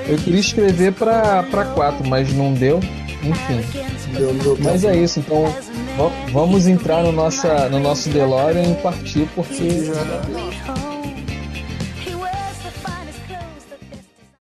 eu 0.08 0.18
queria 0.18 0.40
escrever 0.40 0.94
pra, 0.94 1.44
pra 1.44 1.66
quatro, 1.66 2.08
mas 2.08 2.32
não 2.34 2.54
deu. 2.54 2.80
Enfim. 3.24 3.64
Deu, 4.14 4.34
deu 4.34 4.58
mas 4.60 4.84
é 4.84 4.96
isso, 4.96 5.20
então 5.20 5.54
vamos 6.32 6.68
entrar 6.68 7.04
no, 7.04 7.12
nossa, 7.12 7.70
no 7.70 7.80
nosso 7.80 8.10
DeLorean 8.10 8.72
e 8.72 8.76
partir 8.76 9.28
porque. 9.36 9.92